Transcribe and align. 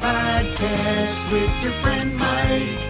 Podcast 0.00 1.32
with 1.32 1.62
your 1.62 1.72
friend 1.72 2.16
Mike. 2.16 2.80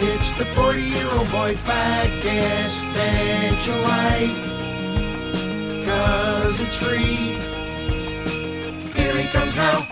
It's 0.00 0.32
the 0.34 0.44
40 0.44 0.80
Year 0.82 1.08
Old 1.12 1.30
Boy 1.30 1.54
Podcast 1.54 2.94
that 2.94 3.66
you 3.66 3.74
like. 3.92 4.36
Cause 5.86 6.60
it's 6.60 6.76
free. 6.76 7.36
Here 8.94 9.16
he 9.16 9.28
comes 9.28 9.56
now. 9.56 9.86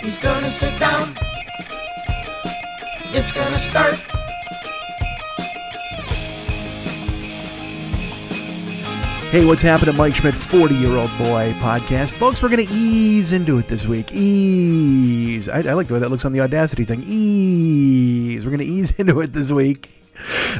He's 0.00 0.18
gonna 0.18 0.50
sit 0.50 0.78
down. 0.78 1.08
It's 3.12 3.32
gonna 3.32 3.58
start. 3.58 4.09
Hey, 9.30 9.44
what's 9.44 9.62
happening, 9.62 9.94
Mike 9.94 10.16
Schmidt, 10.16 10.34
40 10.34 10.74
year 10.74 10.96
old 10.96 11.16
boy 11.16 11.54
podcast? 11.60 12.14
Folks, 12.14 12.42
we're 12.42 12.48
going 12.48 12.66
to 12.66 12.72
ease 12.74 13.30
into 13.30 13.58
it 13.58 13.68
this 13.68 13.86
week. 13.86 14.12
Ease. 14.12 15.48
I, 15.48 15.58
I 15.58 15.74
like 15.74 15.86
the 15.86 15.94
way 15.94 16.00
that 16.00 16.10
looks 16.10 16.24
on 16.24 16.32
the 16.32 16.40
Audacity 16.40 16.82
thing. 16.82 17.04
Ease. 17.06 18.44
We're 18.44 18.50
going 18.50 18.58
to 18.58 18.64
ease 18.66 18.90
into 18.98 19.20
it 19.20 19.32
this 19.32 19.52
week. 19.52 19.88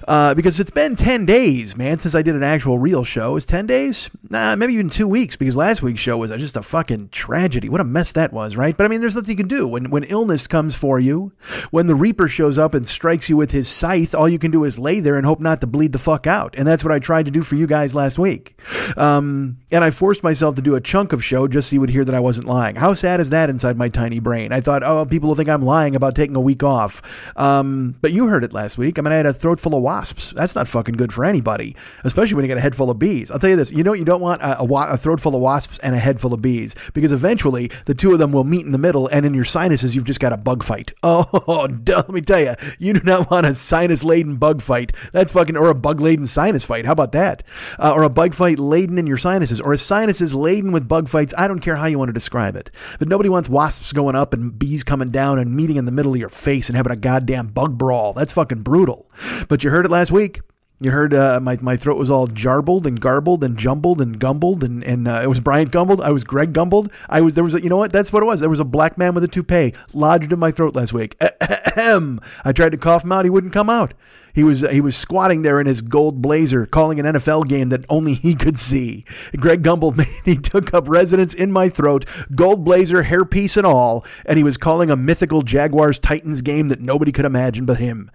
Uh, 0.06 0.34
because 0.34 0.60
it's 0.60 0.70
been 0.70 0.96
10 0.96 1.26
days, 1.26 1.76
man, 1.76 1.98
since 1.98 2.14
I 2.14 2.22
did 2.22 2.34
an 2.34 2.42
actual 2.42 2.78
real 2.78 3.04
show. 3.04 3.36
It's 3.36 3.46
10 3.46 3.66
days? 3.66 4.10
Nah, 4.28 4.56
maybe 4.56 4.74
even 4.74 4.90
two 4.90 5.08
weeks, 5.08 5.36
because 5.36 5.56
last 5.56 5.82
week's 5.82 6.00
show 6.00 6.16
was 6.18 6.30
just 6.30 6.56
a 6.56 6.62
fucking 6.62 7.10
tragedy. 7.10 7.68
What 7.68 7.80
a 7.80 7.84
mess 7.84 8.12
that 8.12 8.32
was, 8.32 8.56
right? 8.56 8.76
But 8.76 8.84
I 8.84 8.88
mean, 8.88 9.00
there's 9.00 9.16
nothing 9.16 9.30
you 9.30 9.36
can 9.36 9.48
do. 9.48 9.66
When, 9.66 9.90
when 9.90 10.04
illness 10.04 10.46
comes 10.46 10.74
for 10.76 10.98
you, 10.98 11.32
when 11.70 11.86
the 11.86 11.94
Reaper 11.94 12.28
shows 12.28 12.58
up 12.58 12.74
and 12.74 12.86
strikes 12.86 13.28
you 13.28 13.36
with 13.36 13.50
his 13.50 13.68
scythe, 13.68 14.14
all 14.14 14.28
you 14.28 14.38
can 14.38 14.50
do 14.50 14.64
is 14.64 14.78
lay 14.78 15.00
there 15.00 15.16
and 15.16 15.26
hope 15.26 15.40
not 15.40 15.60
to 15.60 15.66
bleed 15.66 15.92
the 15.92 15.98
fuck 15.98 16.26
out. 16.26 16.54
And 16.56 16.66
that's 16.66 16.84
what 16.84 16.92
I 16.92 16.98
tried 16.98 17.26
to 17.26 17.30
do 17.30 17.42
for 17.42 17.56
you 17.56 17.66
guys 17.66 17.94
last 17.94 18.18
week. 18.18 18.58
Um, 18.96 19.58
and 19.72 19.84
I 19.84 19.90
forced 19.90 20.22
myself 20.22 20.56
to 20.56 20.62
do 20.62 20.74
a 20.74 20.80
chunk 20.80 21.12
of 21.12 21.24
show 21.24 21.46
just 21.48 21.70
so 21.70 21.74
you 21.74 21.80
would 21.80 21.90
hear 21.90 22.04
that 22.04 22.14
I 22.14 22.20
wasn't 22.20 22.48
lying. 22.48 22.76
How 22.76 22.94
sad 22.94 23.20
is 23.20 23.30
that 23.30 23.50
inside 23.50 23.76
my 23.76 23.88
tiny 23.88 24.18
brain? 24.18 24.52
I 24.52 24.60
thought, 24.60 24.82
oh, 24.82 25.04
people 25.06 25.28
will 25.28 25.36
think 25.36 25.48
I'm 25.48 25.64
lying 25.64 25.94
about 25.94 26.14
taking 26.14 26.36
a 26.36 26.40
week 26.40 26.62
off. 26.62 27.02
Um, 27.36 27.96
but 28.00 28.12
you 28.12 28.26
heard 28.26 28.44
it 28.44 28.52
last 28.52 28.78
week. 28.78 28.98
I 28.98 29.02
mean, 29.02 29.12
I 29.12 29.16
had 29.16 29.26
a 29.26 29.32
throat 29.50 29.60
full 29.60 29.74
of 29.74 29.82
wasps. 29.82 30.30
That's 30.30 30.54
not 30.54 30.68
fucking 30.68 30.94
good 30.94 31.12
for 31.12 31.24
anybody, 31.24 31.74
especially 32.04 32.36
when 32.36 32.44
you 32.44 32.48
got 32.48 32.58
a 32.58 32.60
head 32.60 32.76
full 32.76 32.88
of 32.88 33.00
bees. 33.00 33.32
I'll 33.32 33.40
tell 33.40 33.50
you 33.50 33.56
this: 33.56 33.72
you 33.72 33.82
know, 33.82 33.94
you 33.94 34.04
don't 34.04 34.20
want 34.20 34.40
a, 34.42 34.60
a, 34.60 34.64
a 34.64 34.96
throat 34.96 35.20
full 35.20 35.34
of 35.34 35.40
wasps 35.40 35.78
and 35.80 35.92
a 35.94 35.98
head 35.98 36.20
full 36.20 36.32
of 36.32 36.40
bees 36.40 36.76
because 36.94 37.10
eventually 37.10 37.70
the 37.86 37.94
two 37.94 38.12
of 38.12 38.20
them 38.20 38.30
will 38.30 38.44
meet 38.44 38.64
in 38.64 38.70
the 38.70 38.78
middle, 38.78 39.08
and 39.08 39.26
in 39.26 39.34
your 39.34 39.44
sinuses, 39.44 39.96
you've 39.96 40.04
just 40.04 40.20
got 40.20 40.32
a 40.32 40.36
bug 40.36 40.62
fight. 40.62 40.92
Oh, 41.12 41.66
let 41.86 42.08
me 42.10 42.20
tell 42.20 42.40
you, 42.40 42.54
you 42.78 42.92
do 42.92 43.00
not 43.00 43.30
want 43.30 43.44
a 43.44 43.54
sinus 43.54 44.04
laden 44.04 44.36
bug 44.36 44.62
fight. 44.62 44.92
That's 45.12 45.32
fucking 45.32 45.56
or 45.56 45.68
a 45.68 45.74
bug 45.74 46.00
laden 46.00 46.26
sinus 46.26 46.64
fight. 46.64 46.86
How 46.86 46.92
about 46.92 47.12
that? 47.12 47.42
Uh, 47.78 47.92
or 47.92 48.04
a 48.04 48.08
bug 48.08 48.32
fight 48.32 48.58
laden 48.60 48.96
in 48.96 49.06
your 49.08 49.16
sinuses, 49.16 49.60
or 49.60 49.72
a 49.72 49.78
sinuses 49.78 50.34
laden 50.34 50.70
with 50.70 50.86
bug 50.86 51.08
fights. 51.08 51.34
I 51.36 51.48
don't 51.48 51.60
care 51.60 51.74
how 51.74 51.86
you 51.86 51.98
want 51.98 52.10
to 52.10 52.12
describe 52.12 52.54
it, 52.54 52.70
but 53.00 53.08
nobody 53.08 53.28
wants 53.28 53.48
wasps 53.48 53.92
going 53.92 54.14
up 54.14 54.32
and 54.32 54.56
bees 54.56 54.84
coming 54.84 55.10
down 55.10 55.38
and 55.38 55.56
meeting 55.56 55.76
in 55.76 55.84
the 55.84 55.92
middle 55.92 56.12
of 56.12 56.20
your 56.20 56.28
face 56.28 56.68
and 56.68 56.76
having 56.76 56.92
a 56.92 56.96
goddamn 56.96 57.48
bug 57.48 57.76
brawl. 57.76 58.12
That's 58.12 58.32
fucking 58.32 58.62
brutal. 58.62 59.10
But 59.48 59.64
you 59.64 59.70
heard 59.70 59.84
it 59.84 59.90
last 59.90 60.10
week. 60.10 60.40
You 60.82 60.92
heard 60.92 61.12
uh, 61.12 61.40
my 61.40 61.58
my 61.60 61.76
throat 61.76 61.98
was 61.98 62.10
all 62.10 62.26
jarbled 62.26 62.86
and 62.86 62.98
garbled 62.98 63.44
and 63.44 63.58
jumbled 63.58 64.00
and 64.00 64.18
gumbled 64.18 64.64
and 64.64 64.82
and 64.82 65.06
uh, 65.06 65.20
it 65.22 65.26
was 65.26 65.38
Brian 65.38 65.68
Gumbled. 65.68 66.00
I 66.00 66.10
was 66.10 66.24
Greg 66.24 66.54
Gumbled. 66.54 66.90
I 67.06 67.20
was 67.20 67.34
there 67.34 67.44
was 67.44 67.54
a, 67.54 67.62
you 67.62 67.68
know 67.68 67.76
what 67.76 67.92
that's 67.92 68.10
what 68.14 68.22
it 68.22 68.26
was. 68.26 68.40
There 68.40 68.48
was 68.48 68.60
a 68.60 68.64
black 68.64 68.96
man 68.96 69.12
with 69.12 69.22
a 69.22 69.28
toupee 69.28 69.74
lodged 69.92 70.32
in 70.32 70.38
my 70.38 70.50
throat 70.50 70.74
last 70.74 70.94
week. 70.94 71.16
I 71.20 72.52
tried 72.54 72.72
to 72.72 72.78
cough 72.78 73.04
him 73.04 73.12
out. 73.12 73.26
He 73.26 73.30
wouldn't 73.30 73.52
come 73.52 73.68
out. 73.68 73.92
He 74.34 74.44
was 74.44 74.60
he 74.60 74.80
was 74.80 74.96
squatting 74.96 75.42
there 75.42 75.60
in 75.60 75.66
his 75.66 75.82
gold 75.82 76.22
blazer, 76.22 76.66
calling 76.66 77.00
an 77.00 77.06
NFL 77.06 77.48
game 77.48 77.68
that 77.70 77.84
only 77.88 78.14
he 78.14 78.34
could 78.34 78.58
see. 78.58 79.04
Greg 79.36 79.62
Gumbel, 79.62 79.96
man, 79.96 80.06
he 80.24 80.36
took 80.36 80.72
up 80.74 80.88
residence 80.88 81.34
in 81.34 81.52
my 81.52 81.68
throat, 81.68 82.04
gold 82.34 82.64
blazer, 82.64 83.04
hairpiece 83.04 83.56
and 83.56 83.66
all, 83.66 84.04
and 84.26 84.36
he 84.36 84.44
was 84.44 84.56
calling 84.56 84.90
a 84.90 84.96
mythical 84.96 85.42
Jaguars 85.42 85.98
Titans 85.98 86.40
game 86.40 86.68
that 86.68 86.80
nobody 86.80 87.12
could 87.12 87.24
imagine 87.24 87.66
but 87.66 87.78
him. 87.78 88.10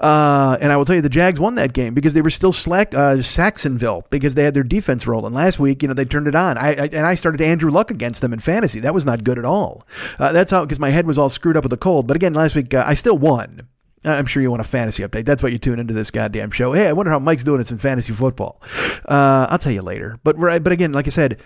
Uh, 0.00 0.56
and 0.60 0.72
I 0.72 0.76
will 0.76 0.84
tell 0.84 0.96
you, 0.96 1.02
the 1.02 1.08
Jags 1.08 1.40
won 1.40 1.54
that 1.56 1.72
game 1.72 1.94
because 1.94 2.14
they 2.14 2.22
were 2.22 2.30
still 2.30 2.52
slack 2.52 2.94
uh, 2.94 3.16
Saxonville 3.16 4.08
because 4.10 4.34
they 4.34 4.44
had 4.44 4.54
their 4.54 4.62
defense 4.62 5.06
rolling. 5.06 5.32
Last 5.32 5.58
week, 5.58 5.82
you 5.82 5.88
know, 5.88 5.94
they 5.94 6.04
turned 6.04 6.28
it 6.28 6.34
on. 6.34 6.58
I, 6.58 6.70
I 6.70 6.88
and 6.92 7.06
I 7.06 7.14
started 7.14 7.40
Andrew 7.40 7.70
Luck 7.70 7.90
against 7.90 8.20
them 8.20 8.32
in 8.32 8.38
fantasy. 8.38 8.80
That 8.80 8.94
was 8.94 9.06
not 9.06 9.24
good 9.24 9.38
at 9.38 9.44
all. 9.44 9.86
Uh, 10.18 10.32
that's 10.32 10.50
how 10.50 10.64
because 10.64 10.80
my 10.80 10.90
head 10.90 11.06
was 11.06 11.18
all 11.18 11.28
screwed 11.28 11.56
up 11.56 11.64
with 11.64 11.70
the 11.70 11.76
cold. 11.76 12.06
But 12.06 12.16
again, 12.16 12.34
last 12.34 12.54
week 12.54 12.72
uh, 12.74 12.84
I 12.86 12.94
still 12.94 13.18
won. 13.18 13.68
I'm 14.04 14.26
sure 14.26 14.42
you 14.42 14.50
want 14.50 14.60
a 14.60 14.64
fantasy 14.64 15.02
update. 15.02 15.24
That's 15.24 15.42
what 15.42 15.52
you 15.52 15.58
tune 15.58 15.80
into 15.80 15.94
this 15.94 16.10
goddamn 16.10 16.50
show. 16.50 16.72
Hey, 16.72 16.88
I 16.88 16.92
wonder 16.92 17.10
how 17.10 17.18
Mike's 17.18 17.44
doing 17.44 17.60
it 17.60 17.70
in 17.70 17.78
fantasy 17.78 18.12
football. 18.12 18.60
Uh, 19.08 19.46
I'll 19.48 19.58
tell 19.58 19.72
you 19.72 19.82
later. 19.82 20.18
But 20.22 20.36
but 20.36 20.72
again, 20.72 20.92
like 20.92 21.06
I 21.06 21.10
said, 21.10 21.40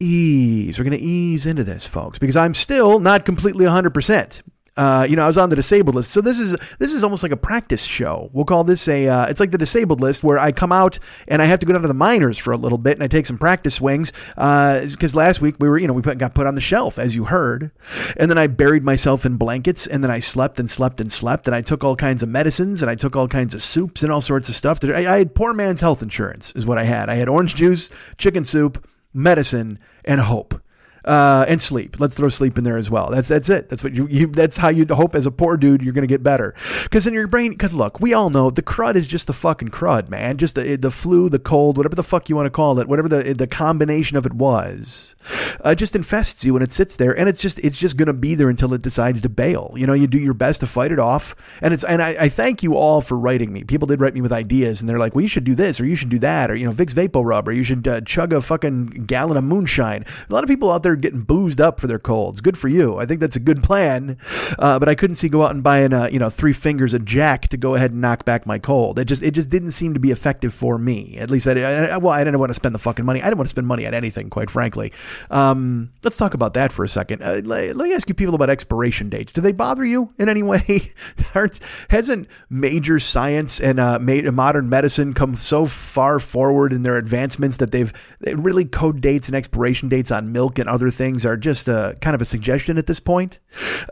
ease. 0.00 0.78
We're 0.78 0.84
going 0.84 0.98
to 0.98 1.04
ease 1.04 1.46
into 1.46 1.64
this, 1.64 1.86
folks, 1.86 2.18
because 2.18 2.36
I'm 2.36 2.54
still 2.54 3.00
not 3.00 3.24
completely 3.24 3.64
100. 3.64 4.42
Uh, 4.76 5.06
you 5.08 5.14
know, 5.14 5.22
I 5.22 5.26
was 5.28 5.38
on 5.38 5.50
the 5.50 5.56
disabled 5.56 5.94
list. 5.94 6.10
So 6.10 6.20
this 6.20 6.40
is 6.40 6.56
this 6.78 6.92
is 6.92 7.04
almost 7.04 7.22
like 7.22 7.30
a 7.30 7.36
practice 7.36 7.84
show. 7.84 8.28
We'll 8.32 8.44
call 8.44 8.64
this 8.64 8.88
a. 8.88 9.08
Uh, 9.08 9.26
it's 9.26 9.38
like 9.38 9.52
the 9.52 9.58
disabled 9.58 10.00
list 10.00 10.24
where 10.24 10.38
I 10.38 10.50
come 10.50 10.72
out 10.72 10.98
and 11.28 11.40
I 11.40 11.44
have 11.44 11.60
to 11.60 11.66
go 11.66 11.72
down 11.72 11.82
to 11.82 11.88
the 11.88 11.94
minors 11.94 12.38
for 12.38 12.52
a 12.52 12.56
little 12.56 12.78
bit 12.78 12.94
and 12.94 13.02
I 13.02 13.06
take 13.06 13.26
some 13.26 13.38
practice 13.38 13.76
swings 13.76 14.12
because 14.34 15.14
uh, 15.14 15.18
last 15.18 15.40
week 15.40 15.56
we 15.60 15.68
were 15.68 15.78
you 15.78 15.86
know 15.86 15.92
we 15.92 16.02
put, 16.02 16.18
got 16.18 16.34
put 16.34 16.46
on 16.46 16.56
the 16.56 16.60
shelf 16.60 16.98
as 16.98 17.14
you 17.14 17.24
heard, 17.24 17.70
and 18.16 18.28
then 18.28 18.38
I 18.38 18.48
buried 18.48 18.82
myself 18.82 19.24
in 19.24 19.36
blankets 19.36 19.86
and 19.86 20.02
then 20.02 20.10
I 20.10 20.18
slept 20.18 20.58
and 20.58 20.68
slept 20.68 21.00
and 21.00 21.10
slept 21.10 21.46
and 21.46 21.54
I 21.54 21.60
took 21.60 21.84
all 21.84 21.94
kinds 21.94 22.22
of 22.22 22.28
medicines 22.28 22.82
and 22.82 22.90
I 22.90 22.96
took 22.96 23.14
all 23.14 23.28
kinds 23.28 23.54
of 23.54 23.62
soups 23.62 24.02
and 24.02 24.10
all 24.10 24.20
sorts 24.20 24.48
of 24.48 24.56
stuff. 24.56 24.80
I, 24.82 25.06
I 25.06 25.18
had 25.18 25.36
poor 25.36 25.54
man's 25.54 25.80
health 25.80 26.02
insurance 26.02 26.52
is 26.56 26.66
what 26.66 26.78
I 26.78 26.84
had. 26.84 27.08
I 27.08 27.14
had 27.14 27.28
orange 27.28 27.54
juice, 27.54 27.90
chicken 28.18 28.44
soup, 28.44 28.84
medicine, 29.12 29.78
and 30.04 30.20
hope 30.20 30.60
uh, 31.04 31.44
and 31.48 31.60
sleep. 31.60 32.00
Let's 32.00 32.16
throw 32.16 32.28
sleep 32.28 32.58
in 32.58 32.64
there 32.64 32.76
as 32.76 32.90
well. 32.90 33.10
That's 33.10 33.28
that's 33.28 33.48
it. 33.48 33.68
That's 33.68 33.84
what 33.84 33.94
you, 33.94 34.06
you 34.10 34.26
that's 34.26 34.56
how 34.56 34.68
you 34.68 34.86
hope 34.86 35.14
as 35.14 35.26
a 35.26 35.30
poor 35.30 35.56
dude 35.56 35.82
you're 35.82 35.92
going 35.92 36.02
to 36.02 36.12
get 36.12 36.22
better. 36.22 36.54
Because 36.84 37.06
in 37.06 37.14
your 37.14 37.26
brain, 37.26 37.50
because 37.52 37.74
look, 37.74 38.00
we 38.00 38.14
all 38.14 38.30
know 38.30 38.50
the 38.50 38.62
crud 38.62 38.94
is 38.94 39.06
just 39.06 39.26
the 39.26 39.32
fucking 39.32 39.68
crud, 39.68 40.08
man. 40.08 40.38
Just 40.38 40.54
the 40.54 40.76
the 40.76 40.90
flu, 40.90 41.28
the 41.28 41.38
cold, 41.38 41.76
whatever 41.76 41.96
the 41.96 42.02
fuck 42.02 42.28
you 42.28 42.36
want 42.36 42.46
to 42.46 42.50
call 42.50 42.78
it, 42.78 42.88
whatever 42.88 43.08
the 43.08 43.34
the 43.34 43.46
combination 43.46 44.16
of 44.16 44.26
it 44.26 44.32
was, 44.32 45.14
uh, 45.62 45.74
just 45.74 45.94
infests 45.94 46.44
you 46.44 46.56
and 46.56 46.62
it 46.62 46.72
sits 46.72 46.96
there, 46.96 47.16
and 47.16 47.28
it's 47.28 47.40
just 47.40 47.58
it's 47.60 47.78
just 47.78 47.96
going 47.96 48.06
to 48.06 48.12
be 48.12 48.34
there 48.34 48.48
until 48.48 48.74
it 48.74 48.82
decides 48.82 49.22
to 49.22 49.28
bail. 49.28 49.74
You 49.76 49.86
know, 49.86 49.92
you 49.92 50.06
do 50.06 50.18
your 50.18 50.34
best 50.34 50.60
to 50.60 50.66
fight 50.66 50.92
it 50.92 50.98
off, 50.98 51.34
and 51.60 51.74
it's 51.74 51.84
and 51.84 52.02
I, 52.02 52.16
I 52.18 52.28
thank 52.28 52.62
you 52.62 52.76
all 52.76 53.00
for 53.00 53.18
writing 53.18 53.52
me. 53.52 53.64
People 53.64 53.86
did 53.86 54.00
write 54.00 54.14
me 54.14 54.20
with 54.20 54.32
ideas, 54.32 54.80
and 54.80 54.88
they're 54.88 54.98
like, 54.98 55.14
well, 55.14 55.22
you 55.22 55.28
should 55.28 55.44
do 55.44 55.54
this 55.54 55.80
or 55.80 55.86
you 55.86 55.96
should 55.96 56.08
do 56.08 56.18
that, 56.20 56.50
or 56.50 56.56
you 56.56 56.66
know, 56.66 56.72
Vicks 56.72 56.92
Vapor 56.92 57.20
Rub, 57.20 57.48
or 57.48 57.52
you 57.52 57.62
should 57.62 57.86
uh, 57.86 58.00
chug 58.02 58.32
a 58.32 58.40
fucking 58.40 58.86
gallon 59.06 59.36
of 59.36 59.44
moonshine. 59.44 60.04
A 60.28 60.32
lot 60.32 60.44
of 60.44 60.48
people 60.48 60.70
out 60.70 60.82
there 60.82 60.93
getting 60.96 61.22
boozed 61.22 61.60
up 61.60 61.80
for 61.80 61.86
their 61.86 61.98
colds. 61.98 62.40
Good 62.40 62.58
for 62.58 62.68
you. 62.68 62.98
I 62.98 63.06
think 63.06 63.20
that's 63.20 63.36
a 63.36 63.40
good 63.40 63.62
plan. 63.62 64.18
Uh, 64.58 64.78
but 64.78 64.88
I 64.88 64.94
couldn't 64.94 65.16
see 65.16 65.28
go 65.28 65.42
out 65.42 65.50
and 65.50 65.62
buying 65.62 65.92
uh, 65.92 66.08
you 66.10 66.18
know 66.18 66.30
three 66.30 66.52
fingers 66.52 66.94
of 66.94 67.04
Jack 67.04 67.48
to 67.48 67.56
go 67.56 67.74
ahead 67.74 67.90
and 67.90 68.00
knock 68.00 68.24
back 68.24 68.46
my 68.46 68.58
cold. 68.58 68.98
It 68.98 69.06
just 69.06 69.22
it 69.22 69.32
just 69.32 69.50
didn't 69.50 69.72
seem 69.72 69.94
to 69.94 70.00
be 70.00 70.10
effective 70.10 70.52
for 70.54 70.78
me. 70.78 71.16
At 71.18 71.30
least 71.30 71.46
I, 71.46 71.52
I 71.60 71.96
well 71.98 72.12
I 72.12 72.22
didn't 72.24 72.38
want 72.38 72.50
to 72.50 72.54
spend 72.54 72.74
the 72.74 72.78
fucking 72.78 73.04
money. 73.04 73.20
I 73.20 73.24
didn't 73.24 73.38
want 73.38 73.46
to 73.46 73.50
spend 73.50 73.66
money 73.66 73.86
on 73.86 73.94
anything, 73.94 74.30
quite 74.30 74.50
frankly. 74.50 74.92
Um, 75.30 75.92
let's 76.02 76.16
talk 76.16 76.34
about 76.34 76.54
that 76.54 76.72
for 76.72 76.84
a 76.84 76.88
second. 76.88 77.22
Uh, 77.22 77.40
let, 77.44 77.76
let 77.76 77.88
me 77.88 77.94
ask 77.94 78.08
you 78.08 78.14
people 78.14 78.34
about 78.34 78.50
expiration 78.50 79.08
dates. 79.08 79.32
Do 79.32 79.40
they 79.40 79.52
bother 79.52 79.84
you 79.84 80.12
in 80.18 80.28
any 80.28 80.42
way? 80.42 80.92
Hasn't 81.88 82.28
major 82.50 82.98
science 82.98 83.60
and 83.60 83.80
uh, 83.80 83.98
modern 83.98 84.68
medicine 84.68 85.14
come 85.14 85.34
so 85.34 85.66
far 85.66 86.18
forward 86.18 86.72
in 86.72 86.82
their 86.82 86.96
advancements 86.96 87.56
that 87.58 87.70
they've 87.70 87.92
really 88.20 88.64
code 88.64 89.00
dates 89.00 89.28
and 89.28 89.36
expiration 89.36 89.88
dates 89.88 90.10
on 90.10 90.32
milk 90.32 90.58
and 90.58 90.68
other 90.68 90.83
other 90.84 90.90
things 90.90 91.24
are 91.24 91.36
just 91.36 91.68
a 91.68 91.96
kind 92.00 92.14
of 92.14 92.20
a 92.20 92.24
suggestion 92.24 92.78
at 92.78 92.86
this 92.86 93.00
point. 93.00 93.38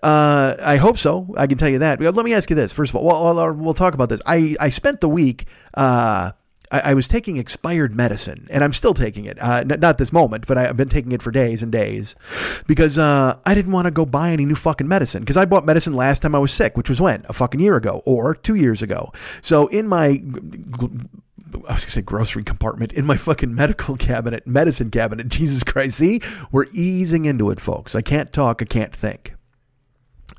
Uh, 0.03 0.57
I 0.61 0.77
hope 0.77 0.99
so. 0.99 1.35
I 1.37 1.47
can 1.47 1.59
tell 1.59 1.69
you 1.69 1.79
that. 1.79 2.01
Let 2.01 2.25
me 2.25 2.35
ask 2.35 2.51
you 2.51 2.57
this 2.57 2.73
first 2.73 2.91
of 2.91 2.97
all. 2.97 3.05
Well, 3.05 3.35
we'll, 3.35 3.53
we'll 3.55 3.75
talk 3.75 3.95
about 3.95 4.09
this. 4.09 4.21
I 4.27 4.57
I 4.61 4.69
spent 4.69 5.01
the 5.01 5.09
week. 5.09 5.47
Uh, 5.75 6.33
I, 6.71 6.81
I 6.81 6.95
was 6.95 7.07
taking 7.07 7.37
expired 7.37 7.95
medicine, 7.95 8.47
and 8.51 8.65
I'm 8.65 8.73
still 8.73 8.95
taking 8.95 9.27
it. 9.27 9.41
Uh, 9.41 9.65
n- 9.69 9.81
not 9.81 9.99
this 9.99 10.13
moment, 10.13 10.47
but 10.47 10.59
I, 10.59 10.63
have 10.63 10.77
been 10.77 10.89
taking 10.89 11.13
it 11.13 11.23
for 11.23 11.31
days 11.31 11.63
and 11.63 11.71
days 11.71 12.17
because 12.67 12.99
uh, 12.99 13.39
I 13.47 13.55
didn't 13.55 13.73
want 13.73 13.85
to 13.87 13.91
go 13.91 14.05
buy 14.05 14.31
any 14.31 14.45
new 14.45 14.55
fucking 14.55 14.89
medicine. 14.89 15.23
Because 15.23 15.37
I 15.37 15.45
bought 15.45 15.65
medicine 15.65 15.93
last 15.93 16.23
time 16.23 16.35
I 16.35 16.39
was 16.39 16.53
sick, 16.53 16.77
which 16.77 16.89
was 16.89 17.01
when 17.01 17.25
a 17.29 17.33
fucking 17.33 17.61
year 17.61 17.77
ago 17.77 18.03
or 18.05 18.35
two 18.35 18.55
years 18.55 18.83
ago. 18.83 19.13
So 19.43 19.69
in 19.69 19.87
my 19.87 20.23
I 21.55 21.75
was 21.75 21.85
gonna 21.85 21.91
say 21.91 22.03
grocery 22.03 22.45
compartment 22.45 22.93
in 22.93 23.05
my 23.05 23.17
fucking 23.17 23.55
medical 23.55 23.97
cabinet, 24.09 24.47
medicine 24.47 24.91
cabinet. 24.91 25.29
Jesus 25.43 25.65
Christ, 25.65 25.99
see, 25.99 26.21
we're 26.51 26.67
easing 26.73 27.25
into 27.25 27.51
it, 27.51 27.61
folks. 27.61 27.95
I 27.95 28.03
can't 28.03 28.33
talk, 28.33 28.63
I 28.63 28.65
can't 28.65 28.95
think. 28.95 29.35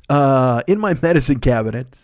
Uh, 0.08 0.62
in 0.66 0.78
my 0.78 0.94
medicine 1.02 1.40
cabinet, 1.40 1.98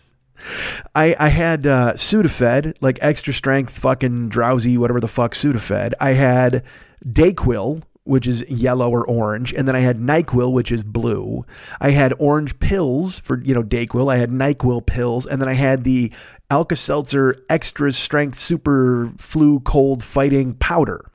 I, 0.95 1.15
I 1.19 1.29
had 1.29 1.67
uh, 1.67 1.93
Sudafed, 1.93 2.75
like 2.81 2.97
extra 3.01 3.33
strength, 3.33 3.77
fucking 3.77 4.29
drowsy, 4.29 4.77
whatever 4.77 4.99
the 4.99 5.07
fuck 5.07 5.33
Sudafed. 5.33 5.93
I 5.99 6.13
had 6.13 6.63
Dayquil, 7.05 7.83
which 8.03 8.27
is 8.27 8.49
yellow 8.49 8.89
or 8.89 9.05
orange, 9.05 9.53
and 9.53 9.67
then 9.67 9.75
I 9.75 9.79
had 9.79 9.97
NyQuil, 9.97 10.51
which 10.51 10.71
is 10.71 10.83
blue. 10.83 11.45
I 11.79 11.91
had 11.91 12.13
orange 12.17 12.59
pills 12.59 13.19
for 13.19 13.41
you 13.43 13.53
know 13.53 13.63
Dayquil. 13.63 14.11
I 14.11 14.17
had 14.17 14.29
NyQuil 14.29 14.85
pills, 14.85 15.25
and 15.25 15.41
then 15.41 15.49
I 15.49 15.53
had 15.53 15.83
the 15.83 16.11
Alka 16.49 16.75
Seltzer 16.75 17.35
extra 17.49 17.91
strength 17.91 18.37
super 18.37 19.11
flu 19.17 19.59
cold 19.59 20.03
fighting 20.03 20.55
powder 20.55 21.11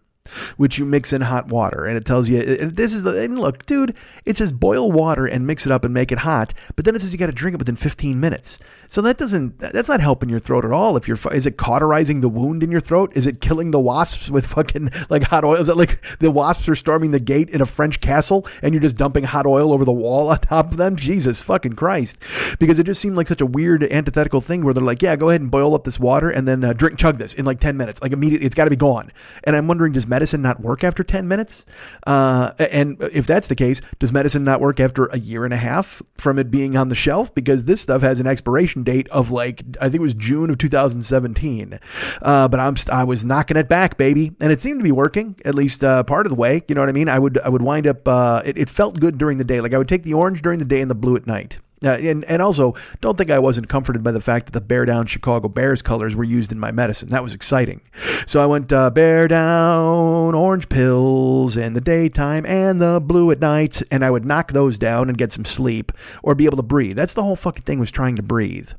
which 0.57 0.79
you 0.79 0.85
mix 0.85 1.13
in 1.13 1.21
hot 1.21 1.49
water. 1.49 1.85
And 1.85 1.97
it 1.97 2.05
tells 2.05 2.29
you, 2.29 2.43
this 2.43 2.93
is 2.93 3.03
the, 3.03 3.23
and 3.23 3.39
look, 3.39 3.65
dude, 3.67 3.95
it 4.25 4.37
says 4.37 4.53
boil 4.53 4.91
water 4.91 5.27
and 5.27 5.47
mix 5.47 5.67
it 5.67 5.73
up 5.73 5.85
and 5.85 5.95
make 5.95 6.13
it 6.13 6.19
hot, 6.19 6.53
but 6.75 6.85
then 6.85 6.95
it 6.95 7.01
says 7.01 7.13
you 7.13 7.19
got 7.19 7.27
to 7.27 7.33
drink 7.33 7.55
it 7.55 7.59
within 7.59 7.77
15 7.77 8.19
minutes. 8.19 8.59
So 8.89 9.03
that 9.03 9.19
doesn't 9.19 9.59
that's 9.59 9.89
not 9.89 10.01
helping 10.01 10.29
your 10.29 10.39
throat 10.39 10.65
at 10.65 10.73
all. 10.73 10.97
If 10.97 11.09
you're 11.09 11.19
is 11.33 11.47
it 11.47 11.57
cauterizing 11.57 12.21
the 12.21 12.29
wound 12.29 12.63
in 12.63 12.71
your 12.71 12.81
throat? 12.81 13.13
Is 13.15 13.27
it 13.27 13.41
killing 13.41 13.71
the 13.71 13.81
wasps 13.81 14.31
with 14.31 14.47
fucking 14.47 14.91
like 15.11 15.25
hot 15.25 15.45
oil? 15.45 15.55
Is 15.55 15.67
that 15.67 15.77
like 15.77 16.03
the 16.19 16.31
wasps 16.31 16.69
are 16.69 16.75
storming 16.75 17.11
the 17.11 17.21
gate 17.21 17.51
in 17.51 17.61
a 17.61 17.67
French 17.67 18.01
castle 18.01 18.47
and 18.63 18.75
you're 18.75 18.83
just 18.83 18.97
dumping 18.97 19.25
hot 19.25 19.47
oil 19.47 19.73
over 19.73 19.85
the 19.85 19.93
wall 19.93 20.29
on 20.31 20.39
top 20.39 20.67
of 20.67 20.77
them? 20.77 20.97
Jesus 20.97 21.43
fucking 21.43 21.75
Christ! 21.75 22.19
Because 22.59 22.79
it 22.79 22.85
just 22.85 23.01
seemed 23.01 23.17
like 23.17 23.29
such 23.29 23.41
a 23.41 23.47
weird 23.47 23.83
antithetical 23.85 24.41
thing 24.41 24.65
where 24.65 24.75
they're 24.75 24.83
like, 24.83 25.03
yeah, 25.03 25.17
go 25.17 25.29
ahead 25.31 25.41
and 25.41 25.51
boil 25.51 25.75
up 25.75 25.85
this 25.85 26.01
water 26.01 26.31
and 26.31 26.47
then 26.47 26.63
uh, 26.65 26.73
drink 26.73 26.99
chug 26.99 27.19
this 27.19 27.35
in 27.35 27.45
like 27.45 27.61
ten 27.61 27.77
minutes, 27.77 28.03
like 28.03 28.13
immediately. 28.13 28.47
It's 28.47 28.55
got 28.55 28.65
to 28.65 28.71
be 28.71 28.77
gone. 28.77 29.11
And 29.45 29.57
I'm 29.57 29.67
wondering, 29.67 29.93
does 29.93 30.07
medicine 30.07 30.43
not 30.43 30.61
work 30.61 30.85
after 30.85 31.03
ten 31.03 31.29
minutes? 31.29 31.65
Uh, 32.07 32.53
and 32.59 33.01
if 33.13 33.27
that's 33.27 33.49
the 33.49 33.55
case, 33.55 33.81
does 33.99 34.13
medicine 34.13 34.45
not 34.45 34.61
work 34.61 34.81
after 34.81 35.07
a 35.07 35.19
year 35.19 35.45
and 35.45 35.55
a 35.55 35.59
half 35.59 36.03
from 36.19 36.39
it 36.39 36.51
being 36.51 36.77
on 36.77 36.89
the 36.89 36.95
shelf? 36.95 37.35
Because 37.35 37.65
this 37.65 37.81
stuff 37.81 38.03
has 38.03 38.21
an 38.21 38.27
expiration 38.27 38.76
date 38.85 39.09
of 39.09 39.31
like 39.31 39.63
I 39.81 39.85
think 39.85 39.97
it 39.97 40.01
was 40.01 40.15
June 40.15 40.51
of 40.51 40.59
2017. 40.59 41.79
Uh, 42.23 42.49
but 42.49 42.61
I'm 42.61 42.77
I 42.91 43.05
was 43.05 43.25
knocking 43.25 43.57
it 43.57 43.69
back, 43.69 43.97
baby, 43.97 44.33
and 44.41 44.53
it 44.53 44.61
seemed 44.61 44.81
to 44.81 44.85
be 44.85 44.93
working 44.93 45.37
at 45.45 45.55
least 45.55 45.85
uh, 45.85 46.03
part 46.03 46.27
of 46.27 46.31
the 46.31 46.37
way. 46.37 46.63
You 46.69 46.75
know 46.75 46.83
what 46.83 46.89
I 46.89 46.93
mean? 46.93 47.09
I 47.09 47.19
would 47.19 47.39
I 47.41 47.49
would 47.49 47.63
wind 47.63 47.87
up. 47.87 48.07
Uh, 48.07 48.43
it, 48.45 48.59
it 48.59 48.69
felt 48.69 49.01
good 49.01 49.19
during 49.19 49.39
the 49.39 49.45
day. 49.45 49.61
Like 49.61 49.75
I 49.75 49.79
would 49.79 49.89
take 49.89 50.03
the 50.03 50.15
orange 50.15 50.43
during 50.43 50.59
the 50.59 50.65
day 50.65 50.81
and 50.81 50.91
the 50.91 50.95
blue 50.95 51.17
at 51.17 51.27
night. 51.27 51.59
Uh, 51.85 51.91
and 51.91 52.25
and 52.25 52.41
also, 52.41 52.75
don't 53.01 53.19
think 53.19 53.31
I 53.31 53.39
wasn't 53.39 53.69
comforted 53.69 54.03
by 54.03 54.13
the 54.13 54.21
fact 54.21 54.47
that 54.47 54.53
the 54.53 54.63
Bear 54.63 54.87
Down 54.87 55.07
Chicago 55.07 55.49
Bears 55.49 55.83
colors 55.83 56.17
were 56.17 56.25
used 56.25 56.51
in 56.51 56.59
my 56.59 56.73
medicine. 56.73 57.09
That 57.09 57.23
was 57.23 57.35
exciting. 57.35 57.83
So 58.27 58.43
I 58.43 58.47
went 58.47 58.73
uh, 58.73 58.91
Bear 58.91 59.29
Down 59.29 60.35
orange 60.35 60.69
pills 60.71 61.57
in 61.57 61.75
the 61.75 61.81
daytime 61.83 62.47
and 62.47 62.81
the 62.81 63.01
blue 63.01 63.31
at 63.31 63.41
night, 63.41 63.83
and 63.91 64.05
I 64.05 64.11
would 64.11 64.25
knock 64.25 64.53
those 64.53 64.79
down 64.79 65.09
and 65.09 65.19
get 65.19 65.33
some 65.33 65.45
sleep 65.45 65.93
or 66.23 66.35
be 66.35 66.47
able 66.47 66.57
to 66.57 66.63
breathe. 66.63 66.97
That's 66.97 67.15
the 67.15 67.23
whole 67.23 67.37
fucking 67.37 67.65
thing 67.65 67.79
was 67.79 67.91
trying 67.91 68.17
to 68.17 68.23
breathe 68.23 68.71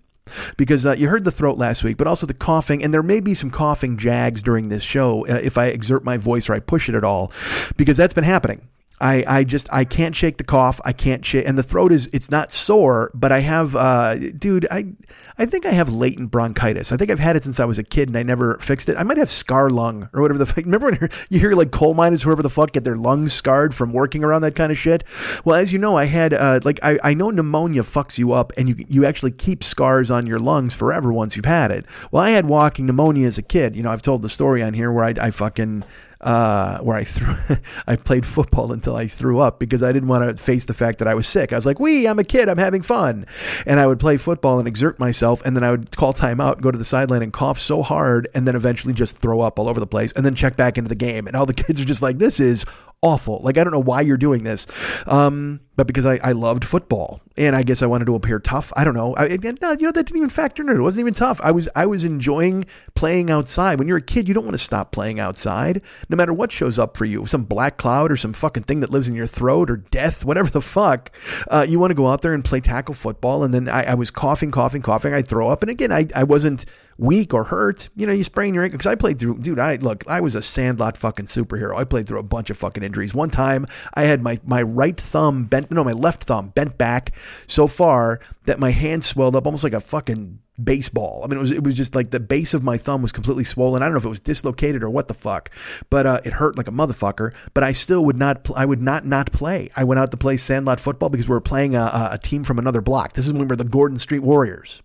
because 0.58 0.86
uh, 0.86 0.94
you 0.94 1.08
heard 1.08 1.24
the 1.24 1.32
throat 1.32 1.58
last 1.58 1.84
week, 1.84 1.98
but 1.98 2.08
also 2.08 2.26
the 2.26 2.34
coughing, 2.34 2.84
and 2.84 2.94
there 2.94 3.04
may 3.04 3.20
be 3.20 3.34
some 3.34 3.52
coughing 3.52 3.98
jags 3.98 4.42
during 4.42 4.70
this 4.70 4.84
show 4.84 5.26
uh, 5.28 5.40
if 5.42 5.58
I 5.58 5.68
exert 5.68 6.04
my 6.04 6.18
voice 6.18 6.50
or 6.50 6.54
I 6.54 6.60
push 6.60 6.90
it 6.90 6.96
at 6.96 7.04
all, 7.04 7.32
because 7.76 7.98
that's 7.98 8.14
been 8.14 8.24
happening. 8.24 8.68
I, 9.00 9.24
I 9.28 9.44
just 9.44 9.72
I 9.72 9.86
can't 9.86 10.16
shake 10.16 10.38
the 10.38 10.44
cough. 10.44 10.82
I 10.84 10.92
can't 10.92 11.24
shake, 11.24 11.48
and 11.48 11.58
the 11.58 11.64
throat 11.64 11.92
is 11.92 12.10
it's 12.14 12.32
not 12.32 12.52
sore, 12.52 13.12
but 13.14 13.32
I 13.32 13.40
have, 13.40 13.76
uh, 13.76 14.16
dude, 14.16 14.68
I 14.72 14.94
I 15.38 15.46
think 15.46 15.68
I 15.68 15.72
have 15.72 15.94
latent 15.94 16.32
bronchitis. 16.32 16.92
I 16.92 16.98
think 16.98 17.12
I've 17.12 17.20
had 17.20 17.36
it 17.36 17.44
since 17.44 17.60
I 17.60 17.66
was 17.66 17.78
a 17.78 17.84
kid 17.84 18.10
and 18.10 18.18
I 18.18 18.24
never 18.24 18.58
fixed 18.58 18.90
it. 18.90 18.98
I 18.98 19.04
might 19.04 19.18
have 19.18 19.30
scar 19.30 19.70
lung 19.70 20.10
or 20.12 20.22
whatever 20.22 20.40
the 20.40 20.48
fuck. 20.48 20.58
Remember 20.66 20.90
when 20.90 21.10
you 21.30 21.40
hear 21.40 21.54
like 21.54 21.70
coal 21.70 21.94
miners, 21.94 22.24
whoever 22.24 22.42
the 22.42 22.50
fuck, 22.50 22.72
get 22.72 22.86
their 22.86 22.96
lungs 22.96 23.34
scarred 23.34 23.76
from 23.76 23.94
working 23.94 24.24
around 24.24 24.42
that 24.42 24.56
kind 24.56 24.72
of 24.72 24.80
shit? 24.80 25.04
Well, 25.46 25.56
as 25.56 25.72
you 25.72 25.78
know, 25.78 25.96
I 25.96 26.06
had 26.06 26.34
uh, 26.34 26.62
like 26.64 26.80
I, 26.82 26.98
I 27.04 27.14
know 27.14 27.30
pneumonia 27.30 27.84
fucks 27.84 28.18
you 28.18 28.32
up 28.32 28.52
and 28.58 28.68
you 28.68 28.84
you 28.88 29.06
actually 29.06 29.32
keep 29.32 29.64
scars 29.64 30.10
on 30.10 30.26
your 30.26 30.40
lungs 30.40 30.74
forever 30.74 31.14
once 31.14 31.36
you've 31.36 31.46
had 31.46 31.72
it. 31.72 31.86
Well, 32.12 32.24
I 32.24 32.32
had 32.32 32.48
walking 32.48 32.88
pneumonia 32.88 33.28
as 33.28 33.38
a 33.38 33.44
kid. 33.44 33.76
You 33.76 33.84
know, 33.84 33.92
I've 33.92 34.02
told 34.02 34.24
the 34.24 34.30
story 34.30 34.64
on 34.64 34.74
here 34.74 34.92
where 34.92 35.06
I, 35.06 35.14
I 35.22 35.30
fucking 35.30 35.84
uh, 36.22 36.80
where 36.80 36.98
I 36.98 37.04
threw, 37.04 37.36
I 37.88 37.96
played 37.96 38.26
football 38.26 38.72
until 38.72 38.96
I 38.96 39.08
threw 39.08 39.40
up 39.40 39.60
because 39.60 39.84
I 39.84 39.92
didn't 39.92 40.10
want 40.10 40.38
to 40.38 40.42
face 40.42 40.66
the 40.66 40.74
fact 40.74 41.00
that 41.00 41.08
I 41.08 41.14
was 41.14 41.28
sick. 41.28 41.54
I 41.54 41.56
was 41.56 41.66
like, 41.66 41.80
"Wee, 41.80 42.08
I'm 42.08 42.20
a 42.20 42.24
kid, 42.24 42.50
I'm 42.50 42.58
having 42.58 42.82
fun," 42.82 43.26
and 43.66 43.80
I 43.80 43.88
would 43.88 44.00
play 44.00 44.18
football 44.18 44.60
and 44.60 44.68
exert 44.68 45.00
myself, 45.00 45.42
and 45.46 45.56
then 45.56 45.64
I 45.64 45.72
would 45.72 45.96
call 45.96 46.14
timeout, 46.14 46.62
go 46.62 46.72
to 46.72 46.78
the 46.78 46.86
sideline, 46.86 47.22
and 47.22 47.32
cough 47.34 47.60
so 47.60 47.84
hard, 47.84 48.28
and 48.34 48.48
then 48.48 48.56
eventually 48.56 48.94
just 48.94 49.18
throw 49.18 49.42
up 49.42 49.60
all 49.60 49.70
over 49.70 49.80
the 49.80 49.88
place, 49.88 50.12
and 50.14 50.26
then 50.26 50.36
check 50.36 50.56
back 50.56 50.78
into 50.78 50.90
the 50.90 50.96
game, 50.96 51.28
and 51.28 51.36
all 51.36 51.46
the 51.46 51.54
kids 51.66 51.80
are 51.80 51.86
just 51.86 52.02
like, 52.02 52.18
"This 52.18 52.40
is 52.40 52.66
awful. 53.02 53.40
Like, 53.44 53.58
I 53.58 53.64
don't 53.64 53.74
know 53.74 53.80
why 53.80 54.02
you're 54.02 54.18
doing 54.18 54.44
this. 54.44 54.66
Um, 55.08 55.62
but 55.76 55.86
because 55.86 56.06
I, 56.06 56.16
I 56.24 56.32
loved 56.32 56.66
football 56.66 57.22
and 57.38 57.56
I 57.56 57.62
guess 57.62 57.84
I 57.84 57.86
wanted 57.86 58.06
to 58.06 58.16
appear 58.16 58.40
tough. 58.40 58.74
I 58.76 58.84
don't 58.84 58.96
know. 58.96 59.16
I, 59.16 59.28
no, 59.28 59.72
you 59.74 59.86
know, 59.86 59.92
that 59.92 60.08
didn't 60.08 60.18
even 60.18 60.30
factor 60.30 60.64
in 60.64 60.70
it. 60.70 60.76
It 60.76 60.82
wasn't 60.82 61.04
even 61.04 61.14
tough. 61.14 61.40
I 61.44 61.52
was, 61.52 61.70
I 61.76 61.86
was 61.86 62.04
enjoying 62.04 62.66
playing 62.96 63.30
outside. 63.30 63.78
When 63.78 63.88
you're 63.88 63.98
a 63.98 64.02
kid, 64.02 64.28
you 64.28 64.34
don't 64.34 64.46
want 64.46 64.56
to 64.56 64.64
stop 64.64 64.92
playing 64.92 65.20
outside 65.20 65.84
no 66.10 66.18
matter 66.18 66.34
what 66.34 66.52
shows 66.52 66.80
up 66.80 66.98
for 66.98 67.06
you. 67.06 67.28
Some 67.28 67.44
black 67.44 67.78
cloud 67.78 68.12
or 68.12 68.18
some 68.18 68.34
fucking 68.34 68.64
thing 68.64 68.80
that 68.80 68.90
lives 68.90 69.08
in 69.08 69.16
your 69.16 69.28
throat 69.28 69.70
or 69.70 69.78
death, 69.78 70.26
whatever 70.26 70.50
the 70.50 70.62
fuck. 70.62 71.12
Uh, 71.50 71.66
you 71.70 71.80
want 71.80 71.92
to 71.92 71.96
go 71.96 72.08
out 72.08 72.24
there 72.24 72.34
and 72.34 72.44
play 72.44 72.60
tackle 72.60 72.96
football. 72.96 73.44
And 73.44 73.54
then 73.54 73.70
I, 73.70 73.92
I 73.92 73.94
was 73.94 74.10
coughing, 74.10 74.50
coughing, 74.50 74.82
coughing. 74.82 75.14
I'd 75.14 75.28
throw 75.28 75.50
up. 75.50 75.62
And 75.62 75.70
again, 75.70 75.92
I, 75.92 76.08
I 76.16 76.24
wasn't, 76.24 76.66
weak 76.98 77.34
or 77.34 77.44
hurt, 77.44 77.90
you 77.96 78.08
know, 78.08 78.14
you 78.14 78.24
sprain 78.24 78.54
your 78.54 78.64
ankle. 78.64 78.78
Because 78.78 78.92
I 78.92 78.96
played 78.96 79.20
through, 79.20 79.40
dude. 79.40 79.60
I 79.60 79.76
look, 79.76 80.04
I 80.08 80.22
was 80.22 80.36
a 80.36 80.42
sandlot 80.42 80.98
fucking 80.98 81.26
superhero. 81.26 81.76
I 81.76 81.84
played 81.84 82.08
through 82.08 82.20
a 82.20 82.24
bunch 82.24 82.50
of 82.50 82.58
fucking 82.58 82.84
injuries. 82.84 83.14
One 83.14 83.30
time, 83.30 83.66
I 83.94 84.04
had 84.04 84.22
my 84.22 84.40
my 84.46 84.62
right 84.62 85.00
thumb 85.00 85.46
bent, 85.46 85.72
no, 85.72 85.84
my 85.84 85.94
left 85.94 86.26
thumb 86.26 86.50
bent 86.50 86.78
back 86.78 87.14
so 87.46 87.68
far 87.68 88.20
that 88.46 88.60
my 88.60 88.72
hand 88.72 89.04
swelled 89.04 89.36
up 89.36 89.46
almost 89.46 89.64
like 89.64 89.74
a 89.74 89.80
fucking 89.80 90.40
baseball. 90.62 91.22
I 91.24 91.28
mean, 91.28 91.38
it 91.38 91.42
was 91.42 91.52
it 91.52 91.64
was 91.64 91.78
just 91.78 91.96
like 91.96 92.10
the 92.10 92.20
base 92.20 92.54
of 92.54 92.64
my 92.64 92.78
thumb 92.78 93.02
was 93.02 93.12
completely 93.12 93.44
swollen. 93.44 93.82
I 93.82 93.86
don't 93.86 93.94
know 93.94 94.00
if 94.00 94.06
it 94.06 94.10
was 94.10 94.20
dislocated 94.20 94.84
or 94.84 94.90
what 94.90 95.08
the 95.08 95.14
fuck, 95.14 95.52
but 95.90 96.06
uh, 96.06 96.22
it 96.24 96.34
hurt 96.34 96.58
like 96.58 96.68
a 96.68 96.72
motherfucker. 96.72 97.34
But 97.54 97.64
I 97.64 97.72
still 97.74 98.04
would 98.06 98.18
not. 98.18 98.44
Pl- 98.44 98.56
I 98.56 98.66
would 98.66 98.82
not 98.82 99.06
not 99.06 99.32
play. 99.32 99.70
I 99.76 99.84
went 99.84 100.00
out 100.00 100.12
to 100.12 100.18
play 100.18 100.38
sandlot 100.38 100.80
football 100.80 101.10
because 101.10 101.30
we 101.30 101.34
were 101.34 101.42
playing 101.42 101.76
a, 101.76 102.10
a 102.14 102.18
team 102.18 102.44
from 102.44 102.60
another 102.60 102.82
block. 102.82 103.14
This 103.14 103.28
is 103.28 103.34
when 103.34 103.44
we 103.44 103.48
were 103.48 103.56
the 103.56 103.64
Gordon 103.64 104.00
Street 104.00 104.20
Warriors 104.20 104.82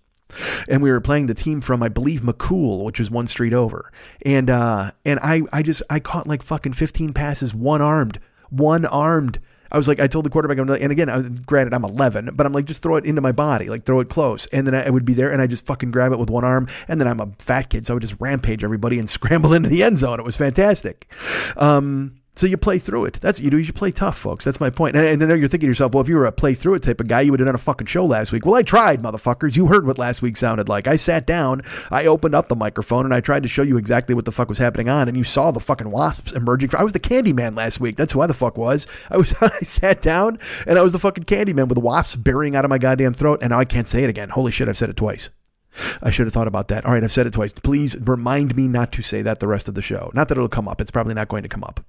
and 0.68 0.82
we 0.82 0.90
were 0.90 1.00
playing 1.00 1.26
the 1.26 1.34
team 1.34 1.60
from 1.60 1.82
I 1.82 1.88
believe 1.88 2.22
McCool, 2.22 2.84
which 2.84 2.98
was 2.98 3.10
one 3.10 3.26
street 3.26 3.52
over. 3.52 3.90
And 4.24 4.50
uh, 4.50 4.92
and 5.04 5.20
I 5.22 5.42
I 5.52 5.62
just 5.62 5.82
I 5.90 6.00
caught 6.00 6.26
like 6.26 6.42
fucking 6.42 6.72
15 6.72 7.12
passes 7.12 7.54
one 7.54 7.82
armed, 7.82 8.18
one 8.50 8.86
armed. 8.86 9.38
I 9.72 9.78
was 9.78 9.88
like, 9.88 10.00
I 10.00 10.06
told 10.06 10.26
the 10.26 10.30
quarterback, 10.30 10.58
and 10.58 10.92
again, 10.92 11.08
I 11.08 11.16
was, 11.16 11.30
granted, 11.30 11.72
I'm 11.72 11.82
11, 11.82 12.32
but 12.34 12.44
I'm 12.44 12.52
like, 12.52 12.66
just 12.66 12.82
throw 12.82 12.96
it 12.96 13.06
into 13.06 13.22
my 13.22 13.32
body, 13.32 13.70
like 13.70 13.84
throw 13.84 14.00
it 14.00 14.10
close, 14.10 14.46
and 14.48 14.66
then 14.66 14.74
I 14.74 14.90
would 14.90 15.06
be 15.06 15.14
there, 15.14 15.32
and 15.32 15.40
I 15.40 15.46
just 15.46 15.64
fucking 15.64 15.90
grab 15.90 16.12
it 16.12 16.18
with 16.18 16.28
one 16.28 16.44
arm, 16.44 16.68
and 16.88 17.00
then 17.00 17.08
I'm 17.08 17.20
a 17.20 17.30
fat 17.38 17.70
kid, 17.70 17.86
so 17.86 17.92
I 17.92 17.96
would 17.96 18.02
just 18.02 18.16
rampage 18.20 18.62
everybody 18.62 18.98
and 18.98 19.08
scramble 19.10 19.54
into 19.54 19.70
the 19.70 19.82
end 19.82 19.96
zone. 19.96 20.20
It 20.20 20.26
was 20.26 20.36
fantastic. 20.36 21.10
Um, 21.56 22.21
so 22.34 22.46
you 22.46 22.56
play 22.56 22.78
through 22.78 23.04
it. 23.04 23.14
That's 23.20 23.38
what 23.38 23.44
you 23.44 23.50
do. 23.50 23.58
You 23.58 23.72
play 23.72 23.90
tough, 23.90 24.16
folks. 24.16 24.44
That's 24.44 24.60
my 24.60 24.70
point. 24.70 24.96
And, 24.96 25.04
and 25.04 25.20
then 25.20 25.28
you're 25.38 25.48
thinking 25.48 25.66
to 25.66 25.70
yourself, 25.70 25.92
well, 25.92 26.02
if 26.02 26.08
you 26.08 26.16
were 26.16 26.24
a 26.24 26.32
play 26.32 26.54
through 26.54 26.74
it 26.74 26.82
type 26.82 27.00
of 27.00 27.08
guy, 27.08 27.20
you 27.20 27.30
would 27.30 27.40
have 27.40 27.46
done 27.46 27.54
a 27.54 27.58
fucking 27.58 27.86
show 27.86 28.06
last 28.06 28.32
week. 28.32 28.46
Well, 28.46 28.54
I 28.54 28.62
tried, 28.62 29.02
motherfuckers. 29.02 29.56
You 29.56 29.66
heard 29.66 29.86
what 29.86 29.98
last 29.98 30.22
week 30.22 30.36
sounded 30.36 30.68
like. 30.68 30.86
I 30.86 30.96
sat 30.96 31.26
down, 31.26 31.60
I 31.90 32.06
opened 32.06 32.34
up 32.34 32.48
the 32.48 32.56
microphone, 32.56 33.04
and 33.04 33.14
I 33.14 33.20
tried 33.20 33.42
to 33.42 33.48
show 33.48 33.62
you 33.62 33.76
exactly 33.76 34.14
what 34.14 34.24
the 34.24 34.32
fuck 34.32 34.48
was 34.48 34.58
happening 34.58 34.88
on. 34.88 35.08
And 35.08 35.16
you 35.16 35.24
saw 35.24 35.50
the 35.50 35.60
fucking 35.60 35.90
wasps 35.90 36.32
emerging. 36.32 36.70
I 36.76 36.84
was 36.84 36.94
the 36.94 36.98
candy 36.98 37.34
man 37.34 37.54
last 37.54 37.80
week. 37.80 37.96
That's 37.96 38.14
who 38.14 38.22
I 38.22 38.26
the 38.26 38.34
fuck 38.34 38.56
was. 38.56 38.86
I 39.10 39.16
was. 39.18 39.34
I 39.42 39.60
sat 39.60 40.00
down, 40.00 40.38
and 40.66 40.78
I 40.78 40.82
was 40.82 40.92
the 40.92 40.98
fucking 40.98 41.24
candy 41.24 41.52
man 41.52 41.68
with 41.68 41.78
wasps 41.78 42.16
burying 42.16 42.56
out 42.56 42.64
of 42.64 42.70
my 42.70 42.78
goddamn 42.78 43.12
throat. 43.12 43.40
And 43.42 43.50
now 43.50 43.60
I 43.60 43.64
can't 43.64 43.88
say 43.88 44.04
it 44.04 44.10
again. 44.10 44.30
Holy 44.30 44.50
shit! 44.50 44.68
I've 44.68 44.78
said 44.78 44.88
it 44.88 44.96
twice. 44.96 45.30
I 46.02 46.10
should 46.10 46.26
have 46.26 46.34
thought 46.34 46.48
about 46.48 46.68
that. 46.68 46.84
All 46.84 46.92
right, 46.92 47.02
I've 47.02 47.12
said 47.12 47.26
it 47.26 47.32
twice. 47.32 47.52
Please 47.52 47.96
remind 48.00 48.56
me 48.56 48.68
not 48.68 48.92
to 48.92 49.02
say 49.02 49.22
that 49.22 49.40
the 49.40 49.48
rest 49.48 49.68
of 49.68 49.74
the 49.74 49.82
show. 49.82 50.10
Not 50.14 50.28
that 50.28 50.36
it'll 50.36 50.48
come 50.48 50.68
up. 50.68 50.80
It's 50.80 50.90
probably 50.90 51.14
not 51.14 51.28
going 51.28 51.42
to 51.42 51.48
come 51.48 51.64
up. 51.64 51.80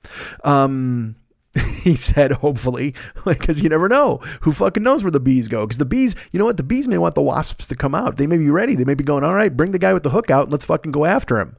Um, 0.44 1.16
he 1.83 1.95
said, 1.95 2.31
hopefully, 2.31 2.95
because 3.25 3.62
you 3.62 3.69
never 3.69 3.88
know. 3.88 4.17
Who 4.41 4.51
fucking 4.51 4.81
knows 4.81 5.03
where 5.03 5.12
the 5.12 5.19
bees 5.19 5.48
go? 5.48 5.65
Because 5.65 5.77
the 5.77 5.86
bees, 5.86 6.15
you 6.31 6.39
know 6.39 6.45
what? 6.45 6.57
The 6.57 6.63
bees 6.63 6.88
may 6.88 6.98
want 6.98 7.13
the 7.13 7.22
wasps 7.22 7.67
to 7.67 7.75
come 7.75 7.93
out. 7.93 8.17
They 8.17 8.25
may 8.25 8.38
be 8.38 8.50
ready. 8.50 8.75
They 8.75 8.86
may 8.86 8.95
be 8.95 9.03
going, 9.03 9.24
all 9.24 9.36
right, 9.36 9.55
bring 9.55 9.72
the 9.72 9.79
guy 9.79 9.93
with 9.93 10.03
the 10.03 10.10
hook 10.10 10.31
out 10.31 10.43
and 10.43 10.51
let's 10.51 10.65
fucking 10.65 10.91
go 10.91 11.05
after 11.05 11.39
him. 11.39 11.55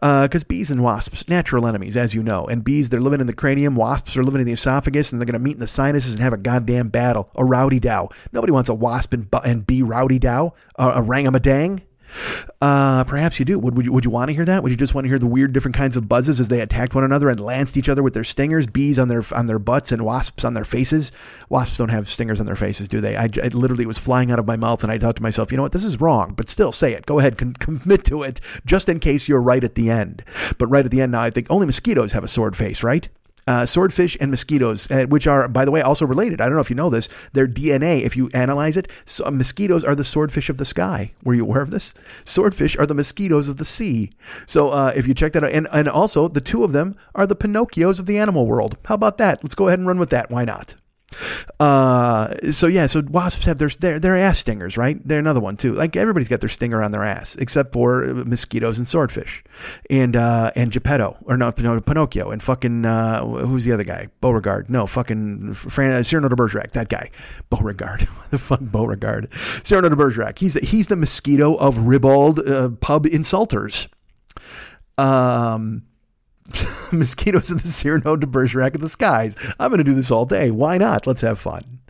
Because 0.00 0.42
uh, 0.42 0.48
bees 0.48 0.70
and 0.70 0.82
wasps, 0.82 1.28
natural 1.28 1.66
enemies, 1.66 1.96
as 1.96 2.14
you 2.14 2.22
know. 2.22 2.46
And 2.46 2.64
bees, 2.64 2.88
they're 2.88 3.00
living 3.00 3.20
in 3.20 3.26
the 3.26 3.34
cranium. 3.34 3.76
Wasps 3.76 4.16
are 4.16 4.24
living 4.24 4.40
in 4.40 4.46
the 4.46 4.52
esophagus 4.52 5.12
and 5.12 5.20
they're 5.20 5.26
going 5.26 5.34
to 5.34 5.38
meet 5.38 5.54
in 5.54 5.60
the 5.60 5.66
sinuses 5.66 6.14
and 6.14 6.22
have 6.22 6.32
a 6.32 6.38
goddamn 6.38 6.88
battle. 6.88 7.30
A 7.34 7.44
rowdy 7.44 7.80
dow. 7.80 8.08
Nobody 8.32 8.52
wants 8.52 8.70
a 8.70 8.74
wasp 8.74 9.12
and, 9.12 9.28
and 9.44 9.66
bee 9.66 9.82
rowdy 9.82 10.18
dow. 10.18 10.54
Uh, 10.76 10.94
a 10.96 11.02
rangamadang. 11.02 11.82
Uh, 12.60 13.04
perhaps 13.04 13.38
you 13.38 13.44
do. 13.44 13.58
Would, 13.58 13.76
would 13.76 13.86
you, 13.86 13.92
would 13.92 14.04
you 14.04 14.10
want 14.10 14.28
to 14.28 14.34
hear 14.34 14.44
that? 14.44 14.62
Would 14.62 14.72
you 14.72 14.76
just 14.76 14.94
want 14.94 15.04
to 15.04 15.08
hear 15.08 15.18
the 15.18 15.26
weird 15.26 15.52
different 15.52 15.76
kinds 15.76 15.96
of 15.96 16.08
buzzes 16.08 16.40
as 16.40 16.48
they 16.48 16.60
attacked 16.60 16.94
one 16.94 17.04
another 17.04 17.28
and 17.28 17.40
lanced 17.40 17.76
each 17.76 17.88
other 17.88 18.02
with 18.02 18.14
their 18.14 18.24
stingers, 18.24 18.66
bees 18.66 18.98
on 18.98 19.08
their 19.08 19.22
on 19.32 19.46
their 19.46 19.58
butts 19.58 19.92
and 19.92 20.02
wasps 20.04 20.44
on 20.44 20.54
their 20.54 20.64
faces? 20.64 21.12
Wasps 21.48 21.78
don't 21.78 21.88
have 21.88 22.08
stingers 22.08 22.40
on 22.40 22.46
their 22.46 22.56
faces, 22.56 22.88
do 22.88 23.00
they? 23.00 23.16
I, 23.16 23.28
I 23.42 23.48
literally 23.48 23.86
was 23.86 23.98
flying 23.98 24.30
out 24.30 24.38
of 24.38 24.46
my 24.46 24.56
mouth 24.56 24.82
and 24.82 24.92
I 24.92 24.98
thought 24.98 25.16
to 25.16 25.22
myself, 25.22 25.50
you 25.50 25.56
know 25.56 25.62
what, 25.62 25.72
this 25.72 25.84
is 25.84 26.00
wrong, 26.00 26.34
but 26.34 26.48
still 26.48 26.72
say 26.72 26.92
it. 26.92 27.06
Go 27.06 27.18
ahead, 27.18 27.38
con- 27.38 27.54
commit 27.58 28.04
to 28.06 28.22
it, 28.22 28.40
just 28.64 28.88
in 28.88 29.00
case 29.00 29.28
you're 29.28 29.42
right 29.42 29.64
at 29.64 29.74
the 29.74 29.90
end. 29.90 30.24
But 30.58 30.68
right 30.68 30.84
at 30.84 30.90
the 30.90 31.00
end 31.00 31.12
now, 31.12 31.22
I 31.22 31.30
think 31.30 31.46
only 31.50 31.66
mosquitoes 31.66 32.12
have 32.12 32.24
a 32.24 32.28
sword 32.28 32.56
face, 32.56 32.82
right? 32.82 33.08
Uh, 33.46 33.66
swordfish 33.66 34.16
and 34.20 34.30
mosquitoes, 34.30 34.90
uh, 34.90 35.06
which 35.06 35.26
are, 35.26 35.48
by 35.48 35.64
the 35.64 35.70
way, 35.70 35.82
also 35.82 36.06
related. 36.06 36.40
I 36.40 36.46
don't 36.46 36.54
know 36.54 36.60
if 36.60 36.70
you 36.70 36.76
know 36.76 36.90
this. 36.90 37.08
Their 37.32 37.46
DNA, 37.46 38.02
if 38.02 38.16
you 38.16 38.30
analyze 38.32 38.76
it, 38.76 38.88
so, 39.04 39.26
uh, 39.26 39.30
mosquitoes 39.30 39.84
are 39.84 39.94
the 39.94 40.04
swordfish 40.04 40.48
of 40.48 40.56
the 40.56 40.64
sky. 40.64 41.12
Were 41.22 41.34
you 41.34 41.42
aware 41.42 41.62
of 41.62 41.70
this? 41.70 41.94
Swordfish 42.24 42.76
are 42.76 42.86
the 42.86 42.94
mosquitoes 42.94 43.48
of 43.48 43.56
the 43.56 43.64
sea. 43.64 44.10
So 44.46 44.70
uh, 44.70 44.92
if 44.96 45.06
you 45.06 45.14
check 45.14 45.32
that 45.32 45.44
out, 45.44 45.52
and, 45.52 45.68
and 45.72 45.88
also 45.88 46.28
the 46.28 46.40
two 46.40 46.64
of 46.64 46.72
them 46.72 46.96
are 47.14 47.26
the 47.26 47.36
Pinocchios 47.36 48.00
of 48.00 48.06
the 48.06 48.18
animal 48.18 48.46
world. 48.46 48.76
How 48.84 48.94
about 48.94 49.18
that? 49.18 49.42
Let's 49.42 49.54
go 49.54 49.68
ahead 49.68 49.78
and 49.78 49.88
run 49.88 49.98
with 49.98 50.10
that. 50.10 50.30
Why 50.30 50.44
not? 50.44 50.74
Uh, 51.60 52.34
so 52.50 52.66
yeah, 52.66 52.86
so 52.86 53.02
wasps 53.02 53.44
have 53.44 53.58
their, 53.58 53.68
their 53.68 53.98
their 53.98 54.18
ass 54.18 54.38
stingers, 54.38 54.76
right? 54.76 54.98
They're 55.06 55.18
another 55.18 55.40
one 55.40 55.56
too. 55.56 55.72
Like 55.72 55.96
everybody's 55.96 56.28
got 56.28 56.40
their 56.40 56.48
stinger 56.48 56.82
on 56.82 56.90
their 56.90 57.04
ass, 57.04 57.36
except 57.36 57.72
for 57.72 58.04
mosquitoes 58.26 58.78
and 58.78 58.88
swordfish, 58.88 59.44
and 59.88 60.16
uh, 60.16 60.52
and 60.56 60.72
Geppetto 60.72 61.16
or 61.24 61.36
no, 61.36 61.52
no 61.58 61.80
Pinocchio 61.80 62.30
and 62.30 62.42
fucking 62.42 62.84
uh, 62.84 63.24
who's 63.24 63.64
the 63.64 63.72
other 63.72 63.84
guy? 63.84 64.08
Beauregard? 64.20 64.68
No, 64.70 64.86
fucking 64.86 65.54
Fran, 65.54 65.92
uh, 65.92 66.02
Cyrano 66.02 66.28
de 66.28 66.36
Bergerac. 66.36 66.72
That 66.72 66.88
guy, 66.88 67.10
Beauregard. 67.50 68.08
the 68.30 68.38
fuck 68.38 68.60
Beauregard? 68.60 69.32
Cyrano 69.64 69.88
de 69.88 69.96
Bergerac. 69.96 70.38
He's 70.38 70.54
the, 70.54 70.60
he's 70.60 70.88
the 70.88 70.96
mosquito 70.96 71.54
of 71.54 71.78
ribald 71.78 72.40
uh, 72.40 72.70
pub 72.80 73.04
insulters. 73.06 73.88
Um 74.96 75.82
mosquitoes 76.92 77.50
in 77.50 77.58
the 77.58 77.66
Cyrano 77.66 78.16
de 78.16 78.26
Bergerac 78.26 78.74
of 78.74 78.80
the 78.80 78.88
skies. 78.88 79.36
I'm 79.58 79.70
going 79.70 79.78
to 79.78 79.84
do 79.84 79.94
this 79.94 80.10
all 80.10 80.26
day. 80.26 80.50
Why 80.50 80.78
not? 80.78 81.06
Let's 81.06 81.22
have 81.22 81.38
fun. 81.38 81.80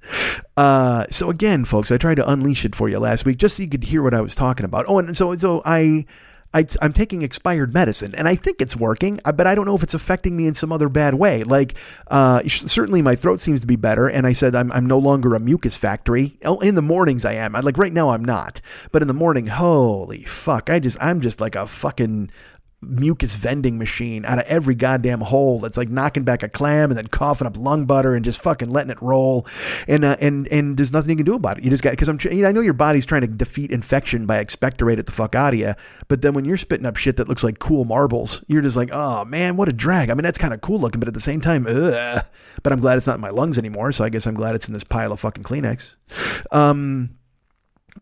Uh, 0.57 1.07
so 1.11 1.31
again, 1.31 1.65
folks, 1.65 1.91
I 1.91 1.97
tried 1.97 2.17
to 2.17 2.31
unleash 2.31 2.65
it 2.65 2.75
for 2.75 2.89
you 2.89 2.99
last 2.99 3.25
week 3.25 3.39
just 3.39 3.57
so 3.57 3.63
you 3.63 3.69
could 3.69 3.85
hear 3.85 4.03
what 4.03 4.15
I 4.15 4.21
was 4.21 4.35
talking 4.35 4.65
about. 4.65 4.87
Oh, 4.89 4.99
and 4.99 5.17
so 5.17 5.35
so 5.37 5.63
I. 5.65 6.07
I, 6.57 6.65
am 6.83 6.93
taking 6.93 7.23
expired 7.23 7.75
medicine, 7.75 8.15
and 8.15 8.29
I 8.29 8.37
think 8.37 8.61
it's 8.61 8.77
working, 8.77 9.19
uh, 9.25 9.33
but 9.33 9.49
I 9.49 9.57
don't 9.57 9.67
know 9.67 9.75
if 9.75 9.83
it's 9.83 9.93
affecting 9.93 10.37
me 10.37 10.47
in 10.47 10.55
some 10.55 10.71
other 10.71 10.89
bad 10.89 11.15
way. 11.15 11.43
Like, 11.43 11.75
uh, 12.07 12.43
certainly 12.47 13.03
my 13.03 13.17
throat 13.17 13.41
seems 13.41 13.61
to 13.63 13.67
be 13.67 13.75
better, 13.75 14.07
and 14.07 14.25
I 14.25 14.35
said 14.35 14.55
I'm, 14.55 14.71
I'm 14.71 14.87
no 14.87 14.97
longer 14.97 15.35
a 15.35 15.41
mucus 15.41 15.77
factory. 15.77 16.39
Oh, 16.45 16.61
in 16.61 16.77
the 16.77 16.81
mornings, 16.81 17.25
I 17.25 17.33
am. 17.33 17.57
I, 17.57 17.59
like 17.59 17.77
right 17.77 17.93
now, 17.93 18.11
I'm 18.11 18.25
not, 18.25 18.61
but 18.93 19.03
in 19.03 19.09
the 19.09 19.15
morning, 19.15 19.49
holy 19.49 20.23
fuck, 20.23 20.71
I 20.71 20.79
just 20.79 20.97
I'm 21.03 21.21
just 21.21 21.41
like 21.41 21.57
a 21.57 21.67
fucking 21.67 22.31
mucus 22.89 23.35
vending 23.35 23.79
machine 23.79 24.25
out 24.25 24.39
of 24.39 24.45
every 24.47 24.75
goddamn 24.75 25.21
hole 25.21 25.61
that's 25.61 25.77
like 25.77 25.89
knocking 25.89 26.25
back 26.25 26.43
a 26.43 26.49
clam 26.49 26.91
and 26.91 26.99
then 26.99 27.07
coughing 27.07 27.47
up 27.47 27.57
lung 27.57 27.87
butter 27.87 28.15
and 28.15 28.25
just 28.25 28.41
fucking 28.41 28.71
letting 28.71 28.91
it 28.91 29.01
roll. 29.03 29.47
And 29.89 30.05
uh, 30.05 30.17
and 30.21 30.49
and 30.49 30.77
there's 30.77 30.93
nothing 30.93 31.11
you 31.11 31.17
can 31.17 31.27
do 31.27 31.35
about 31.35 31.59
it. 31.59 31.65
You 31.65 31.71
just 31.71 31.83
got 31.83 31.91
because 31.91 32.09
I'm 32.09 32.19
you 32.23 32.43
know, 32.43 32.49
I 32.49 32.53
know 32.53 32.61
your 32.61 32.75
body's 32.75 33.07
trying 33.07 33.23
to 33.23 33.27
defeat 33.27 33.71
infection 33.71 34.27
by 34.27 34.39
expectorate 34.39 34.99
it 34.99 35.07
the 35.07 35.13
fuck 35.13 35.35
out 35.35 35.55
of 35.55 35.61
you 35.61 35.75
but 36.09 36.23
then 36.23 36.35
when 36.35 36.45
you're 36.45 36.57
spitting 36.57 36.87
up 36.87 36.97
shit 36.97 37.17
that 37.17 37.29
looks 37.29 37.45
like 37.45 37.59
cool 37.59 37.85
marbles 37.85 38.45
you're 38.47 38.63
just 38.63 38.77
like 38.77 38.91
oh 38.93 39.25
man 39.25 39.57
what 39.57 39.69
a 39.69 39.73
drag. 39.73 40.11
I 40.11 40.15
mean 40.15 40.23
that's 40.23 40.39
kind 40.39 40.55
of 40.55 40.61
cool 40.61 40.79
looking 40.79 41.01
but 41.01 41.09
at 41.09 41.15
the 41.15 41.21
same 41.21 41.41
time 41.41 41.67
ugh. 41.69 42.25
but 42.63 42.73
I'm 42.73 42.81
glad 42.81 42.97
it's 42.97 43.07
not 43.07 43.17
in 43.17 43.21
my 43.21 43.31
lungs 43.31 43.59
anymore 43.59 43.93
so 43.93 44.05
I 44.05 44.09
guess 44.09 44.27
I'm 44.27 44.35
glad 44.35 44.55
it's 44.55 44.69
in 44.69 44.75
this 44.75 44.85
pile 44.85 45.13
of 45.13 45.21
fucking 45.21 45.45
Kleenex. 45.45 45.95
Um 46.53 47.17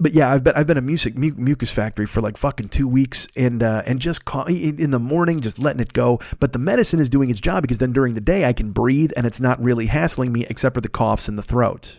but 0.00 0.12
yeah, 0.12 0.30
I've 0.30 0.42
been 0.44 0.54
I've 0.54 0.66
been 0.66 0.78
a 0.78 0.82
music 0.82 1.16
mu- 1.16 1.34
mucus 1.36 1.70
factory 1.70 2.06
for 2.06 2.20
like 2.20 2.36
fucking 2.36 2.68
two 2.68 2.88
weeks, 2.88 3.28
and 3.36 3.62
uh, 3.62 3.82
and 3.86 4.00
just 4.00 4.24
call, 4.24 4.44
in 4.46 4.90
the 4.90 4.98
morning, 4.98 5.40
just 5.40 5.58
letting 5.58 5.80
it 5.80 5.92
go. 5.92 6.20
But 6.40 6.52
the 6.52 6.58
medicine 6.58 7.00
is 7.00 7.08
doing 7.08 7.30
its 7.30 7.40
job 7.40 7.62
because 7.62 7.78
then 7.78 7.92
during 7.92 8.14
the 8.14 8.20
day 8.20 8.44
I 8.44 8.52
can 8.52 8.72
breathe, 8.72 9.12
and 9.16 9.26
it's 9.26 9.40
not 9.40 9.62
really 9.62 9.86
hassling 9.86 10.32
me 10.32 10.46
except 10.48 10.74
for 10.74 10.80
the 10.80 10.88
coughs 10.88 11.28
in 11.28 11.36
the 11.36 11.42
throat. 11.42 11.98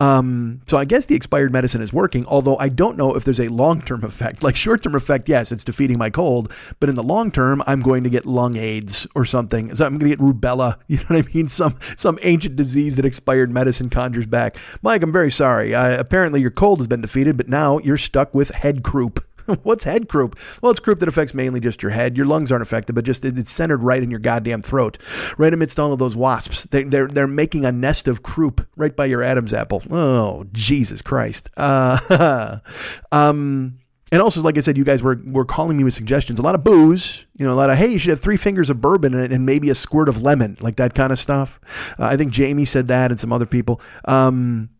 Um, 0.00 0.60
so 0.66 0.76
I 0.76 0.84
guess 0.84 1.06
the 1.06 1.14
expired 1.14 1.52
medicine 1.52 1.80
is 1.80 1.92
working, 1.92 2.26
although 2.26 2.56
I 2.58 2.68
don't 2.68 2.96
know 2.96 3.14
if 3.14 3.24
there's 3.24 3.40
a 3.40 3.48
long 3.48 3.82
term 3.82 4.04
effect. 4.04 4.42
Like 4.46 4.54
short 4.54 4.84
term 4.84 4.94
effect, 4.94 5.28
yes, 5.28 5.50
it's 5.50 5.64
defeating 5.64 5.98
my 5.98 6.08
cold, 6.08 6.52
but 6.78 6.88
in 6.88 6.94
the 6.94 7.02
long 7.02 7.32
term, 7.32 7.62
I'm 7.66 7.80
going 7.80 8.04
to 8.04 8.10
get 8.10 8.26
lung 8.26 8.56
AIDS 8.56 9.04
or 9.16 9.24
something. 9.24 9.74
So 9.74 9.84
I'm 9.84 9.98
going 9.98 10.10
to 10.10 10.16
get 10.16 10.20
rubella. 10.20 10.76
You 10.86 10.98
know 10.98 11.04
what 11.16 11.26
I 11.26 11.34
mean? 11.34 11.48
Some 11.48 11.76
some 11.96 12.18
ancient 12.22 12.54
disease 12.54 12.96
that 12.96 13.04
expired 13.04 13.50
medicine 13.50 13.90
conjures 13.90 14.26
back. 14.26 14.56
Mike, 14.82 15.02
I'm 15.02 15.12
very 15.12 15.30
sorry. 15.30 15.74
Uh, 15.74 15.98
apparently 15.98 16.40
your 16.40 16.50
cold 16.50 16.78
has 16.78 16.86
been 16.86 17.00
defeated, 17.00 17.36
but 17.36 17.48
now 17.48 17.78
you're 17.78 17.96
stuck 17.96 18.34
with 18.34 18.50
head 18.50 18.84
croup. 18.84 19.24
What's 19.62 19.84
head 19.84 20.08
croup? 20.08 20.38
Well, 20.60 20.70
it's 20.70 20.80
croup 20.80 20.98
that 21.00 21.08
affects 21.08 21.34
mainly 21.34 21.60
just 21.60 21.82
your 21.82 21.90
head. 21.90 22.16
Your 22.16 22.26
lungs 22.26 22.50
aren't 22.50 22.62
affected, 22.62 22.94
but 22.94 23.04
just 23.04 23.24
it's 23.24 23.50
centered 23.50 23.82
right 23.82 24.02
in 24.02 24.10
your 24.10 24.20
goddamn 24.20 24.62
throat, 24.62 24.98
right 25.38 25.52
amidst 25.52 25.78
all 25.78 25.92
of 25.92 25.98
those 25.98 26.16
wasps. 26.16 26.64
They, 26.64 26.82
are 26.82 26.88
they're, 26.88 27.08
they're 27.08 27.26
making 27.26 27.64
a 27.64 27.72
nest 27.72 28.08
of 28.08 28.22
croup 28.22 28.66
right 28.76 28.94
by 28.94 29.06
your 29.06 29.22
Adam's 29.22 29.54
apple. 29.54 29.82
Oh 29.90 30.46
Jesus 30.52 31.02
Christ! 31.02 31.50
Uh, 31.56 32.58
um. 33.12 33.78
And 34.12 34.22
also, 34.22 34.40
like 34.40 34.56
I 34.56 34.60
said, 34.60 34.76
you 34.76 34.84
guys 34.84 35.02
were, 35.02 35.20
were 35.26 35.44
calling 35.44 35.76
me 35.76 35.82
with 35.82 35.92
suggestions. 35.92 36.38
A 36.38 36.42
lot 36.42 36.54
of 36.54 36.62
booze, 36.62 37.26
you 37.36 37.44
know, 37.44 37.52
a 37.52 37.56
lot 37.56 37.70
of, 37.70 37.76
hey, 37.76 37.88
you 37.88 37.98
should 37.98 38.10
have 38.10 38.20
three 38.20 38.36
fingers 38.36 38.70
of 38.70 38.80
bourbon 38.80 39.12
and, 39.14 39.32
and 39.32 39.44
maybe 39.44 39.68
a 39.68 39.74
squirt 39.74 40.08
of 40.08 40.22
lemon, 40.22 40.56
like 40.60 40.76
that 40.76 40.94
kind 40.94 41.10
of 41.10 41.18
stuff. 41.18 41.58
Uh, 41.98 42.04
I 42.04 42.16
think 42.16 42.30
Jamie 42.30 42.66
said 42.66 42.86
that 42.86 43.10
and 43.10 43.18
some 43.18 43.32
other 43.32 43.46
people. 43.46 43.80
Um, 44.04 44.70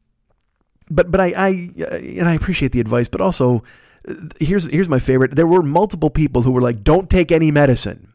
but 0.89 1.11
but 1.11 1.21
I, 1.21 1.33
I, 1.37 1.49
and 1.91 2.29
I 2.29 2.35
appreciate 2.35 2.71
the 2.71 2.79
advice, 2.79 3.09
but 3.09 3.21
also, 3.21 3.65
here's 4.39 4.65
here's 4.71 4.89
my 4.89 4.99
favorite. 4.99 5.35
There 5.35 5.47
were 5.47 5.63
multiple 5.63 6.11
people 6.11 6.43
who 6.43 6.53
were 6.53 6.63
like, 6.63 6.85
"Don't 6.85 7.11
take 7.11 7.33
any 7.33 7.51
medicine." 7.51 8.13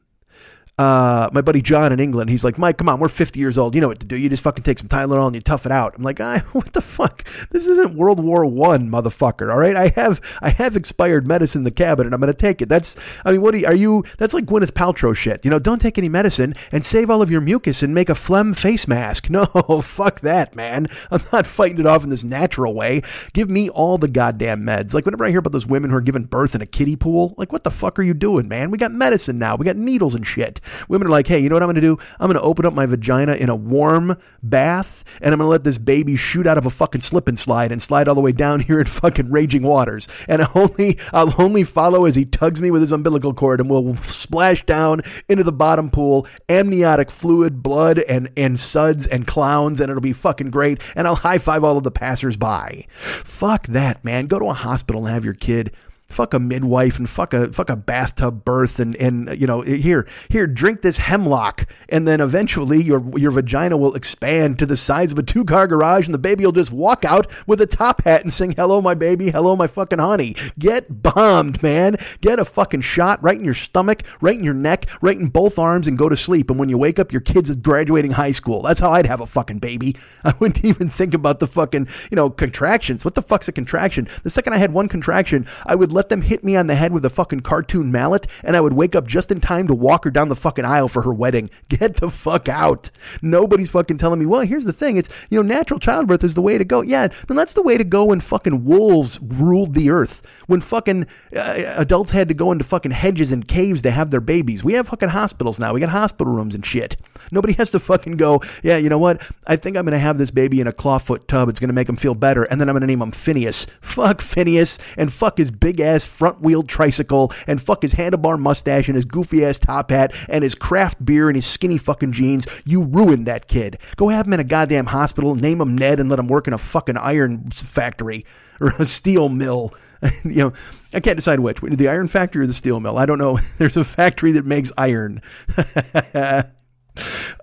Uh, 0.81 1.29
my 1.31 1.41
buddy 1.41 1.61
John 1.61 1.93
in 1.93 1.99
England, 1.99 2.31
he's 2.31 2.43
like, 2.43 2.57
Mike, 2.57 2.77
come 2.77 2.89
on, 2.89 2.99
we're 2.99 3.07
50 3.07 3.39
years 3.39 3.57
old. 3.57 3.75
You 3.75 3.81
know 3.81 3.87
what 3.87 3.99
to 3.99 4.05
do. 4.05 4.17
You 4.17 4.29
just 4.29 4.41
fucking 4.41 4.63
take 4.63 4.79
some 4.79 4.87
Tylenol 4.87 5.27
and 5.27 5.35
you 5.35 5.41
tough 5.41 5.67
it 5.67 5.71
out. 5.71 5.93
I'm 5.95 6.01
like, 6.01 6.19
ah, 6.19 6.39
what 6.53 6.73
the 6.73 6.81
fuck? 6.81 7.23
This 7.51 7.67
isn't 7.67 7.95
World 7.95 8.19
War 8.19 8.45
One, 8.45 8.89
motherfucker. 8.89 9.51
All 9.51 9.59
right, 9.59 9.75
I 9.75 9.89
have 9.89 10.19
I 10.41 10.49
have 10.49 10.75
expired 10.75 11.27
medicine 11.27 11.59
in 11.59 11.63
the 11.65 11.71
cabinet. 11.71 12.13
I'm 12.13 12.19
gonna 12.19 12.33
take 12.33 12.61
it. 12.61 12.69
That's 12.69 12.95
I 13.23 13.31
mean, 13.31 13.41
what 13.41 13.53
are 13.53 13.57
you, 13.59 13.65
are 13.67 13.75
you? 13.75 14.03
That's 14.17 14.33
like 14.33 14.45
Gwyneth 14.45 14.71
Paltrow 14.71 15.15
shit. 15.15 15.45
You 15.45 15.51
know, 15.51 15.59
don't 15.59 15.79
take 15.79 15.99
any 15.99 16.09
medicine 16.09 16.55
and 16.71 16.83
save 16.83 17.11
all 17.11 17.21
of 17.21 17.29
your 17.29 17.41
mucus 17.41 17.83
and 17.83 17.93
make 17.93 18.09
a 18.09 18.15
phlegm 18.15 18.53
face 18.53 18.87
mask. 18.87 19.29
No, 19.41 19.45
fuck 19.81 20.19
that, 20.21 20.55
man. 20.57 20.87
I'm 21.09 21.21
not 21.31 21.47
fighting 21.47 21.79
it 21.79 21.85
off 21.85 22.03
in 22.03 22.09
this 22.09 22.23
natural 22.23 22.73
way. 22.73 23.01
Give 23.33 23.49
me 23.49 23.69
all 23.69 23.97
the 23.97 24.09
goddamn 24.09 24.65
meds. 24.65 24.93
Like 24.93 25.05
whenever 25.05 25.25
I 25.25 25.29
hear 25.29 25.39
about 25.39 25.53
those 25.53 25.65
women 25.65 25.89
who 25.89 25.95
are 25.95 26.01
giving 26.01 26.25
birth 26.25 26.53
in 26.53 26.61
a 26.61 26.65
kiddie 26.65 26.97
pool, 26.97 27.33
like 27.37 27.53
what 27.53 27.63
the 27.63 27.71
fuck 27.71 27.97
are 27.97 28.03
you 28.03 28.13
doing, 28.13 28.49
man? 28.49 28.71
We 28.71 28.77
got 28.77 28.91
medicine 28.91 29.37
now. 29.37 29.55
We 29.55 29.65
got 29.65 29.77
needles 29.77 30.15
and 30.15 30.27
shit. 30.27 30.59
Women 30.87 31.07
are 31.07 31.11
like, 31.11 31.27
hey, 31.27 31.39
you 31.39 31.49
know 31.49 31.55
what 31.55 31.63
I'm 31.63 31.67
going 31.67 31.75
to 31.75 31.81
do? 31.81 31.97
I'm 32.19 32.27
going 32.27 32.39
to 32.39 32.41
open 32.41 32.65
up 32.65 32.73
my 32.73 32.85
vagina 32.85 33.33
in 33.33 33.49
a 33.49 33.55
warm 33.55 34.17
bath 34.43 35.03
and 35.21 35.33
I'm 35.33 35.39
going 35.39 35.47
to 35.47 35.51
let 35.51 35.63
this 35.63 35.77
baby 35.77 36.15
shoot 36.15 36.47
out 36.47 36.57
of 36.57 36.65
a 36.65 36.69
fucking 36.69 37.01
slip 37.01 37.27
and 37.27 37.37
slide 37.37 37.71
and 37.71 37.81
slide 37.81 38.07
all 38.07 38.15
the 38.15 38.21
way 38.21 38.31
down 38.31 38.59
here 38.61 38.79
in 38.79 38.85
fucking 38.85 39.31
raging 39.31 39.63
waters. 39.63 40.07
And 40.27 40.41
I'll 40.41 40.51
only, 40.55 40.99
I'll 41.13 41.33
only 41.41 41.63
follow 41.63 42.05
as 42.05 42.15
he 42.15 42.25
tugs 42.25 42.61
me 42.61 42.71
with 42.71 42.81
his 42.81 42.91
umbilical 42.91 43.33
cord 43.33 43.59
and 43.59 43.69
we'll 43.69 43.95
splash 43.95 44.65
down 44.65 45.01
into 45.27 45.43
the 45.43 45.51
bottom 45.51 45.89
pool, 45.89 46.27
amniotic 46.49 47.11
fluid, 47.11 47.61
blood, 47.63 47.99
and, 47.99 48.29
and 48.35 48.59
suds 48.59 49.07
and 49.07 49.27
clowns, 49.27 49.79
and 49.79 49.89
it'll 49.89 50.01
be 50.01 50.13
fucking 50.13 50.49
great. 50.49 50.81
And 50.95 51.07
I'll 51.07 51.15
high 51.15 51.37
five 51.37 51.63
all 51.63 51.77
of 51.77 51.83
the 51.83 51.91
passersby. 51.91 52.87
Fuck 52.91 53.67
that, 53.67 54.03
man. 54.03 54.27
Go 54.27 54.39
to 54.39 54.45
a 54.45 54.53
hospital 54.53 55.05
and 55.05 55.13
have 55.13 55.25
your 55.25 55.33
kid 55.33 55.71
fuck 56.11 56.33
a 56.33 56.39
midwife 56.39 56.97
and 56.97 57.09
fuck 57.09 57.33
a 57.33 57.51
fuck 57.51 57.69
a 57.69 57.75
bathtub 57.75 58.45
birth 58.45 58.79
and 58.79 58.95
and 58.97 59.39
you 59.39 59.47
know 59.47 59.61
here 59.61 60.07
here 60.29 60.47
drink 60.47 60.81
this 60.81 60.97
hemlock 60.97 61.67
and 61.89 62.07
then 62.07 62.21
eventually 62.21 62.81
your 62.81 63.03
your 63.17 63.31
vagina 63.31 63.77
will 63.77 63.95
expand 63.95 64.59
to 64.59 64.65
the 64.65 64.77
size 64.77 65.11
of 65.11 65.19
a 65.19 65.23
two 65.23 65.45
car 65.45 65.67
garage 65.67 66.05
and 66.05 66.13
the 66.13 66.19
baby 66.19 66.45
will 66.45 66.51
just 66.51 66.71
walk 66.71 67.05
out 67.05 67.27
with 67.47 67.61
a 67.61 67.65
top 67.65 68.03
hat 68.03 68.21
and 68.21 68.33
sing 68.33 68.51
hello 68.51 68.81
my 68.81 68.93
baby 68.93 69.31
hello 69.31 69.55
my 69.55 69.67
fucking 69.67 69.99
honey. 69.99 70.35
Get 70.59 71.01
bombed 71.03 71.61
man. 71.63 71.97
Get 72.21 72.39
a 72.39 72.45
fucking 72.45 72.81
shot 72.81 73.21
right 73.23 73.37
in 73.37 73.45
your 73.45 73.53
stomach 73.53 74.03
right 74.19 74.37
in 74.37 74.43
your 74.43 74.53
neck 74.53 74.87
right 75.01 75.17
in 75.17 75.27
both 75.27 75.57
arms 75.57 75.87
and 75.87 75.97
go 75.97 76.09
to 76.09 76.17
sleep. 76.17 76.49
And 76.49 76.59
when 76.59 76.69
you 76.69 76.77
wake 76.77 76.99
up 76.99 77.11
your 77.11 77.21
kid's 77.21 77.55
graduating 77.55 78.11
high 78.11 78.31
school. 78.31 78.61
That's 78.61 78.79
how 78.79 78.91
I'd 78.91 79.05
have 79.05 79.21
a 79.21 79.25
fucking 79.25 79.59
baby. 79.59 79.95
I 80.23 80.33
wouldn't 80.39 80.65
even 80.65 80.89
think 80.89 81.13
about 81.13 81.39
the 81.39 81.47
fucking 81.47 81.87
you 82.09 82.15
know 82.15 82.29
contractions. 82.29 83.05
What 83.05 83.15
the 83.15 83.21
fuck's 83.21 83.47
a 83.47 83.51
contraction? 83.51 84.07
The 84.23 84.29
second 84.29 84.53
I 84.53 84.57
had 84.57 84.73
one 84.73 84.87
contraction 84.87 85.47
I 85.65 85.75
would 85.75 85.91
let 85.91 86.00
let 86.01 86.09
them 86.09 86.23
hit 86.23 86.43
me 86.43 86.55
on 86.55 86.65
the 86.65 86.73
head 86.73 86.93
with 86.93 87.05
a 87.05 87.11
fucking 87.11 87.41
cartoon 87.41 87.91
mallet, 87.91 88.25
and 88.43 88.55
I 88.55 88.61
would 88.61 88.73
wake 88.73 88.95
up 88.95 89.05
just 89.05 89.29
in 89.31 89.39
time 89.39 89.67
to 89.67 89.75
walk 89.75 90.03
her 90.05 90.09
down 90.09 90.29
the 90.29 90.35
fucking 90.35 90.65
aisle 90.65 90.87
for 90.87 91.03
her 91.03 91.13
wedding. 91.13 91.51
Get 91.69 91.97
the 91.97 92.09
fuck 92.09 92.49
out. 92.49 92.89
Nobody's 93.21 93.69
fucking 93.69 93.97
telling 93.97 94.19
me, 94.19 94.25
well, 94.25 94.41
here's 94.41 94.65
the 94.65 94.73
thing. 94.73 94.97
It's, 94.97 95.11
you 95.29 95.37
know, 95.37 95.47
natural 95.47 95.79
childbirth 95.79 96.23
is 96.23 96.33
the 96.33 96.41
way 96.41 96.57
to 96.57 96.65
go. 96.65 96.81
Yeah, 96.81 97.09
then 97.27 97.37
that's 97.37 97.53
the 97.53 97.61
way 97.61 97.77
to 97.77 97.83
go 97.83 98.05
when 98.05 98.19
fucking 98.19 98.65
wolves 98.65 99.19
ruled 99.21 99.75
the 99.75 99.91
earth. 99.91 100.25
When 100.47 100.59
fucking 100.59 101.05
uh, 101.37 101.73
adults 101.77 102.13
had 102.13 102.27
to 102.29 102.33
go 102.33 102.51
into 102.51 102.63
fucking 102.63 102.93
hedges 102.93 103.31
and 103.31 103.47
caves 103.47 103.83
to 103.83 103.91
have 103.91 104.09
their 104.09 104.21
babies. 104.21 104.63
We 104.63 104.73
have 104.73 104.87
fucking 104.87 105.09
hospitals 105.09 105.59
now. 105.59 105.71
We 105.71 105.81
got 105.81 105.89
hospital 105.89 106.33
rooms 106.33 106.55
and 106.55 106.65
shit. 106.65 106.97
Nobody 107.31 107.53
has 107.59 107.69
to 107.69 107.79
fucking 107.79 108.17
go, 108.17 108.41
yeah, 108.63 108.77
you 108.77 108.89
know 108.89 108.97
what? 108.97 109.21
I 109.45 109.55
think 109.55 109.77
I'm 109.77 109.85
going 109.85 109.93
to 109.93 109.99
have 109.99 110.17
this 110.17 110.31
baby 110.31 110.61
in 110.61 110.65
a 110.65 110.73
clawfoot 110.73 111.27
tub. 111.27 111.47
It's 111.47 111.59
going 111.59 111.69
to 111.69 111.75
make 111.75 111.87
him 111.87 111.95
feel 111.95 112.15
better. 112.15 112.41
And 112.41 112.59
then 112.59 112.69
I'm 112.69 112.73
going 112.73 112.81
to 112.81 112.87
name 112.87 113.03
him 113.03 113.11
Phineas. 113.11 113.67
Fuck 113.81 114.19
Phineas 114.21 114.79
and 114.97 115.13
fuck 115.13 115.37
his 115.37 115.51
big 115.51 115.79
ass 115.79 115.90
front 115.99 116.41
wheel 116.41 116.63
tricycle 116.63 117.31
and 117.47 117.61
fuck 117.61 117.81
his 117.81 117.93
handlebar 117.93 118.39
mustache 118.39 118.87
and 118.87 118.95
his 118.95 119.05
goofy 119.05 119.45
ass 119.45 119.59
top 119.59 119.91
hat 119.91 120.13
and 120.29 120.43
his 120.43 120.55
craft 120.55 121.03
beer 121.03 121.29
and 121.29 121.35
his 121.35 121.45
skinny 121.45 121.77
fucking 121.77 122.11
jeans. 122.11 122.47
You 122.65 122.83
ruined 122.83 123.27
that 123.27 123.47
kid. 123.47 123.77
Go 123.95 124.07
have 124.09 124.27
him 124.27 124.33
in 124.33 124.39
a 124.39 124.45
goddamn 124.45 124.87
hospital, 124.87 125.35
name 125.35 125.61
him 125.61 125.77
Ned, 125.77 125.99
and 125.99 126.09
let 126.09 126.19
him 126.19 126.27
work 126.27 126.47
in 126.47 126.53
a 126.53 126.57
fucking 126.57 126.97
iron 126.97 127.49
factory 127.51 128.25
or 128.61 128.73
a 128.79 128.85
steel 128.85 129.29
mill. 129.29 129.73
you 130.23 130.35
know, 130.35 130.53
I 130.93 130.99
can't 130.99 131.17
decide 131.17 131.39
which. 131.39 131.61
The 131.61 131.87
iron 131.87 132.07
factory 132.07 132.43
or 132.43 132.47
the 132.47 132.53
steel 132.53 132.79
mill. 132.79 132.97
I 132.97 133.05
don't 133.05 133.19
know. 133.19 133.39
There's 133.57 133.77
a 133.77 133.83
factory 133.83 134.31
that 134.33 134.45
makes 134.45 134.71
iron. 134.77 135.21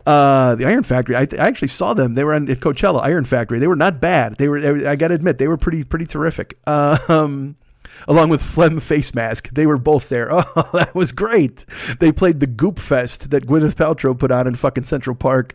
Uh, 0.06 0.54
the 0.54 0.66
Iron 0.66 0.82
Factory. 0.82 1.16
I, 1.16 1.22
I, 1.22 1.48
actually 1.48 1.68
saw 1.68 1.94
them. 1.94 2.14
They 2.14 2.24
were 2.24 2.34
on 2.34 2.50
at 2.50 2.60
Coachella. 2.60 3.02
Iron 3.02 3.24
Factory. 3.24 3.58
They 3.58 3.66
were 3.66 3.76
not 3.76 4.00
bad. 4.00 4.36
They 4.36 4.48
were. 4.48 4.88
I 4.88 4.96
got 4.96 5.08
to 5.08 5.14
admit, 5.14 5.38
they 5.38 5.48
were 5.48 5.56
pretty 5.56 5.84
pretty 5.84 6.06
terrific. 6.06 6.58
Uh, 6.66 6.98
um, 7.08 7.56
along 8.06 8.28
with 8.28 8.42
Phlegm 8.42 8.78
Face 8.78 9.14
Mask, 9.14 9.48
they 9.50 9.66
were 9.66 9.78
both 9.78 10.08
there. 10.08 10.28
Oh, 10.58 10.70
that 10.72 10.94
was 10.94 11.12
great. 11.12 11.66
They 12.00 12.10
played 12.10 12.40
the 12.40 12.46
Goop 12.46 12.78
Fest 12.78 13.30
that 13.30 13.46
Gwyneth 13.46 13.74
Paltrow 13.74 14.18
put 14.18 14.30
on 14.30 14.46
in 14.46 14.54
fucking 14.54 14.84
Central 14.84 15.14
Park. 15.14 15.54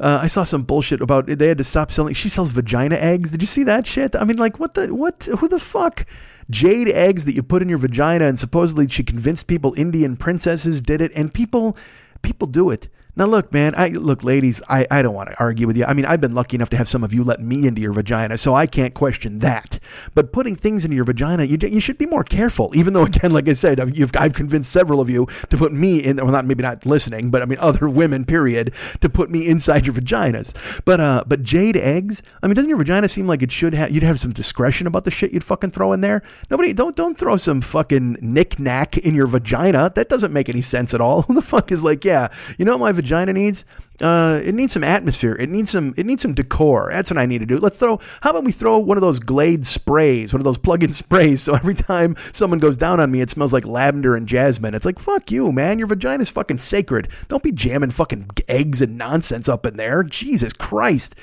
Uh, 0.00 0.20
I 0.22 0.26
saw 0.26 0.44
some 0.44 0.62
bullshit 0.62 1.00
about 1.00 1.26
they 1.26 1.48
had 1.48 1.58
to 1.58 1.64
stop 1.64 1.90
selling. 1.90 2.14
She 2.14 2.28
sells 2.28 2.50
vagina 2.50 2.96
eggs. 2.96 3.30
Did 3.30 3.40
you 3.42 3.46
see 3.46 3.62
that 3.64 3.86
shit? 3.86 4.16
I 4.16 4.24
mean, 4.24 4.36
like, 4.36 4.58
what 4.58 4.74
the 4.74 4.94
what? 4.94 5.28
Who 5.38 5.48
the 5.48 5.58
fuck? 5.58 6.06
Jade 6.50 6.88
eggs 6.88 7.24
that 7.24 7.34
you 7.34 7.42
put 7.42 7.62
in 7.62 7.68
your 7.68 7.78
vagina, 7.78 8.26
and 8.26 8.38
supposedly 8.38 8.88
she 8.88 9.04
convinced 9.04 9.46
people 9.46 9.74
Indian 9.76 10.16
princesses 10.16 10.80
did 10.82 11.00
it, 11.00 11.12
and 11.14 11.32
people 11.32 11.76
people 12.22 12.46
do 12.46 12.70
it. 12.70 12.88
Now, 13.14 13.26
look, 13.26 13.52
man, 13.52 13.74
I 13.76 13.88
look, 13.88 14.24
ladies, 14.24 14.62
I, 14.70 14.86
I 14.90 15.02
don't 15.02 15.12
want 15.14 15.28
to 15.28 15.38
argue 15.38 15.66
with 15.66 15.76
you. 15.76 15.84
I 15.84 15.92
mean, 15.92 16.06
I've 16.06 16.22
been 16.22 16.34
lucky 16.34 16.56
enough 16.56 16.70
to 16.70 16.78
have 16.78 16.88
some 16.88 17.04
of 17.04 17.12
you 17.12 17.22
let 17.22 17.42
me 17.42 17.66
into 17.66 17.82
your 17.82 17.92
vagina, 17.92 18.38
so 18.38 18.54
I 18.54 18.66
can't 18.66 18.94
question 18.94 19.40
that. 19.40 19.78
But 20.14 20.32
putting 20.32 20.56
things 20.56 20.86
into 20.86 20.94
your 20.94 21.04
vagina, 21.04 21.44
you, 21.44 21.58
you 21.60 21.78
should 21.78 21.98
be 21.98 22.06
more 22.06 22.24
careful. 22.24 22.70
Even 22.74 22.94
though, 22.94 23.02
again, 23.12 23.30
like 23.30 23.50
I 23.50 23.52
said, 23.52 23.80
I've, 23.80 23.92
I've 24.16 24.32
convinced 24.32 24.72
several 24.72 24.98
of 24.98 25.10
you 25.10 25.26
to 25.50 25.58
put 25.58 25.72
me 25.72 25.98
in, 25.98 26.16
well, 26.16 26.28
not 26.28 26.46
maybe 26.46 26.62
not 26.62 26.86
listening, 26.86 27.30
but 27.30 27.42
I 27.42 27.44
mean, 27.44 27.58
other 27.60 27.86
women, 27.86 28.24
period, 28.24 28.72
to 29.02 29.10
put 29.10 29.30
me 29.30 29.46
inside 29.46 29.86
your 29.86 29.94
vaginas. 29.94 30.54
But, 30.86 30.98
uh, 30.98 31.24
but 31.26 31.42
jade 31.42 31.76
eggs, 31.76 32.22
I 32.42 32.46
mean, 32.46 32.54
doesn't 32.54 32.70
your 32.70 32.78
vagina 32.78 33.08
seem 33.08 33.26
like 33.26 33.42
it 33.42 33.52
should 33.52 33.74
have, 33.74 33.90
you'd 33.90 34.04
have 34.04 34.20
some 34.20 34.32
discretion 34.32 34.86
about 34.86 35.04
the 35.04 35.10
shit 35.10 35.32
you'd 35.32 35.44
fucking 35.44 35.72
throw 35.72 35.92
in 35.92 36.00
there? 36.00 36.22
Nobody, 36.50 36.72
don't, 36.72 36.96
don't 36.96 37.18
throw 37.18 37.36
some 37.36 37.60
fucking 37.60 38.16
knick-knack 38.22 38.96
in 38.96 39.14
your 39.14 39.26
vagina. 39.26 39.92
That 39.94 40.08
doesn't 40.08 40.32
make 40.32 40.48
any 40.48 40.62
sense 40.62 40.94
at 40.94 41.02
all. 41.02 41.22
Who 41.32 41.34
the 41.34 41.42
fuck 41.42 41.70
is 41.70 41.84
like, 41.84 42.06
yeah, 42.06 42.28
you 42.56 42.64
know 42.64 42.78
my 42.78 43.01
vagina 43.02 43.32
needs? 43.32 43.64
Uh, 44.02 44.40
it 44.44 44.54
needs 44.54 44.72
some 44.72 44.82
atmosphere. 44.82 45.36
It 45.38 45.48
needs 45.48 45.70
some. 45.70 45.94
It 45.96 46.06
needs 46.06 46.22
some 46.22 46.34
decor. 46.34 46.88
That's 46.90 47.10
what 47.10 47.18
I 47.18 47.26
need 47.26 47.38
to 47.38 47.46
do. 47.46 47.58
Let's 47.58 47.78
throw. 47.78 48.00
How 48.20 48.30
about 48.30 48.44
we 48.44 48.50
throw 48.50 48.78
one 48.78 48.96
of 48.96 49.00
those 49.00 49.20
Glade 49.20 49.64
sprays, 49.64 50.32
one 50.32 50.40
of 50.40 50.44
those 50.44 50.58
plug-in 50.58 50.92
sprays, 50.92 51.42
so 51.42 51.54
every 51.54 51.76
time 51.76 52.16
someone 52.32 52.58
goes 52.58 52.76
down 52.76 52.98
on 52.98 53.12
me, 53.12 53.20
it 53.20 53.30
smells 53.30 53.52
like 53.52 53.64
lavender 53.64 54.16
and 54.16 54.26
jasmine. 54.26 54.74
It's 54.74 54.84
like 54.84 54.98
fuck 54.98 55.30
you, 55.30 55.52
man. 55.52 55.78
Your 55.78 55.86
vagina's 55.86 56.30
fucking 56.30 56.58
sacred. 56.58 57.08
Don't 57.28 57.42
be 57.44 57.52
jamming 57.52 57.90
fucking 57.90 58.30
eggs 58.48 58.82
and 58.82 58.98
nonsense 58.98 59.48
up 59.48 59.64
in 59.64 59.76
there. 59.76 60.02
Jesus 60.02 60.52
Christ. 60.52 61.14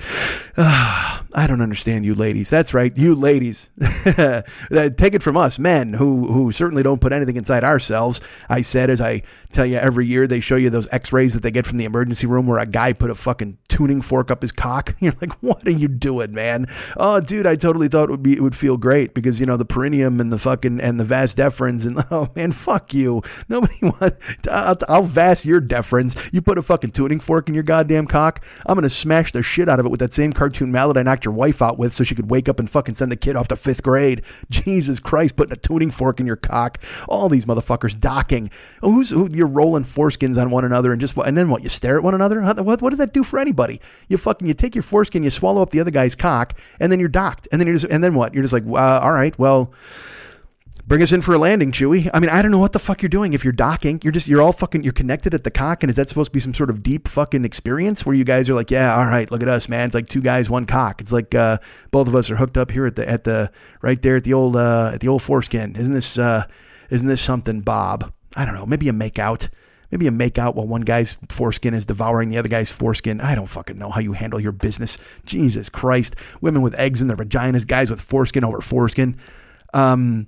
Uh, 0.55 1.21
I 1.35 1.47
don't 1.47 1.61
understand 1.61 2.05
you, 2.05 2.15
ladies. 2.15 2.49
That's 2.49 2.73
right, 2.73 2.95
you 2.97 3.13
ladies. 3.13 3.69
Take 3.81 5.13
it 5.13 5.21
from 5.21 5.37
us, 5.37 5.59
men, 5.59 5.93
who 5.93 6.31
who 6.31 6.51
certainly 6.53 6.83
don't 6.83 7.01
put 7.01 7.11
anything 7.11 7.35
inside 7.35 7.63
ourselves. 7.65 8.21
I 8.47 8.61
said 8.61 8.89
as 8.89 9.01
I 9.01 9.23
tell 9.51 9.65
you 9.65 9.77
every 9.77 10.05
year 10.05 10.27
they 10.27 10.39
show 10.39 10.55
you 10.55 10.69
those 10.69 10.87
X-rays 10.91 11.33
that 11.33 11.41
they 11.41 11.51
get 11.51 11.65
from 11.65 11.77
the 11.77 11.85
emergency 11.85 12.27
room 12.27 12.47
where 12.47 12.59
a 12.59 12.68
guy 12.69 12.93
put 12.93 13.11
a 13.11 13.15
fucking 13.15 13.57
tuning 13.67 14.01
fork 14.01 14.31
up 14.31 14.41
his 14.41 14.51
cock. 14.51 14.95
You're 14.99 15.13
like, 15.21 15.33
what 15.41 15.65
are 15.67 15.71
you 15.71 15.87
doing, 15.87 16.33
man? 16.33 16.67
Oh, 16.97 17.19
dude, 17.19 17.47
I 17.47 17.55
totally 17.55 17.87
thought 17.87 18.09
it 18.09 18.11
would 18.11 18.23
be 18.23 18.33
it 18.33 18.41
would 18.41 18.55
feel 18.55 18.77
great 18.77 19.13
because 19.13 19.39
you 19.39 19.45
know 19.45 19.57
the 19.57 19.65
perineum 19.65 20.19
and 20.19 20.31
the 20.31 20.37
fucking 20.37 20.79
and 20.79 20.99
the 20.99 21.03
vas 21.03 21.35
deferens 21.35 21.85
and 21.85 22.03
oh 22.11 22.29
man, 22.35 22.51
fuck 22.51 22.93
you. 22.93 23.21
Nobody 23.47 23.77
wants. 23.81 24.47
I'll, 24.49 24.77
I'll 24.87 25.03
vas 25.03 25.45
your 25.45 25.61
deferens. 25.61 26.31
You 26.33 26.41
put 26.41 26.57
a 26.57 26.61
fucking 26.61 26.91
tuning 26.91 27.19
fork 27.19 27.47
in 27.49 27.55
your 27.55 27.63
goddamn 27.63 28.07
cock. 28.07 28.43
I'm 28.65 28.75
gonna 28.75 28.89
smash 28.89 29.31
the 29.31 29.41
shit 29.43 29.69
out 29.69 29.79
of 29.79 29.85
it 29.85 29.89
with 29.89 29.99
that 29.99 30.13
same 30.13 30.33
cartoon 30.33 30.71
mallet 30.71 30.97
I 30.97 31.03
knocked 31.03 31.25
your 31.25 31.33
wife 31.33 31.61
out 31.61 31.77
with 31.77 31.93
so 31.93 32.03
she 32.03 32.15
could 32.15 32.29
wake 32.29 32.49
up 32.49 32.59
and 32.59 32.69
fucking 32.69 32.95
send 32.95 33.11
the 33.11 33.15
kid 33.15 33.35
off 33.35 33.47
to 33.49 33.55
fifth 33.55 33.83
grade. 33.83 34.21
Jesus 34.49 34.99
Christ, 34.99 35.35
putting 35.35 35.53
a 35.53 35.57
tuning 35.57 35.91
fork 35.91 36.19
in 36.19 36.27
your 36.27 36.35
cock. 36.35 36.81
All 37.07 37.29
these 37.29 37.45
motherfuckers 37.45 37.99
docking. 37.99 38.49
Who's 38.81 39.09
who? 39.09 39.27
You're 39.31 39.47
rolling 39.47 39.83
foreskins 39.83 40.39
on 40.39 40.49
one 40.49 40.65
another 40.65 40.91
and 40.91 41.01
just 41.01 41.17
and 41.17 41.37
then 41.37 41.49
what? 41.49 41.63
You 41.63 41.69
stare 41.69 41.97
at 41.97 42.03
one 42.03 42.15
another. 42.15 42.39
What, 42.59 42.81
what 42.81 42.89
does 42.89 42.99
that 42.99 43.13
do 43.13 43.23
for 43.23 43.39
anybody? 43.39 43.81
You 44.07 44.17
fucking 44.17 44.47
you 44.47 44.53
take 44.53 44.75
your 44.75 44.83
foreskin, 44.83 45.23
you 45.23 45.29
swallow 45.29 45.61
up 45.61 45.71
the 45.71 45.79
other 45.79 45.91
guy's 45.91 46.15
cock, 46.15 46.57
and 46.79 46.91
then 46.91 46.99
you're 46.99 47.09
docked, 47.09 47.47
and 47.51 47.59
then 47.59 47.67
you're 47.67 47.77
just 47.77 47.91
and 47.91 48.03
then 48.03 48.13
what? 48.15 48.33
You're 48.33 48.43
just 48.43 48.53
like, 48.53 48.65
uh, 48.65 48.99
all 49.03 49.11
right, 49.11 49.37
well. 49.39 49.73
Bring 50.87 51.03
us 51.03 51.11
in 51.11 51.21
for 51.21 51.35
a 51.35 51.37
landing, 51.37 51.71
Chewy. 51.71 52.09
I 52.15 52.19
mean, 52.19 52.31
I 52.31 52.41
don't 52.41 52.49
know 52.49 52.57
what 52.57 52.71
the 52.71 52.79
fuck 52.79 53.03
you're 53.03 53.09
doing 53.09 53.33
if 53.33 53.43
you're 53.43 53.53
docking. 53.53 53.99
You're 54.03 54.11
just, 54.11 54.27
you're 54.27 54.41
all 54.41 54.51
fucking, 54.51 54.81
you're 54.81 54.91
connected 54.91 55.35
at 55.35 55.43
the 55.43 55.51
cock. 55.51 55.83
And 55.83 55.89
is 55.91 55.97
that 55.97 56.09
supposed 56.09 56.31
to 56.31 56.33
be 56.33 56.39
some 56.39 56.55
sort 56.55 56.71
of 56.71 56.81
deep 56.81 57.07
fucking 57.07 57.45
experience 57.45 58.07
where 58.07 58.15
you 58.15 58.23
guys 58.23 58.49
are 58.49 58.55
like, 58.55 58.71
yeah, 58.71 58.95
all 58.95 59.05
right, 59.05 59.29
look 59.29 59.43
at 59.43 59.47
us, 59.47 59.69
man. 59.69 59.85
It's 59.85 59.93
like 59.93 60.09
two 60.09 60.19
guys, 60.19 60.49
one 60.49 60.65
cock. 60.65 60.99
It's 60.99 61.11
like, 61.11 61.35
uh, 61.35 61.59
both 61.91 62.07
of 62.07 62.15
us 62.15 62.31
are 62.31 62.37
hooked 62.37 62.57
up 62.57 62.71
here 62.71 62.87
at 62.87 62.95
the, 62.95 63.07
at 63.07 63.23
the, 63.23 63.51
right 63.83 64.01
there 64.01 64.15
at 64.15 64.23
the 64.23 64.33
old, 64.33 64.55
uh, 64.55 64.89
at 64.91 64.99
the 64.99 65.09
old 65.09 65.21
foreskin. 65.21 65.75
Isn't 65.75 65.93
this, 65.93 66.17
uh, 66.17 66.45
isn't 66.89 67.07
this 67.07 67.21
something, 67.21 67.61
Bob? 67.61 68.11
I 68.35 68.43
don't 68.43 68.55
know. 68.55 68.65
Maybe 68.65 68.89
a 68.89 68.93
make 68.93 69.19
out. 69.19 69.49
Maybe 69.91 70.05
you 70.05 70.11
make 70.11 70.37
out 70.37 70.55
while 70.55 70.67
one 70.67 70.81
guy's 70.81 71.17
foreskin 71.29 71.73
is 71.73 71.85
devouring 71.85 72.29
the 72.29 72.37
other 72.37 72.49
guy's 72.49 72.71
foreskin. 72.71 73.21
I 73.21 73.35
don't 73.35 73.47
fucking 73.47 73.77
know 73.77 73.89
how 73.89 73.99
you 73.99 74.13
handle 74.13 74.39
your 74.39 74.51
business. 74.51 74.97
Jesus 75.25 75.69
Christ. 75.69 76.15
Women 76.41 76.61
with 76.61 76.75
eggs 76.75 77.01
in 77.01 77.07
their 77.07 77.17
vaginas, 77.17 77.65
guys 77.65 77.89
with 77.89 78.01
foreskin 78.01 78.43
over 78.43 78.61
foreskin. 78.61 79.17
Um, 79.73 80.27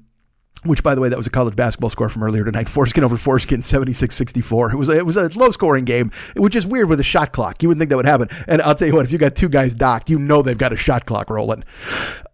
which, 0.63 0.83
by 0.83 0.93
the 0.93 1.01
way, 1.01 1.09
that 1.09 1.17
was 1.17 1.25
a 1.25 1.31
college 1.31 1.55
basketball 1.55 1.89
score 1.89 2.07
from 2.07 2.21
earlier 2.23 2.45
tonight. 2.45 2.69
Foreskin 2.69 3.03
over 3.03 3.17
foreskin, 3.17 3.61
76-64. 3.61 4.73
It 4.73 4.75
was 4.75 4.89
a, 4.89 4.97
it 4.97 5.05
was 5.05 5.17
a 5.17 5.27
low 5.37 5.49
scoring 5.49 5.85
game, 5.85 6.11
which 6.37 6.55
is 6.55 6.67
weird 6.67 6.87
with 6.87 6.99
a 6.99 7.03
shot 7.03 7.33
clock. 7.33 7.63
You 7.63 7.69
wouldn't 7.69 7.79
think 7.79 7.89
that 7.89 7.95
would 7.95 8.05
happen. 8.05 8.29
And 8.47 8.61
I'll 8.61 8.75
tell 8.75 8.87
you 8.87 8.93
what, 8.93 9.05
if 9.05 9.11
you 9.11 9.17
got 9.17 9.35
two 9.35 9.49
guys 9.49 9.73
docked, 9.73 10.09
you 10.09 10.19
know 10.19 10.43
they've 10.43 10.57
got 10.57 10.71
a 10.71 10.77
shot 10.77 11.05
clock 11.07 11.31
rolling. 11.31 11.63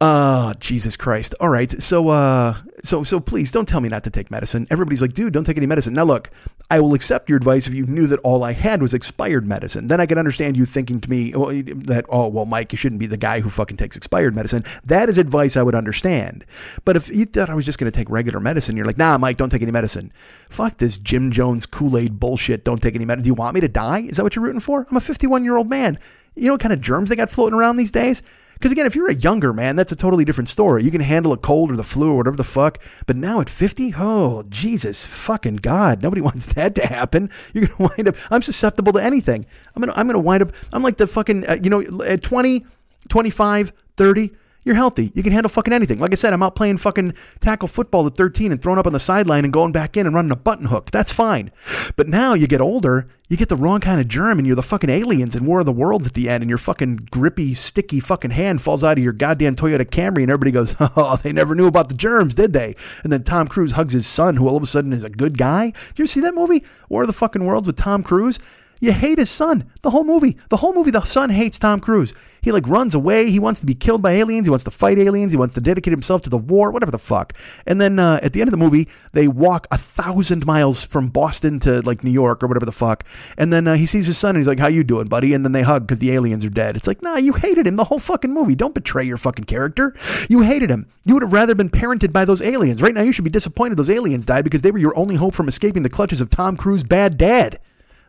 Uh, 0.02 0.54
Jesus 0.56 0.98
Christ. 0.98 1.36
All 1.40 1.50
right. 1.50 1.82
So, 1.82 2.10
uh, 2.10 2.56
so, 2.84 3.04
so 3.04 3.20
please 3.20 3.52
don't 3.52 3.68
tell 3.68 3.82
me 3.82 3.90
not 3.90 4.04
to 4.04 4.10
take 4.10 4.30
medicine. 4.30 4.68
Everybody's 4.70 5.02
like, 5.02 5.14
dude, 5.14 5.34
don't 5.34 5.44
take 5.44 5.58
any 5.58 5.66
medicine. 5.66 5.94
Now, 5.94 6.04
look, 6.04 6.30
I 6.70 6.80
will 6.80 6.94
accept 6.94 7.28
your 7.28 7.38
advice 7.38 7.68
if 7.68 7.74
you 7.74 7.86
knew 7.88 8.06
that 8.08 8.20
all 8.20 8.44
I 8.44 8.52
had 8.54 8.82
was 8.82 8.94
expired 8.94 9.48
medicine. 9.48 9.88
Then 9.88 10.00
I 10.00 10.06
can 10.06 10.18
understand 10.18 10.58
you 10.58 10.66
thinking 10.66 11.00
to 11.00 11.10
me 11.10 11.34
oh, 11.34 11.52
that, 11.62 12.06
oh, 12.10 12.28
well, 12.28 12.46
Mike, 12.46 12.72
you 12.72 12.78
shouldn't 12.78 13.00
be 13.00 13.08
the 13.08 13.18
guy 13.18 13.40
who 13.40 13.50
fucking 13.50 13.78
takes 13.78 13.98
expired 13.98 14.36
medicine. 14.36 14.64
That 14.84 15.10
is 15.10 15.18
advice 15.18 15.58
I 15.58 15.64
would 15.64 15.76
understand. 15.76 16.46
But 16.86 16.96
if 16.96 17.10
you 17.10 17.26
thought 17.26 17.50
I 17.50 17.56
was 17.56 17.66
just 17.66 17.80
going 17.80 17.92
to 17.92 17.98
take 17.98 18.10
regular 18.10 18.40
medicine, 18.40 18.78
you're 18.78 18.86
like, 18.86 18.98
nah, 18.98 19.18
Mike, 19.18 19.38
don't 19.38 19.50
take 19.50 19.64
any 19.64 19.72
medicine. 19.72 20.14
Fuck 20.50 20.78
this 20.78 21.00
Jim 21.00 21.32
Jones 21.32 21.66
Kool 21.66 21.98
Aid 21.98 22.20
bullshit. 22.20 22.64
Don't 22.64 22.82
take 22.82 22.96
any 22.96 23.06
medicine. 23.06 23.24
Do 23.24 23.30
you 23.30 23.34
want 23.34 23.56
me 23.56 23.62
to 23.62 23.68
die? 23.68 24.02
Is 24.02 24.18
that 24.18 24.24
what 24.24 24.36
you're 24.36 24.46
rooting 24.46 24.62
for? 24.62 24.86
I'm 24.90 24.98
a 24.98 25.02
51 25.02 25.44
year 25.44 25.58
old 25.58 25.70
man. 25.70 25.98
You 26.36 26.46
know 26.46 26.54
what 26.54 26.62
kind 26.62 26.74
of 26.74 26.82
germs 26.82 27.10
they 27.10 27.16
got 27.16 27.32
floating 27.32 27.58
around 27.58 27.78
these 27.78 27.92
days? 27.92 28.22
Because 28.58 28.72
again, 28.72 28.86
if 28.86 28.96
you're 28.96 29.10
a 29.10 29.16
younger 29.16 29.54
man, 29.54 29.76
that's 29.76 29.92
a 29.92 29.96
totally 29.96 30.26
different 30.26 30.50
story. 30.50 30.84
You 30.84 30.92
can 30.92 31.02
handle 31.02 31.32
a 31.32 31.38
cold 31.38 31.72
or 31.72 31.76
the 31.76 31.84
flu 31.84 32.12
or 32.12 32.18
whatever 32.18 32.36
the 32.36 32.44
fuck. 32.44 32.80
But 33.06 33.16
now 33.16 33.40
at 33.40 33.50
50, 33.50 33.94
oh, 33.98 34.44
Jesus 34.50 35.06
fucking 35.06 35.58
God. 35.58 36.02
Nobody 36.02 36.22
wants 36.28 36.48
that 36.48 36.76
to 36.76 36.86
happen. 36.88 37.30
You're 37.54 37.68
going 37.68 37.90
to 37.90 37.96
wind 37.96 38.08
up, 38.08 38.16
I'm 38.32 38.42
susceptible 38.42 38.94
to 38.94 39.04
anything. 39.04 39.46
I'm 39.76 39.82
going 39.82 39.94
to, 39.94 40.00
I'm 40.00 40.08
going 40.08 40.16
to 40.16 40.20
wind 40.20 40.44
up, 40.44 40.52
I'm 40.74 40.84
like 40.84 40.98
the 40.98 41.08
fucking, 41.08 41.48
uh, 41.48 41.58
you 41.62 41.70
know, 41.70 41.84
at 42.04 42.24
20, 42.24 42.66
25, 43.10 43.74
30, 43.96 44.32
you're 44.68 44.76
healthy. 44.76 45.12
You 45.16 45.24
can 45.24 45.32
handle 45.32 45.50
fucking 45.50 45.74
anything. 45.74 45.98
Like 45.98 46.12
I 46.12 46.16
said, 46.16 46.34
I'm 46.34 46.44
out 46.44 46.56
playing 46.56 46.78
fucking 46.78 47.14
tackle 47.40 47.70
football 47.70 48.06
at 48.06 48.16
13 48.16 48.52
and 48.52 48.62
throwing 48.62 48.78
up 48.78 48.86
on 48.86 48.92
the 48.92 49.00
sideline 49.00 49.46
and 49.46 49.54
going 49.54 49.72
back 49.72 49.96
in 49.96 50.06
and 50.06 50.14
running 50.14 50.32
a 50.32 50.36
button 50.36 50.66
hook. 50.66 50.92
That's 50.92 51.12
fine. 51.12 51.52
But 51.96 52.10
now 52.10 52.34
you 52.34 52.48
get 52.48 52.60
older, 52.60 53.08
you 53.30 53.38
get 53.38 53.48
the 53.48 53.56
wrong 53.56 53.80
kind 53.80 54.02
of 54.02 54.10
germ 54.10 54.38
and 54.38 54.46
you're 54.46 54.58
the 54.58 54.62
fucking 54.62 54.90
aliens 54.90 55.38
in 55.38 55.46
War 55.46 55.62
of 55.62 55.66
the 55.66 55.72
Worlds 55.72 56.06
at 56.06 56.16
the 56.16 56.28
end 56.28 56.44
and 56.44 56.50
your 56.50 56.58
fucking 56.58 57.08
grippy, 57.10 57.54
sticky 57.54 58.02
fucking 58.02 58.32
hand 58.32 58.62
falls 58.62 58.84
out 58.84 58.98
of 58.98 59.04
your 59.04 59.14
goddamn 59.14 59.56
Toyota 59.56 59.86
Camry 59.86 60.22
and 60.22 60.30
everybody 60.30 60.52
goes, 60.52 60.76
oh, 60.80 61.18
they 61.24 61.32
never 61.32 61.56
knew 61.56 61.68
about 61.68 61.88
the 61.88 61.96
germs, 61.96 62.36
did 62.36 62.52
they? 62.52 62.76
And 63.04 63.14
then 63.14 63.24
Tom 63.24 63.48
Cruise 63.48 63.72
hugs 63.72 63.94
his 63.94 64.06
son 64.06 64.36
who 64.36 64.50
all 64.50 64.58
of 64.58 64.64
a 64.64 64.68
sudden 64.68 64.92
is 64.92 65.06
a 65.06 65.10
good 65.10 65.38
guy. 65.38 65.68
Did 65.68 66.00
you 66.00 66.04
ever 66.04 66.08
see 66.08 66.22
that 66.22 66.36
movie? 66.36 66.66
War 66.90 67.04
of 67.04 67.08
the 67.08 67.14
fucking 67.14 67.46
Worlds 67.46 67.68
with 67.68 67.78
Tom 67.78 68.04
Cruise? 68.04 68.38
You 68.80 68.92
hate 68.92 69.18
his 69.18 69.30
son. 69.30 69.72
The 69.82 69.90
whole 69.90 70.04
movie. 70.04 70.38
The 70.50 70.58
whole 70.58 70.74
movie, 70.74 70.92
the 70.92 71.04
son 71.04 71.30
hates 71.30 71.58
Tom 71.58 71.80
Cruise. 71.80 72.14
He 72.48 72.54
like 72.54 72.70
runs 72.70 72.96
away. 72.96 73.30
He 73.30 73.40
wants 73.40 73.60
to 73.60 73.66
be 73.66 73.76
killed 73.76 74.02
by 74.02 74.14
aliens. 74.14 74.48
He 74.48 74.50
wants 74.50 74.64
to 74.64 74.72
fight 74.72 74.98
aliens. 74.98 75.34
He 75.34 75.38
wants 75.38 75.54
to 75.56 75.60
dedicate 75.60 75.92
himself 75.92 76.22
to 76.22 76.30
the 76.30 76.38
war, 76.38 76.72
whatever 76.72 76.92
the 76.94 76.98
fuck. 76.98 77.34
And 77.66 77.82
then 77.82 78.00
uh, 78.00 78.22
at 78.24 78.32
the 78.32 78.40
end 78.40 78.48
of 78.48 78.52
the 78.52 78.58
movie, 78.58 78.88
they 79.12 79.28
walk 79.28 79.68
a 79.70 79.78
thousand 79.78 80.46
miles 80.46 80.82
from 80.82 81.10
Boston 81.10 81.60
to 81.60 81.82
like 81.82 82.06
New 82.06 82.12
York 82.12 82.42
or 82.42 82.48
whatever 82.48 82.66
the 82.66 82.72
fuck. 82.72 83.04
And 83.38 83.52
then 83.52 83.68
uh, 83.68 83.76
he 83.76 83.86
sees 83.86 84.08
his 84.08 84.18
son 84.18 84.30
and 84.30 84.38
he's 84.38 84.48
like, 84.48 84.60
"How 84.60 84.68
you 84.68 84.86
doing, 84.86 85.10
buddy?" 85.10 85.34
And 85.34 85.44
then 85.44 85.52
they 85.52 85.62
hug 85.62 85.88
because 85.88 86.00
the 86.00 86.14
aliens 86.14 86.46
are 86.46 86.50
dead. 86.50 86.78
It's 86.78 86.88
like, 86.88 87.02
nah, 87.02 87.18
you 87.18 87.34
hated 87.34 87.68
him 87.68 87.76
the 87.76 87.84
whole 87.84 88.00
fucking 88.00 88.34
movie. 88.34 88.56
Don't 88.56 88.74
betray 88.74 89.04
your 89.04 89.18
fucking 89.18 89.44
character. 89.44 89.94
You 90.30 90.40
hated 90.40 90.70
him. 90.70 90.88
You 91.04 91.16
would 91.16 91.24
have 91.24 91.34
rather 91.34 91.54
been 91.54 91.70
parented 91.70 92.14
by 92.14 92.24
those 92.24 92.42
aliens. 92.42 92.82
Right 92.82 92.94
now, 92.94 93.02
you 93.02 93.12
should 93.12 93.26
be 93.26 93.30
disappointed 93.30 93.78
those 93.78 93.90
aliens 93.90 94.26
died 94.26 94.46
because 94.46 94.62
they 94.62 94.72
were 94.72 94.80
your 94.80 94.98
only 94.98 95.16
hope 95.16 95.34
from 95.34 95.50
escaping 95.50 95.84
the 95.84 95.90
clutches 95.90 96.22
of 96.22 96.30
Tom 96.30 96.56
Cruise's 96.56 96.86
bad 96.86 97.18
dad. 97.18 97.60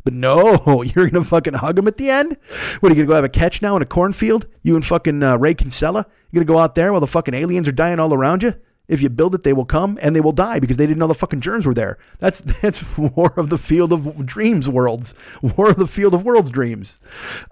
But 0.09 0.15
no, 0.15 0.83
you're 0.83 1.11
gonna 1.11 1.23
fucking 1.23 1.53
hug 1.53 1.79
him 1.79 1.87
at 1.87 1.99
the 1.99 2.09
end. 2.09 2.39
What 2.81 2.91
are 2.91 2.95
you 2.95 3.03
gonna 3.03 3.09
go 3.09 3.15
have 3.15 3.25
a 3.25 3.29
catch 3.29 3.61
now 3.61 3.77
in 3.77 3.83
a 3.83 3.85
cornfield? 3.85 4.47
You 4.63 4.75
and 4.75 4.83
fucking 4.83 5.23
uh, 5.23 5.37
Ray 5.37 5.53
Kinsella? 5.53 6.07
You're 6.31 6.43
gonna 6.43 6.57
go 6.57 6.59
out 6.59 6.75
there 6.75 6.93
while 6.93 7.03
the 7.03 7.07
fucking 7.07 7.35
aliens 7.35 7.69
are 7.69 7.73
dying 7.73 8.01
all 8.01 8.15
around 8.15 8.43
you? 8.43 8.55
If 8.89 9.03
you 9.03 9.11
build 9.11 9.35
it, 9.35 9.43
they 9.43 9.53
will 9.53 9.67
come 9.67 9.99
and 10.01 10.17
they 10.17 10.23
will 10.23 10.33
die 10.33 10.61
because 10.61 10.79
they 10.79 10.87
didn't 10.87 10.99
know 10.99 11.09
the 11.09 11.15
fucking 11.15 11.43
germs 11.43 11.67
were 11.67 11.75
there. 11.75 11.99
That's 12.21 12.41
that's 12.63 12.97
War 12.97 13.35
of 13.37 13.51
the 13.51 13.59
Field 13.59 13.93
of 13.93 14.25
Dreams 14.25 14.67
worlds. 14.67 15.13
War 15.43 15.69
of 15.69 15.77
the 15.77 15.87
Field 15.87 16.15
of 16.15 16.25
Worlds 16.25 16.49
dreams. 16.49 16.99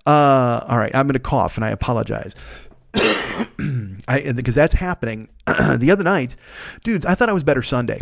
Uh, 0.06 0.64
all 0.66 0.78
right, 0.78 0.94
I'm 0.94 1.06
gonna 1.06 1.18
cough 1.18 1.58
and 1.58 1.64
I 1.66 1.68
apologize. 1.68 2.34
I 2.94 4.32
because 4.34 4.54
that's 4.54 4.76
happening. 4.76 5.28
the 5.46 5.90
other 5.90 6.04
night, 6.04 6.36
dudes, 6.84 7.04
I 7.04 7.14
thought 7.16 7.28
I 7.28 7.34
was 7.34 7.44
better 7.44 7.62
Sunday. 7.62 8.00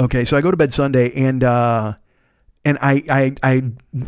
Okay, 0.00 0.24
so 0.24 0.36
I 0.36 0.40
go 0.40 0.50
to 0.50 0.56
bed 0.56 0.72
Sunday 0.72 1.12
and 1.12 1.44
uh 1.44 1.94
and 2.64 2.78
I, 2.80 3.02
I 3.10 3.32
I 3.42 3.62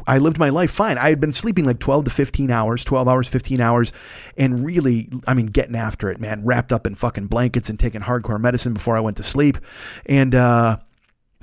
I 0.06 0.18
lived 0.18 0.38
my 0.38 0.48
life 0.48 0.70
fine. 0.70 0.96
I 0.96 1.08
had 1.08 1.20
been 1.20 1.32
sleeping 1.32 1.64
like 1.64 1.80
12 1.80 2.04
to 2.04 2.10
15 2.10 2.50
hours, 2.50 2.84
12 2.84 3.08
hours, 3.08 3.28
15 3.28 3.60
hours, 3.60 3.92
and 4.36 4.64
really, 4.64 5.10
I 5.26 5.34
mean, 5.34 5.46
getting 5.46 5.74
after 5.74 6.10
it, 6.10 6.20
man. 6.20 6.44
Wrapped 6.44 6.72
up 6.72 6.86
in 6.86 6.94
fucking 6.94 7.26
blankets 7.26 7.68
and 7.68 7.78
taking 7.78 8.02
hardcore 8.02 8.40
medicine 8.40 8.74
before 8.74 8.96
I 8.96 9.00
went 9.00 9.16
to 9.16 9.22
sleep. 9.22 9.58
And 10.06 10.34
uh 10.34 10.78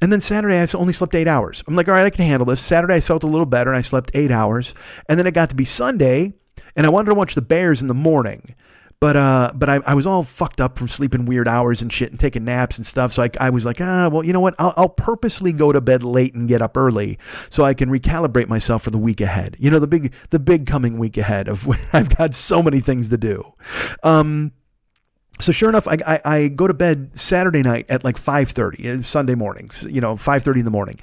and 0.02 0.12
then 0.12 0.20
Saturday, 0.20 0.60
I 0.60 0.68
only 0.76 0.94
slept 0.94 1.14
eight 1.14 1.28
hours. 1.28 1.64
I'm 1.68 1.76
like, 1.76 1.88
all 1.88 1.94
right, 1.94 2.06
I 2.06 2.10
can 2.10 2.26
handle 2.26 2.46
this. 2.46 2.60
Saturday, 2.60 2.96
I 2.96 3.00
felt 3.02 3.24
a 3.24 3.28
little 3.28 3.46
better, 3.46 3.70
and 3.70 3.78
I 3.78 3.82
slept 3.82 4.10
eight 4.16 4.32
hours. 4.32 4.74
And 5.08 5.20
then 5.20 5.28
it 5.28 5.34
got 5.34 5.52
to 5.52 5.56
be 5.56 5.66
Sunday, 5.66 6.34
and 6.76 6.88
I 6.88 6.90
wanted 6.90 7.10
to 7.10 7.16
watch 7.16 7.36
the 7.36 7.42
Bears 7.42 7.84
in 7.84 7.88
the 7.88 7.94
morning. 7.94 8.56
But 9.02 9.18
uh, 9.18 9.52
but 9.56 9.68
I, 9.68 9.80
I 9.88 9.96
was 9.96 10.06
all 10.06 10.22
fucked 10.22 10.62
up 10.62 10.78
from 10.78 10.88
sleeping 10.88 11.26
weird 11.26 11.48
hours 11.48 11.82
and 11.82 11.92
shit 11.92 12.12
and 12.12 12.20
taking 12.20 12.46
naps 12.46 12.78
and 12.78 12.86
stuff. 12.86 13.12
So 13.12 13.24
I, 13.24 13.32
I 13.40 13.50
was 13.50 13.66
like, 13.66 13.82
ah, 13.82 14.10
well, 14.10 14.24
you 14.24 14.32
know 14.32 14.40
what? 14.40 14.54
I'll, 14.60 14.76
I'll 14.78 14.90
purposely 14.90 15.52
go 15.52 15.72
to 15.72 15.82
bed 15.82 16.04
late 16.04 16.36
and 16.36 16.48
get 16.48 16.62
up 16.62 16.78
early 16.78 17.18
so 17.50 17.64
I 17.64 17.74
can 17.74 17.90
recalibrate 17.90 18.48
myself 18.48 18.84
for 18.84 18.92
the 18.92 19.00
week 19.00 19.20
ahead. 19.20 19.58
You 19.60 19.72
know, 19.72 19.80
the 19.80 19.88
big 19.88 20.14
the 20.30 20.38
big 20.38 20.68
coming 20.68 21.00
week 21.00 21.18
ahead 21.18 21.48
of 21.48 21.66
when 21.66 21.80
I've 21.94 22.16
got 22.16 22.36
so 22.36 22.62
many 22.62 22.80
things 22.80 23.10
to 23.10 23.18
do. 23.18 23.54
Um, 24.04 24.52
so 25.40 25.52
sure 25.52 25.70
enough, 25.70 25.88
I, 25.88 25.98
I, 26.06 26.22
I, 26.24 26.48
go 26.50 26.68
to 26.68 26.74
bed 26.74 27.18
Saturday 27.18 27.64
night 27.64 27.88
at 27.90 28.04
like 28.04 28.18
5.30, 28.18 29.04
Sunday 29.04 29.34
morning, 29.34 29.72
you 29.88 30.00
know, 30.00 30.14
5.30 30.14 30.58
in 30.58 30.66
the 30.66 30.70
morning. 30.70 31.00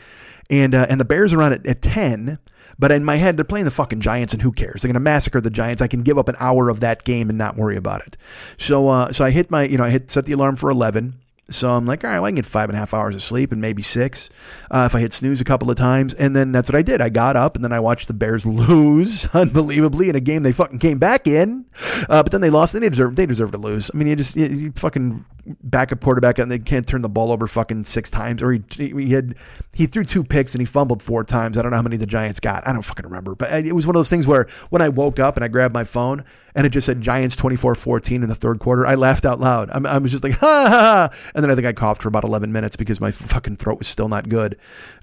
And, 0.49 0.77
uh, 0.77 0.87
and 0.89 1.01
the 1.01 1.05
Bears 1.05 1.33
are 1.33 1.43
on 1.43 1.53
at, 1.53 1.67
at 1.67 1.83
10. 1.83 2.39
But 2.79 2.93
in 2.93 3.05
my 3.05 3.17
head, 3.17 3.37
they're 3.37 3.45
playing 3.45 3.65
the 3.65 3.71
fucking 3.73 4.01
Giants, 4.01 4.33
and 4.33 4.43
who 4.43 4.53
cares? 4.53 4.83
They're 4.83 4.89
going 4.89 4.95
to 4.95 5.01
massacre 5.01 5.41
the 5.41 5.51
Giants. 5.51 5.83
I 5.83 5.89
can 5.89 6.03
give 6.03 6.17
up 6.17 6.29
an 6.29 6.37
hour 6.39 6.69
of 6.69 6.81
that 6.81 7.05
game 7.05 7.29
and 7.29 7.37
not 7.37 7.57
worry 7.57 7.77
about 7.77 8.07
it. 8.07 8.17
So, 8.57 8.89
uh, 8.89 9.13
so 9.13 9.25
I 9.25 9.31
hit 9.31 9.51
my, 9.51 9.65
you 9.65 9.79
know, 9.79 9.85
I 9.85 9.91
hit 9.91 10.11
set 10.11 10.27
the 10.27 10.33
alarm 10.33 10.57
for 10.57 10.71
eleven. 10.71 11.15
So 11.51 11.71
I'm 11.71 11.87
like, 11.87 12.05
all 12.05 12.11
right, 12.11 12.19
well, 12.19 12.27
I 12.27 12.31
can 12.31 12.37
get 12.37 12.45
five 12.45 12.69
and 12.69 12.77
a 12.77 12.79
half 12.79 12.93
hours 12.93 13.15
of 13.15 13.23
sleep 13.23 13.53
and 13.53 13.61
maybe 13.61 13.81
six 13.81 14.29
uh, 14.71 14.87
if 14.91 14.95
I 14.95 15.01
hit 15.01 15.15
snooze 15.15 15.41
a 15.41 15.45
couple 15.45 15.71
of 15.71 15.79
times. 15.79 16.13
And 16.13 16.37
then 16.37 16.53
that's 16.53 16.69
what 16.69 16.77
I 16.77 16.83
did. 16.83 17.01
I 17.01 17.09
got 17.09 17.37
up 17.37 17.57
and 17.57 17.65
then 17.65 17.73
I 17.73 17.81
watched 17.81 18.07
the 18.07 18.15
Bears 18.15 18.45
lose 18.47 19.27
unbelievably 19.35 20.11
in 20.11 20.17
a 20.17 20.21
game 20.21 20.43
they 20.43 20.53
fucking 20.53 20.79
came 20.79 20.99
back 20.99 21.27
in. 21.27 21.65
Uh, 22.09 22.23
but 22.23 22.33
then 22.33 22.43
they 22.43 22.51
lost 22.51 22.75
and 22.75 22.83
they 22.83 22.89
deserve 22.91 23.17
they 23.17 23.25
deserve 23.25 23.53
to 23.53 23.59
lose. 23.59 23.91
I 23.93 23.97
mean, 23.97 24.09
you 24.09 24.17
just 24.17 24.37
you, 24.37 24.47
you 24.47 24.73
fucking 24.77 25.25
backup 25.63 26.03
quarterback 26.03 26.39
and 26.39 26.51
they 26.51 26.59
can't 26.59 26.87
turn 26.87 27.01
the 27.01 27.09
ball 27.09 27.33
over 27.33 27.47
fucking 27.47 27.85
six 27.85 28.11
times. 28.11 28.43
Or 28.43 28.53
he, 28.53 28.63
he 28.77 29.13
had 29.13 29.35
he 29.73 29.87
threw 29.87 30.05
two 30.05 30.25
picks 30.25 30.55
and 30.55 30.61
he 30.61 30.67
fumbled 30.67 31.03
four 31.03 31.25
times. 31.25 31.57
I 31.57 31.63
don't 31.63 31.71
know 31.71 31.77
how 31.77 31.83
many 31.83 31.97
the 31.97 32.07
Giants 32.07 32.41
got. 32.41 32.67
I 32.67 32.73
don't 32.73 32.83
fucking 32.83 33.07
remember. 33.07 33.35
But 33.35 33.65
it 33.65 33.73
was 33.75 33.87
one 33.87 33.97
of 33.97 33.99
those 33.99 34.11
things 34.11 34.27
where 34.27 34.47
when 34.71 34.83
I 34.83 34.91
woke 34.91 35.19
up 35.19 35.37
and 35.37 35.45
I 35.45 35.49
grabbed 35.49 35.73
my 35.73 35.85
phone 35.85 36.25
and 36.59 36.67
it 36.67 36.71
just 36.71 36.87
said 36.87 37.01
Giants 37.01 37.37
24-14 37.37 38.17
in 38.17 38.29
the 38.29 38.35
third 38.35 38.59
quarter, 38.59 38.85
I 38.85 38.97
laughed 38.97 39.25
out 39.25 39.39
loud. 39.39 39.71
I, 39.71 39.79
I 39.95 39.99
was 39.99 40.11
just 40.11 40.25
like, 40.25 40.33
ha, 40.41 40.67
ha, 40.69 40.69
ha. 40.69 41.31
And 41.33 41.45
then 41.45 41.53
I 41.53 41.55
think 41.55 41.69
I 41.69 41.73
coughed 41.73 42.03
for 42.03 42.09
about 42.09 42.25
11 42.25 42.51
minutes 42.51 42.75
because 42.75 43.01
my 43.01 43.13
fucking 43.13 43.59
throat 43.59 43.79
was 43.79 43.87
still 43.87 44.09
not 44.09 44.29
good. 44.29 44.59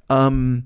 Um, 0.10 0.65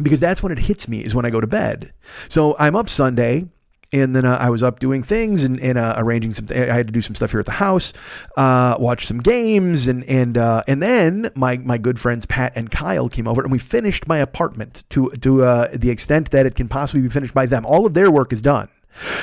because 0.00 0.20
that's 0.20 0.44
when 0.44 0.52
it 0.52 0.60
hits 0.60 0.86
me 0.86 1.00
is 1.00 1.12
when 1.12 1.26
I 1.26 1.30
go 1.30 1.40
to 1.40 1.46
bed. 1.48 1.92
So 2.28 2.54
I'm 2.60 2.76
up 2.76 2.88
Sunday 2.88 3.48
and 3.92 4.14
then 4.14 4.24
uh, 4.24 4.36
I 4.40 4.48
was 4.50 4.62
up 4.62 4.78
doing 4.78 5.02
things 5.02 5.42
and, 5.42 5.58
and 5.58 5.76
uh, 5.76 5.94
arranging 5.96 6.30
some. 6.30 6.46
Th- 6.46 6.68
I 6.68 6.76
had 6.76 6.86
to 6.86 6.92
do 6.92 7.00
some 7.00 7.16
stuff 7.16 7.32
here 7.32 7.40
at 7.40 7.46
the 7.46 7.50
house, 7.50 7.92
uh, 8.36 8.76
watch 8.78 9.06
some 9.06 9.18
games, 9.18 9.88
and 9.88 10.04
and 10.04 10.38
uh, 10.38 10.62
and 10.68 10.80
then 10.80 11.30
my 11.34 11.56
my 11.56 11.78
good 11.78 11.98
friends 11.98 12.26
Pat 12.26 12.52
and 12.54 12.70
Kyle 12.70 13.08
came 13.08 13.26
over, 13.26 13.42
and 13.42 13.50
we 13.50 13.58
finished 13.58 14.06
my 14.06 14.18
apartment 14.18 14.84
to 14.90 15.10
to 15.22 15.42
uh, 15.42 15.68
the 15.72 15.90
extent 15.90 16.30
that 16.30 16.46
it 16.46 16.54
can 16.54 16.68
possibly 16.68 17.02
be 17.02 17.08
finished 17.08 17.34
by 17.34 17.46
them. 17.46 17.66
All 17.66 17.84
of 17.84 17.94
their 17.94 18.12
work 18.12 18.32
is 18.32 18.40
done. 18.40 18.68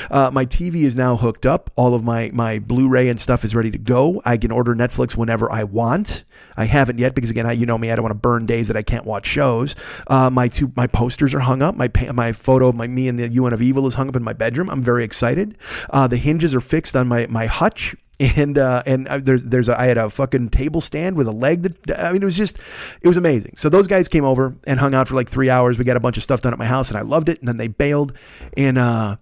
Uh, 0.10 0.30
my 0.32 0.46
TV 0.46 0.84
is 0.84 0.96
now 0.96 1.16
hooked 1.16 1.46
up. 1.46 1.70
All 1.76 1.94
of 1.94 2.04
my 2.04 2.32
my 2.34 2.60
Blu-ray 2.60 3.10
and 3.10 3.20
stuff 3.20 3.44
is 3.44 3.56
ready 3.56 3.72
to 3.72 3.78
go. 3.78 4.22
I 4.26 4.38
can 4.38 4.52
order 4.52 4.76
Netflix 4.76 5.16
whenever 5.16 5.52
I 5.52 5.64
want. 5.64 6.24
I 6.56 6.66
haven't 6.66 7.00
yet 7.00 7.16
because 7.16 7.30
again, 7.30 7.46
I, 7.46 7.52
you 7.52 7.66
know 7.66 7.78
me, 7.78 7.92
I 7.92 7.96
don't 7.96 8.04
want 8.04 8.12
to 8.12 8.20
burn 8.20 8.46
days 8.46 8.68
that 8.68 8.78
I 8.78 8.82
can't 8.82 9.06
watch 9.06 9.26
shows. 9.26 9.76
Uh, 10.08 10.30
my 10.30 10.48
two 10.48 10.72
my 10.76 10.88
posters 10.88 11.34
are 11.34 11.40
hung 11.40 11.62
up. 11.62 11.76
My 11.76 11.92
my 12.14 12.32
photo 12.32 12.68
of 12.68 12.76
my 12.76 12.88
me 12.88 13.08
and 13.08 13.20
the 13.20 13.30
UN 13.30 13.54
of 13.54 13.62
Evil 13.62 13.88
is 13.88 13.96
hung 13.96 14.10
up 14.10 14.16
in 14.16 14.24
my 14.24 14.34
bedroom. 14.34 14.70
I'm 14.70 14.84
very 14.84 15.04
excited. 15.04 15.58
Uh, 15.90 16.08
the 16.08 16.18
hinges 16.18 16.56
are 16.56 16.62
fixed 16.62 16.96
on 16.96 17.08
my 17.08 17.28
my 17.28 17.46
hutch 17.46 17.96
and 18.20 18.58
uh, 18.58 18.82
and 18.86 19.08
uh, 19.08 19.20
there's 19.20 19.44
there's 19.46 19.70
a, 19.70 19.80
I 19.80 19.86
had 19.86 19.98
a 19.98 20.10
fucking 20.10 20.50
table 20.50 20.82
stand 20.82 21.18
with 21.18 21.28
a 21.28 21.32
leg 21.32 21.64
that 21.64 22.00
I 22.00 22.12
mean 22.12 22.22
it 22.22 22.26
was 22.26 22.38
just 22.38 22.58
it 23.02 23.08
was 23.08 23.18
amazing. 23.18 23.54
So 23.58 23.70
those 23.70 23.88
guys 23.88 24.08
came 24.08 24.26
over 24.26 24.56
and 24.66 24.80
hung 24.80 24.96
out 24.96 25.08
for 25.08 25.16
like 25.16 25.30
three 25.30 25.50
hours. 25.50 25.78
We 25.78 25.86
got 25.86 25.98
a 25.98 26.02
bunch 26.02 26.18
of 26.18 26.24
stuff 26.24 26.42
done 26.42 26.54
at 26.54 26.60
my 26.60 26.66
house 26.66 26.90
and 26.90 26.98
I 26.98 27.02
loved 27.02 27.30
it. 27.30 27.40
And 27.40 27.48
then 27.48 27.58
they 27.58 27.68
bailed, 27.68 28.14
and 28.56 28.78
uh, 28.78 29.18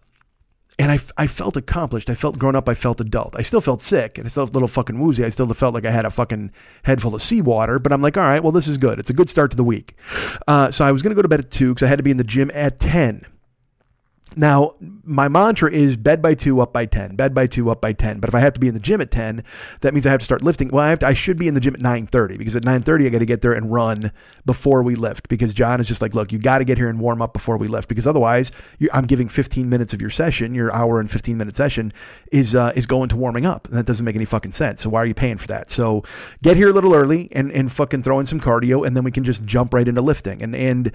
and 0.78 0.92
I, 0.92 1.00
I 1.18 1.28
felt 1.28 1.56
accomplished. 1.56 2.10
I 2.10 2.16
felt 2.16 2.38
grown 2.38 2.56
up. 2.56 2.68
I 2.68 2.74
felt 2.74 3.00
adult. 3.00 3.36
I 3.38 3.42
still 3.42 3.62
felt 3.62 3.82
sick 3.82 4.18
and 4.18 4.26
I 4.26 4.30
still 4.30 4.46
felt 4.46 4.52
a 4.52 4.54
little 4.54 4.68
fucking 4.68 5.00
woozy. 5.00 5.24
I 5.24 5.30
still 5.30 5.52
felt 5.54 5.74
like 5.74 5.86
I 5.86 5.92
had 5.92 6.06
a 6.06 6.12
fucking 6.12 6.52
head 6.84 7.02
full 7.02 7.16
of 7.16 7.22
seawater, 7.22 7.80
but 7.80 7.94
I'm 7.94 8.02
like, 8.02 8.18
all 8.18 8.24
right, 8.24 8.44
well, 8.44 8.52
this 8.52 8.68
is 8.68 8.78
good. 8.78 9.00
It's 9.00 9.10
a 9.10 9.14
good 9.14 9.30
start 9.30 9.52
to 9.52 9.58
the 9.58 9.64
week. 9.64 9.96
Uh, 10.48 10.72
so 10.72 10.84
I 10.86 10.92
was 10.92 11.02
going 11.02 11.12
to 11.12 11.16
go 11.16 11.22
to 11.22 11.30
bed 11.30 11.40
at 11.40 11.52
two 11.52 11.74
because 11.74 11.84
I 11.84 11.88
had 11.88 12.00
to 12.00 12.04
be 12.04 12.12
in 12.12 12.18
the 12.18 12.24
gym 12.24 12.52
at 12.54 12.80
10. 12.80 13.26
Now, 14.36 14.76
my 15.04 15.28
mantra 15.28 15.72
is 15.72 15.96
bed 15.98 16.22
by 16.22 16.34
two, 16.34 16.60
up 16.60 16.74
by 16.74 16.86
10, 16.86 17.16
bed 17.16 17.34
by 17.34 17.48
two, 17.48 17.70
up 17.70 17.82
by 17.82 17.94
10. 17.94 18.20
But 18.20 18.28
if 18.28 18.36
I 18.36 18.40
have 18.40 18.54
to 18.54 18.60
be 18.60 18.68
in 18.68 18.74
the 18.74 18.80
gym 18.80 19.00
at 19.00 19.12
10, 19.12 19.44
that 19.82 19.94
means 19.94 20.06
I 20.06 20.12
have 20.12 20.20
to 20.20 20.26
start 20.26 20.42
lifting. 20.44 20.70
Well, 20.70 20.84
I, 20.84 20.90
have 20.90 21.00
to, 21.00 21.08
I 21.08 21.14
should 21.14 21.38
be 21.38 21.48
in 21.48 21.54
the 21.54 21.60
gym 21.60 21.74
at 21.74 21.80
9.30 21.80 22.38
because 22.38 22.56
at 22.56 22.64
9.30, 22.64 23.06
I 23.06 23.10
got 23.10 23.20
to 23.20 23.26
get 23.26 23.42
there 23.42 23.54
and 23.54 23.72
run 23.72 24.12
before 24.46 24.84
we 24.84 24.96
lift 24.96 25.30
because 25.30 25.54
John 25.54 25.80
is 25.80 25.88
just 25.88 26.02
like, 26.02 26.14
look, 26.14 26.32
you 26.32 26.40
got 26.40 26.58
to 26.58 26.66
get 26.66 26.78
here 26.78 26.90
and 26.90 27.00
warm 27.00 27.22
up 27.22 27.34
before 27.34 27.58
we 27.58 27.68
lift 27.68 27.88
because 27.88 28.08
otherwise 28.08 28.52
I'm 28.92 29.06
giving 29.06 29.30
15 29.30 29.70
minutes 29.70 29.94
of 29.94 30.02
your 30.02 30.10
session, 30.10 30.54
your 30.54 30.74
hour 30.74 31.00
and 31.00 31.10
15 31.10 31.38
minute 31.38 31.56
session 31.56 31.94
is, 32.32 32.56
uh, 32.56 32.74
is 32.76 32.86
going 32.86 33.10
to 33.10 33.16
warming 33.16 33.46
up. 33.46 33.68
And 33.68 33.78
that 33.78 33.86
doesn't 33.86 34.06
make 34.06 34.16
any 34.16 34.26
fucking 34.26 34.52
sense. 34.52 34.82
So 34.82 34.90
why 34.90 35.02
are 35.02 35.06
you 35.06 35.14
paying 35.14 35.38
for 35.38 35.48
that? 35.48 35.70
So 35.70 36.04
get 36.44 36.58
here 36.58 36.70
a 36.70 36.74
little 36.74 36.94
early 36.94 37.30
and, 37.32 37.52
and 37.52 37.72
fucking 37.72 38.04
throw 38.04 38.20
in 38.20 38.26
some 38.26 38.40
cardio 38.40 38.86
and 38.86 38.98
then 38.98 39.04
we 39.04 39.12
can 39.12 39.24
just 39.24 39.46
jump 39.46 39.74
right 39.74 39.88
into 39.88 40.02
lifting. 40.02 40.42
And, 40.42 40.56
and, 40.56 40.92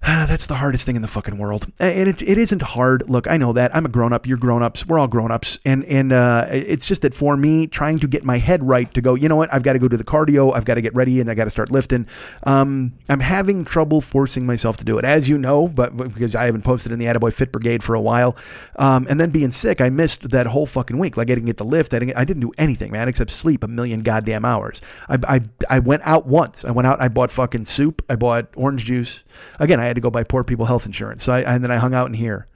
that's 0.00 0.46
the 0.46 0.54
hardest 0.54 0.86
thing 0.86 0.94
in 0.94 1.02
the 1.02 1.08
fucking 1.08 1.38
world, 1.38 1.66
and 1.80 2.08
it, 2.08 2.22
it 2.22 2.38
isn't 2.38 2.62
hard. 2.62 3.08
Look, 3.10 3.28
I 3.28 3.36
know 3.36 3.52
that 3.52 3.74
I'm 3.74 3.84
a 3.84 3.88
grown 3.88 4.12
up. 4.12 4.26
You're 4.26 4.38
grown 4.38 4.62
ups. 4.62 4.86
We're 4.86 4.98
all 4.98 5.08
grown 5.08 5.32
ups, 5.32 5.58
and 5.64 5.84
and 5.86 6.12
uh, 6.12 6.46
it's 6.50 6.86
just 6.86 7.02
that 7.02 7.14
for 7.14 7.36
me, 7.36 7.66
trying 7.66 7.98
to 7.98 8.06
get 8.06 8.24
my 8.24 8.38
head 8.38 8.62
right 8.62 8.92
to 8.94 9.00
go. 9.00 9.16
You 9.16 9.28
know 9.28 9.34
what? 9.36 9.52
I've 9.52 9.64
got 9.64 9.72
to 9.72 9.80
go 9.80 9.88
to 9.88 9.96
the 9.96 10.04
cardio. 10.04 10.54
I've 10.54 10.64
got 10.64 10.74
to 10.74 10.82
get 10.82 10.94
ready, 10.94 11.20
and 11.20 11.28
I 11.28 11.34
got 11.34 11.44
to 11.44 11.50
start 11.50 11.72
lifting. 11.72 12.06
Um, 12.44 12.92
I'm 13.08 13.20
having 13.20 13.64
trouble 13.64 14.00
forcing 14.00 14.46
myself 14.46 14.76
to 14.78 14.84
do 14.84 14.98
it, 14.98 15.04
as 15.04 15.28
you 15.28 15.36
know, 15.36 15.66
but 15.66 15.96
because 15.96 16.36
I 16.36 16.44
haven't 16.44 16.62
posted 16.62 16.92
in 16.92 17.00
the 17.00 17.06
Attaboy 17.06 17.32
Fit 17.32 17.50
Brigade 17.50 17.82
for 17.82 17.94
a 17.94 18.00
while, 18.00 18.36
um, 18.76 19.06
and 19.10 19.20
then 19.20 19.30
being 19.30 19.50
sick, 19.50 19.80
I 19.80 19.88
missed 19.88 20.30
that 20.30 20.46
whole 20.46 20.66
fucking 20.66 20.98
week. 20.98 21.16
Like 21.16 21.28
I 21.28 21.34
didn't 21.34 21.46
get 21.46 21.56
the 21.56 21.64
lift. 21.64 21.92
I 21.92 21.98
didn't, 21.98 22.16
I 22.16 22.24
didn't 22.24 22.42
do 22.42 22.52
anything, 22.56 22.92
man, 22.92 23.08
except 23.08 23.32
sleep 23.32 23.64
a 23.64 23.68
million 23.68 24.00
goddamn 24.00 24.44
hours. 24.44 24.80
I, 25.08 25.18
I 25.26 25.40
I 25.68 25.78
went 25.80 26.02
out 26.04 26.26
once. 26.26 26.64
I 26.64 26.70
went 26.70 26.86
out. 26.86 27.00
I 27.00 27.08
bought 27.08 27.32
fucking 27.32 27.64
soup. 27.64 28.04
I 28.08 28.14
bought 28.14 28.48
orange 28.56 28.84
juice. 28.84 29.24
Again, 29.58 29.80
I 29.80 29.84
had 29.84 29.97
to 29.98 30.02
go 30.02 30.10
buy 30.10 30.24
poor 30.24 30.44
people 30.44 30.66
health 30.66 30.86
insurance. 30.86 31.22
So 31.22 31.32
I, 31.32 31.40
and 31.40 31.62
then 31.62 31.70
I 31.70 31.76
hung 31.76 31.94
out 31.94 32.06
in 32.06 32.14
here. 32.14 32.46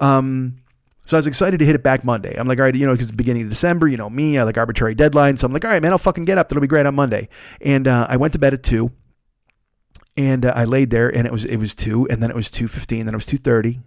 Um, 0.00 0.56
so 1.06 1.16
I 1.16 1.18
was 1.18 1.26
excited 1.26 1.58
to 1.58 1.66
hit 1.66 1.74
it 1.74 1.82
back 1.82 2.04
Monday. 2.04 2.36
I'm 2.38 2.46
like, 2.46 2.58
all 2.58 2.64
right, 2.64 2.74
you 2.74 2.86
know, 2.86 2.92
because 2.92 3.06
it's 3.06 3.10
the 3.10 3.16
beginning 3.16 3.42
of 3.42 3.48
December, 3.48 3.88
you 3.88 3.96
know 3.96 4.08
me, 4.08 4.38
I 4.38 4.44
like 4.44 4.56
arbitrary 4.56 4.94
deadlines. 4.94 5.38
So 5.38 5.46
I'm 5.46 5.52
like, 5.52 5.64
all 5.64 5.70
right, 5.70 5.82
man, 5.82 5.90
I'll 5.90 5.98
fucking 5.98 6.24
get 6.24 6.38
up. 6.38 6.48
That'll 6.48 6.60
be 6.60 6.68
great 6.68 6.86
on 6.86 6.94
Monday. 6.94 7.28
And 7.60 7.88
uh, 7.88 8.06
I 8.08 8.16
went 8.16 8.32
to 8.34 8.38
bed 8.38 8.54
at 8.54 8.62
two, 8.62 8.92
and 10.16 10.46
uh, 10.46 10.52
I 10.54 10.64
laid 10.64 10.90
there, 10.90 11.08
and 11.08 11.26
it 11.26 11.32
was 11.32 11.44
it 11.44 11.56
was 11.56 11.74
two, 11.74 12.06
and 12.08 12.22
then 12.22 12.30
it 12.30 12.36
was 12.36 12.50
two 12.50 12.68
fifteen, 12.68 13.06
then 13.06 13.14
it 13.14 13.16
was 13.16 13.26
two 13.26 13.38
thirty, 13.38 13.80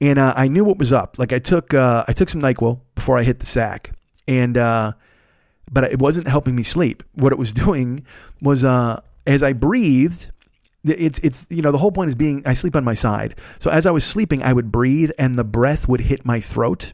and 0.00 0.18
uh, 0.18 0.32
I 0.36 0.48
knew 0.48 0.64
what 0.64 0.78
was 0.78 0.92
up. 0.92 1.18
Like 1.18 1.32
I 1.32 1.38
took 1.38 1.74
uh, 1.74 2.04
I 2.06 2.12
took 2.12 2.28
some 2.28 2.40
Nyquil 2.40 2.80
before 2.94 3.18
I 3.18 3.22
hit 3.24 3.40
the 3.40 3.46
sack, 3.46 3.90
and 4.28 4.56
uh, 4.56 4.92
but 5.70 5.84
it 5.84 5.98
wasn't 5.98 6.28
helping 6.28 6.54
me 6.54 6.62
sleep. 6.62 7.02
What 7.14 7.32
it 7.32 7.38
was 7.38 7.52
doing 7.64 8.06
was 8.40 8.64
uh, 8.64 9.00
as 9.26 9.42
I 9.42 9.52
breathed, 9.52 10.30
It's 10.84 11.18
it's 11.20 11.46
you 11.50 11.62
know 11.62 11.72
the 11.72 11.78
whole 11.78 11.92
point 11.92 12.10
is 12.10 12.14
being 12.14 12.42
I 12.46 12.54
sleep 12.54 12.76
on 12.76 12.84
my 12.84 12.94
side. 12.94 13.34
So 13.58 13.70
as 13.70 13.86
I 13.86 13.90
was 13.90 14.04
sleeping, 14.04 14.42
I 14.42 14.52
would 14.52 14.70
breathe 14.70 15.10
and 15.18 15.36
the 15.36 15.44
breath 15.44 15.88
would 15.88 16.02
hit 16.02 16.24
my 16.26 16.40
throat, 16.40 16.92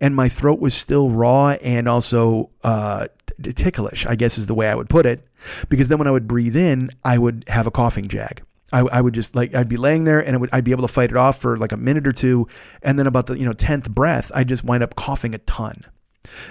and 0.00 0.16
my 0.16 0.28
throat 0.28 0.58
was 0.58 0.74
still 0.74 1.10
raw 1.10 1.50
and 1.62 1.88
also 1.88 2.50
uh, 2.64 3.06
ticklish. 3.54 4.06
I 4.06 4.16
guess 4.16 4.38
is 4.38 4.46
the 4.46 4.54
way 4.54 4.68
I 4.68 4.74
would 4.74 4.88
put 4.88 5.06
it, 5.06 5.26
because 5.68 5.88
then 5.88 5.98
when 5.98 6.08
I 6.08 6.10
would 6.10 6.26
breathe 6.26 6.56
in, 6.56 6.90
I 7.04 7.18
would 7.18 7.44
have 7.48 7.66
a 7.66 7.70
coughing 7.70 8.08
jag. 8.08 8.42
I, 8.72 8.80
I 8.80 9.00
would 9.00 9.14
just 9.14 9.36
like 9.36 9.54
I'd 9.54 9.68
be 9.68 9.76
laying 9.76 10.04
there 10.04 10.18
and 10.18 10.40
would, 10.40 10.50
I'd 10.52 10.64
be 10.64 10.70
able 10.70 10.86
to 10.86 10.92
fight 10.92 11.10
it 11.10 11.16
off 11.16 11.38
for 11.38 11.56
like 11.56 11.72
a 11.72 11.76
minute 11.76 12.06
or 12.06 12.12
two, 12.12 12.48
and 12.82 12.98
then 12.98 13.06
about 13.06 13.26
the 13.26 13.38
you 13.38 13.44
know 13.44 13.52
tenth 13.52 13.90
breath, 13.90 14.32
I 14.34 14.44
just 14.44 14.64
wind 14.64 14.82
up 14.82 14.96
coughing 14.96 15.34
a 15.34 15.38
ton. 15.38 15.82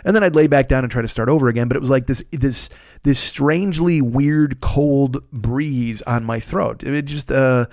And 0.06 0.16
then 0.16 0.24
I'd 0.24 0.36
lay 0.36 0.48
back 0.48 0.68
down 0.68 0.84
and 0.84 0.92
try 0.92 1.02
to 1.02 1.08
start 1.08 1.30
over 1.30 1.48
again. 1.48 1.68
But 1.68 1.78
it 1.78 1.80
was 1.80 1.90
like 1.90 2.08
this 2.08 2.24
this 2.32 2.70
this 3.04 3.20
strangely 3.20 4.02
weird 4.02 4.62
cold 4.62 5.30
breeze 5.32 6.02
on 6.04 6.24
my 6.24 6.40
throat. 6.40 6.84
It 6.84 7.04
just 7.04 7.32
uh, 7.32 7.66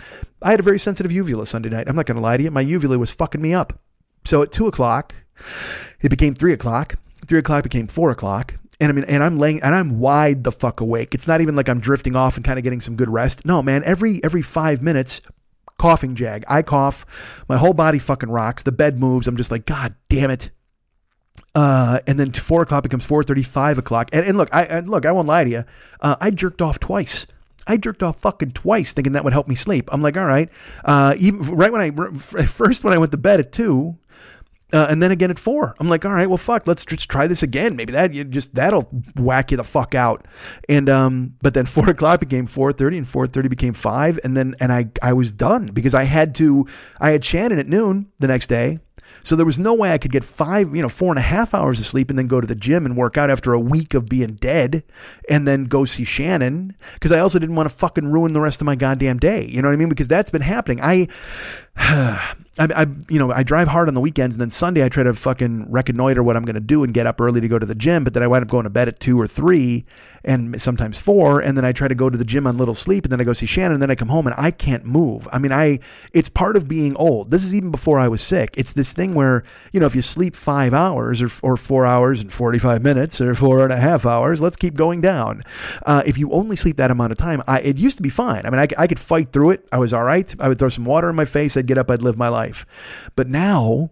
I 0.42 0.50
had 0.50 0.60
a 0.60 0.64
very 0.64 0.78
sensitive 0.78 1.12
uvula 1.12 1.46
Sunday 1.46 1.68
night. 1.68 1.88
I'm 1.88 1.96
not 1.96 2.06
gonna 2.06 2.20
lie 2.20 2.36
to 2.36 2.42
you. 2.42 2.50
My 2.50 2.60
uvula 2.60 2.98
was 2.98 3.10
fucking 3.10 3.42
me 3.42 3.54
up. 3.54 3.78
So 4.24 4.42
at 4.42 4.52
two 4.52 4.66
o'clock, 4.66 5.14
it 6.00 6.08
became 6.08 6.34
three 6.34 6.52
o'clock. 6.52 6.96
Three 7.26 7.38
o'clock 7.38 7.62
became 7.62 7.86
four 7.86 8.10
o'clock. 8.10 8.54
And 8.80 8.90
I 8.90 8.94
mean, 8.94 9.04
and 9.04 9.22
I'm 9.22 9.38
laying 9.38 9.60
and 9.62 9.74
I'm 9.74 9.98
wide 9.98 10.44
the 10.44 10.52
fuck 10.52 10.80
awake. 10.80 11.14
It's 11.14 11.26
not 11.26 11.40
even 11.40 11.56
like 11.56 11.68
I'm 11.68 11.80
drifting 11.80 12.14
off 12.14 12.36
and 12.36 12.44
kind 12.44 12.58
of 12.58 12.62
getting 12.62 12.80
some 12.80 12.96
good 12.96 13.10
rest. 13.10 13.44
No, 13.44 13.62
man, 13.62 13.82
every 13.84 14.22
every 14.22 14.42
five 14.42 14.80
minutes, 14.82 15.20
coughing 15.78 16.14
jag. 16.14 16.44
I 16.48 16.62
cough, 16.62 17.04
my 17.48 17.56
whole 17.56 17.74
body 17.74 17.98
fucking 17.98 18.30
rocks. 18.30 18.62
The 18.62 18.72
bed 18.72 18.98
moves. 18.98 19.26
I'm 19.26 19.36
just 19.36 19.50
like, 19.50 19.66
God 19.66 19.94
damn 20.08 20.30
it. 20.30 20.50
Uh, 21.54 22.00
and 22.06 22.18
then 22.18 22.32
four 22.32 22.62
o'clock 22.62 22.82
becomes 22.82 23.04
four 23.04 23.22
thirty, 23.22 23.42
five 23.42 23.78
o'clock. 23.78 24.10
And, 24.12 24.24
and 24.24 24.38
look, 24.38 24.48
I 24.52 24.64
and 24.64 24.88
look, 24.88 25.06
I 25.06 25.12
won't 25.12 25.28
lie 25.28 25.44
to 25.44 25.50
you. 25.50 25.64
Uh, 26.00 26.16
I 26.20 26.30
jerked 26.30 26.62
off 26.62 26.78
twice. 26.78 27.26
I 27.66 27.76
jerked 27.76 28.02
off 28.02 28.18
fucking 28.20 28.52
twice, 28.52 28.92
thinking 28.92 29.12
that 29.12 29.24
would 29.24 29.34
help 29.34 29.46
me 29.46 29.54
sleep. 29.54 29.90
I'm 29.92 30.00
like, 30.00 30.16
all 30.16 30.24
right. 30.24 30.48
Uh, 30.84 31.14
even 31.18 31.40
right 31.42 31.70
when 31.70 31.80
I 31.82 32.16
first 32.16 32.82
when 32.82 32.94
I 32.94 32.98
went 32.98 33.12
to 33.12 33.18
bed 33.18 33.40
at 33.40 33.52
two, 33.52 33.98
uh, 34.72 34.86
and 34.90 35.02
then 35.02 35.10
again 35.10 35.30
at 35.30 35.38
four. 35.38 35.74
I'm 35.78 35.88
like, 35.88 36.04
all 36.04 36.12
right, 36.12 36.28
well, 36.28 36.38
fuck, 36.38 36.66
let's 36.66 36.84
just 36.84 37.08
try 37.10 37.26
this 37.26 37.42
again. 37.42 37.76
Maybe 37.76 37.92
that 37.92 38.12
you 38.12 38.24
just 38.24 38.54
that'll 38.54 38.82
whack 39.16 39.50
you 39.50 39.56
the 39.56 39.64
fuck 39.64 39.94
out. 39.94 40.26
And 40.68 40.88
um, 40.88 41.34
but 41.42 41.54
then 41.54 41.66
four 41.66 41.88
o'clock 41.90 42.20
became 42.20 42.46
four 42.46 42.72
thirty, 42.72 42.98
and 42.98 43.06
four 43.08 43.26
thirty 43.26 43.48
became 43.48 43.74
five, 43.74 44.18
and 44.24 44.36
then 44.36 44.54
and 44.60 44.72
I 44.72 44.88
I 45.02 45.12
was 45.12 45.32
done 45.32 45.66
because 45.68 45.94
I 45.94 46.04
had 46.04 46.34
to. 46.36 46.66
I 47.00 47.10
had 47.10 47.24
Shannon 47.24 47.58
at 47.58 47.68
noon 47.68 48.08
the 48.18 48.28
next 48.28 48.48
day, 48.48 48.80
so 49.22 49.36
there 49.36 49.46
was 49.46 49.58
no 49.58 49.74
way 49.74 49.92
I 49.92 49.98
could 49.98 50.12
get 50.12 50.24
five, 50.24 50.74
you 50.74 50.82
know, 50.82 50.88
four 50.88 51.10
and 51.10 51.18
a 51.18 51.22
half 51.22 51.54
hours 51.54 51.78
of 51.78 51.86
sleep 51.86 52.10
and 52.10 52.18
then 52.18 52.26
go 52.26 52.40
to 52.40 52.46
the 52.46 52.54
gym 52.54 52.86
and 52.86 52.96
work 52.96 53.16
out 53.16 53.30
after 53.30 53.52
a 53.52 53.60
week 53.60 53.94
of 53.94 54.08
being 54.08 54.34
dead 54.34 54.82
and 55.28 55.46
then 55.46 55.64
go 55.64 55.84
see 55.84 56.04
Shannon. 56.04 56.74
Because 56.94 57.12
I 57.12 57.20
also 57.20 57.38
didn't 57.38 57.56
want 57.56 57.68
to 57.68 57.74
fucking 57.74 58.08
ruin 58.08 58.32
the 58.32 58.40
rest 58.40 58.60
of 58.60 58.66
my 58.66 58.76
goddamn 58.76 59.18
day. 59.18 59.46
You 59.46 59.62
know 59.62 59.68
what 59.68 59.74
I 59.74 59.78
mean? 59.78 59.88
Because 59.88 60.08
that's 60.08 60.30
been 60.30 60.42
happening. 60.42 60.80
I 60.82 61.08
I, 62.58 62.66
I, 62.74 62.86
you 63.08 63.20
know, 63.20 63.30
I 63.30 63.44
drive 63.44 63.68
hard 63.68 63.86
on 63.86 63.94
the 63.94 64.00
weekends, 64.00 64.34
and 64.34 64.40
then 64.40 64.50
Sunday 64.50 64.84
I 64.84 64.88
try 64.88 65.04
to 65.04 65.14
fucking 65.14 65.70
reconnoiter 65.70 66.22
what 66.24 66.36
I'm 66.36 66.44
going 66.44 66.54
to 66.54 66.60
do 66.60 66.82
and 66.82 66.92
get 66.92 67.06
up 67.06 67.20
early 67.20 67.40
to 67.40 67.46
go 67.46 67.58
to 67.58 67.66
the 67.66 67.74
gym. 67.74 68.02
But 68.02 68.14
then 68.14 68.22
I 68.22 68.26
wind 68.26 68.42
up 68.42 68.50
going 68.50 68.64
to 68.64 68.70
bed 68.70 68.88
at 68.88 68.98
two 68.98 69.20
or 69.20 69.28
three, 69.28 69.84
and 70.24 70.60
sometimes 70.60 70.98
four, 70.98 71.40
and 71.40 71.56
then 71.56 71.64
I 71.64 71.72
try 71.72 71.86
to 71.86 71.94
go 71.94 72.10
to 72.10 72.18
the 72.18 72.24
gym 72.24 72.46
on 72.46 72.58
little 72.58 72.74
sleep, 72.74 73.04
and 73.04 73.12
then 73.12 73.20
I 73.20 73.24
go 73.24 73.32
see 73.32 73.46
Shannon, 73.46 73.74
and 73.74 73.82
then 73.82 73.90
I 73.90 73.94
come 73.94 74.08
home 74.08 74.26
and 74.26 74.34
I 74.36 74.50
can't 74.50 74.84
move. 74.84 75.28
I 75.32 75.38
mean, 75.38 75.52
I 75.52 75.78
it's 76.12 76.28
part 76.28 76.56
of 76.56 76.66
being 76.66 76.96
old. 76.96 77.30
This 77.30 77.44
is 77.44 77.54
even 77.54 77.70
before 77.70 77.98
I 77.98 78.08
was 78.08 78.22
sick. 78.22 78.50
It's 78.56 78.72
this 78.72 78.92
thing 78.92 79.14
where 79.14 79.44
you 79.72 79.78
know 79.78 79.86
if 79.86 79.94
you 79.94 80.02
sleep 80.02 80.34
five 80.34 80.74
hours 80.74 81.22
or 81.22 81.30
or 81.42 81.56
four 81.56 81.86
hours 81.86 82.20
and 82.20 82.32
forty 82.32 82.58
five 82.58 82.82
minutes 82.82 83.20
or 83.20 83.34
four 83.36 83.62
and 83.62 83.72
a 83.72 83.76
half 83.76 84.04
hours, 84.04 84.40
let's 84.40 84.56
keep 84.56 84.74
going 84.74 85.00
down. 85.00 85.42
Uh, 85.86 86.02
if 86.04 86.18
you 86.18 86.30
only 86.32 86.56
sleep 86.56 86.76
that 86.78 86.90
amount 86.90 87.12
of 87.12 87.18
time, 87.18 87.40
I 87.46 87.60
it 87.60 87.78
used 87.78 87.98
to 87.98 88.02
be 88.02 88.10
fine. 88.10 88.44
I 88.44 88.50
mean, 88.50 88.58
I, 88.58 88.66
I 88.76 88.86
could 88.88 88.98
fight 88.98 89.32
through 89.32 89.50
it. 89.50 89.68
I 89.70 89.78
was 89.78 89.94
all 89.94 90.04
right. 90.04 90.34
I 90.40 90.48
would 90.48 90.58
throw 90.58 90.68
some 90.68 90.84
water 90.84 91.08
in 91.08 91.14
my 91.14 91.24
face. 91.24 91.56
I'd 91.56 91.67
get 91.68 91.78
up, 91.78 91.90
I'd 91.90 92.02
live 92.02 92.16
my 92.16 92.28
life. 92.28 92.66
But 93.14 93.28
now 93.28 93.90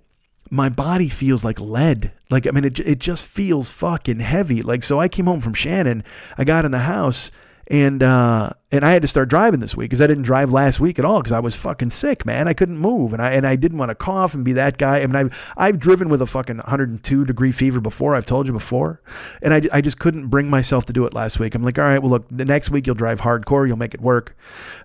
my 0.51 0.69
body 0.69 1.09
feels 1.09 1.45
like 1.45 1.61
lead. 1.61 2.13
Like, 2.31 2.47
I 2.47 2.51
mean, 2.51 2.65
it, 2.65 2.79
it 2.81 2.99
just 2.99 3.27
feels 3.27 3.71
fucking 3.71 4.21
heavy. 4.21 4.63
Like, 4.63 4.83
so 4.83 4.99
I 4.99 5.09
came 5.09 5.27
home 5.27 5.41
from 5.41 5.55
Shannon, 5.55 6.05
I 6.37 6.45
got 6.45 6.65
in 6.65 6.73
the 6.73 6.81
house 6.81 7.31
and 7.69 8.03
uh, 8.03 8.51
and 8.71 8.85
I 8.85 8.93
had 8.93 9.03
to 9.03 9.09
start 9.09 9.29
driving 9.29 9.59
this 9.59 9.77
week 9.77 9.91
because 9.91 10.01
I 10.01 10.07
didn't 10.07 10.23
drive 10.23 10.53
last 10.53 10.79
week 10.79 10.99
at 11.01 11.05
all 11.05 11.19
because 11.19 11.33
I 11.33 11.41
was 11.41 11.57
fucking 11.57 11.91
sick, 11.91 12.25
man. 12.25 12.47
I 12.47 12.53
couldn't 12.53 12.79
move, 12.79 13.13
and 13.13 13.21
I 13.21 13.33
and 13.33 13.45
I 13.45 13.57
didn't 13.57 13.79
want 13.79 13.89
to 13.89 13.97
cough 13.97 14.35
and 14.35 14.45
be 14.45 14.53
that 14.53 14.79
guy. 14.79 15.01
I 15.01 15.07
mean, 15.07 15.17
I've 15.17 15.55
I've 15.57 15.79
driven 15.81 16.09
with 16.09 16.23
a 16.23 16.27
fucking 16.27 16.59
102 16.59 17.25
degree 17.25 17.51
fever 17.51 17.81
before. 17.81 18.15
I've 18.15 18.27
told 18.27 18.47
you 18.47 18.53
before, 18.53 19.01
and 19.43 19.53
I, 19.53 19.63
I 19.73 19.81
just 19.81 19.99
couldn't 19.99 20.29
bring 20.29 20.49
myself 20.49 20.85
to 20.87 20.93
do 20.93 21.07
it 21.07 21.15
last 21.15 21.41
week. 21.41 21.57
I'm 21.57 21.65
like, 21.65 21.79
all 21.79 21.85
right, 21.85 22.01
well, 22.01 22.11
look, 22.11 22.27
the 22.31 22.45
next 22.45 22.71
week 22.71 22.87
you'll 22.87 22.95
drive 22.95 23.21
hardcore, 23.21 23.67
you'll 23.67 23.77
make 23.77 23.95
it 23.95 24.01
work. 24.01 24.37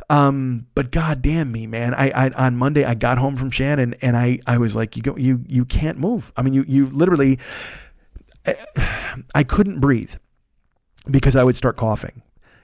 Um, 0.10 0.66
but 0.74 0.92
god 0.92 1.22
damn 1.22 1.52
me, 1.52 1.68
man. 1.68 1.94
I, 1.94 2.10
I 2.10 2.30
on 2.32 2.58
Monday 2.58 2.84
I 2.84 2.96
got 2.96 3.20
home 3.20 3.36
from 3.36 3.52
Shannon 3.52 3.94
and 4.02 4.18
I 4.18 4.40
I 4.48 4.58
was 4.58 4.76
like, 4.76 4.98
you 4.98 5.04
go, 5.04 5.16
you 5.18 5.44
you 5.48 5.66
can't 5.66 6.00
move. 6.00 6.32
I 6.36 6.42
mean, 6.42 6.54
you 6.56 6.66
you 6.68 6.88
literally, 6.88 7.38
I 9.36 9.44
couldn't 9.44 9.80
breathe 9.80 10.16
because 11.10 11.36
I 11.36 11.44
would 11.44 11.56
start 11.56 11.78
coughing 11.78 12.24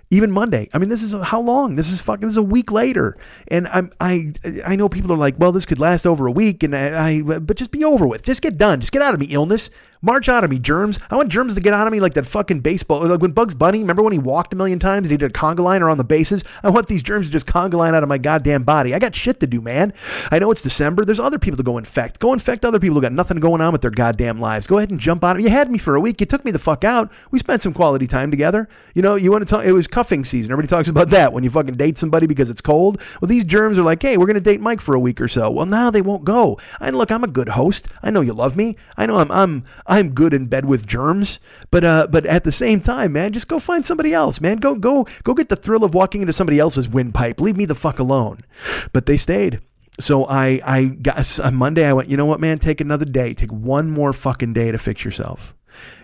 even 0.09 0.31
Monday. 0.31 0.69
I 0.73 0.77
mean, 0.77 0.89
this 0.89 1.03
is 1.03 1.13
how 1.25 1.41
long? 1.41 1.75
This 1.75 1.91
is 1.91 1.99
fucking. 1.99 2.21
This 2.21 2.33
is 2.33 2.37
a 2.37 2.43
week 2.43 2.71
later, 2.71 3.17
and 3.49 3.67
I'm 3.67 3.91
I 3.99 4.33
I 4.65 4.75
know 4.75 4.87
people 4.87 5.11
are 5.11 5.17
like, 5.17 5.35
well, 5.37 5.51
this 5.51 5.65
could 5.65 5.79
last 5.79 6.05
over 6.05 6.27
a 6.27 6.31
week, 6.31 6.63
and 6.63 6.75
I, 6.75 7.09
I 7.09 7.21
but 7.21 7.57
just 7.57 7.71
be 7.71 7.83
over 7.83 8.07
with. 8.07 8.23
Just 8.23 8.41
get 8.41 8.57
done. 8.57 8.79
Just 8.79 8.91
get 8.91 9.01
out 9.01 9.13
of 9.13 9.19
me, 9.19 9.27
illness. 9.27 9.69
March 10.01 10.29
out 10.29 10.43
of 10.43 10.49
me, 10.49 10.59
germs. 10.59 10.99
I 11.09 11.15
want 11.15 11.29
germs 11.29 11.55
to 11.55 11.61
get 11.61 11.73
out 11.73 11.87
of 11.87 11.93
me 11.93 11.99
like 11.99 12.13
that 12.13 12.27
fucking 12.27 12.61
baseball. 12.61 13.05
Like 13.07 13.21
when 13.21 13.31
Bugs 13.31 13.53
Bunny, 13.53 13.79
remember 13.79 14.03
when 14.03 14.13
he 14.13 14.19
walked 14.19 14.53
a 14.53 14.55
million 14.55 14.79
times 14.79 15.07
and 15.07 15.11
he 15.11 15.17
did 15.17 15.31
a 15.31 15.33
conga 15.33 15.59
line 15.59 15.81
around 15.81 15.97
the 15.97 16.03
bases? 16.03 16.43
I 16.63 16.69
want 16.69 16.87
these 16.87 17.03
germs 17.03 17.27
to 17.27 17.31
just 17.31 17.47
conga 17.47 17.73
line 17.73 17.95
out 17.95 18.03
of 18.03 18.09
my 18.09 18.17
goddamn 18.17 18.63
body. 18.63 18.93
I 18.93 18.99
got 18.99 19.15
shit 19.15 19.39
to 19.39 19.47
do, 19.47 19.61
man. 19.61 19.93
I 20.31 20.39
know 20.39 20.51
it's 20.51 20.61
December. 20.61 21.05
There's 21.05 21.19
other 21.19 21.39
people 21.39 21.57
to 21.57 21.63
go 21.63 21.77
infect. 21.77 22.19
Go 22.19 22.33
infect 22.33 22.65
other 22.65 22.79
people 22.79 22.95
who 22.95 23.01
got 23.01 23.11
nothing 23.11 23.39
going 23.39 23.61
on 23.61 23.71
with 23.71 23.81
their 23.81 23.91
goddamn 23.91 24.39
lives. 24.39 24.67
Go 24.67 24.77
ahead 24.77 24.91
and 24.91 24.99
jump 24.99 25.23
on 25.23 25.39
it. 25.39 25.43
You 25.43 25.49
had 25.49 25.71
me 25.71 25.77
for 25.77 25.95
a 25.95 25.99
week. 25.99 26.19
You 26.19 26.25
took 26.25 26.45
me 26.45 26.51
the 26.51 26.59
fuck 26.59 26.83
out. 26.83 27.11
We 27.31 27.39
spent 27.39 27.61
some 27.61 27.73
quality 27.73 28.07
time 28.07 28.31
together. 28.31 28.67
You 28.93 29.01
know, 29.01 29.15
you 29.15 29.31
want 29.31 29.47
to 29.47 29.51
talk, 29.51 29.65
it 29.65 29.71
was 29.71 29.87
cuffing 29.87 30.23
season. 30.23 30.51
Everybody 30.51 30.69
talks 30.69 30.89
about 30.89 31.09
that 31.09 31.33
when 31.33 31.43
you 31.43 31.49
fucking 31.49 31.75
date 31.75 31.97
somebody 31.97 32.27
because 32.27 32.49
it's 32.49 32.61
cold. 32.61 33.01
Well, 33.21 33.29
these 33.29 33.45
germs 33.45 33.79
are 33.79 33.83
like, 33.83 34.01
hey, 34.01 34.17
we're 34.17 34.25
going 34.25 34.35
to 34.35 34.41
date 34.41 34.61
Mike 34.61 34.81
for 34.81 34.93
a 34.93 34.99
week 34.99 35.19
or 35.19 35.27
so. 35.27 35.49
Well, 35.49 35.65
now 35.65 35.89
they 35.89 36.01
won't 36.01 36.23
go. 36.23 36.59
And 36.79 36.95
look, 36.95 37.11
I'm 37.11 37.23
a 37.23 37.27
good 37.27 37.49
host. 37.49 37.87
I 38.03 38.11
know 38.11 38.21
you 38.21 38.33
love 38.33 38.55
me. 38.55 38.77
I 38.95 39.05
know 39.05 39.17
I'm, 39.17 39.31
I'm, 39.31 39.63
I'm 39.87 40.13
good 40.13 40.33
in 40.33 40.45
bed 40.45 40.65
with 40.65 40.85
germs. 40.85 41.39
But 41.71 41.83
uh, 41.83 42.07
but 42.11 42.25
at 42.25 42.43
the 42.43 42.51
same 42.51 42.81
time, 42.81 43.13
man, 43.13 43.33
just 43.33 43.47
go 43.47 43.59
find 43.59 43.85
somebody 43.85 44.13
else, 44.13 44.41
man. 44.41 44.57
Go 44.57 44.75
go 44.75 45.07
go 45.23 45.33
get 45.33 45.49
the 45.49 45.55
thrill 45.55 45.83
of 45.83 45.93
walking 45.93 46.21
into 46.21 46.33
somebody 46.33 46.59
else's 46.59 46.89
windpipe. 46.89 47.39
Leave 47.39 47.57
me 47.57 47.65
the 47.65 47.75
fuck 47.75 47.99
alone. 47.99 48.39
But 48.93 49.05
they 49.05 49.17
stayed. 49.17 49.61
So 49.99 50.25
I 50.25 50.61
I 50.65 50.85
got 50.85 51.39
on 51.39 51.55
Monday. 51.55 51.85
I 51.85 51.93
went. 51.93 52.09
You 52.09 52.17
know 52.17 52.25
what, 52.25 52.39
man? 52.39 52.59
Take 52.59 52.81
another 52.81 53.05
day. 53.05 53.33
Take 53.33 53.51
one 53.51 53.89
more 53.89 54.13
fucking 54.13 54.53
day 54.53 54.71
to 54.71 54.77
fix 54.77 55.03
yourself. 55.03 55.55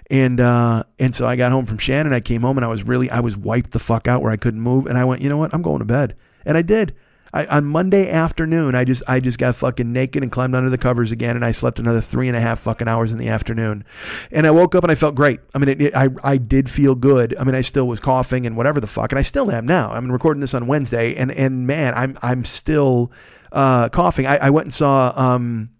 And 0.09 0.39
uh, 0.39 0.83
and 0.99 1.13
so 1.13 1.27
I 1.27 1.35
got 1.35 1.51
home 1.51 1.65
from 1.65 1.77
Shannon. 1.77 2.13
I 2.13 2.19
came 2.19 2.41
home 2.41 2.57
and 2.57 2.65
I 2.65 2.69
was 2.69 2.83
really 2.83 3.09
I 3.09 3.19
was 3.19 3.37
wiped 3.37 3.71
the 3.71 3.79
fuck 3.79 4.07
out 4.07 4.21
where 4.21 4.31
I 4.31 4.37
couldn't 4.37 4.61
move. 4.61 4.85
And 4.85 4.97
I 4.97 5.05
went. 5.05 5.21
You 5.21 5.29
know 5.29 5.37
what? 5.37 5.53
I'm 5.53 5.61
going 5.61 5.79
to 5.79 5.85
bed. 5.85 6.15
And 6.45 6.57
I 6.57 6.61
did. 6.61 6.95
I, 7.33 7.45
on 7.47 7.65
Monday 7.65 8.09
afternoon, 8.11 8.75
I 8.75 8.83
just 8.83 9.01
I 9.07 9.19
just 9.19 9.39
got 9.39 9.55
fucking 9.55 9.91
naked 9.91 10.21
and 10.21 10.31
climbed 10.31 10.53
under 10.53 10.69
the 10.69 10.77
covers 10.77 11.11
again, 11.11 11.35
and 11.35 11.43
I 11.43 11.51
slept 11.51 11.79
another 11.79 11.99
three 11.99 12.27
and 12.27 12.37
a 12.37 12.39
half 12.39 12.59
fucking 12.59 12.87
hours 12.87 13.11
in 13.11 13.17
the 13.17 13.27
afternoon, 13.27 13.83
and 14.31 14.45
I 14.45 14.51
woke 14.51 14.75
up 14.75 14.83
and 14.83 14.91
I 14.91 14.95
felt 14.95 15.15
great. 15.15 15.39
I 15.55 15.57
mean, 15.57 15.69
it, 15.69 15.81
it, 15.81 15.95
I 15.95 16.09
I 16.23 16.37
did 16.37 16.69
feel 16.69 16.93
good. 16.93 17.35
I 17.39 17.43
mean, 17.43 17.55
I 17.55 17.61
still 17.61 17.87
was 17.87 17.99
coughing 17.99 18.45
and 18.45 18.55
whatever 18.55 18.79
the 18.79 18.87
fuck, 18.87 19.11
and 19.11 19.19
I 19.19 19.23
still 19.23 19.51
am 19.51 19.65
now. 19.65 19.89
I'm 19.91 20.11
recording 20.11 20.41
this 20.41 20.53
on 20.53 20.67
Wednesday, 20.67 21.15
and 21.15 21.31
and 21.31 21.65
man, 21.65 21.93
I'm 21.95 22.17
I'm 22.21 22.45
still 22.45 23.11
uh, 23.51 23.89
coughing. 23.89 24.27
I, 24.27 24.37
I 24.37 24.49
went 24.51 24.65
and 24.65 24.73
saw. 24.73 25.13
Um, 25.15 25.72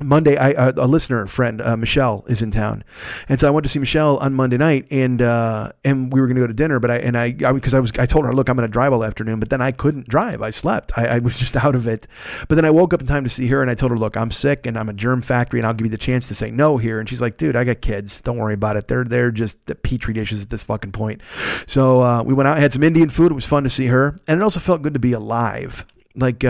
Monday, 0.00 0.36
I, 0.36 0.52
uh, 0.52 0.72
a 0.76 0.86
listener 0.86 1.26
friend, 1.26 1.60
uh, 1.60 1.76
Michelle, 1.76 2.24
is 2.28 2.42
in 2.42 2.50
town, 2.50 2.84
and 3.28 3.40
so 3.40 3.48
I 3.48 3.50
went 3.50 3.64
to 3.64 3.68
see 3.68 3.78
Michelle 3.78 4.18
on 4.18 4.34
Monday 4.34 4.56
night, 4.56 4.86
and 4.90 5.20
uh, 5.20 5.72
and 5.84 6.12
we 6.12 6.20
were 6.20 6.26
going 6.26 6.36
to 6.36 6.42
go 6.42 6.46
to 6.46 6.52
dinner, 6.52 6.78
but 6.78 6.90
I 6.90 6.98
and 6.98 7.16
I 7.16 7.32
because 7.32 7.74
I, 7.74 7.80
was 7.80 7.90
I 7.98 8.06
told 8.06 8.24
her, 8.24 8.32
look, 8.32 8.48
I'm 8.48 8.56
going 8.56 8.68
to 8.68 8.72
drive 8.72 8.92
all 8.92 9.04
afternoon, 9.04 9.40
but 9.40 9.50
then 9.50 9.60
I 9.60 9.72
couldn't 9.72 10.08
drive, 10.08 10.40
I 10.40 10.50
slept, 10.50 10.96
I, 10.96 11.06
I, 11.06 11.18
was 11.18 11.38
just 11.38 11.56
out 11.64 11.74
of 11.74 11.88
it, 11.88 12.06
but 12.48 12.54
then 12.54 12.64
I 12.64 12.70
woke 12.70 12.94
up 12.94 13.00
in 13.00 13.06
time 13.06 13.24
to 13.24 13.30
see 13.30 13.48
her, 13.48 13.60
and 13.60 13.70
I 13.70 13.74
told 13.74 13.90
her, 13.90 13.98
look, 13.98 14.16
I'm 14.16 14.30
sick, 14.30 14.66
and 14.66 14.78
I'm 14.78 14.88
a 14.88 14.94
germ 14.94 15.22
factory, 15.22 15.58
and 15.58 15.66
I'll 15.66 15.74
give 15.74 15.86
you 15.86 15.90
the 15.90 15.98
chance 15.98 16.28
to 16.28 16.34
say 16.34 16.50
no 16.50 16.76
here, 16.76 17.00
and 17.00 17.08
she's 17.08 17.20
like, 17.20 17.36
dude, 17.36 17.56
I 17.56 17.64
got 17.64 17.80
kids, 17.80 18.20
don't 18.20 18.38
worry 18.38 18.54
about 18.54 18.76
it, 18.76 18.88
they're 18.88 19.04
they're 19.04 19.30
just 19.30 19.66
the 19.66 19.74
petri 19.74 20.14
dishes 20.14 20.42
at 20.42 20.50
this 20.50 20.62
fucking 20.62 20.92
point, 20.92 21.22
so 21.66 22.02
uh, 22.02 22.22
we 22.22 22.34
went 22.34 22.48
out, 22.48 22.54
and 22.54 22.62
had 22.62 22.72
some 22.72 22.84
Indian 22.84 23.08
food, 23.08 23.32
it 23.32 23.34
was 23.34 23.46
fun 23.46 23.64
to 23.64 23.70
see 23.70 23.86
her, 23.86 24.18
and 24.26 24.40
it 24.40 24.42
also 24.42 24.60
felt 24.60 24.82
good 24.82 24.94
to 24.94 25.00
be 25.00 25.12
alive, 25.12 25.84
like. 26.14 26.44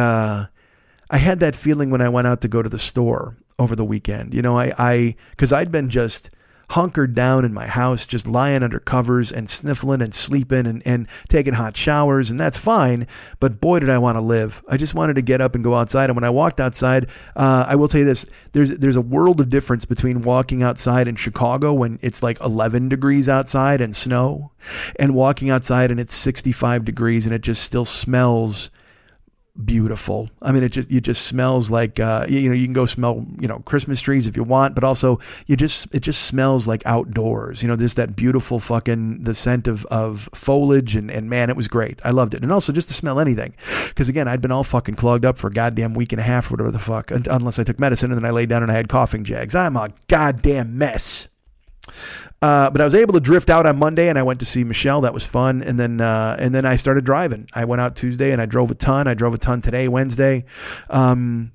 I 1.11 1.19
had 1.19 1.41
that 1.41 1.57
feeling 1.57 1.91
when 1.91 2.03
I 2.03 2.09
went 2.09 2.27
out 2.27 2.41
to 2.43 2.49
go 2.49 2.63
to 2.63 2.69
the 2.69 2.79
store 2.79 3.37
over 3.59 3.75
the 3.75 3.85
weekend. 3.85 4.35
You 4.35 4.43
know, 4.43 4.59
I, 4.59 4.73
I, 4.79 5.17
cause 5.37 5.53
I'd 5.53 5.73
been 5.73 5.91
just 5.91 6.31
hunkered 6.71 7.15
down 7.15 7.45
in 7.45 7.55
my 7.55 7.67
house, 7.67 8.07
just 8.07 8.27
lying 8.27 8.63
under 8.63 8.79
covers 8.79 9.33
and 9.33 9.49
sniffling 9.49 10.03
and 10.03 10.13
sleeping 10.13 10.67
and, 10.67 10.83
and 10.87 11.07
taking 11.29 11.55
hot 11.55 11.77
showers, 11.77 12.31
and 12.31 12.39
that's 12.39 12.59
fine. 12.59 13.07
But 13.41 13.61
boy, 13.61 13.79
did 13.79 13.89
I 13.89 13.99
want 13.99 14.17
to 14.17 14.23
live. 14.23 14.63
I 14.69 14.77
just 14.77 14.95
wanted 14.95 15.15
to 15.15 15.23
get 15.23 15.41
up 15.41 15.55
and 15.55 15.65
go 15.65 15.75
outside. 15.75 16.11
And 16.11 16.17
when 16.17 16.25
I 16.25 16.31
walked 16.31 16.61
outside, 16.61 17.09
uh, 17.37 17.65
I 17.67 17.75
will 17.77 17.89
tell 17.89 18.01
you 18.01 18.05
this: 18.05 18.29
there's 18.53 18.71
there's 18.71 18.97
a 18.97 19.01
world 19.01 19.41
of 19.41 19.49
difference 19.49 19.85
between 19.85 20.23
walking 20.23 20.63
outside 20.63 21.09
in 21.09 21.17
Chicago 21.17 21.73
when 21.73 21.99
it's 22.03 22.23
like 22.23 22.41
11 22.41 22.89
degrees 22.89 23.29
outside 23.29 23.81
and 23.81 23.97
snow, 23.97 24.53
and 24.97 25.15
walking 25.15 25.51
outside 25.51 25.91
and 25.91 25.99
it's 25.99 26.15
65 26.15 26.85
degrees 26.85 27.25
and 27.25 27.35
it 27.35 27.41
just 27.41 27.63
still 27.63 27.85
smells 27.85 28.71
beautiful. 29.65 30.31
I 30.41 30.53
mean, 30.53 30.63
it 30.63 30.71
just 30.71 30.91
it 30.91 31.03
just 31.03 31.27
smells 31.27 31.71
like 31.71 31.99
uh, 31.99 32.27
you, 32.29 32.49
know 32.49 32.55
you 32.55 32.67
can 32.67 32.73
go 32.73 32.87
smell 32.87 33.27
you 33.41 33.49
know 33.49 33.61
Christmas 33.61 34.01
trees 34.01 34.27
if 34.27 34.37
you 34.37 34.45
want, 34.45 34.75
but 34.75 34.85
also 34.85 35.19
you 35.47 35.57
just 35.57 35.93
it 35.95 36.01
just 36.01 36.23
smells 36.23 36.67
like 36.67 36.83
outdoors. 36.87 37.63
You 37.63 37.69
know, 37.69 37.77
there's 37.77 37.95
that 37.95 38.17
beautiful 38.17 38.59
fucking 38.59 39.25
the 39.25 39.35
scent 39.35 39.69
of 39.69 39.85
of 39.87 40.29
foliage 40.35 40.97
and 40.97 41.11
and 41.11 41.29
man, 41.29 41.51
it 41.51 41.57
was 41.57 41.69
great. 41.69 42.01
I 42.05 42.11
loved 42.11 42.35
it, 42.35 42.43
and 42.43 42.53
also 42.53 42.73
just 42.73 42.89
to 42.89 42.95
smell 42.95 43.21
anything, 43.21 43.55
because 43.89 44.09
again, 44.09 44.29
I'd 44.29 44.41
been 44.41 44.53
all 44.53 44.65
fucking 44.65 44.95
clogged 44.95 45.25
up 45.25 45.37
for 45.37 45.49
a 45.49 45.53
goddamn 45.53 45.95
week 45.95 46.13
and 46.13 46.21
a 46.21 46.25
half, 46.25 46.51
or 46.51 46.55
whatever 46.55 46.71
the 46.71 46.79
fuck, 46.79 47.11
unless 47.11 47.59
I 47.59 47.65
took 47.65 47.79
medicine 47.79 48.13
and 48.13 48.23
then 48.23 48.29
I 48.29 48.33
laid 48.33 48.49
down 48.49 48.63
and 48.63 48.71
I 48.71 48.77
had 48.77 48.89
coughing 48.89 49.25
jags. 49.25 49.55
I'm 49.55 49.77
a 49.77 49.91
goddamn 50.09 50.79
mess. 50.79 51.29
Uh, 52.41 52.71
but 52.71 52.81
I 52.81 52.85
was 52.85 52.95
able 52.95 53.15
to 53.15 53.21
drift 53.21 53.51
out 53.51 53.67
on 53.67 53.79
Monday, 53.79 54.09
and 54.09 54.19
I 54.19 54.23
went 54.23 54.41
to 54.41 54.47
see 54.47 54.63
Michelle. 54.65 55.01
That 55.01 55.15
was 55.15 55.27
fun, 55.27 55.63
and 55.63 55.79
then 55.79 56.01
uh, 56.01 56.37
and 56.39 56.55
then 56.55 56.65
I 56.65 56.77
started 56.77 57.05
driving. 57.05 57.49
I 57.55 57.65
went 57.65 57.81
out 57.81 57.97
Tuesday, 57.97 58.31
and 58.31 58.41
I 58.41 58.47
drove 58.47 58.71
a 58.71 58.75
ton. 58.75 59.09
I 59.09 59.15
drove 59.15 59.35
a 59.35 59.39
ton 59.39 59.61
today, 59.61 59.89
Wednesday. 59.89 60.45
Um, 60.89 61.53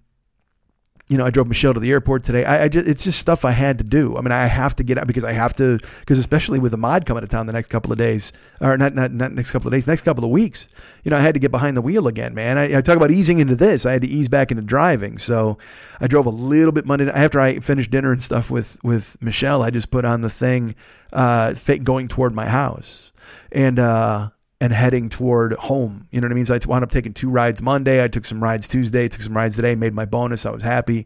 you 1.09 1.17
know, 1.17 1.25
I 1.25 1.31
drove 1.31 1.47
Michelle 1.47 1.73
to 1.73 1.81
the 1.81 1.91
airport 1.91 2.23
today. 2.23 2.45
I, 2.45 2.63
I 2.63 2.67
just, 2.69 2.87
it's 2.87 3.03
just 3.03 3.19
stuff 3.19 3.43
I 3.43 3.51
had 3.51 3.77
to 3.77 3.83
do. 3.83 4.17
I 4.17 4.21
mean, 4.21 4.31
I 4.31 4.45
have 4.45 4.73
to 4.77 4.83
get 4.83 4.97
out 4.97 5.05
because 5.05 5.25
I 5.25 5.33
have 5.33 5.53
to, 5.57 5.77
because 5.99 6.17
especially 6.17 6.59
with 6.59 6.71
the 6.71 6.77
mod 6.77 7.05
coming 7.05 7.21
to 7.21 7.27
town 7.27 7.45
the 7.45 7.51
next 7.51 7.67
couple 7.67 7.91
of 7.91 7.97
days, 7.97 8.31
or 8.61 8.77
not, 8.77 8.93
not, 8.95 9.11
not 9.11 9.33
next 9.33 9.51
couple 9.51 9.67
of 9.67 9.73
days, 9.73 9.85
next 9.85 10.03
couple 10.03 10.23
of 10.23 10.29
weeks, 10.29 10.65
you 11.03 11.11
know, 11.11 11.17
I 11.17 11.19
had 11.19 11.33
to 11.33 11.41
get 11.41 11.51
behind 11.51 11.75
the 11.75 11.81
wheel 11.81 12.07
again, 12.07 12.33
man. 12.33 12.57
I, 12.57 12.77
I 12.77 12.81
talk 12.81 12.95
about 12.95 13.11
easing 13.11 13.39
into 13.39 13.55
this. 13.55 13.85
I 13.85 13.91
had 13.91 14.01
to 14.03 14.07
ease 14.07 14.29
back 14.29 14.49
into 14.49 14.63
driving. 14.63 15.17
So 15.17 15.57
I 15.99 16.07
drove 16.07 16.25
a 16.25 16.31
little 16.31 16.71
bit 16.71 16.85
Monday. 16.85 17.09
After 17.09 17.39
I 17.39 17.59
finished 17.59 17.91
dinner 17.91 18.13
and 18.13 18.23
stuff 18.23 18.49
with, 18.49 18.81
with 18.81 19.21
Michelle, 19.21 19.61
I 19.61 19.71
just 19.71 19.91
put 19.91 20.05
on 20.05 20.21
the 20.21 20.29
thing, 20.29 20.73
uh, 21.11 21.53
going 21.83 22.07
toward 22.07 22.33
my 22.33 22.47
house. 22.47 23.11
And, 23.51 23.77
uh, 23.77 24.29
and 24.63 24.71
heading 24.71 25.09
toward 25.09 25.51
home. 25.55 26.07
You 26.09 26.21
know 26.21 26.27
what 26.27 26.31
I 26.31 26.35
mean? 26.35 26.45
So 26.45 26.55
I 26.55 26.59
wound 26.65 26.85
up 26.85 26.89
taking 26.89 27.13
two 27.13 27.29
rides 27.29 27.61
Monday. 27.61 28.01
I 28.01 28.07
took 28.07 28.23
some 28.23 28.41
rides 28.41 28.69
Tuesday, 28.69 29.09
took 29.09 29.21
some 29.21 29.35
rides 29.35 29.57
today, 29.57 29.75
made 29.75 29.93
my 29.93 30.05
bonus. 30.05 30.45
I 30.45 30.51
was 30.51 30.63
happy. 30.63 31.05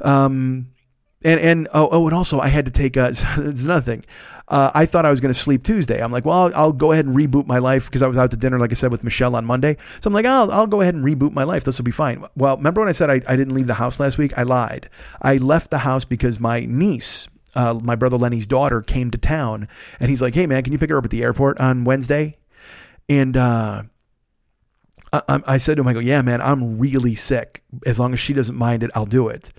Um, 0.00 0.70
and, 1.22 1.38
and, 1.38 1.68
oh, 1.74 1.90
oh, 1.92 2.06
and 2.06 2.14
also 2.14 2.40
I 2.40 2.48
had 2.48 2.64
to 2.64 2.70
take, 2.70 2.96
uh, 2.96 3.10
it's 3.12 3.64
nothing. 3.64 4.06
Uh, 4.48 4.70
I 4.72 4.86
thought 4.86 5.04
I 5.04 5.10
was 5.10 5.20
going 5.20 5.34
to 5.34 5.38
sleep 5.38 5.64
Tuesday. 5.64 6.02
I'm 6.02 6.12
like, 6.12 6.24
well, 6.24 6.44
I'll, 6.44 6.54
I'll 6.54 6.72
go 6.72 6.92
ahead 6.92 7.04
and 7.04 7.14
reboot 7.14 7.46
my 7.46 7.58
life 7.58 7.84
because 7.84 8.00
I 8.00 8.06
was 8.06 8.16
out 8.16 8.30
to 8.30 8.38
dinner, 8.38 8.58
like 8.58 8.70
I 8.70 8.74
said, 8.74 8.90
with 8.90 9.04
Michelle 9.04 9.36
on 9.36 9.44
Monday. 9.44 9.76
So 10.00 10.08
I'm 10.08 10.14
like, 10.14 10.24
I'll, 10.24 10.50
I'll 10.50 10.66
go 10.66 10.80
ahead 10.80 10.94
and 10.94 11.04
reboot 11.04 11.32
my 11.32 11.44
life. 11.44 11.64
This 11.64 11.76
will 11.76 11.84
be 11.84 11.90
fine. 11.90 12.24
Well, 12.36 12.56
remember 12.56 12.80
when 12.80 12.88
I 12.88 12.92
said 12.92 13.10
I, 13.10 13.20
I 13.28 13.36
didn't 13.36 13.52
leave 13.52 13.66
the 13.66 13.74
house 13.74 14.00
last 14.00 14.16
week? 14.16 14.32
I 14.38 14.44
lied. 14.44 14.88
I 15.20 15.36
left 15.36 15.70
the 15.70 15.78
house 15.78 16.06
because 16.06 16.40
my 16.40 16.64
niece, 16.64 17.28
uh, 17.54 17.78
my 17.82 17.96
brother 17.96 18.16
Lenny's 18.16 18.46
daughter, 18.46 18.80
came 18.80 19.10
to 19.10 19.18
town 19.18 19.68
and 20.00 20.08
he's 20.08 20.22
like, 20.22 20.34
hey, 20.34 20.46
man, 20.46 20.62
can 20.62 20.72
you 20.72 20.78
pick 20.78 20.88
her 20.88 20.96
up 20.96 21.04
at 21.04 21.10
the 21.10 21.22
airport 21.22 21.60
on 21.60 21.84
Wednesday? 21.84 22.38
And 23.08 23.36
uh, 23.36 23.82
I, 25.12 25.40
I, 25.46 25.58
said 25.58 25.76
to 25.76 25.82
him, 25.82 25.88
I 25.88 25.92
go, 25.92 26.00
yeah, 26.00 26.22
man, 26.22 26.40
I'm 26.40 26.78
really 26.78 27.14
sick. 27.14 27.62
As 27.86 28.00
long 28.00 28.12
as 28.12 28.20
she 28.20 28.32
doesn't 28.32 28.56
mind 28.56 28.82
it, 28.82 28.90
I'll 28.94 29.06
do 29.06 29.28
it. 29.28 29.52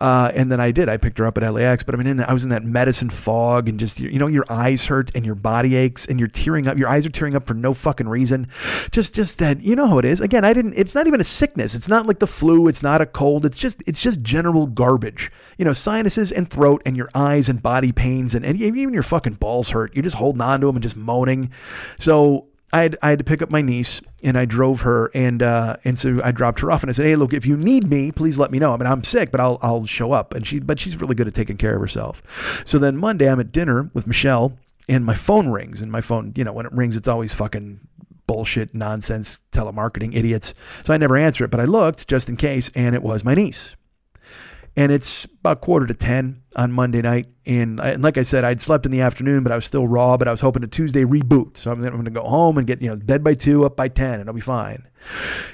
Uh, 0.00 0.32
and 0.34 0.50
then 0.50 0.60
I 0.60 0.70
did. 0.70 0.88
I 0.88 0.96
picked 0.96 1.18
her 1.18 1.26
up 1.26 1.36
at 1.36 1.52
LAX, 1.52 1.82
but 1.82 1.94
I 1.94 1.98
mean, 1.98 2.06
in 2.06 2.16
the, 2.16 2.28
I 2.28 2.32
was 2.32 2.42
in 2.42 2.50
that 2.50 2.64
medicine 2.64 3.10
fog, 3.10 3.68
and 3.68 3.78
just 3.78 4.00
you 4.00 4.18
know, 4.18 4.28
your 4.28 4.46
eyes 4.48 4.86
hurt 4.86 5.10
and 5.14 5.26
your 5.26 5.34
body 5.34 5.76
aches, 5.76 6.06
and 6.06 6.18
you're 6.18 6.26
tearing 6.26 6.66
up. 6.66 6.78
Your 6.78 6.88
eyes 6.88 7.04
are 7.04 7.10
tearing 7.10 7.36
up 7.36 7.46
for 7.46 7.52
no 7.52 7.74
fucking 7.74 8.08
reason. 8.08 8.48
Just, 8.92 9.14
just 9.14 9.38
that 9.40 9.62
you 9.62 9.76
know 9.76 9.86
how 9.86 9.98
it 9.98 10.06
is. 10.06 10.22
Again, 10.22 10.42
I 10.42 10.54
didn't. 10.54 10.72
It's 10.74 10.94
not 10.94 11.06
even 11.06 11.20
a 11.20 11.24
sickness. 11.24 11.74
It's 11.74 11.88
not 11.88 12.06
like 12.06 12.18
the 12.18 12.26
flu. 12.26 12.66
It's 12.66 12.82
not 12.82 13.02
a 13.02 13.06
cold. 13.06 13.44
It's 13.44 13.58
just, 13.58 13.82
it's 13.86 14.00
just 14.00 14.22
general 14.22 14.66
garbage. 14.66 15.30
You 15.58 15.66
know, 15.66 15.74
sinuses 15.74 16.32
and 16.32 16.48
throat, 16.48 16.80
and 16.86 16.96
your 16.96 17.10
eyes 17.14 17.50
and 17.50 17.62
body 17.62 17.92
pains, 17.92 18.34
and, 18.34 18.42
and 18.42 18.58
even 18.58 18.94
your 18.94 19.02
fucking 19.02 19.34
balls 19.34 19.68
hurt. 19.68 19.94
You're 19.94 20.02
just 20.02 20.16
holding 20.16 20.40
on 20.40 20.60
to 20.62 20.66
them 20.66 20.76
and 20.76 20.82
just 20.82 20.96
moaning. 20.96 21.50
So 21.98 22.46
I 22.72 22.82
had, 22.82 22.98
I 23.02 23.10
had 23.10 23.18
to 23.18 23.24
pick 23.24 23.42
up 23.42 23.50
my 23.50 23.62
niece 23.62 24.00
and 24.22 24.38
I 24.38 24.44
drove 24.44 24.82
her 24.82 25.10
and 25.12 25.42
uh, 25.42 25.76
and 25.84 25.98
so 25.98 26.20
I 26.22 26.30
dropped 26.30 26.60
her 26.60 26.70
off 26.70 26.82
and 26.82 26.90
I 26.90 26.92
said, 26.92 27.06
hey, 27.06 27.16
look, 27.16 27.32
if 27.32 27.46
you 27.46 27.56
need 27.56 27.88
me, 27.88 28.12
please 28.12 28.38
let 28.38 28.50
me 28.50 28.58
know. 28.58 28.72
I 28.72 28.76
mean, 28.76 28.86
I'm 28.86 29.02
sick, 29.02 29.30
but 29.30 29.40
I'll 29.40 29.58
I'll 29.62 29.84
show 29.86 30.12
up. 30.12 30.34
And 30.34 30.46
she 30.46 30.60
but 30.60 30.78
she's 30.78 31.00
really 31.00 31.14
good 31.14 31.26
at 31.26 31.34
taking 31.34 31.56
care 31.56 31.74
of 31.74 31.80
herself. 31.80 32.62
So 32.64 32.78
then 32.78 32.96
Monday 32.96 33.28
I'm 33.28 33.40
at 33.40 33.52
dinner 33.52 33.90
with 33.92 34.06
Michelle 34.06 34.56
and 34.88 35.04
my 35.04 35.14
phone 35.14 35.48
rings 35.48 35.80
and 35.80 35.90
my 35.90 36.00
phone, 36.00 36.32
you 36.36 36.44
know, 36.44 36.52
when 36.52 36.66
it 36.66 36.72
rings, 36.72 36.96
it's 36.96 37.08
always 37.08 37.34
fucking 37.34 37.80
bullshit, 38.26 38.74
nonsense, 38.74 39.40
telemarketing 39.50 40.14
idiots. 40.14 40.54
So 40.84 40.94
I 40.94 40.96
never 40.96 41.16
answer 41.16 41.44
it, 41.44 41.50
but 41.50 41.58
I 41.58 41.64
looked 41.64 42.06
just 42.06 42.28
in 42.28 42.36
case, 42.36 42.70
and 42.76 42.94
it 42.94 43.02
was 43.02 43.24
my 43.24 43.34
niece 43.34 43.74
and 44.76 44.92
it's 44.92 45.24
about 45.24 45.60
quarter 45.60 45.86
to 45.86 45.94
10 45.94 46.42
on 46.56 46.72
Monday 46.72 47.02
night. 47.02 47.26
And, 47.44 47.80
and, 47.80 48.02
like 48.02 48.16
I 48.16 48.22
said, 48.22 48.44
I'd 48.44 48.60
slept 48.60 48.86
in 48.86 48.92
the 48.92 49.00
afternoon, 49.00 49.42
but 49.42 49.50
I 49.50 49.56
was 49.56 49.66
still 49.66 49.88
raw, 49.88 50.16
but 50.16 50.28
I 50.28 50.30
was 50.30 50.40
hoping 50.40 50.62
to 50.62 50.68
Tuesday 50.68 51.04
reboot. 51.04 51.56
So 51.56 51.72
I'm, 51.72 51.84
I'm 51.84 51.92
going 51.92 52.04
to 52.04 52.10
go 52.10 52.22
home 52.22 52.56
and 52.58 52.66
get, 52.66 52.80
you 52.80 52.88
know, 52.88 52.96
bed 52.96 53.24
by 53.24 53.34
two, 53.34 53.64
up 53.64 53.76
by 53.76 53.88
10, 53.88 54.20
and 54.20 54.28
I'll 54.28 54.34
be 54.34 54.40
fine. 54.40 54.86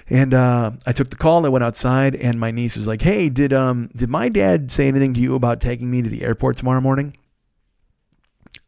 And 0.09 0.35
uh, 0.35 0.73
I 0.87 0.93
took 0.93 1.11
the 1.11 1.17
call 1.17 1.47
I 1.47 1.49
went 1.49 1.65
outside, 1.65 2.15
and 2.15 2.39
my 2.39 2.51
niece 2.51 2.77
is 2.77 2.87
like, 2.87 3.03
hey, 3.03 3.29
did, 3.29 3.53
um, 3.53 3.91
did 3.97 4.11
my 4.11 4.29
dad 4.29 4.71
say 4.71 4.87
anything 4.87 5.15
to 5.15 5.21
you 5.21 5.35
about 5.35 5.61
taking 5.61 5.91
me 5.91 6.03
to 6.03 6.11
the 6.11 6.23
airport 6.23 6.59
tomorrow 6.59 6.81
morning? 6.81 7.17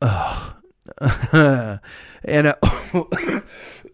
Ugh. 0.00 0.54
and, 2.24 2.46
uh, 2.46 2.54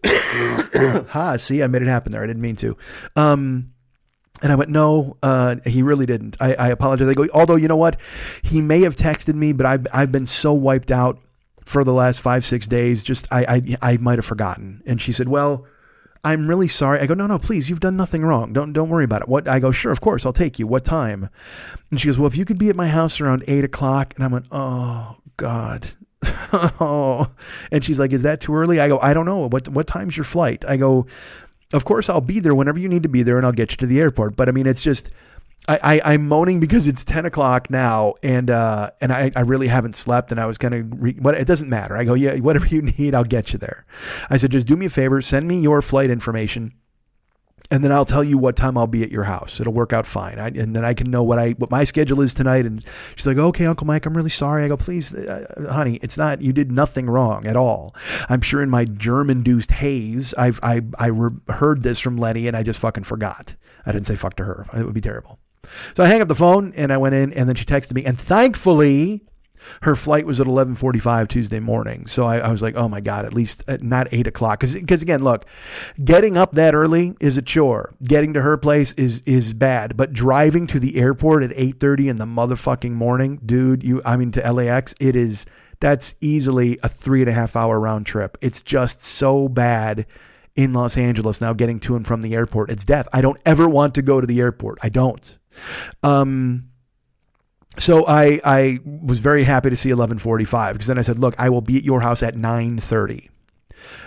ha, 1.09 1.35
see, 1.37 1.61
I 1.63 1.67
made 1.67 1.81
it 1.81 1.87
happen 1.87 2.11
there. 2.11 2.23
I 2.23 2.27
didn't 2.27 2.41
mean 2.41 2.55
to. 2.57 2.77
Um, 3.15 3.74
and 4.45 4.51
I 4.51 4.55
went, 4.57 4.69
no, 4.69 5.17
uh, 5.23 5.55
he 5.65 5.81
really 5.81 6.05
didn't. 6.05 6.37
I, 6.39 6.53
I 6.53 6.67
apologize. 6.67 7.07
I 7.07 7.15
go, 7.15 7.25
although 7.33 7.55
you 7.55 7.67
know 7.67 7.75
what, 7.75 7.99
he 8.43 8.61
may 8.61 8.81
have 8.81 8.95
texted 8.95 9.33
me, 9.33 9.53
but 9.53 9.65
I've 9.65 9.87
I've 9.91 10.11
been 10.11 10.27
so 10.27 10.53
wiped 10.53 10.91
out 10.91 11.19
for 11.65 11.83
the 11.83 11.91
last 11.91 12.21
five 12.21 12.45
six 12.45 12.67
days. 12.67 13.01
Just 13.01 13.27
I 13.31 13.45
I, 13.81 13.93
I 13.93 13.97
might 13.97 14.19
have 14.19 14.25
forgotten. 14.25 14.83
And 14.85 15.01
she 15.01 15.11
said, 15.11 15.29
well, 15.29 15.65
I'm 16.23 16.47
really 16.47 16.67
sorry. 16.67 16.99
I 16.99 17.07
go, 17.07 17.15
no, 17.15 17.25
no, 17.25 17.39
please, 17.39 17.71
you've 17.71 17.79
done 17.79 17.97
nothing 17.97 18.21
wrong. 18.21 18.53
Don't 18.53 18.71
don't 18.71 18.89
worry 18.89 19.03
about 19.03 19.23
it. 19.23 19.27
What 19.27 19.47
I 19.47 19.57
go, 19.57 19.71
sure, 19.71 19.91
of 19.91 19.99
course, 19.99 20.27
I'll 20.27 20.33
take 20.33 20.59
you. 20.59 20.67
What 20.67 20.85
time? 20.85 21.29
And 21.89 21.99
she 21.99 22.07
goes, 22.07 22.19
well, 22.19 22.27
if 22.27 22.37
you 22.37 22.45
could 22.45 22.59
be 22.59 22.69
at 22.69 22.75
my 22.75 22.89
house 22.89 23.19
around 23.19 23.43
eight 23.47 23.63
o'clock. 23.63 24.13
And 24.15 24.23
I 24.23 24.27
went, 24.27 24.45
oh 24.51 25.15
God. 25.37 25.87
oh, 26.79 27.31
and 27.71 27.83
she's 27.83 27.99
like, 27.99 28.11
"Is 28.11 28.23
that 28.23 28.41
too 28.41 28.55
early?" 28.55 28.79
I 28.79 28.87
go, 28.87 28.97
"I 28.99 29.13
don't 29.13 29.27
know. 29.27 29.47
What 29.47 29.67
what 29.67 29.85
time's 29.85 30.17
your 30.17 30.23
flight?" 30.23 30.65
I 30.67 30.75
go, 30.75 31.05
of 31.73 31.85
course, 31.85 32.09
I'll 32.09 32.21
be 32.21 32.39
there 32.39 32.55
whenever 32.55 32.79
you 32.79 32.89
need 32.89 33.03
to 33.03 33.09
be 33.09 33.23
there 33.23 33.37
and 33.37 33.45
I'll 33.45 33.51
get 33.51 33.71
you 33.71 33.77
to 33.77 33.85
the 33.85 33.99
airport. 33.99 34.35
But 34.35 34.49
I 34.49 34.51
mean, 34.51 34.67
it's 34.67 34.81
just, 34.81 35.09
I, 35.67 35.99
I, 36.03 36.13
am 36.13 36.27
moaning 36.27 36.59
because 36.59 36.85
it's 36.85 37.03
10 37.03 37.25
o'clock 37.25 37.69
now 37.69 38.13
and, 38.21 38.49
uh, 38.51 38.91
and 39.01 39.11
I, 39.11 39.31
I 39.35 39.41
really 39.41 39.67
haven't 39.67 39.95
slept 39.95 40.31
and 40.31 40.39
I 40.39 40.45
was 40.45 40.57
going 40.57 40.71
to, 40.71 40.95
re- 40.95 41.17
what, 41.19 41.35
it 41.35 41.47
doesn't 41.47 41.69
matter. 41.69 41.97
I 41.97 42.03
go, 42.03 42.13
yeah, 42.13 42.35
whatever 42.35 42.67
you 42.67 42.81
need, 42.97 43.15
I'll 43.15 43.23
get 43.23 43.51
you 43.51 43.59
there. 43.59 43.85
I 44.29 44.37
said, 44.37 44.51
just 44.51 44.67
do 44.67 44.75
me 44.75 44.85
a 44.85 44.89
favor, 44.89 45.21
send 45.21 45.47
me 45.47 45.59
your 45.59 45.81
flight 45.81 46.09
information 46.09 46.73
and 47.71 47.83
then 47.83 47.91
I'll 47.91 48.05
tell 48.05 48.23
you 48.23 48.37
what 48.37 48.55
time 48.55 48.77
I'll 48.77 48.87
be 48.87 49.03
at 49.03 49.11
your 49.11 49.23
house. 49.23 49.59
It'll 49.59 49.73
work 49.73 49.93
out 49.93 50.05
fine, 50.05 50.39
I, 50.39 50.47
and 50.47 50.75
then 50.75 50.85
I 50.85 50.93
can 50.93 51.09
know 51.09 51.23
what 51.23 51.39
I 51.39 51.51
what 51.51 51.71
my 51.71 51.83
schedule 51.83 52.21
is 52.21 52.33
tonight. 52.33 52.65
And 52.65 52.85
she's 53.15 53.27
like, 53.27 53.37
"Okay, 53.37 53.65
Uncle 53.65 53.87
Mike, 53.87 54.05
I'm 54.05 54.15
really 54.15 54.29
sorry." 54.29 54.63
I 54.63 54.67
go, 54.67 54.77
"Please, 54.77 55.13
uh, 55.13 55.67
honey, 55.69 55.99
it's 56.01 56.17
not. 56.17 56.41
You 56.41 56.53
did 56.53 56.71
nothing 56.71 57.07
wrong 57.07 57.45
at 57.45 57.55
all. 57.55 57.95
I'm 58.29 58.41
sure 58.41 58.61
in 58.61 58.69
my 58.69 58.85
germ-induced 58.85 59.71
haze, 59.71 60.33
I've 60.37 60.59
I 60.63 60.81
I 60.99 61.07
re- 61.07 61.39
heard 61.49 61.83
this 61.83 61.99
from 61.99 62.17
Lenny, 62.17 62.47
and 62.47 62.55
I 62.55 62.63
just 62.63 62.79
fucking 62.79 63.03
forgot. 63.03 63.55
I 63.85 63.91
didn't 63.91 64.07
say 64.07 64.15
fuck 64.15 64.35
to 64.37 64.45
her. 64.45 64.65
It 64.73 64.83
would 64.83 64.93
be 64.93 65.01
terrible." 65.01 65.39
So 65.95 66.03
I 66.03 66.07
hang 66.07 66.21
up 66.21 66.27
the 66.27 66.35
phone 66.35 66.73
and 66.75 66.93
I 66.93 66.97
went 66.97 67.15
in, 67.15 67.33
and 67.33 67.49
then 67.49 67.55
she 67.55 67.65
texted 67.65 67.93
me, 67.93 68.05
and 68.05 68.19
thankfully 68.19 69.23
her 69.81 69.95
flight 69.95 70.25
was 70.25 70.39
at 70.39 70.47
11:45 70.47 71.27
Tuesday 71.27 71.59
morning. 71.59 72.07
So 72.07 72.25
I, 72.25 72.37
I, 72.37 72.51
was 72.51 72.61
like, 72.61 72.75
oh 72.75 72.89
my 72.89 73.01
god, 73.01 73.25
at 73.25 73.33
least 73.33 73.63
at 73.67 73.81
not 73.81 74.07
eight 74.11 74.27
o'clock. 74.27 74.61
Because 74.61 75.01
again, 75.01 75.23
look, 75.23 75.45
getting 76.03 76.37
up 76.37 76.53
that 76.53 76.75
early 76.75 77.15
is 77.19 77.37
a 77.37 77.41
chore. 77.41 77.93
Getting 78.03 78.33
to 78.33 78.41
her 78.41 78.57
place 78.57 78.93
is 78.93 79.21
is 79.25 79.53
bad. 79.53 79.97
But 79.97 80.13
driving 80.13 80.67
to 80.67 80.79
the 80.79 80.97
airport 80.97 81.43
at 81.43 81.51
8:30 81.51 82.09
in 82.09 82.15
the 82.17 82.25
motherfucking 82.25 82.91
morning, 82.91 83.39
dude, 83.45 83.83
you 83.83 84.01
I 84.05 84.17
mean 84.17 84.31
to 84.33 84.51
LAX, 84.51 84.93
it 84.99 85.15
is 85.15 85.45
that's 85.79 86.15
easily 86.21 86.79
a 86.83 86.89
three 86.89 87.21
and 87.21 87.29
a 87.29 87.33
half 87.33 87.55
hour 87.55 87.79
round 87.79 88.05
trip. 88.05 88.37
It's 88.41 88.61
just 88.61 89.01
so 89.01 89.47
bad 89.47 90.05
in 90.55 90.73
Los 90.73 90.97
Angeles 90.97 91.41
now 91.41 91.53
getting 91.53 91.79
to 91.81 91.95
and 91.95 92.07
from 92.07 92.21
the 92.21 92.33
airport. 92.33 92.71
It's 92.71 92.85
death. 92.85 93.07
I 93.11 93.21
don't 93.21 93.39
ever 93.45 93.67
want 93.67 93.95
to 93.95 94.01
go 94.01 94.21
to 94.21 94.27
the 94.27 94.39
airport. 94.39 94.79
I 94.81 94.89
don't. 94.89 95.37
Um, 96.01 96.69
so 97.77 98.05
I 98.07 98.39
I 98.43 98.79
was 98.83 99.19
very 99.19 99.43
happy 99.43 99.69
to 99.69 99.75
see 99.75 99.89
11:45 99.89 100.73
because 100.73 100.87
then 100.87 100.97
I 100.97 101.01
said, 101.01 101.19
"Look, 101.19 101.35
I 101.37 101.49
will 101.49 101.61
be 101.61 101.77
at 101.77 101.83
your 101.83 102.01
house 102.01 102.23
at 102.23 102.35
9:30." 102.35 103.29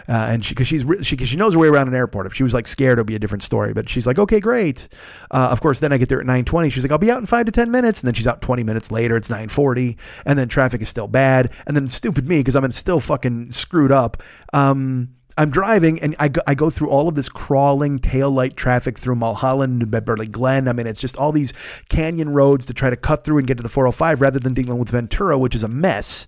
uh, 0.08 0.12
and 0.12 0.44
she 0.44 0.54
because 0.54 0.66
she's 0.66 0.84
she 1.02 1.16
cause 1.16 1.28
she 1.28 1.36
knows 1.36 1.54
her 1.54 1.60
way 1.60 1.68
around 1.68 1.88
an 1.88 1.94
airport. 1.94 2.26
If 2.26 2.34
she 2.34 2.42
was 2.42 2.54
like 2.54 2.66
scared, 2.66 2.98
it'd 2.98 3.06
be 3.06 3.14
a 3.14 3.18
different 3.18 3.42
story. 3.42 3.74
But 3.74 3.88
she's 3.88 4.06
like, 4.06 4.18
okay, 4.18 4.40
great. 4.40 4.88
Uh, 5.30 5.48
of 5.50 5.60
course, 5.60 5.80
then 5.80 5.92
I 5.92 5.98
get 5.98 6.08
there 6.08 6.20
at 6.20 6.26
nine 6.26 6.44
twenty. 6.44 6.70
She's 6.70 6.82
like, 6.82 6.90
I'll 6.90 6.98
be 6.98 7.10
out 7.10 7.18
in 7.18 7.26
five 7.26 7.46
to 7.46 7.52
ten 7.52 7.70
minutes, 7.70 8.00
and 8.00 8.06
then 8.06 8.14
she's 8.14 8.26
out 8.26 8.40
twenty 8.40 8.62
minutes 8.62 8.90
later. 8.90 9.16
It's 9.16 9.30
nine 9.30 9.48
forty, 9.48 9.98
and 10.24 10.38
then 10.38 10.48
traffic 10.48 10.80
is 10.80 10.88
still 10.88 11.08
bad, 11.08 11.50
and 11.66 11.76
then 11.76 11.88
stupid 11.88 12.26
me 12.26 12.38
because 12.38 12.56
I'm 12.56 12.70
still 12.72 13.00
fucking 13.00 13.52
screwed 13.52 13.92
up. 13.92 14.22
Um, 14.52 15.14
I'm 15.38 15.50
driving 15.50 16.00
and 16.00 16.16
I 16.18 16.26
go, 16.26 16.40
I 16.48 16.56
go 16.56 16.68
through 16.68 16.90
all 16.90 17.06
of 17.06 17.14
this 17.14 17.28
crawling 17.28 18.00
taillight 18.00 18.56
traffic 18.56 18.98
through 18.98 19.14
Mulholland 19.14 19.80
and 19.80 19.90
Beverly 19.90 20.26
Glen. 20.26 20.66
I 20.66 20.72
mean, 20.72 20.88
it's 20.88 21.00
just 21.00 21.16
all 21.16 21.30
these 21.30 21.52
canyon 21.88 22.30
roads 22.30 22.66
to 22.66 22.74
try 22.74 22.90
to 22.90 22.96
cut 22.96 23.22
through 23.22 23.38
and 23.38 23.46
get 23.46 23.56
to 23.58 23.62
the 23.62 23.68
405 23.68 24.20
rather 24.20 24.40
than 24.40 24.52
dealing 24.52 24.78
with 24.78 24.90
Ventura, 24.90 25.38
which 25.38 25.54
is 25.54 25.62
a 25.62 25.68
mess. 25.68 26.26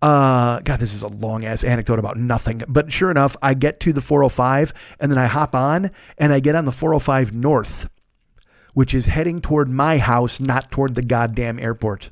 Uh, 0.00 0.60
God, 0.60 0.80
this 0.80 0.94
is 0.94 1.02
a 1.02 1.08
long 1.08 1.44
ass 1.44 1.64
anecdote 1.64 1.98
about 1.98 2.16
nothing. 2.16 2.62
But 2.66 2.90
sure 2.90 3.10
enough, 3.10 3.36
I 3.42 3.52
get 3.52 3.78
to 3.80 3.92
the 3.92 4.00
405 4.00 4.72
and 5.00 5.12
then 5.12 5.18
I 5.18 5.26
hop 5.26 5.54
on 5.54 5.90
and 6.16 6.32
I 6.32 6.40
get 6.40 6.54
on 6.54 6.64
the 6.64 6.72
405 6.72 7.34
North, 7.34 7.90
which 8.72 8.94
is 8.94 9.04
heading 9.04 9.42
toward 9.42 9.68
my 9.68 9.98
house, 9.98 10.40
not 10.40 10.70
toward 10.70 10.94
the 10.94 11.02
goddamn 11.02 11.58
airport. 11.58 12.10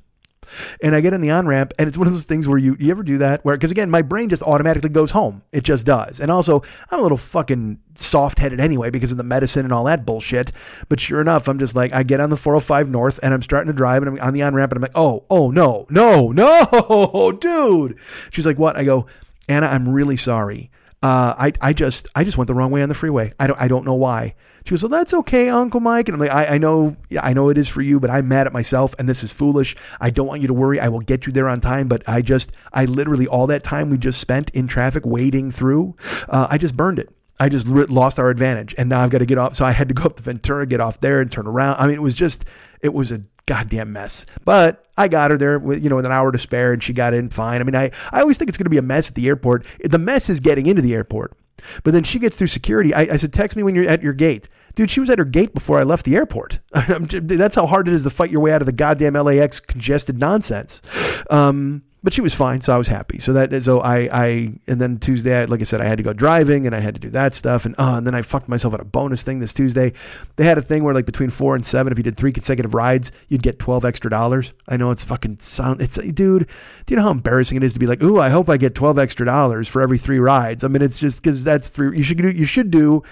And 0.82 0.94
I 0.94 1.00
get 1.00 1.14
on 1.14 1.20
the 1.20 1.30
on 1.30 1.46
ramp, 1.46 1.72
and 1.78 1.88
it's 1.88 1.98
one 1.98 2.06
of 2.06 2.12
those 2.12 2.24
things 2.24 2.46
where 2.48 2.58
you 2.58 2.76
you 2.78 2.90
ever 2.90 3.02
do 3.02 3.18
that 3.18 3.44
where 3.44 3.56
because 3.56 3.70
again 3.70 3.90
my 3.90 4.02
brain 4.02 4.28
just 4.28 4.42
automatically 4.42 4.90
goes 4.90 5.12
home. 5.12 5.42
It 5.52 5.64
just 5.64 5.86
does. 5.86 6.20
And 6.20 6.30
also 6.30 6.62
I'm 6.90 6.98
a 6.98 7.02
little 7.02 7.18
fucking 7.18 7.78
soft 7.94 8.38
headed 8.38 8.60
anyway 8.60 8.90
because 8.90 9.12
of 9.12 9.18
the 9.18 9.24
medicine 9.24 9.64
and 9.64 9.72
all 9.72 9.84
that 9.84 10.04
bullshit. 10.04 10.52
But 10.88 11.00
sure 11.00 11.20
enough, 11.20 11.48
I'm 11.48 11.58
just 11.58 11.76
like 11.76 11.92
I 11.92 12.02
get 12.02 12.20
on 12.20 12.30
the 12.30 12.36
405 12.36 12.90
North 12.90 13.20
and 13.22 13.32
I'm 13.32 13.42
starting 13.42 13.68
to 13.68 13.76
drive 13.76 14.02
and 14.02 14.18
I'm 14.18 14.26
on 14.26 14.34
the 14.34 14.42
on 14.42 14.54
ramp 14.54 14.72
and 14.72 14.78
I'm 14.78 14.82
like 14.82 14.96
oh 14.96 15.24
oh 15.30 15.50
no 15.50 15.86
no 15.90 16.28
no 16.32 17.32
dude. 17.32 17.98
She's 18.30 18.46
like 18.46 18.58
what? 18.58 18.76
I 18.76 18.84
go 18.84 19.06
Anna, 19.48 19.66
I'm 19.66 19.88
really 19.88 20.16
sorry. 20.16 20.70
Uh, 21.04 21.34
I, 21.36 21.52
I 21.60 21.72
just 21.74 22.08
I 22.14 22.24
just 22.24 22.38
went 22.38 22.48
the 22.48 22.54
wrong 22.54 22.70
way 22.70 22.82
on 22.82 22.88
the 22.88 22.94
freeway. 22.94 23.30
I 23.38 23.46
don't 23.46 23.60
I 23.60 23.68
don't 23.68 23.84
know 23.84 23.92
why. 23.92 24.34
She 24.64 24.70
goes, 24.70 24.82
well, 24.82 24.88
that's 24.88 25.12
okay, 25.12 25.50
Uncle 25.50 25.80
Mike. 25.80 26.08
And 26.08 26.14
I'm 26.14 26.20
like, 26.20 26.30
I, 26.30 26.54
I 26.54 26.58
know, 26.58 26.96
I 27.20 27.34
know 27.34 27.50
it 27.50 27.58
is 27.58 27.68
for 27.68 27.82
you, 27.82 28.00
but 28.00 28.08
I'm 28.08 28.26
mad 28.28 28.46
at 28.46 28.54
myself, 28.54 28.94
and 28.98 29.06
this 29.06 29.22
is 29.22 29.30
foolish. 29.30 29.76
I 30.00 30.08
don't 30.08 30.26
want 30.26 30.40
you 30.40 30.48
to 30.48 30.54
worry. 30.54 30.80
I 30.80 30.88
will 30.88 31.00
get 31.00 31.26
you 31.26 31.32
there 31.34 31.50
on 31.50 31.60
time, 31.60 31.86
but 31.86 32.08
I 32.08 32.22
just, 32.22 32.52
I 32.72 32.86
literally 32.86 33.26
all 33.26 33.46
that 33.48 33.62
time 33.62 33.90
we 33.90 33.98
just 33.98 34.18
spent 34.18 34.48
in 34.54 34.66
traffic 34.66 35.04
waiting 35.04 35.50
through, 35.50 35.94
uh, 36.30 36.46
I 36.48 36.56
just 36.56 36.78
burned 36.78 36.98
it. 36.98 37.10
I 37.38 37.50
just 37.50 37.66
lost 37.68 38.18
our 38.18 38.30
advantage, 38.30 38.74
and 38.78 38.88
now 38.88 39.00
I've 39.00 39.10
got 39.10 39.18
to 39.18 39.26
get 39.26 39.36
off. 39.36 39.54
So 39.54 39.66
I 39.66 39.72
had 39.72 39.88
to 39.88 39.94
go 39.94 40.04
up 40.04 40.16
to 40.16 40.22
Ventura, 40.22 40.66
get 40.66 40.80
off 40.80 41.00
there, 41.00 41.20
and 41.20 41.30
turn 41.30 41.46
around. 41.46 41.76
I 41.78 41.86
mean, 41.86 41.96
it 41.96 42.02
was 42.02 42.14
just, 42.14 42.46
it 42.80 42.94
was 42.94 43.12
a 43.12 43.20
goddamn 43.46 43.92
mess. 43.92 44.24
But 44.44 44.84
I 44.96 45.08
got 45.08 45.30
her 45.30 45.38
there 45.38 45.58
with, 45.58 45.82
you 45.82 45.90
know, 45.90 45.96
with 45.96 46.06
an 46.06 46.12
hour 46.12 46.32
to 46.32 46.38
spare 46.38 46.72
and 46.72 46.82
she 46.82 46.92
got 46.92 47.14
in 47.14 47.30
fine. 47.30 47.60
I 47.60 47.64
mean, 47.64 47.74
I, 47.74 47.90
I 48.12 48.20
always 48.20 48.38
think 48.38 48.48
it's 48.48 48.58
going 48.58 48.64
to 48.64 48.70
be 48.70 48.78
a 48.78 48.82
mess 48.82 49.08
at 49.08 49.14
the 49.14 49.26
airport. 49.28 49.66
The 49.82 49.98
mess 49.98 50.28
is 50.28 50.40
getting 50.40 50.66
into 50.66 50.82
the 50.82 50.94
airport. 50.94 51.36
But 51.82 51.92
then 51.92 52.04
she 52.04 52.18
gets 52.18 52.36
through 52.36 52.48
security. 52.48 52.92
I, 52.94 53.02
I 53.02 53.16
said, 53.16 53.32
text 53.32 53.56
me 53.56 53.62
when 53.62 53.74
you're 53.74 53.88
at 53.88 54.02
your 54.02 54.12
gate. 54.12 54.48
Dude, 54.74 54.90
she 54.90 55.00
was 55.00 55.08
at 55.08 55.18
her 55.18 55.24
gate 55.24 55.54
before 55.54 55.78
I 55.78 55.84
left 55.84 56.04
the 56.04 56.16
airport. 56.16 56.58
That's 56.72 57.56
how 57.56 57.66
hard 57.66 57.88
it 57.88 57.94
is 57.94 58.02
to 58.02 58.10
fight 58.10 58.30
your 58.30 58.40
way 58.40 58.52
out 58.52 58.60
of 58.60 58.66
the 58.66 58.72
goddamn 58.72 59.14
LAX 59.14 59.60
congested 59.60 60.18
nonsense. 60.18 60.82
Um, 61.30 61.82
but 62.04 62.12
she 62.12 62.20
was 62.20 62.34
fine, 62.34 62.60
so 62.60 62.74
I 62.74 62.76
was 62.76 62.88
happy. 62.88 63.18
So 63.18 63.32
that 63.32 63.62
so 63.62 63.80
I 63.80 64.08
I 64.12 64.52
and 64.66 64.78
then 64.78 64.98
Tuesday, 64.98 65.40
I, 65.40 65.44
like 65.46 65.62
I 65.62 65.64
said, 65.64 65.80
I 65.80 65.86
had 65.86 65.96
to 65.96 66.04
go 66.04 66.12
driving 66.12 66.66
and 66.66 66.76
I 66.76 66.80
had 66.80 66.94
to 66.94 67.00
do 67.00 67.08
that 67.08 67.32
stuff, 67.32 67.64
and 67.64 67.74
uh, 67.78 67.94
and 67.96 68.06
then 68.06 68.14
I 68.14 68.20
fucked 68.20 68.46
myself 68.46 68.74
at 68.74 68.80
a 68.80 68.84
bonus 68.84 69.22
thing 69.22 69.38
this 69.38 69.54
Tuesday. 69.54 69.94
They 70.36 70.44
had 70.44 70.58
a 70.58 70.62
thing 70.62 70.84
where 70.84 70.92
like 70.92 71.06
between 71.06 71.30
four 71.30 71.54
and 71.56 71.64
seven, 71.64 71.92
if 71.92 71.98
you 71.98 72.04
did 72.04 72.18
three 72.18 72.30
consecutive 72.30 72.74
rides, 72.74 73.10
you'd 73.28 73.42
get 73.42 73.58
twelve 73.58 73.86
extra 73.86 74.10
dollars. 74.10 74.52
I 74.68 74.76
know 74.76 74.90
it's 74.90 75.02
fucking 75.02 75.40
sound. 75.40 75.80
It's 75.80 75.96
dude, 75.96 76.46
do 76.84 76.92
you 76.92 76.96
know 76.96 77.04
how 77.04 77.10
embarrassing 77.10 77.56
it 77.56 77.64
is 77.64 77.72
to 77.72 77.80
be 77.80 77.86
like, 77.86 78.02
ooh, 78.02 78.20
I 78.20 78.28
hope 78.28 78.50
I 78.50 78.58
get 78.58 78.74
twelve 78.74 78.98
extra 78.98 79.24
dollars 79.24 79.66
for 79.66 79.80
every 79.80 79.96
three 79.96 80.18
rides. 80.18 80.62
I 80.62 80.68
mean, 80.68 80.82
it's 80.82 81.00
just 81.00 81.22
because 81.22 81.42
that's 81.42 81.70
three. 81.70 81.96
You 81.96 82.02
should 82.02 82.18
do 82.18 82.28
you 82.28 82.44
should 82.44 82.70
do 82.70 83.02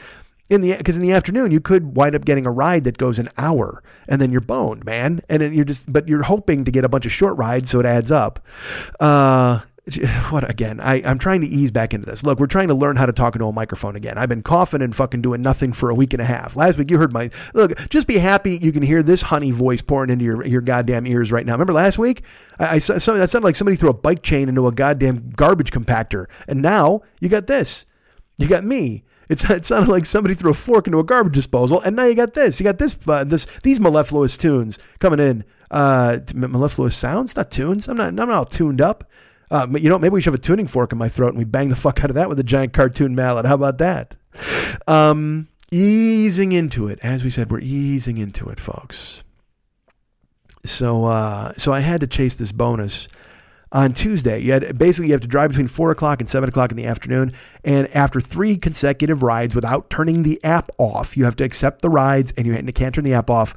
in 0.52 0.60
the 0.60 0.76
because 0.76 0.96
in 0.96 1.02
the 1.02 1.12
afternoon 1.12 1.50
you 1.50 1.60
could 1.60 1.96
wind 1.96 2.14
up 2.14 2.24
getting 2.24 2.46
a 2.46 2.50
ride 2.50 2.84
that 2.84 2.98
goes 2.98 3.18
an 3.18 3.28
hour 3.38 3.82
and 4.06 4.20
then 4.20 4.30
you're 4.30 4.40
boned 4.42 4.84
man. 4.84 5.22
And 5.28 5.40
then 5.40 5.54
you're 5.54 5.64
just 5.64 5.90
but 5.90 6.06
you're 6.06 6.22
hoping 6.22 6.64
to 6.64 6.70
get 6.70 6.84
a 6.84 6.88
bunch 6.88 7.06
of 7.06 7.12
short 7.12 7.36
rides 7.36 7.70
so 7.70 7.80
it 7.80 7.86
adds 7.86 8.10
up. 8.12 8.38
Uh 9.00 9.60
what 10.30 10.48
again 10.48 10.78
I, 10.78 11.02
i'm 11.04 11.18
trying 11.18 11.40
to 11.40 11.46
ease 11.48 11.72
back 11.72 11.92
into 11.92 12.06
this. 12.06 12.22
Look 12.22 12.38
we're 12.38 12.46
trying 12.46 12.68
to 12.68 12.74
learn 12.74 12.94
how 12.94 13.06
to 13.06 13.12
talk 13.12 13.34
into 13.34 13.46
a 13.46 13.52
microphone 13.52 13.96
again. 13.96 14.16
I've 14.16 14.28
been 14.28 14.42
coughing 14.42 14.80
and 14.80 14.94
fucking 14.94 15.22
doing 15.22 15.42
nothing 15.42 15.72
for 15.72 15.90
a 15.90 15.94
week 15.94 16.12
and 16.12 16.22
a 16.22 16.24
half. 16.24 16.54
Last 16.54 16.78
week 16.78 16.90
you 16.90 16.98
heard 16.98 17.12
my 17.12 17.30
look 17.54 17.76
just 17.88 18.06
be 18.06 18.18
happy 18.18 18.58
you 18.62 18.70
can 18.72 18.82
hear 18.82 19.02
this 19.02 19.22
honey 19.22 19.50
voice 19.50 19.82
pouring 19.82 20.10
into 20.10 20.24
your, 20.24 20.46
your 20.46 20.60
goddamn 20.60 21.06
ears 21.06 21.32
right 21.32 21.44
now. 21.44 21.52
Remember 21.52 21.72
last 21.72 21.98
week? 21.98 22.22
I, 22.60 22.76
I 22.76 22.78
that 22.78 23.00
sounded 23.00 23.42
like 23.42 23.56
somebody 23.56 23.76
threw 23.76 23.90
a 23.90 23.94
bike 23.94 24.22
chain 24.22 24.48
into 24.48 24.68
a 24.68 24.70
goddamn 24.70 25.30
garbage 25.30 25.72
compactor 25.72 26.26
and 26.46 26.60
now 26.62 27.00
you 27.20 27.28
got 27.28 27.48
this. 27.48 27.86
You 28.36 28.46
got 28.46 28.64
me 28.64 29.02
it 29.32 29.64
sounded 29.64 29.90
like 29.90 30.04
somebody 30.04 30.34
threw 30.34 30.50
a 30.50 30.54
fork 30.54 30.86
into 30.86 30.98
a 30.98 31.04
garbage 31.04 31.34
disposal, 31.34 31.80
and 31.80 31.96
now 31.96 32.04
you 32.04 32.14
got 32.14 32.34
this. 32.34 32.60
You 32.60 32.64
got 32.64 32.78
this. 32.78 32.96
Uh, 33.06 33.24
this 33.24 33.46
these 33.62 33.80
mellifluous 33.80 34.36
tunes 34.36 34.78
coming 34.98 35.20
in. 35.20 35.44
Uh, 35.70 36.18
mellifluous 36.34 36.96
sounds, 36.96 37.34
not 37.34 37.50
tunes. 37.50 37.88
I'm 37.88 37.96
not. 37.96 38.08
I'm 38.08 38.16
not 38.16 38.30
all 38.30 38.44
tuned 38.44 38.80
up. 38.80 39.04
Uh, 39.50 39.66
you 39.72 39.90
know, 39.90 39.98
maybe 39.98 40.14
we 40.14 40.20
should 40.22 40.32
have 40.32 40.40
a 40.40 40.42
tuning 40.42 40.66
fork 40.66 40.92
in 40.92 40.98
my 40.98 41.10
throat 41.10 41.28
and 41.28 41.38
we 41.38 41.44
bang 41.44 41.68
the 41.68 41.76
fuck 41.76 42.02
out 42.02 42.08
of 42.08 42.14
that 42.14 42.26
with 42.26 42.38
a 42.38 42.42
giant 42.42 42.72
cartoon 42.72 43.14
mallet. 43.14 43.44
How 43.44 43.54
about 43.54 43.76
that? 43.78 44.16
Um, 44.86 45.48
easing 45.70 46.52
into 46.52 46.88
it, 46.88 46.98
as 47.02 47.22
we 47.22 47.28
said, 47.28 47.50
we're 47.50 47.60
easing 47.60 48.16
into 48.16 48.48
it, 48.48 48.58
folks. 48.58 49.22
So, 50.64 51.04
uh, 51.04 51.52
so 51.58 51.70
I 51.70 51.80
had 51.80 52.00
to 52.00 52.06
chase 52.06 52.34
this 52.34 52.50
bonus 52.50 53.08
on 53.72 53.92
Tuesday. 53.92 54.38
You 54.38 54.52
had 54.52 54.78
basically 54.78 55.08
you 55.08 55.14
have 55.14 55.22
to 55.22 55.26
drive 55.26 55.50
between 55.50 55.66
four 55.66 55.90
o'clock 55.90 56.20
and 56.20 56.28
seven 56.28 56.48
o'clock 56.48 56.70
in 56.70 56.76
the 56.76 56.86
afternoon, 56.86 57.32
and 57.64 57.88
after 57.96 58.20
three 58.20 58.56
consecutive 58.56 59.22
rides 59.22 59.54
without 59.54 59.90
turning 59.90 60.22
the 60.22 60.42
app 60.44 60.70
off, 60.78 61.16
you 61.16 61.24
have 61.24 61.36
to 61.36 61.44
accept 61.44 61.82
the 61.82 61.90
rides, 61.90 62.32
and 62.36 62.46
you 62.46 62.72
can't 62.72 62.94
turn 62.94 63.04
the 63.04 63.14
app 63.14 63.30
off. 63.30 63.54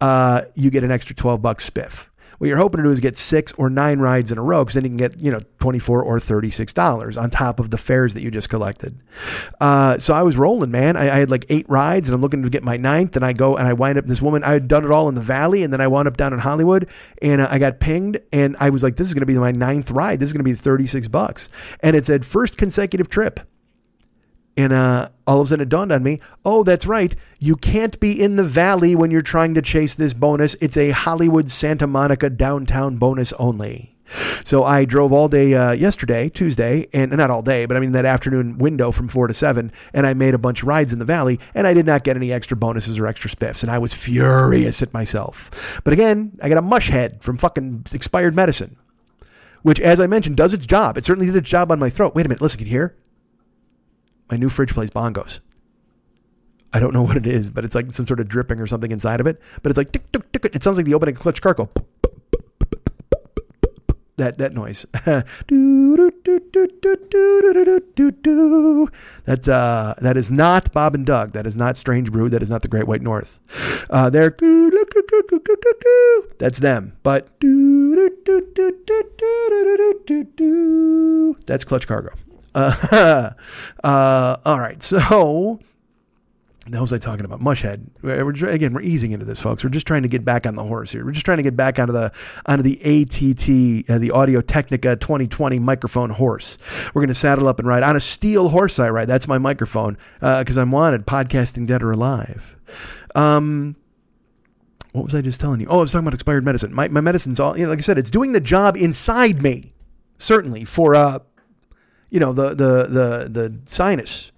Uh, 0.00 0.42
you 0.54 0.70
get 0.70 0.84
an 0.84 0.92
extra 0.92 1.14
twelve 1.14 1.42
bucks 1.42 1.68
spiff. 1.68 2.06
What 2.38 2.46
you're 2.46 2.56
hoping 2.56 2.78
to 2.78 2.84
do 2.84 2.92
is 2.92 3.00
get 3.00 3.16
six 3.16 3.52
or 3.54 3.68
nine 3.68 3.98
rides 3.98 4.30
in 4.30 4.38
a 4.38 4.42
row 4.42 4.64
because 4.64 4.74
then 4.74 4.84
you 4.84 4.90
can 4.90 4.96
get, 4.96 5.20
you 5.20 5.30
know, 5.32 5.40
24 5.58 6.02
or 6.02 6.18
$36 6.18 7.20
on 7.20 7.30
top 7.30 7.58
of 7.58 7.70
the 7.70 7.78
fares 7.78 8.14
that 8.14 8.22
you 8.22 8.30
just 8.30 8.48
collected. 8.48 8.98
Uh, 9.60 9.98
so 9.98 10.14
I 10.14 10.22
was 10.22 10.36
rolling, 10.36 10.70
man. 10.70 10.96
I, 10.96 11.10
I, 11.10 11.18
had 11.18 11.30
like 11.30 11.46
eight 11.48 11.66
rides 11.68 12.08
and 12.08 12.14
I'm 12.14 12.20
looking 12.20 12.44
to 12.44 12.48
get 12.50 12.62
my 12.62 12.76
ninth. 12.76 13.16
And 13.16 13.24
I 13.24 13.32
go 13.32 13.56
and 13.56 13.66
I 13.66 13.72
wind 13.72 13.98
up, 13.98 14.06
this 14.06 14.22
woman, 14.22 14.44
I 14.44 14.52
had 14.52 14.68
done 14.68 14.84
it 14.84 14.90
all 14.92 15.08
in 15.08 15.16
the 15.16 15.20
valley 15.20 15.64
and 15.64 15.72
then 15.72 15.80
I 15.80 15.88
wound 15.88 16.06
up 16.06 16.16
down 16.16 16.32
in 16.32 16.38
Hollywood 16.38 16.88
and 17.20 17.40
uh, 17.40 17.48
I 17.50 17.58
got 17.58 17.80
pinged 17.80 18.20
and 18.32 18.56
I 18.60 18.70
was 18.70 18.84
like, 18.84 18.96
this 18.96 19.08
is 19.08 19.14
going 19.14 19.22
to 19.22 19.26
be 19.26 19.34
my 19.34 19.52
ninth 19.52 19.90
ride. 19.90 20.20
This 20.20 20.28
is 20.28 20.32
going 20.32 20.44
to 20.44 20.50
be 20.50 20.54
36 20.54 21.08
bucks. 21.08 21.48
And 21.80 21.96
it 21.96 22.04
said 22.04 22.24
first 22.24 22.56
consecutive 22.56 23.08
trip. 23.08 23.40
And 24.58 24.72
uh, 24.72 25.10
all 25.24 25.40
of 25.40 25.46
a 25.46 25.48
sudden 25.48 25.62
it 25.62 25.68
dawned 25.68 25.92
on 25.92 26.02
me 26.02 26.18
oh, 26.44 26.64
that's 26.64 26.84
right. 26.84 27.14
You 27.38 27.54
can't 27.54 27.98
be 28.00 28.20
in 28.20 28.34
the 28.34 28.42
valley 28.42 28.96
when 28.96 29.12
you're 29.12 29.22
trying 29.22 29.54
to 29.54 29.62
chase 29.62 29.94
this 29.94 30.12
bonus. 30.12 30.56
It's 30.60 30.76
a 30.76 30.90
Hollywood 30.90 31.48
Santa 31.48 31.86
Monica 31.86 32.28
downtown 32.28 32.96
bonus 32.96 33.32
only. 33.34 33.94
So 34.42 34.64
I 34.64 34.84
drove 34.84 35.12
all 35.12 35.28
day 35.28 35.54
uh, 35.54 35.72
yesterday, 35.72 36.28
Tuesday, 36.28 36.88
and 36.92 37.12
not 37.12 37.30
all 37.30 37.42
day, 37.42 37.66
but 37.66 37.76
I 37.76 37.80
mean 37.80 37.92
that 37.92 38.04
afternoon 38.04 38.58
window 38.58 38.90
from 38.90 39.06
four 39.06 39.28
to 39.28 39.34
seven, 39.34 39.70
and 39.92 40.06
I 40.06 40.14
made 40.14 40.34
a 40.34 40.38
bunch 40.38 40.62
of 40.62 40.68
rides 40.68 40.92
in 40.92 40.98
the 40.98 41.04
valley, 41.04 41.38
and 41.54 41.66
I 41.66 41.74
did 41.74 41.86
not 41.86 42.02
get 42.02 42.16
any 42.16 42.32
extra 42.32 42.56
bonuses 42.56 42.98
or 42.98 43.06
extra 43.06 43.30
spiffs, 43.30 43.62
and 43.62 43.70
I 43.70 43.78
was 43.78 43.92
furious 43.92 44.82
at 44.82 44.94
myself. 44.94 45.80
But 45.84 45.92
again, 45.92 46.38
I 46.42 46.48
got 46.48 46.58
a 46.58 46.62
mush 46.62 46.88
head 46.88 47.22
from 47.22 47.36
fucking 47.36 47.84
expired 47.92 48.34
medicine, 48.34 48.76
which, 49.62 49.78
as 49.78 50.00
I 50.00 50.06
mentioned, 50.06 50.36
does 50.36 50.54
its 50.54 50.66
job. 50.66 50.96
It 50.96 51.04
certainly 51.04 51.26
did 51.26 51.36
its 51.36 51.50
job 51.50 51.70
on 51.70 51.78
my 51.78 51.90
throat. 51.90 52.14
Wait 52.14 52.24
a 52.24 52.28
minute, 52.30 52.40
listen, 52.40 52.58
can 52.58 52.66
you 52.66 52.72
hear? 52.72 52.96
My 54.30 54.36
new 54.36 54.48
fridge 54.48 54.74
plays 54.74 54.90
bongos. 54.90 55.40
I 56.72 56.80
don't 56.80 56.92
know 56.92 57.02
what 57.02 57.16
it 57.16 57.26
is, 57.26 57.48
but 57.50 57.64
it's 57.64 57.74
like 57.74 57.92
some 57.92 58.06
sort 58.06 58.20
of 58.20 58.28
dripping 58.28 58.60
or 58.60 58.66
something 58.66 58.90
inside 58.90 59.20
of 59.20 59.26
it. 59.26 59.40
But 59.62 59.70
it's 59.70 59.78
like 59.78 59.92
tick, 59.92 60.10
tick, 60.12 60.32
tick, 60.32 60.44
it 60.54 60.62
sounds 60.62 60.76
like 60.76 60.86
the 60.86 60.94
opening 60.94 61.16
of 61.16 61.20
Clutch 61.20 61.40
Cargo. 61.40 61.70
That 64.16 64.38
that 64.38 64.52
noise. 64.52 64.84
That 69.24 69.48
uh, 69.48 69.94
that 70.00 70.16
is 70.16 70.30
not 70.30 70.72
Bob 70.72 70.94
and 70.94 71.06
Doug. 71.06 71.32
That 71.32 71.46
is 71.46 71.54
not 71.54 71.76
Strange 71.76 72.10
Brew. 72.10 72.28
That 72.28 72.42
is 72.42 72.50
not 72.50 72.62
the 72.62 72.68
Great 72.68 72.86
White 72.88 73.02
North. 73.02 73.38
Uh, 73.90 74.10
they're 74.10 74.34
that's 76.38 76.58
them. 76.58 76.96
But 77.02 77.28
that's 81.46 81.64
Clutch 81.64 81.86
Cargo. 81.86 82.10
Uh, 82.54 83.30
uh, 83.84 84.36
all 84.44 84.58
right. 84.58 84.82
So, 84.82 85.60
what 86.68 86.80
was 86.80 86.92
I 86.92 86.98
talking 86.98 87.24
about? 87.24 87.40
Mushhead. 87.40 87.86
We're, 88.02 88.48
again, 88.48 88.74
we're 88.74 88.82
easing 88.82 89.12
into 89.12 89.24
this, 89.24 89.40
folks. 89.40 89.64
We're 89.64 89.70
just 89.70 89.86
trying 89.86 90.02
to 90.02 90.08
get 90.08 90.24
back 90.24 90.46
on 90.46 90.56
the 90.56 90.64
horse 90.64 90.92
here. 90.92 91.04
We're 91.04 91.12
just 91.12 91.24
trying 91.24 91.38
to 91.38 91.42
get 91.42 91.56
back 91.56 91.78
onto 91.78 91.92
the 91.92 92.12
onto 92.46 92.62
the 92.62 92.78
ATT, 92.80 93.90
uh, 93.90 93.98
the 93.98 94.10
Audio 94.10 94.40
Technica 94.40 94.96
2020 94.96 95.58
microphone 95.58 96.10
horse. 96.10 96.58
We're 96.94 97.00
going 97.00 97.08
to 97.08 97.14
saddle 97.14 97.48
up 97.48 97.58
and 97.58 97.68
ride 97.68 97.82
on 97.82 97.96
a 97.96 98.00
steel 98.00 98.48
horse. 98.48 98.78
I 98.78 98.90
ride. 98.90 99.08
That's 99.08 99.28
my 99.28 99.38
microphone 99.38 99.96
because 100.20 100.58
uh, 100.58 100.62
I'm 100.62 100.70
wanted, 100.70 101.06
podcasting 101.06 101.66
dead 101.66 101.82
or 101.82 101.92
alive. 101.92 102.56
Um, 103.14 103.76
what 104.92 105.04
was 105.04 105.14
I 105.14 105.20
just 105.20 105.40
telling 105.40 105.60
you? 105.60 105.66
Oh, 105.68 105.78
I 105.78 105.80
was 105.80 105.92
talking 105.92 106.06
about 106.06 106.14
expired 106.14 106.44
medicine. 106.44 106.74
My, 106.74 106.88
my 106.88 107.00
medicine's 107.00 107.38
all, 107.38 107.56
you 107.56 107.64
know, 107.64 107.70
like 107.70 107.78
I 107.78 107.82
said, 107.82 107.98
it's 107.98 108.10
doing 108.10 108.32
the 108.32 108.40
job 108.40 108.76
inside 108.76 109.42
me, 109.42 109.72
certainly 110.18 110.64
for 110.64 110.94
uh, 110.94 111.20
you 112.10 112.20
know, 112.20 112.32
the 112.32 112.50
the 112.50 112.86
the 112.88 113.28
the 113.28 113.58
sinus 113.66 114.32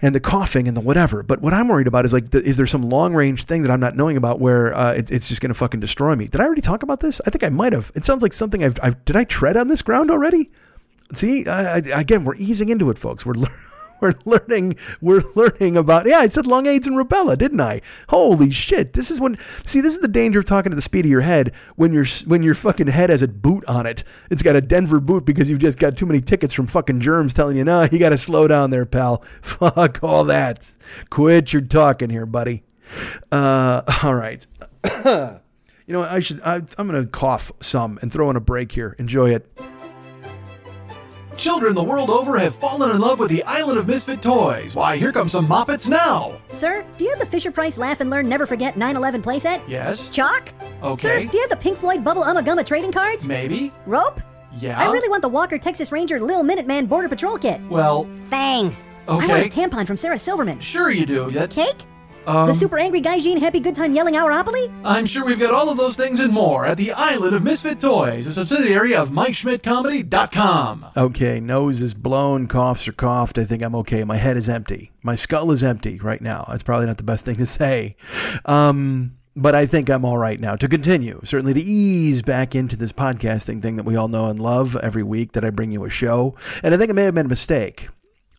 and 0.00 0.14
the 0.14 0.20
coughing 0.20 0.68
and 0.68 0.76
the 0.76 0.80
whatever. 0.80 1.22
But 1.22 1.40
what 1.40 1.52
I'm 1.52 1.68
worried 1.68 1.86
about 1.86 2.04
is 2.04 2.12
like, 2.12 2.34
is 2.34 2.56
there 2.56 2.66
some 2.66 2.82
long 2.82 3.14
range 3.14 3.44
thing 3.44 3.62
that 3.62 3.70
I'm 3.70 3.80
not 3.80 3.96
knowing 3.96 4.16
about 4.16 4.40
where 4.40 4.74
uh, 4.74 4.92
it, 4.92 5.10
it's 5.10 5.28
just 5.28 5.40
going 5.40 5.50
to 5.50 5.54
fucking 5.54 5.80
destroy 5.80 6.14
me? 6.16 6.26
Did 6.26 6.40
I 6.40 6.44
already 6.44 6.60
talk 6.60 6.82
about 6.82 7.00
this? 7.00 7.20
I 7.26 7.30
think 7.30 7.44
I 7.44 7.48
might 7.50 7.72
have. 7.72 7.92
It 7.94 8.04
sounds 8.04 8.22
like 8.22 8.32
something 8.32 8.64
I've, 8.64 8.76
I've 8.82 9.04
did 9.04 9.16
I 9.16 9.24
tread 9.24 9.56
on 9.56 9.68
this 9.68 9.82
ground 9.82 10.10
already? 10.10 10.50
See, 11.12 11.46
I, 11.46 11.76
I, 11.76 11.78
again, 12.00 12.24
we're 12.24 12.36
easing 12.36 12.70
into 12.70 12.90
it, 12.90 12.98
folks. 12.98 13.26
We're 13.26 13.34
we're 14.04 14.14
learning 14.24 14.76
we're 15.00 15.24
learning 15.34 15.76
about 15.76 16.06
yeah 16.06 16.18
i 16.18 16.28
said 16.28 16.46
long 16.46 16.66
aids 16.66 16.86
and 16.86 16.96
rubella 16.96 17.36
didn't 17.36 17.60
i? 17.60 17.80
Holy 18.08 18.50
shit. 18.50 18.92
This 18.92 19.10
is 19.10 19.20
when 19.20 19.38
see 19.64 19.80
this 19.80 19.94
is 19.94 20.00
the 20.00 20.08
danger 20.08 20.38
of 20.40 20.44
talking 20.44 20.70
to 20.70 20.76
the 20.76 20.82
speed 20.82 21.04
of 21.04 21.10
your 21.10 21.22
head 21.22 21.52
when 21.76 21.92
your 21.92 22.04
when 22.26 22.42
your 22.42 22.54
fucking 22.54 22.88
head 22.88 23.10
has 23.10 23.22
a 23.22 23.28
boot 23.28 23.64
on 23.66 23.86
it. 23.86 24.04
It's 24.30 24.42
got 24.42 24.56
a 24.56 24.60
denver 24.60 25.00
boot 25.00 25.24
because 25.24 25.50
you've 25.50 25.58
just 25.58 25.78
got 25.78 25.96
too 25.96 26.06
many 26.06 26.20
tickets 26.20 26.52
from 26.52 26.66
fucking 26.66 27.00
germs 27.00 27.34
telling 27.34 27.56
you 27.56 27.64
no 27.64 27.86
you 27.90 27.98
got 27.98 28.10
to 28.10 28.18
slow 28.18 28.46
down 28.48 28.70
there 28.70 28.86
pal. 28.86 29.24
Fuck 29.42 30.02
all 30.02 30.24
that. 30.24 30.70
Quit 31.10 31.52
your 31.52 31.62
talking 31.62 32.10
here 32.10 32.26
buddy. 32.26 32.62
Uh 33.32 33.82
all 34.02 34.14
right. 34.14 34.46
You 35.86 35.92
know 35.92 36.02
i 36.02 36.18
should 36.18 36.40
I, 36.40 36.62
i'm 36.78 36.86
gonna 36.86 37.04
cough 37.04 37.52
some 37.60 37.98
and 38.00 38.10
throw 38.10 38.30
in 38.30 38.36
a 38.36 38.40
break 38.40 38.72
here. 38.72 38.96
Enjoy 38.98 39.34
it 39.34 39.46
Children 41.36 41.74
the 41.74 41.82
world 41.82 42.10
over 42.10 42.38
have 42.38 42.54
fallen 42.54 42.90
in 42.90 42.98
love 43.00 43.18
with 43.18 43.30
the 43.30 43.42
island 43.44 43.78
of 43.78 43.86
misfit 43.86 44.22
toys. 44.22 44.74
Why, 44.74 44.96
here 44.96 45.12
come 45.12 45.28
some 45.28 45.46
Moppets 45.46 45.88
now. 45.88 46.40
Sir, 46.52 46.84
do 46.96 47.04
you 47.04 47.10
have 47.10 47.18
the 47.18 47.26
Fisher 47.26 47.50
Price 47.50 47.76
Laugh 47.76 48.00
and 48.00 48.08
Learn 48.08 48.28
Never 48.28 48.46
Forget 48.46 48.76
9/11 48.76 49.22
playset? 49.22 49.60
Yes. 49.68 50.08
Chalk? 50.08 50.50
Okay. 50.82 51.02
Sir, 51.02 51.30
do 51.30 51.36
you 51.36 51.40
have 51.42 51.50
the 51.50 51.56
Pink 51.56 51.78
Floyd 51.78 52.04
Bubble 52.04 52.22
Ummagumma 52.22 52.64
trading 52.64 52.92
cards? 52.92 53.26
Maybe. 53.26 53.72
Rope? 53.86 54.20
Yeah. 54.56 54.80
I 54.80 54.92
really 54.92 55.08
want 55.08 55.22
the 55.22 55.28
Walker 55.28 55.58
Texas 55.58 55.90
Ranger 55.90 56.20
Lil 56.20 56.44
Minuteman 56.44 56.88
Border 56.88 57.08
Patrol 57.08 57.36
kit. 57.38 57.60
Well, 57.68 58.08
Fangs. 58.30 58.84
Okay. 59.08 59.24
I 59.24 59.28
want 59.28 59.46
a 59.46 59.48
tampon 59.48 59.86
from 59.86 59.96
Sarah 59.96 60.18
Silverman. 60.18 60.60
sure 60.60 60.90
you 60.90 61.04
do. 61.04 61.30
That, 61.32 61.50
Cake? 61.50 61.84
Um, 62.26 62.48
the 62.48 62.54
super 62.54 62.78
angry 62.78 63.00
Gaijin 63.00 63.38
Happy 63.38 63.60
Good 63.60 63.74
Time 63.74 63.92
Yelling 63.92 64.14
Houropoly? 64.14 64.72
I'm 64.84 65.06
sure 65.06 65.24
we've 65.24 65.38
got 65.38 65.52
all 65.52 65.68
of 65.70 65.76
those 65.76 65.96
things 65.96 66.20
and 66.20 66.32
more 66.32 66.66
at 66.66 66.76
the 66.76 66.92
Island 66.92 67.34
of 67.34 67.42
Misfit 67.42 67.80
Toys, 67.80 68.26
a 68.26 68.32
subsidiary 68.32 68.94
of 68.94 69.10
MikeSchmidtComedy.com. 69.10 70.86
Okay, 70.96 71.40
nose 71.40 71.82
is 71.82 71.94
blown, 71.94 72.46
coughs 72.46 72.88
are 72.88 72.92
coughed. 72.92 73.38
I 73.38 73.44
think 73.44 73.62
I'm 73.62 73.74
okay. 73.76 74.04
My 74.04 74.16
head 74.16 74.36
is 74.36 74.48
empty. 74.48 74.92
My 75.02 75.14
skull 75.14 75.50
is 75.50 75.62
empty 75.62 75.98
right 75.98 76.20
now. 76.20 76.46
That's 76.48 76.62
probably 76.62 76.86
not 76.86 76.96
the 76.96 77.02
best 77.02 77.24
thing 77.24 77.36
to 77.36 77.46
say. 77.46 77.96
Um, 78.44 79.16
but 79.36 79.54
I 79.54 79.66
think 79.66 79.90
I'm 79.90 80.04
all 80.04 80.18
right 80.18 80.38
now. 80.38 80.56
To 80.56 80.68
continue, 80.68 81.20
certainly 81.24 81.54
to 81.54 81.60
ease 81.60 82.22
back 82.22 82.54
into 82.54 82.76
this 82.76 82.92
podcasting 82.92 83.60
thing 83.60 83.76
that 83.76 83.84
we 83.84 83.96
all 83.96 84.08
know 84.08 84.26
and 84.26 84.40
love 84.40 84.76
every 84.76 85.02
week 85.02 85.32
that 85.32 85.44
I 85.44 85.50
bring 85.50 85.72
you 85.72 85.84
a 85.84 85.90
show. 85.90 86.36
And 86.62 86.74
I 86.74 86.78
think 86.78 86.90
it 86.90 86.94
may 86.94 87.04
have 87.04 87.14
been 87.14 87.26
a 87.26 87.28
mistake 87.28 87.88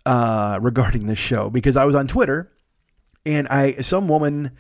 uh, 0.06 0.60
regarding 0.62 1.08
this 1.08 1.20
show 1.20 1.50
because 1.50 1.76
I 1.76 1.86
was 1.86 1.96
on 1.96 2.08
Twitter 2.08 2.52
and 3.26 3.48
I 3.48 3.74
some 3.82 4.08
woman 4.08 4.52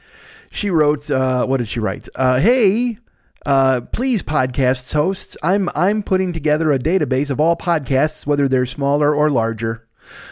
she 0.51 0.70
wrote 0.70 1.09
uh, 1.11 1.45
what 1.45 1.57
did 1.57 1.68
she 1.68 1.80
write? 1.80 2.07
Uh, 2.16 2.39
hey, 2.39 2.97
uh, 3.45 3.82
please 3.91 4.24
podcasts 4.24 4.93
hosts, 4.93 5.38
I'm 5.43 5.70
I'm 5.76 6.01
putting 6.01 6.34
together 6.34 6.72
a 6.72 6.80
database 6.80 7.30
of 7.30 7.39
all 7.39 7.55
podcasts, 7.55 8.26
whether 8.26 8.47
they're 8.47 8.66
smaller 8.66 9.13
or 9.13 9.30
larger. 9.30 9.88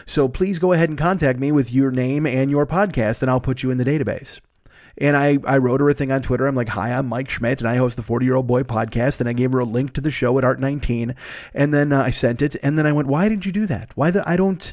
So 0.06 0.28
please 0.28 0.58
go 0.58 0.72
ahead 0.72 0.88
and 0.88 0.98
contact 0.98 1.38
me 1.38 1.52
with 1.52 1.72
your 1.72 1.90
name 1.90 2.26
and 2.26 2.50
your 2.50 2.66
podcast, 2.66 3.22
and 3.22 3.30
I'll 3.30 3.40
put 3.40 3.62
you 3.62 3.70
in 3.70 3.78
the 3.78 3.84
database. 3.84 4.40
And 4.96 5.16
I, 5.16 5.38
I 5.46 5.58
wrote 5.58 5.80
her 5.80 5.88
a 5.88 5.94
thing 5.94 6.12
on 6.12 6.22
Twitter. 6.22 6.46
I'm 6.46 6.54
like, 6.54 6.68
hi, 6.68 6.92
I'm 6.92 7.06
Mike 7.06 7.28
Schmidt, 7.28 7.60
and 7.60 7.68
I 7.68 7.76
host 7.76 7.96
the 7.96 8.02
40 8.02 8.26
year 8.26 8.36
old 8.36 8.46
boy 8.46 8.62
podcast. 8.62 9.20
And 9.20 9.28
I 9.28 9.32
gave 9.32 9.52
her 9.52 9.58
a 9.58 9.64
link 9.64 9.92
to 9.94 10.00
the 10.00 10.10
show 10.10 10.38
at 10.38 10.44
Art19. 10.44 11.16
And 11.52 11.74
then 11.74 11.92
uh, 11.92 12.02
I 12.02 12.10
sent 12.10 12.42
it. 12.42 12.56
And 12.62 12.78
then 12.78 12.86
I 12.86 12.92
went, 12.92 13.08
why 13.08 13.28
did 13.28 13.44
you 13.44 13.52
do 13.52 13.66
that? 13.66 13.90
Why 13.96 14.10
the, 14.10 14.28
I 14.28 14.36
don't, 14.36 14.72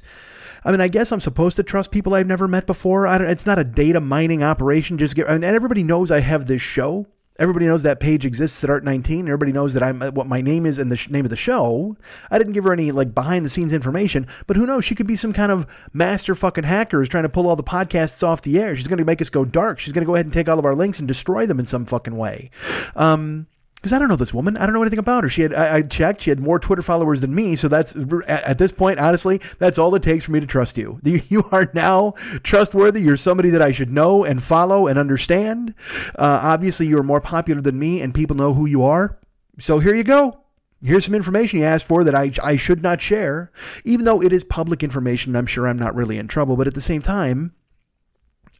I 0.63 0.71
mean, 0.71 0.81
I 0.81 0.87
guess 0.87 1.11
I'm 1.11 1.21
supposed 1.21 1.55
to 1.55 1.63
trust 1.63 1.91
people 1.91 2.13
I've 2.13 2.27
never 2.27 2.47
met 2.47 2.67
before. 2.67 3.07
I 3.07 3.17
don't, 3.17 3.29
it's 3.29 3.45
not 3.45 3.59
a 3.59 3.63
data 3.63 3.99
mining 3.99 4.43
operation. 4.43 4.97
Just 4.97 5.15
get, 5.15 5.27
I 5.27 5.33
mean, 5.33 5.43
and 5.43 5.55
everybody 5.55 5.83
knows 5.83 6.11
I 6.11 6.19
have 6.19 6.45
this 6.45 6.61
show. 6.61 7.07
Everybody 7.39 7.65
knows 7.65 7.81
that 7.81 7.99
page 7.99 8.23
exists 8.23 8.63
at 8.63 8.69
Art19. 8.69 9.21
Everybody 9.21 9.51
knows 9.51 9.73
that 9.73 9.81
I'm 9.81 9.99
what 9.99 10.27
my 10.27 10.41
name 10.41 10.67
is 10.67 10.77
and 10.77 10.91
the 10.91 10.95
sh- 10.95 11.09
name 11.09 11.25
of 11.25 11.31
the 11.31 11.35
show. 11.35 11.97
I 12.29 12.37
didn't 12.37 12.53
give 12.53 12.65
her 12.65 12.73
any 12.73 12.91
like 12.91 13.15
behind 13.15 13.43
the 13.43 13.49
scenes 13.49 13.73
information, 13.73 14.27
but 14.45 14.57
who 14.57 14.67
knows? 14.67 14.85
She 14.85 14.93
could 14.93 15.07
be 15.07 15.15
some 15.15 15.33
kind 15.33 15.51
of 15.51 15.65
master 15.91 16.35
fucking 16.35 16.65
hacker 16.65 16.99
who's 16.99 17.09
trying 17.09 17.23
to 17.23 17.29
pull 17.29 17.47
all 17.47 17.55
the 17.55 17.63
podcasts 17.63 18.21
off 18.21 18.43
the 18.43 18.59
air. 18.59 18.75
She's 18.75 18.87
going 18.87 18.99
to 18.99 19.05
make 19.05 19.21
us 19.21 19.31
go 19.31 19.43
dark. 19.43 19.79
She's 19.79 19.93
going 19.93 20.03
to 20.03 20.07
go 20.07 20.13
ahead 20.13 20.27
and 20.27 20.33
take 20.33 20.49
all 20.49 20.59
of 20.59 20.65
our 20.65 20.75
links 20.75 20.99
and 20.99 21.07
destroy 21.07 21.47
them 21.47 21.59
in 21.59 21.65
some 21.65 21.85
fucking 21.85 22.15
way. 22.15 22.51
Um, 22.95 23.47
because 23.81 23.93
I 23.93 23.97
don't 23.97 24.09
know 24.09 24.15
this 24.15 24.33
woman. 24.33 24.57
I 24.57 24.67
don't 24.67 24.75
know 24.75 24.83
anything 24.83 24.99
about 24.99 25.23
her. 25.23 25.29
She 25.29 25.41
had 25.41 25.55
I, 25.55 25.77
I 25.77 25.81
checked. 25.81 26.21
She 26.21 26.29
had 26.29 26.39
more 26.39 26.59
Twitter 26.59 26.83
followers 26.83 27.21
than 27.21 27.33
me. 27.33 27.55
So 27.55 27.67
that's 27.67 27.95
at, 28.27 28.59
this 28.59 28.71
point, 28.71 28.99
honestly, 28.99 29.41
that's 29.57 29.79
all 29.79 29.95
it 29.95 30.03
takes 30.03 30.25
for 30.25 30.33
me 30.33 30.39
to 30.39 30.45
trust 30.45 30.77
you. 30.77 30.99
You, 31.03 31.21
you 31.29 31.49
are 31.51 31.67
now 31.73 32.11
trustworthy. 32.43 33.01
You're 33.01 33.17
somebody 33.17 33.49
that 33.49 33.61
I 33.61 33.71
should 33.71 33.91
know 33.91 34.23
and 34.23 34.43
follow 34.43 34.85
and 34.85 34.99
understand. 34.99 35.73
Uh, 36.15 36.39
obviously, 36.43 36.85
you 36.85 36.99
are 36.99 37.03
more 37.03 37.21
popular 37.21 37.59
than 37.59 37.79
me, 37.79 38.01
and 38.01 38.13
people 38.13 38.35
know 38.35 38.53
who 38.53 38.67
you 38.67 38.83
are. 38.83 39.17
So 39.57 39.79
here 39.79 39.95
you 39.95 40.03
go. 40.03 40.37
Here's 40.83 41.05
some 41.05 41.15
information 41.15 41.59
you 41.59 41.65
asked 41.65 41.87
for 41.87 42.03
that 42.03 42.15
I, 42.15 42.31
I 42.43 42.57
should 42.57 42.83
not 42.83 43.01
share, 43.01 43.51
even 43.83 44.05
though 44.05 44.21
it 44.21 44.31
is 44.31 44.43
public 44.43 44.83
information. 44.83 45.35
I'm 45.35 45.47
sure 45.47 45.67
I'm 45.67 45.77
not 45.77 45.95
really 45.95 46.19
in 46.19 46.27
trouble, 46.27 46.55
but 46.55 46.67
at 46.67 46.75
the 46.75 46.81
same 46.81 47.01
time, 47.01 47.53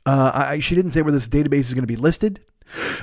uh, 0.05 0.31
I, 0.33 0.59
she 0.59 0.73
didn't 0.73 0.91
say 0.91 1.03
where 1.03 1.11
this 1.11 1.29
database 1.29 1.59
is 1.59 1.73
going 1.75 1.83
to 1.83 1.87
be 1.87 1.95
listed. 1.95 2.41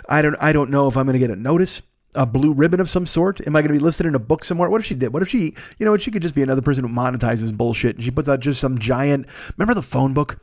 I 0.08 0.22
don't 0.22 0.36
I 0.40 0.52
don't 0.52 0.70
know 0.70 0.88
if 0.88 0.96
I'm 0.96 1.06
going 1.06 1.14
to 1.14 1.18
get 1.18 1.30
a 1.30 1.36
notice, 1.36 1.82
a 2.18 2.26
blue 2.26 2.52
ribbon 2.52 2.80
of 2.80 2.90
some 2.90 3.06
sort. 3.06 3.40
Am 3.46 3.54
I 3.54 3.60
going 3.60 3.72
to 3.72 3.78
be 3.78 3.84
listed 3.84 4.04
in 4.04 4.14
a 4.14 4.18
book 4.18 4.44
somewhere? 4.44 4.68
What 4.68 4.80
if 4.80 4.86
she 4.86 4.96
did? 4.96 5.12
What 5.12 5.22
if 5.22 5.28
she, 5.28 5.54
you 5.78 5.86
know, 5.86 5.96
she 5.96 6.10
could 6.10 6.20
just 6.20 6.34
be 6.34 6.42
another 6.42 6.60
person 6.60 6.84
who 6.84 6.92
monetizes 6.92 7.56
bullshit 7.56 7.94
and 7.94 8.04
she 8.04 8.10
puts 8.10 8.28
out 8.28 8.40
just 8.40 8.60
some 8.60 8.76
giant. 8.76 9.26
Remember 9.56 9.72
the 9.72 9.82
phone 9.82 10.12
book? 10.12 10.38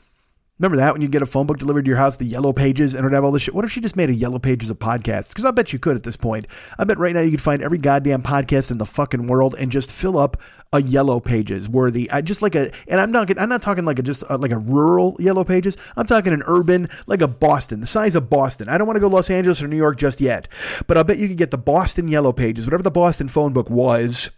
Remember 0.57 0.77
that 0.77 0.93
when 0.93 1.01
you 1.01 1.09
get 1.09 1.21
a 1.21 1.25
phone 1.25 1.45
book 1.45 1.59
delivered 1.59 1.83
to 1.83 1.89
your 1.89 1.97
house, 1.97 2.15
the 2.15 2.23
yellow 2.23 2.53
pages, 2.53 2.93
and 2.93 3.01
it 3.01 3.03
would 3.03 3.13
have 3.13 3.25
all 3.25 3.33
this 3.33 3.41
shit? 3.41 3.53
What 3.53 3.65
if 3.65 3.71
she 3.71 3.81
just 3.81 3.97
made 3.97 4.09
a 4.09 4.13
yellow 4.13 4.39
pages 4.39 4.69
of 4.69 4.79
podcasts? 4.79 5.29
Because 5.29 5.43
I 5.43 5.51
bet 5.51 5.73
you 5.73 5.79
could 5.79 5.97
at 5.97 6.03
this 6.03 6.15
point. 6.15 6.47
I 6.79 6.85
bet 6.85 6.97
right 6.97 7.13
now 7.13 7.19
you 7.19 7.31
could 7.31 7.41
find 7.41 7.61
every 7.61 7.77
goddamn 7.77 8.23
podcast 8.23 8.71
in 8.71 8.77
the 8.77 8.85
fucking 8.85 9.27
world 9.27 9.55
and 9.59 9.69
just 9.69 9.91
fill 9.91 10.17
up 10.17 10.37
a 10.71 10.81
yellow 10.81 11.19
pages 11.19 11.67
worthy. 11.67 12.09
I 12.09 12.21
just 12.21 12.41
like 12.41 12.55
a, 12.55 12.71
and 12.87 13.01
I'm 13.01 13.11
not, 13.11 13.37
I'm 13.37 13.49
not 13.49 13.61
talking 13.61 13.83
like 13.83 13.99
a 13.99 14.01
just 14.01 14.23
uh, 14.29 14.37
like 14.37 14.51
a 14.51 14.57
rural 14.57 15.17
yellow 15.19 15.43
pages. 15.43 15.75
I'm 15.97 16.05
talking 16.05 16.31
an 16.31 16.43
urban, 16.47 16.87
like 17.05 17.21
a 17.21 17.27
Boston, 17.27 17.81
the 17.81 17.87
size 17.87 18.15
of 18.15 18.29
Boston. 18.29 18.69
I 18.69 18.77
don't 18.77 18.87
want 18.87 18.95
to 18.95 19.01
go 19.01 19.07
Los 19.07 19.29
Angeles 19.29 19.61
or 19.61 19.67
New 19.67 19.75
York 19.75 19.97
just 19.97 20.21
yet, 20.21 20.47
but 20.87 20.97
I 20.97 21.03
bet 21.03 21.17
you 21.17 21.27
could 21.27 21.37
get 21.37 21.51
the 21.51 21.57
Boston 21.57 22.07
yellow 22.07 22.31
pages, 22.31 22.65
whatever 22.65 22.83
the 22.83 22.91
Boston 22.91 23.27
phone 23.27 23.51
book 23.51 23.69
was, 23.69 24.31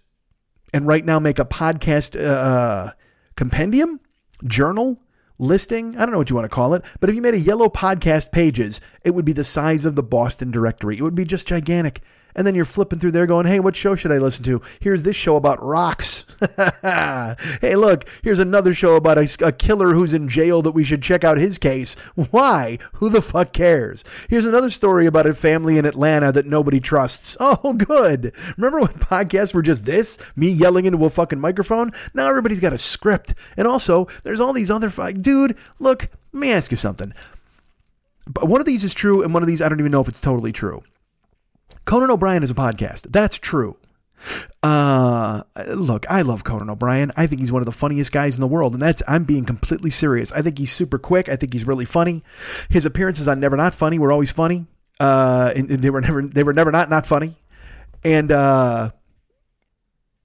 and 0.73 0.87
right 0.87 1.05
now 1.05 1.19
make 1.19 1.37
a 1.37 1.45
podcast 1.45 2.19
uh, 2.19 2.93
compendium, 3.35 3.99
journal, 4.45 4.99
listing. 5.39 5.95
I 5.97 5.99
don't 5.99 6.11
know 6.11 6.17
what 6.17 6.29
you 6.29 6.35
want 6.35 6.45
to 6.45 6.55
call 6.55 6.73
it, 6.73 6.83
but 6.99 7.09
if 7.09 7.15
you 7.15 7.21
made 7.21 7.33
a 7.33 7.39
yellow 7.39 7.69
podcast 7.69 8.31
pages, 8.31 8.81
it 9.03 9.11
would 9.11 9.25
be 9.25 9.33
the 9.33 9.43
size 9.43 9.85
of 9.85 9.95
the 9.95 10.03
Boston 10.03 10.51
directory. 10.51 10.97
It 10.97 11.01
would 11.01 11.15
be 11.15 11.25
just 11.25 11.47
gigantic. 11.47 12.01
And 12.37 12.45
then 12.45 12.53
you're 12.53 12.65
flipping 12.65 12.99
through 12.99 13.11
there 13.11 13.25
going, 13.25 13.47
hey, 13.47 13.59
what 13.59 13.75
show 13.75 13.95
should 13.95 14.11
I 14.11 14.19
listen 14.19 14.43
to? 14.45 14.61
Here's 14.79 15.01
this 15.01 15.15
show 15.15 15.35
about 15.35 15.61
rocks. 15.61 16.25
hey, 16.81 17.75
look, 17.75 18.07
here's 18.21 18.37
another 18.37 18.75
show 18.75 18.95
about 18.95 19.17
a, 19.17 19.27
a 19.47 19.51
killer 19.51 19.93
who's 19.93 20.13
in 20.13 20.29
jail 20.29 20.61
that 20.61 20.73
we 20.73 20.83
should 20.83 21.01
check 21.01 21.23
out 21.23 21.39
his 21.39 21.57
case. 21.57 21.95
Why? 22.13 22.77
Who 22.93 23.09
the 23.09 23.23
fuck 23.23 23.53
cares? 23.53 24.03
Here's 24.29 24.45
another 24.45 24.69
story 24.69 25.07
about 25.07 25.25
a 25.25 25.33
family 25.33 25.79
in 25.79 25.85
Atlanta 25.85 26.31
that 26.31 26.45
nobody 26.45 26.79
trusts. 26.79 27.35
Oh, 27.49 27.73
good. 27.73 28.33
Remember 28.57 28.81
when 28.81 28.89
podcasts 28.99 29.53
were 29.53 29.61
just 29.61 29.85
this? 29.85 30.17
Me 30.35 30.49
yelling 30.49 30.85
into 30.85 31.03
a 31.05 31.09
fucking 31.09 31.39
microphone? 31.39 31.91
Now 32.13 32.27
everybody's 32.29 32.59
got 32.59 32.73
a 32.73 32.77
script. 32.77 33.33
And 33.55 33.67
also, 33.67 34.07
there's 34.23 34.41
all 34.41 34.53
these 34.53 34.69
other, 34.69 34.89
fi- 34.89 35.13
dude, 35.13 35.57
look, 35.79 36.07
let 36.33 36.39
me 36.39 36.51
ask 36.51 36.69
you 36.69 36.77
something. 36.77 37.13
But 38.27 38.47
one 38.47 38.59
of 38.59 38.67
these 38.67 38.83
is 38.83 38.93
true, 38.93 39.23
and 39.23 39.33
one 39.33 39.43
of 39.43 39.47
these 39.47 39.61
I 39.61 39.69
don't 39.69 39.79
even 39.79 39.91
know 39.91 40.01
if 40.01 40.09
it's 40.09 40.21
totally 40.21 40.51
true. 40.51 40.83
Conan 41.87 42.11
O'Brien 42.11 42.43
is 42.43 42.51
a 42.51 42.53
podcast. 42.53 43.11
That's 43.11 43.37
true. 43.37 43.77
Uh, 44.61 45.43
look, 45.73 46.05
I 46.09 46.21
love 46.21 46.43
Conan 46.43 46.69
O'Brien. 46.69 47.13
I 47.15 47.27
think 47.27 47.39
he's 47.39 47.51
one 47.51 47.61
of 47.61 47.65
the 47.65 47.71
funniest 47.71 48.11
guys 48.11 48.35
in 48.35 48.41
the 48.41 48.47
world, 48.47 48.73
and 48.73 48.81
that's 48.81 49.01
I'm 49.07 49.23
being 49.23 49.45
completely 49.45 49.89
serious. 49.89 50.33
I 50.33 50.41
think 50.41 50.57
he's 50.57 50.71
super 50.71 50.99
quick. 50.99 51.29
I 51.29 51.37
think 51.37 51.53
he's 51.53 51.65
really 51.65 51.85
funny. 51.85 52.23
His 52.69 52.85
appearances 52.85 53.29
on 53.29 53.39
Never 53.39 53.55
Not 53.55 53.73
Funny 53.73 53.99
were 53.99 54.11
always 54.11 54.31
funny. 54.31 54.65
Uh, 54.99 55.53
and, 55.55 55.71
and 55.71 55.79
they 55.79 55.89
were 55.89 56.01
never 56.01 56.21
they 56.23 56.43
were 56.43 56.53
never 56.53 56.73
not 56.73 56.89
not 56.89 57.05
funny. 57.05 57.37
And 58.03 58.33
uh, 58.33 58.91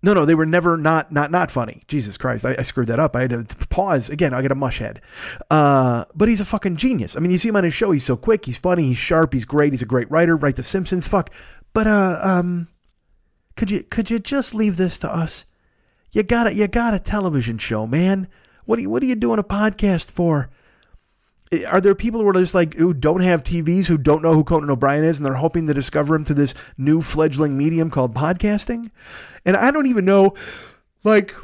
no, 0.02 0.14
no, 0.14 0.24
they 0.24 0.34
were 0.34 0.46
never 0.46 0.76
not 0.76 1.12
not 1.12 1.30
not 1.30 1.50
funny. 1.50 1.82
Jesus 1.86 2.18
Christ, 2.18 2.44
I, 2.44 2.56
I 2.58 2.62
screwed 2.62 2.88
that 2.88 2.98
up. 2.98 3.14
I 3.14 3.22
had 3.22 3.48
to 3.48 3.56
pause 3.68 4.10
again. 4.10 4.34
I 4.34 4.42
get 4.42 4.50
a 4.50 4.56
mush 4.56 4.78
head. 4.78 5.00
Uh, 5.48 6.04
but 6.14 6.28
he's 6.28 6.40
a 6.40 6.44
fucking 6.44 6.76
genius. 6.76 7.16
I 7.16 7.20
mean, 7.20 7.30
you 7.30 7.38
see 7.38 7.48
him 7.48 7.56
on 7.56 7.64
his 7.64 7.74
show. 7.74 7.92
He's 7.92 8.04
so 8.04 8.16
quick. 8.16 8.44
He's 8.44 8.56
funny. 8.56 8.84
He's 8.88 8.98
sharp. 8.98 9.32
He's 9.32 9.44
great. 9.44 9.72
He's 9.72 9.82
a 9.82 9.86
great 9.86 10.10
writer. 10.10 10.36
Write 10.36 10.56
The 10.56 10.64
Simpsons. 10.64 11.06
Fuck. 11.06 11.30
But 11.72 11.86
uh, 11.86 12.18
um, 12.22 12.68
could 13.56 13.70
you 13.70 13.84
could 13.84 14.10
you 14.10 14.18
just 14.18 14.54
leave 14.54 14.76
this 14.76 14.98
to 15.00 15.14
us? 15.14 15.44
You 16.10 16.22
got 16.22 16.48
it. 16.48 16.54
You 16.54 16.66
got 16.66 16.94
a 16.94 16.98
television 16.98 17.58
show, 17.58 17.86
man. 17.86 18.28
What 18.64 18.78
are 18.78 18.82
you 18.82 18.90
What 18.90 19.02
are 19.02 19.06
you 19.06 19.14
doing 19.14 19.38
a 19.38 19.44
podcast 19.44 20.10
for? 20.10 20.50
Are 21.68 21.80
there 21.80 21.94
people 21.94 22.20
who 22.20 22.28
are 22.28 22.32
just 22.32 22.54
like 22.54 22.74
who 22.74 22.94
don't 22.94 23.20
have 23.20 23.42
TVs 23.42 23.86
who 23.86 23.98
don't 23.98 24.22
know 24.22 24.32
who 24.32 24.42
Conan 24.42 24.70
O'Brien 24.70 25.04
is 25.04 25.18
and 25.18 25.26
they're 25.26 25.34
hoping 25.34 25.66
to 25.66 25.74
discover 25.74 26.14
him 26.14 26.24
through 26.24 26.36
this 26.36 26.54
new 26.78 27.02
fledgling 27.02 27.58
medium 27.58 27.90
called 27.90 28.14
podcasting? 28.14 28.90
And 29.44 29.56
I 29.56 29.70
don't 29.70 29.86
even 29.86 30.04
know, 30.04 30.34
like, 31.04 31.34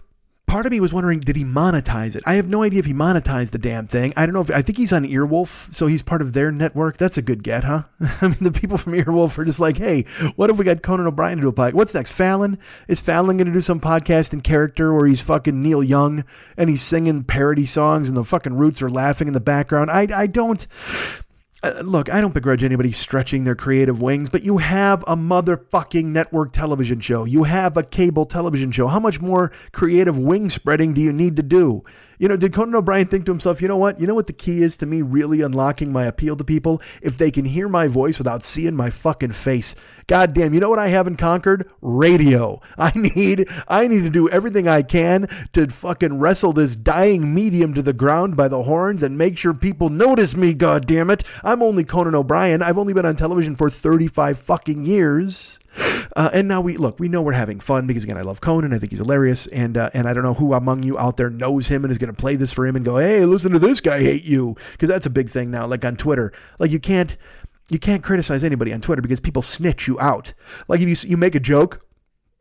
part 0.49 0.67
of 0.67 0.73
me 0.73 0.81
was 0.81 0.93
wondering, 0.93 1.21
did 1.21 1.37
he 1.37 1.45
monetize 1.45 2.17
it? 2.17 2.23
I 2.27 2.35
have 2.35 2.49
no 2.49 2.63
idea 2.63 2.81
if 2.81 2.87
he 2.87 2.95
monetized 2.95 3.51
the 3.51 3.59
damn 3.59 3.87
thing. 3.87 4.13
I 4.17 4.27
don't 4.27 4.33
know 4.33 4.41
if 4.41 4.51
I 4.51 4.63
think 4.63 4.79
he's 4.79 4.93
on 4.93 5.05
Earwolf, 5.05 5.73
so 5.75 5.87
he's 5.87 6.03
part 6.03 6.23
of 6.23 6.33
their 6.33 6.51
network. 6.51 6.97
That's 6.97 7.19
a 7.19 7.23
good 7.23 7.45
get, 7.45 7.65
huh? 7.65 7.83
I 8.01 8.29
mean, 8.29 8.39
the 8.41 8.51
people 8.51 8.79
from 8.79 8.95
Earwolf 8.95 9.39
are 9.39 9.45
just 9.45 9.61
like, 9.61 9.77
hey, 9.77 10.03
what 10.35 10.51
if 10.51 10.57
we 10.57 10.65
got 10.65 10.83
Conan 10.83 11.07
O'Brien 11.07 11.37
to 11.37 11.43
do 11.43 11.49
a 11.49 11.53
podcast? 11.53 11.75
What's 11.75 11.95
next? 11.95 12.13
Fallon 12.13 12.59
is 12.89 13.01
Fallon 13.01 13.37
going 13.37 13.47
to 13.47 13.53
do 13.53 13.61
some 13.61 13.81
podcast 13.81 14.33
in 14.33 14.41
character 14.41 14.93
where 14.93 15.07
he's 15.07 15.23
fucking 15.23 15.61
Neil 15.63 15.83
Young 15.83 16.25
and 16.57 16.69
he's 16.69 16.83
singing 16.83 17.23
parody 17.23 17.67
songs 17.67 18.09
and 18.09 18.17
the 18.17 18.25
fucking 18.25 18.57
Roots 18.57 18.83
are 18.83 18.91
laughing 18.91 19.29
in 19.29 19.35
the 19.35 19.41
background? 19.41 19.91
I 19.91 20.09
I 20.13 20.27
don't. 20.27 20.67
Uh, 21.61 21.83
look, 21.83 22.09
I 22.09 22.21
don't 22.21 22.35
begrudge 22.35 22.63
anybody 22.63 22.93
stretching 22.93 23.43
their 23.43 23.57
creative 23.57 24.01
wings, 24.01 24.29
but 24.29 24.45
you 24.45 24.59
have 24.59 25.03
a 25.09 25.17
motherfucking 25.17 26.05
network 26.05 26.53
television 26.53 27.01
show. 27.01 27.25
You 27.25 27.43
have 27.45 27.77
a 27.77 27.83
cable 27.83 28.27
television 28.27 28.71
show. 28.71 28.87
How 28.87 29.01
much 29.01 29.21
more 29.21 29.51
creative 29.73 30.17
wing 30.17 30.51
spreading 30.51 30.95
do 30.95 31.01
you 31.01 31.13
need 31.13 31.35
to 31.37 31.43
do? 31.43 31.83
You 32.19 32.29
know, 32.29 32.37
did 32.37 32.53
Conan 32.53 32.75
O'Brien 32.75 33.07
think 33.07 33.27
to 33.27 33.33
himself, 33.33 33.63
you 33.63 33.69
know 33.69 33.77
what? 33.77 34.01
You 34.01 34.07
know 34.07 34.15
what 34.15 34.27
the 34.27 34.33
key 34.33 34.63
is 34.63 34.77
to 34.79 34.87
me 34.87 35.03
really 35.03 35.41
unlocking 35.41 35.93
my 35.93 36.05
appeal 36.05 36.37
to 36.37 36.45
people? 36.45 36.83
If 37.01 37.17
they 37.17 37.31
can 37.31 37.45
hear 37.45 37.69
my 37.69 37.87
voice 37.87 38.19
without 38.19 38.43
seeing 38.43 38.75
my 38.75 38.91
fucking 38.91 39.31
face. 39.31 39.77
God 40.09 40.33
damn, 40.33 40.55
you 40.55 40.61
know 40.61 40.71
what 40.71 40.79
I 40.79 40.89
haven't 40.89 41.17
conquered? 41.17 41.71
Radio. 41.83 42.61
I 42.79 42.93
need 42.95 43.49
I 43.69 43.87
need 43.87 44.03
to 44.03 44.11
do 44.11 44.29
everything 44.31 44.67
I 44.67 44.83
can 44.83 45.29
to 45.53 45.69
fucking 45.69 46.19
wrestle 46.19 46.53
this 46.53 46.77
dying 46.77 47.35
medium 47.35 47.75
to 47.75 47.83
the 47.83 47.93
ground 47.93 48.37
by 48.37 48.49
the 48.49 48.63
horns 48.63 49.03
and 49.03 49.19
make 49.19 49.39
sure 49.39 49.55
people 49.55 49.91
notice 49.91 50.35
me, 50.35 50.55
god 50.55 50.87
damn 50.87 51.11
it. 51.11 51.25
I'm 51.45 51.63
only 51.63 51.85
Conan 51.85 52.15
O'Brien. 52.15 52.63
I've 52.63 52.79
only 52.79 52.95
been 52.95 53.07
on 53.07 53.17
television 53.17 53.55
for 53.55 53.71
35 53.71 54.39
fucking 54.39 54.85
years. 54.85 55.59
Uh, 56.17 56.31
and 56.33 56.49
now 56.49 56.61
we 56.61 56.77
look, 56.77 56.99
we 56.99 57.09
know 57.09 57.23
we're 57.23 57.33
having 57.33 57.61
fun 57.61 57.87
because 57.87 58.05
again, 58.05 58.17
I 58.17 58.23
love 58.23 58.41
Conan. 58.41 58.73
I 58.73 58.79
think 58.79 58.93
he's 58.93 58.99
hilarious, 58.99 59.47
and 59.49 59.77
uh, 59.77 59.91
and 59.95 60.09
I 60.09 60.13
don't 60.13 60.23
know 60.23 60.35
who 60.35 60.55
among 60.55 60.83
you 60.83 60.99
out 60.99 61.17
there 61.17 61.31
knows 61.31 61.69
him 61.69 61.85
and 61.85 61.91
is 61.91 61.99
going 61.99 62.13
to 62.13 62.17
play 62.17 62.37
this 62.37 62.53
for 62.53 62.67
him 62.67 62.77
and 62.77 62.85
go, 62.85 62.97
hey, 62.97 63.25
listen 63.25 63.53
to 63.53 63.59
this 63.59 63.81
guy 63.81 64.01
hate 64.01 64.25
you 64.25 64.57
because 64.73 64.89
that's 64.89 65.07
a 65.07 65.11
big 65.11 65.29
thing 65.29 65.51
now. 65.51 65.67
Like 65.67 65.85
on 65.85 65.97
Twitter, 65.97 66.33
like 66.59 66.71
you 66.71 66.81
can't 66.81 67.17
you 67.71 67.79
can't 67.79 68.03
criticize 68.03 68.45
anybody 68.45 68.73
on 68.73 68.81
Twitter 68.81 69.03
because 69.03 69.21
people 69.21 69.43
snitch 69.43 69.87
you 69.87 69.99
out. 70.01 70.35
Like 70.67 70.81
if 70.81 70.89
you 70.89 71.11
you 71.11 71.17
make 71.17 71.35
a 71.35 71.41
joke 71.41 71.85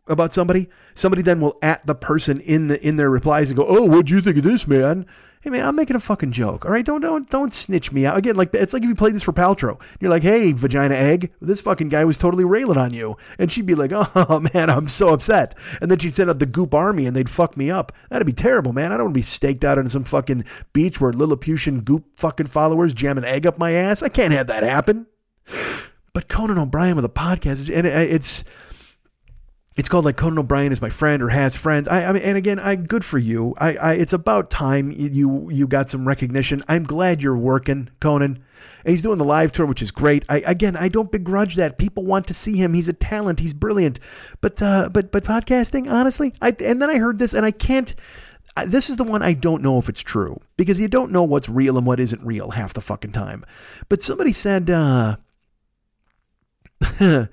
about 0.08 0.34
somebody, 0.34 0.70
somebody 0.94 1.22
then 1.22 1.42
will 1.42 1.58
at 1.62 1.86
the 1.86 1.96
person 1.96 2.40
in 2.40 2.68
the 2.70 2.86
in 2.86 2.96
their 2.96 3.10
replies 3.10 3.50
and 3.50 3.58
go, 3.58 3.66
"Oh, 3.68 3.84
what'd 3.84 4.10
you 4.10 4.22
think 4.22 4.38
of 4.38 4.44
this, 4.44 4.68
man?" 4.68 5.06
Hey 5.48 5.52
man, 5.52 5.66
I'm 5.66 5.78
making 5.78 5.96
a 5.96 6.02
fucking 6.02 6.34
joke. 6.34 6.66
All 6.66 6.72
right, 6.74 6.84
don't 6.84 7.00
don't 7.00 7.30
don't 7.30 7.54
snitch 7.54 7.94
me 7.94 8.06
out 8.06 8.18
again. 8.18 8.36
Like 8.36 8.54
it's 8.54 8.74
like 8.74 8.84
if 8.84 8.90
you 8.90 8.96
played 8.96 9.16
this 9.16 9.24
for 9.24 9.32
Paltrow, 9.32 9.80
you're 10.02 10.12
like, 10.12 10.24
"Hey, 10.24 10.52
vagina 10.52 10.94
egg, 10.94 11.32
this 11.40 11.62
fucking 11.62 11.88
guy 11.88 12.04
was 12.04 12.18
totally 12.18 12.44
railing 12.44 12.78
on 12.78 12.94
you," 12.94 13.16
and 13.40 13.50
she'd 13.50 13.66
be 13.66 13.74
like, 13.74 13.92
"Oh 13.96 14.46
man, 14.54 14.70
I'm 14.70 14.90
so 14.90 15.14
upset," 15.14 15.58
and 15.80 15.90
then 15.90 16.00
she'd 16.00 16.18
send 16.18 16.30
out 16.30 16.40
the 16.40 16.46
Goop 16.46 16.74
Army 16.74 17.06
and 17.06 17.16
they'd 17.16 17.30
fuck 17.30 17.56
me 17.56 17.72
up. 17.72 17.94
That'd 18.10 18.26
be 18.26 18.34
terrible, 18.34 18.74
man. 18.74 18.92
I 18.92 18.98
don't 18.98 19.06
want 19.06 19.14
to 19.14 19.20
be 19.20 19.22
staked 19.22 19.64
out 19.64 19.80
on 19.80 19.88
some 19.88 20.04
fucking 20.04 20.44
beach 20.74 21.00
where 21.00 21.14
Lilliputian 21.14 21.80
Goop 21.80 22.04
fucking 22.18 22.48
followers 22.48 22.94
jam 22.94 23.18
an 23.18 23.24
egg 23.24 23.48
up 23.48 23.58
my 23.58 23.72
ass. 23.72 24.04
I 24.04 24.10
can't 24.10 24.34
have 24.34 24.48
that 24.48 24.64
happen. 24.64 25.08
But 26.12 26.28
Conan 26.28 26.58
O'Brien 26.58 26.98
with 26.98 27.06
a 27.06 27.10
podcast, 27.10 27.74
and 27.74 27.88
uh, 27.88 27.92
it's 27.92 28.44
it's 29.78 29.88
called 29.88 30.06
like 30.06 30.18
Conan 30.18 30.40
O'Brien 30.40 30.72
is 30.72 30.82
my 30.82 30.90
friend 30.90 31.22
or 31.22 31.30
has 31.30 31.56
friends. 31.56 31.88
I, 31.88 32.06
I 32.06 32.12
mean, 32.12 32.24
and 32.24 32.36
again, 32.36 32.60
I 32.60 32.76
good 32.76 33.06
for 33.06 33.20
you. 33.20 33.54
I, 33.60 33.76
I, 33.76 33.94
it's 33.94 34.12
about 34.12 34.50
time 34.50 34.92
you 34.92 35.52
you 35.52 35.68
got 35.68 35.92
some 35.92 36.08
recognition. 36.08 36.64
I'm 36.68 36.84
glad 36.84 37.22
you're 37.22 37.38
working, 37.38 37.90
Conan. 38.00 38.44
And 38.84 38.92
he's 38.92 39.04
doing 39.04 39.20
the 39.20 39.24
live 39.24 39.52
tour, 39.52 39.68
which 39.68 39.84
is 39.84 39.92
great. 39.92 40.26
I 40.28 40.40
again, 40.48 40.76
I 40.76 40.88
don't 40.88 41.12
begrudge 41.12 41.56
that. 41.56 41.78
People 41.78 42.04
want 42.04 42.26
to 42.28 42.34
see 42.34 42.58
him. 42.58 42.74
He's 42.74 42.88
a 42.88 42.94
talent. 42.94 43.40
He's 43.40 43.54
brilliant. 43.54 44.00
But 44.42 44.60
uh, 44.64 44.90
but 44.90 45.12
but 45.12 45.24
podcasting, 45.24 45.90
honestly, 45.92 46.34
I 46.42 46.56
and 46.60 46.82
then 46.82 46.90
I 46.90 46.98
heard 46.98 47.20
this, 47.20 47.34
and 47.34 47.46
I 47.46 47.52
can't. 47.52 47.94
This 48.66 48.90
is 48.90 48.98
the 48.98 49.04
one 49.04 49.22
I 49.22 49.34
don't 49.34 49.62
know 49.62 49.78
if 49.78 49.90
it's 49.90 50.02
true 50.02 50.42
because 50.58 50.80
you 50.80 50.88
don't 50.88 51.12
know 51.12 51.22
what's 51.22 51.48
real 51.48 51.78
and 51.78 51.86
what 51.86 52.00
isn't 52.00 52.26
real 52.26 52.50
half 52.50 52.74
the 52.74 52.82
fucking 52.82 53.12
time. 53.12 53.44
But 53.90 54.02
somebody 54.02 54.34
said. 54.34 54.72
Uh, 54.72 55.18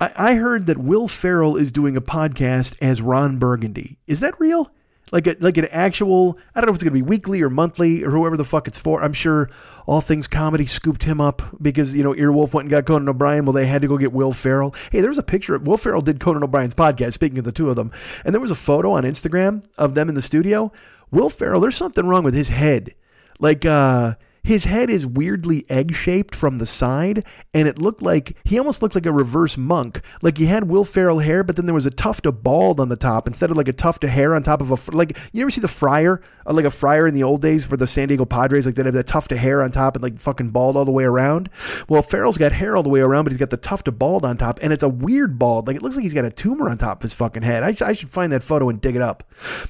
I 0.00 0.34
heard 0.34 0.66
that 0.66 0.78
Will 0.78 1.08
Ferrell 1.08 1.56
is 1.56 1.72
doing 1.72 1.96
a 1.96 2.00
podcast 2.00 2.76
as 2.82 3.00
Ron 3.00 3.38
Burgundy. 3.38 3.98
Is 4.06 4.20
that 4.20 4.38
real? 4.38 4.70
Like 5.12 5.28
a, 5.28 5.36
like 5.38 5.56
an 5.56 5.66
actual, 5.66 6.36
I 6.54 6.60
don't 6.60 6.66
know 6.66 6.72
if 6.72 6.76
it's 6.76 6.84
going 6.84 6.92
to 6.92 7.02
be 7.02 7.08
weekly 7.08 7.40
or 7.40 7.48
monthly 7.48 8.02
or 8.02 8.10
whoever 8.10 8.36
the 8.36 8.44
fuck 8.44 8.66
it's 8.66 8.76
for. 8.76 9.02
I'm 9.02 9.12
sure 9.12 9.48
All 9.86 10.00
Things 10.00 10.26
Comedy 10.26 10.66
scooped 10.66 11.04
him 11.04 11.20
up 11.20 11.42
because, 11.62 11.94
you 11.94 12.02
know, 12.02 12.12
Earwolf 12.12 12.52
went 12.52 12.64
and 12.64 12.70
got 12.70 12.86
Conan 12.86 13.08
O'Brien. 13.08 13.44
Well, 13.44 13.52
they 13.52 13.66
had 13.66 13.82
to 13.82 13.88
go 13.88 13.98
get 13.98 14.12
Will 14.12 14.32
Ferrell. 14.32 14.74
Hey, 14.90 15.00
there 15.00 15.10
was 15.10 15.18
a 15.18 15.22
picture. 15.22 15.54
Of, 15.54 15.66
Will 15.66 15.76
Ferrell 15.76 16.02
did 16.02 16.18
Conan 16.18 16.42
O'Brien's 16.42 16.74
podcast, 16.74 17.12
speaking 17.12 17.38
of 17.38 17.44
the 17.44 17.52
two 17.52 17.70
of 17.70 17.76
them. 17.76 17.92
And 18.24 18.34
there 18.34 18.40
was 18.40 18.50
a 18.50 18.56
photo 18.56 18.92
on 18.92 19.04
Instagram 19.04 19.64
of 19.78 19.94
them 19.94 20.08
in 20.08 20.16
the 20.16 20.22
studio. 20.22 20.72
Will 21.12 21.30
Ferrell, 21.30 21.60
there's 21.60 21.76
something 21.76 22.06
wrong 22.06 22.24
with 22.24 22.34
his 22.34 22.48
head. 22.48 22.92
Like, 23.38 23.64
uh, 23.64 24.16
his 24.46 24.62
head 24.62 24.88
is 24.88 25.04
weirdly 25.04 25.64
egg 25.68 25.92
shaped 25.92 26.32
from 26.32 26.58
the 26.58 26.66
side, 26.66 27.26
and 27.52 27.66
it 27.66 27.78
looked 27.80 28.00
like 28.00 28.36
he 28.44 28.60
almost 28.60 28.80
looked 28.80 28.94
like 28.94 29.04
a 29.04 29.10
reverse 29.10 29.56
monk. 29.56 30.00
Like 30.22 30.38
he 30.38 30.46
had 30.46 30.68
Will 30.68 30.84
Ferrell 30.84 31.18
hair, 31.18 31.42
but 31.42 31.56
then 31.56 31.66
there 31.66 31.74
was 31.74 31.84
a 31.84 31.90
tuft 31.90 32.26
of 32.26 32.44
bald 32.44 32.78
on 32.78 32.88
the 32.88 32.96
top 32.96 33.26
instead 33.26 33.50
of 33.50 33.56
like 33.56 33.66
a 33.66 33.72
tuft 33.72 34.04
of 34.04 34.10
hair 34.10 34.36
on 34.36 34.44
top 34.44 34.60
of 34.60 34.70
a 34.70 34.96
like. 34.96 35.18
You 35.32 35.42
ever 35.42 35.50
see 35.50 35.60
the 35.60 35.66
friar, 35.66 36.22
uh, 36.46 36.52
like 36.52 36.64
a 36.64 36.70
friar 36.70 37.08
in 37.08 37.14
the 37.14 37.24
old 37.24 37.42
days 37.42 37.66
for 37.66 37.76
the 37.76 37.88
San 37.88 38.06
Diego 38.06 38.24
Padres, 38.24 38.66
like 38.66 38.76
they 38.76 38.84
have 38.84 38.94
that 38.94 39.08
tuft 39.08 39.32
of 39.32 39.38
hair 39.38 39.64
on 39.64 39.72
top 39.72 39.96
and 39.96 40.02
like 40.04 40.20
fucking 40.20 40.50
bald 40.50 40.76
all 40.76 40.84
the 40.84 40.92
way 40.92 41.02
around. 41.02 41.50
Well, 41.88 42.02
Ferrell's 42.02 42.38
got 42.38 42.52
hair 42.52 42.76
all 42.76 42.84
the 42.84 42.88
way 42.88 43.00
around, 43.00 43.24
but 43.24 43.32
he's 43.32 43.40
got 43.40 43.50
the 43.50 43.56
tuft 43.56 43.88
of 43.88 43.98
bald 43.98 44.24
on 44.24 44.36
top, 44.36 44.60
and 44.62 44.72
it's 44.72 44.84
a 44.84 44.88
weird 44.88 45.40
bald. 45.40 45.66
Like 45.66 45.74
it 45.74 45.82
looks 45.82 45.96
like 45.96 46.04
he's 46.04 46.14
got 46.14 46.24
a 46.24 46.30
tumor 46.30 46.70
on 46.70 46.78
top 46.78 46.98
of 46.98 47.02
his 47.02 47.14
fucking 47.14 47.42
head. 47.42 47.64
I, 47.64 47.74
I 47.84 47.94
should 47.94 48.10
find 48.10 48.32
that 48.32 48.44
photo 48.44 48.68
and 48.68 48.80
dig 48.80 48.94
it 48.94 49.02
up. 49.02 49.24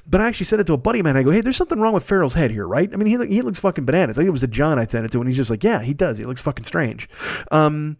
But 0.05 0.21
I 0.21 0.27
actually 0.27 0.45
sent 0.45 0.61
it 0.61 0.67
to 0.67 0.73
a 0.73 0.77
buddy 0.77 0.99
of 0.99 1.05
mine. 1.05 1.17
I 1.17 1.23
go, 1.23 1.31
hey, 1.31 1.41
there's 1.41 1.57
something 1.57 1.79
wrong 1.79 1.95
with 1.95 2.03
Ferrell's 2.03 2.35
head 2.35 2.51
here, 2.51 2.67
right? 2.67 2.93
I 2.93 2.95
mean, 2.95 3.07
he 3.07 3.33
he 3.33 3.41
looks 3.41 3.59
fucking 3.59 3.85
bananas. 3.85 4.17
Think 4.17 4.27
it 4.27 4.31
was 4.31 4.41
the 4.41 4.47
John 4.47 4.66
I 4.75 4.85
sent 4.85 5.05
it 5.05 5.11
to, 5.13 5.19
and 5.19 5.27
he's 5.27 5.37
just 5.37 5.49
like, 5.49 5.63
yeah, 5.63 5.81
he 5.81 5.93
does. 5.93 6.17
He 6.17 6.25
looks 6.25 6.41
fucking 6.41 6.65
strange. 6.65 7.09
Um, 7.51 7.97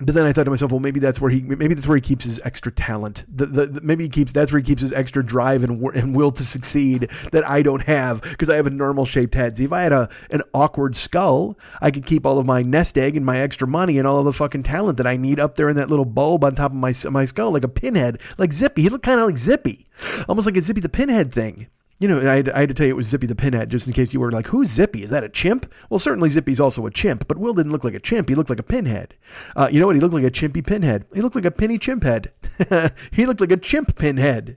but 0.00 0.16
then 0.16 0.26
I 0.26 0.32
thought 0.32 0.44
to 0.44 0.50
myself, 0.50 0.72
well, 0.72 0.80
maybe 0.80 0.98
that's 0.98 1.20
where 1.20 1.30
he 1.30 1.40
maybe 1.40 1.72
that's 1.72 1.86
where 1.86 1.96
he 1.96 2.00
keeps 2.00 2.24
his 2.24 2.40
extra 2.44 2.72
talent. 2.72 3.24
The, 3.28 3.46
the, 3.46 3.66
the 3.66 3.80
maybe 3.80 4.02
he 4.02 4.10
keeps 4.10 4.32
that's 4.32 4.52
where 4.52 4.58
he 4.58 4.66
keeps 4.66 4.82
his 4.82 4.92
extra 4.92 5.24
drive 5.24 5.62
and, 5.62 5.80
and 5.94 6.16
will 6.16 6.32
to 6.32 6.44
succeed 6.44 7.08
that 7.30 7.48
I 7.48 7.62
don't 7.62 7.82
have 7.82 8.20
because 8.22 8.50
I 8.50 8.56
have 8.56 8.66
a 8.66 8.70
normal 8.70 9.06
shaped 9.06 9.36
head. 9.36 9.56
See, 9.56 9.64
if 9.64 9.72
I 9.72 9.82
had 9.82 9.92
a 9.92 10.08
an 10.30 10.42
awkward 10.52 10.96
skull, 10.96 11.56
I 11.80 11.92
could 11.92 12.06
keep 12.06 12.26
all 12.26 12.40
of 12.40 12.46
my 12.46 12.62
nest 12.62 12.98
egg 12.98 13.16
and 13.16 13.24
my 13.24 13.38
extra 13.38 13.68
money 13.68 13.96
and 13.96 14.06
all 14.06 14.18
of 14.18 14.24
the 14.24 14.32
fucking 14.32 14.64
talent 14.64 14.98
that 14.98 15.06
I 15.06 15.16
need 15.16 15.38
up 15.38 15.54
there 15.54 15.68
in 15.68 15.76
that 15.76 15.90
little 15.90 16.04
bulb 16.04 16.42
on 16.42 16.56
top 16.56 16.72
of 16.72 16.76
my 16.76 16.92
my 17.10 17.24
skull, 17.24 17.52
like 17.52 17.64
a 17.64 17.68
pinhead, 17.68 18.20
like 18.36 18.52
Zippy. 18.52 18.82
He 18.82 18.88
looked 18.88 19.06
kind 19.06 19.20
of 19.20 19.26
like 19.26 19.38
Zippy, 19.38 19.86
almost 20.28 20.46
like 20.46 20.56
a 20.56 20.60
Zippy 20.60 20.80
the 20.80 20.88
Pinhead 20.88 21.32
thing. 21.32 21.68
You 22.00 22.08
know, 22.08 22.18
I 22.18 22.36
had, 22.36 22.48
I 22.50 22.60
had, 22.60 22.68
to 22.70 22.74
tell 22.74 22.86
you 22.86 22.92
it 22.92 22.96
was 22.96 23.06
Zippy 23.06 23.28
the 23.28 23.36
Pinhead, 23.36 23.70
just 23.70 23.86
in 23.86 23.92
case 23.92 24.12
you 24.12 24.18
were 24.18 24.32
like, 24.32 24.48
who's 24.48 24.68
Zippy? 24.68 25.04
Is 25.04 25.10
that 25.10 25.22
a 25.22 25.28
chimp? 25.28 25.72
Well, 25.88 26.00
certainly 26.00 26.28
Zippy's 26.28 26.58
also 26.58 26.84
a 26.86 26.90
chimp, 26.90 27.28
but 27.28 27.38
Will 27.38 27.54
didn't 27.54 27.70
look 27.70 27.84
like 27.84 27.94
a 27.94 28.00
chimp. 28.00 28.28
He 28.28 28.34
looked 28.34 28.50
like 28.50 28.58
a 28.58 28.64
pinhead. 28.64 29.14
Uh, 29.54 29.68
you 29.70 29.78
know 29.78 29.86
what? 29.86 29.94
He 29.94 30.00
looked 30.00 30.14
like 30.14 30.24
a 30.24 30.30
chimpy 30.30 30.66
pinhead. 30.66 31.06
He 31.14 31.20
looked 31.20 31.36
like 31.36 31.44
a 31.44 31.52
penny 31.52 31.78
chimp 31.78 32.02
head. 32.02 32.32
he 33.12 33.26
looked 33.26 33.40
like 33.40 33.52
a 33.52 33.56
chimp 33.56 33.96
pinhead. 33.96 34.56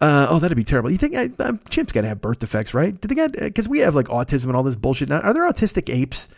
Uh, 0.00 0.28
oh, 0.30 0.38
that'd 0.38 0.56
be 0.56 0.64
terrible. 0.64 0.90
You 0.90 0.96
think 0.96 1.14
I, 1.14 1.24
uh, 1.24 1.52
chimps 1.68 1.92
got 1.92 2.02
to 2.02 2.08
have 2.08 2.22
birth 2.22 2.38
defects, 2.38 2.72
right? 2.72 2.98
Do 2.98 3.06
they 3.06 3.14
got, 3.14 3.32
because 3.32 3.68
we 3.68 3.80
have 3.80 3.94
like 3.94 4.06
autism 4.06 4.46
and 4.46 4.56
all 4.56 4.62
this 4.62 4.76
bullshit 4.76 5.10
now. 5.10 5.20
Are 5.20 5.34
there 5.34 5.48
autistic 5.48 5.94
apes? 5.94 6.28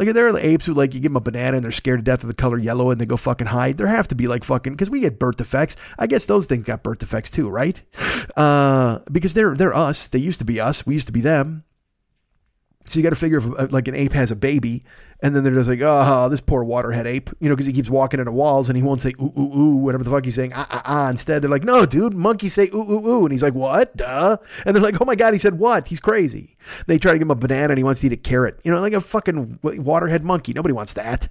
Like, 0.00 0.14
there 0.14 0.28
are 0.28 0.38
apes 0.38 0.64
who, 0.64 0.72
like, 0.72 0.94
you 0.94 1.00
give 1.00 1.12
them 1.12 1.16
a 1.16 1.20
banana 1.20 1.58
and 1.58 1.64
they're 1.64 1.70
scared 1.70 1.98
to 1.98 2.02
death 2.02 2.22
of 2.22 2.28
the 2.28 2.34
color 2.34 2.56
yellow 2.56 2.90
and 2.90 2.98
they 2.98 3.04
go 3.04 3.18
fucking 3.18 3.48
hide? 3.48 3.76
There 3.76 3.86
have 3.86 4.08
to 4.08 4.14
be, 4.14 4.28
like, 4.28 4.44
fucking, 4.44 4.72
because 4.72 4.88
we 4.88 5.00
get 5.00 5.18
birth 5.18 5.36
defects. 5.36 5.76
I 5.98 6.06
guess 6.06 6.24
those 6.24 6.46
things 6.46 6.64
got 6.64 6.82
birth 6.82 7.00
defects 7.00 7.30
too, 7.30 7.50
right? 7.50 7.82
Uh, 8.34 9.00
because 9.12 9.34
they're, 9.34 9.54
they're 9.54 9.76
us. 9.76 10.08
They 10.08 10.18
used 10.18 10.38
to 10.38 10.46
be 10.46 10.58
us. 10.58 10.86
We 10.86 10.94
used 10.94 11.08
to 11.08 11.12
be 11.12 11.20
them. 11.20 11.64
So 12.86 12.98
you 12.98 13.02
got 13.02 13.10
to 13.10 13.16
figure 13.16 13.38
if, 13.38 13.44
uh, 13.44 13.66
like, 13.70 13.88
an 13.88 13.94
ape 13.94 14.14
has 14.14 14.30
a 14.30 14.36
baby 14.36 14.84
and 15.22 15.34
then 15.34 15.44
they're 15.44 15.54
just 15.54 15.68
like, 15.68 15.80
oh, 15.82 16.28
this 16.28 16.40
poor 16.40 16.64
waterhead 16.64 17.06
ape, 17.06 17.30
you 17.40 17.48
know, 17.48 17.54
because 17.54 17.66
he 17.66 17.72
keeps 17.72 17.90
walking 17.90 18.20
into 18.20 18.32
walls 18.32 18.68
and 18.68 18.76
he 18.76 18.82
won't 18.82 19.02
say 19.02 19.12
ooh, 19.20 19.32
ooh, 19.38 19.58
ooh, 19.58 19.76
whatever 19.76 20.04
the 20.04 20.10
fuck 20.10 20.24
he's 20.24 20.34
saying, 20.34 20.52
ah, 20.54 20.66
ah, 20.70 20.82
ah. 20.84 21.10
Instead, 21.10 21.42
they're 21.42 21.50
like, 21.50 21.64
no, 21.64 21.86
dude, 21.86 22.14
monkeys 22.14 22.54
say 22.54 22.68
ooh, 22.74 22.90
ooh, 22.90 23.08
ooh. 23.08 23.22
And 23.24 23.32
he's 23.32 23.42
like, 23.42 23.54
what? 23.54 23.96
Duh. 23.96 24.36
And 24.64 24.74
they're 24.74 24.82
like, 24.82 25.00
oh 25.00 25.04
my 25.04 25.14
God, 25.14 25.32
he 25.32 25.38
said 25.38 25.58
what? 25.58 25.88
He's 25.88 26.00
crazy. 26.00 26.56
They 26.86 26.98
try 26.98 27.12
to 27.12 27.18
give 27.18 27.26
him 27.26 27.30
a 27.30 27.36
banana 27.36 27.72
and 27.72 27.78
he 27.78 27.84
wants 27.84 28.00
to 28.00 28.06
eat 28.06 28.12
a 28.12 28.16
carrot, 28.16 28.60
you 28.64 28.70
know, 28.70 28.80
like 28.80 28.92
a 28.92 29.00
fucking 29.00 29.58
waterhead 29.62 30.24
monkey. 30.24 30.52
Nobody 30.52 30.72
wants 30.72 30.94
that. 30.94 31.28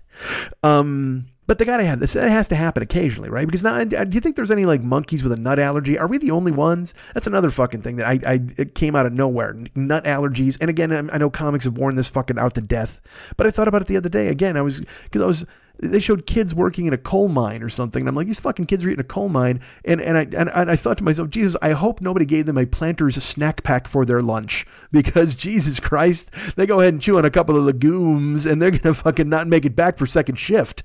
Um, 0.64 1.28
but 1.50 1.58
they 1.58 1.66
gotta 1.66 1.84
have 1.84 2.00
this. 2.00 2.16
It 2.16 2.30
has 2.30 2.48
to 2.50 2.56
happen 2.56 2.84
occasionally, 2.84 3.28
right? 3.28 3.48
Because 3.48 3.64
now, 3.64 3.84
do 3.84 4.08
you 4.12 4.20
think 4.20 4.36
there's 4.36 4.52
any 4.52 4.68
like 4.68 4.84
monkeys 4.84 5.24
with 5.24 5.32
a 5.32 5.36
nut 5.36 5.58
allergy? 5.58 5.98
Are 5.98 6.06
we 6.06 6.20
the 6.20 6.30
only 6.30 6.52
ones? 6.52 6.94
That's 7.16 7.26
another 7.26 7.50
fucking 7.50 7.82
thing 7.82 7.96
that 7.96 8.06
I, 8.06 8.20
I 8.24 8.40
it 8.56 8.76
came 8.76 8.96
out 8.96 9.08
of 9.08 9.14
nowhere. 9.14 9.58
Nut 9.74 10.04
allergies, 10.04 10.60
and 10.62 10.70
again, 10.70 11.10
I 11.12 11.18
know 11.18 11.32
comics 11.32 11.66
have 11.66 11.76
worn 11.76 11.96
this 11.96 12.08
fucking 12.08 12.38
out 12.38 12.54
to 12.54 12.62
death. 12.62 13.02
But 13.36 13.48
I 13.48 13.50
thought 13.50 13.68
about 13.68 13.82
it 13.82 13.88
the 13.88 13.98
other 13.98 14.10
day. 14.10 14.28
Again, 14.28 14.58
I 14.58 14.62
was 14.62 14.86
because 15.06 15.24
I 15.24 15.26
was 15.26 15.46
they 15.82 16.00
showed 16.00 16.26
kids 16.26 16.54
working 16.54 16.86
in 16.88 16.94
a 16.94 16.98
coal 16.98 17.30
mine 17.30 17.64
or 17.64 17.70
something. 17.70 18.02
And 18.02 18.10
I'm 18.10 18.16
like, 18.16 18.28
these 18.28 18.40
fucking 18.40 18.66
kids 18.66 18.84
are 18.84 18.90
eating 18.90 19.00
a 19.00 19.04
coal 19.04 19.30
mine. 19.30 19.62
And 19.86 20.02
and 20.02 20.18
I 20.18 20.22
and, 20.22 20.50
and 20.54 20.70
I 20.70 20.76
thought 20.76 20.98
to 20.98 21.04
myself, 21.04 21.30
Jesus, 21.30 21.56
I 21.62 21.72
hope 21.72 22.02
nobody 22.02 22.26
gave 22.26 22.46
them 22.46 22.58
a 22.58 22.66
Planters 22.66 23.22
snack 23.24 23.64
pack 23.64 23.88
for 23.88 24.06
their 24.06 24.22
lunch 24.22 24.66
because 24.92 25.36
Jesus 25.40 25.80
Christ, 25.80 26.32
they 26.56 26.66
go 26.66 26.80
ahead 26.82 26.94
and 26.94 27.02
chew 27.02 27.18
on 27.18 27.26
a 27.26 27.30
couple 27.30 27.58
of 27.58 27.64
legumes 27.64 28.46
and 28.46 28.62
they're 28.62 28.72
gonna 28.72 28.94
fucking 28.94 29.30
not 29.30 29.48
make 29.48 29.66
it 29.66 29.76
back 29.76 29.98
for 29.98 30.06
second 30.06 30.36
shift. 30.36 30.84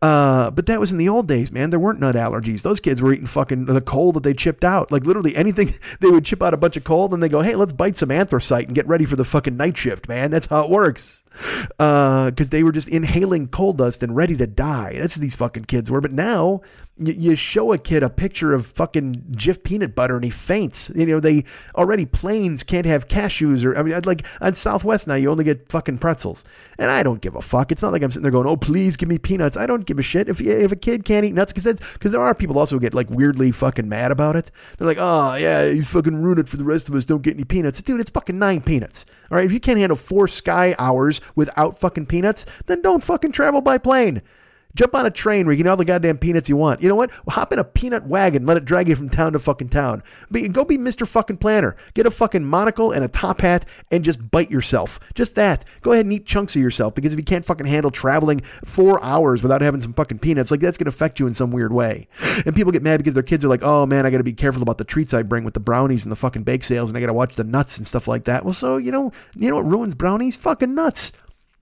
Uh, 0.00 0.50
but 0.50 0.66
that 0.66 0.80
was 0.80 0.92
in 0.92 0.98
the 0.98 1.08
old 1.08 1.28
days, 1.28 1.52
man. 1.52 1.70
There 1.70 1.80
weren't 1.80 2.00
nut 2.00 2.14
allergies. 2.14 2.62
Those 2.62 2.80
kids 2.80 3.02
were 3.02 3.12
eating 3.12 3.26
fucking 3.26 3.66
the 3.66 3.80
coal 3.80 4.12
that 4.12 4.22
they 4.22 4.32
chipped 4.32 4.64
out. 4.64 4.90
Like 4.90 5.04
literally 5.04 5.36
anything 5.36 5.74
they 6.00 6.08
would 6.08 6.24
chip 6.24 6.42
out 6.42 6.54
a 6.54 6.58
bunch 6.58 6.76
of 6.76 6.84
coal, 6.84 7.08
then 7.08 7.20
they 7.20 7.28
go, 7.28 7.42
hey, 7.42 7.56
let's 7.56 7.72
bite 7.72 7.96
some 7.96 8.10
anthracite 8.10 8.66
and 8.66 8.74
get 8.74 8.86
ready 8.86 9.04
for 9.04 9.16
the 9.16 9.24
fucking 9.24 9.56
night 9.56 9.76
shift, 9.76 10.08
man. 10.08 10.30
That's 10.30 10.46
how 10.46 10.64
it 10.64 10.70
works 10.70 11.19
because 11.30 12.48
uh, 12.48 12.50
they 12.50 12.62
were 12.62 12.72
just 12.72 12.88
inhaling 12.88 13.48
coal 13.48 13.72
dust 13.72 14.02
and 14.02 14.16
ready 14.16 14.36
to 14.36 14.46
die. 14.46 14.94
That's 14.98 15.16
what 15.16 15.22
these 15.22 15.36
fucking 15.36 15.64
kids 15.64 15.90
were. 15.90 16.00
But 16.00 16.12
now 16.12 16.62
you, 17.00 17.34
show 17.34 17.72
a 17.72 17.78
kid 17.78 18.02
a 18.02 18.10
picture 18.10 18.52
of 18.52 18.66
fucking 18.66 19.24
Jif 19.32 19.62
peanut 19.62 19.94
butter 19.94 20.16
and 20.16 20.24
he 20.24 20.30
faints. 20.30 20.90
You 20.94 21.06
know, 21.06 21.20
they 21.20 21.44
already 21.76 22.06
planes 22.06 22.62
can't 22.62 22.86
have 22.86 23.08
cashews 23.08 23.64
or 23.64 23.76
I 23.76 23.82
mean, 23.82 24.00
like 24.04 24.24
on 24.40 24.54
Southwest 24.54 25.06
now 25.06 25.14
you 25.14 25.30
only 25.30 25.44
get 25.44 25.70
fucking 25.70 25.98
pretzels, 25.98 26.44
and 26.78 26.90
I 26.90 27.02
don't 27.02 27.20
give 27.20 27.34
a 27.34 27.42
fuck. 27.42 27.72
It's 27.72 27.82
not 27.82 27.92
like 27.92 28.02
I'm 28.02 28.10
sitting 28.10 28.22
there 28.22 28.32
going, 28.32 28.46
oh 28.46 28.56
please 28.56 28.96
give 28.96 29.08
me 29.08 29.18
peanuts. 29.18 29.56
I 29.56 29.66
don't 29.66 29.86
give 29.86 29.98
a 29.98 30.02
shit 30.02 30.28
if 30.28 30.40
if 30.40 30.72
a 30.72 30.76
kid 30.76 31.04
can't 31.04 31.24
eat 31.24 31.34
nuts 31.34 31.52
because 31.52 32.12
there 32.12 32.20
are 32.20 32.34
people 32.34 32.58
also 32.58 32.78
get 32.78 32.94
like 32.94 33.10
weirdly 33.10 33.50
fucking 33.50 33.88
mad 33.88 34.12
about 34.12 34.36
it. 34.36 34.50
They're 34.78 34.86
like, 34.86 34.98
oh 35.00 35.34
yeah, 35.34 35.66
you 35.66 35.82
fucking 35.82 36.20
ruin 36.20 36.38
it 36.38 36.48
for 36.48 36.56
the 36.56 36.64
rest 36.64 36.88
of 36.88 36.94
us. 36.94 37.04
Don't 37.04 37.22
get 37.22 37.34
any 37.34 37.44
peanuts, 37.44 37.80
dude. 37.82 38.00
It's 38.00 38.10
fucking 38.10 38.38
nine 38.38 38.60
peanuts. 38.60 39.06
All 39.30 39.36
right, 39.36 39.46
if 39.46 39.52
you 39.52 39.60
can't 39.60 39.78
handle 39.78 39.96
four 39.96 40.28
sky 40.28 40.74
hours 40.78 41.20
without 41.34 41.78
fucking 41.78 42.06
peanuts, 42.06 42.46
then 42.66 42.82
don't 42.82 43.02
fucking 43.02 43.32
travel 43.32 43.60
by 43.60 43.78
plane. 43.78 44.22
Jump 44.74 44.94
on 44.94 45.06
a 45.06 45.10
train 45.10 45.46
where 45.46 45.52
you 45.52 45.58
can 45.58 45.66
have 45.66 45.72
all 45.72 45.76
the 45.76 45.84
goddamn 45.84 46.18
peanuts 46.18 46.48
you 46.48 46.56
want. 46.56 46.82
You 46.82 46.88
know 46.88 46.96
what? 46.96 47.10
hop 47.28 47.52
in 47.52 47.58
a 47.58 47.64
peanut 47.64 48.06
wagon, 48.06 48.44
let 48.44 48.56
it 48.56 48.64
drag 48.64 48.88
you 48.88 48.96
from 48.96 49.08
town 49.08 49.32
to 49.32 49.38
fucking 49.38 49.68
town. 49.68 50.02
Be, 50.30 50.48
go 50.48 50.64
be 50.64 50.76
Mr. 50.78 51.06
fucking 51.06 51.38
Planner. 51.38 51.76
Get 51.94 52.06
a 52.06 52.10
fucking 52.10 52.44
monocle 52.44 52.92
and 52.92 53.04
a 53.04 53.08
top 53.08 53.40
hat 53.40 53.66
and 53.90 54.04
just 54.04 54.30
bite 54.30 54.50
yourself. 54.50 55.00
Just 55.14 55.34
that. 55.36 55.64
Go 55.80 55.92
ahead 55.92 56.06
and 56.06 56.12
eat 56.12 56.26
chunks 56.26 56.56
of 56.56 56.62
yourself 56.62 56.94
because 56.94 57.12
if 57.12 57.18
you 57.18 57.24
can't 57.24 57.44
fucking 57.44 57.66
handle 57.66 57.90
traveling 57.90 58.40
four 58.64 59.02
hours 59.02 59.42
without 59.42 59.60
having 59.60 59.80
some 59.80 59.92
fucking 59.92 60.18
peanuts, 60.18 60.50
like 60.50 60.60
that's 60.60 60.78
gonna 60.78 60.88
affect 60.88 61.20
you 61.20 61.26
in 61.26 61.34
some 61.34 61.50
weird 61.50 61.72
way. 61.72 62.08
And 62.44 62.54
people 62.54 62.72
get 62.72 62.82
mad 62.82 62.98
because 62.98 63.14
their 63.14 63.22
kids 63.22 63.44
are 63.44 63.48
like, 63.48 63.62
oh 63.62 63.86
man, 63.86 64.06
I 64.06 64.10
gotta 64.10 64.24
be 64.24 64.32
careful 64.32 64.62
about 64.62 64.78
the 64.78 64.84
treats 64.84 65.14
I 65.14 65.22
bring 65.22 65.44
with 65.44 65.54
the 65.54 65.60
brownies 65.60 66.04
and 66.04 66.12
the 66.12 66.16
fucking 66.16 66.42
bake 66.42 66.64
sales 66.64 66.90
and 66.90 66.96
I 66.96 67.00
gotta 67.00 67.12
watch 67.12 67.36
the 67.36 67.44
nuts 67.44 67.78
and 67.78 67.86
stuff 67.86 68.08
like 68.08 68.24
that. 68.24 68.44
Well, 68.44 68.54
so 68.54 68.76
you 68.76 68.90
know, 68.90 69.12
you 69.36 69.48
know 69.48 69.56
what 69.56 69.66
ruins 69.66 69.94
brownies? 69.94 70.36
Fucking 70.36 70.74
nuts. 70.74 71.12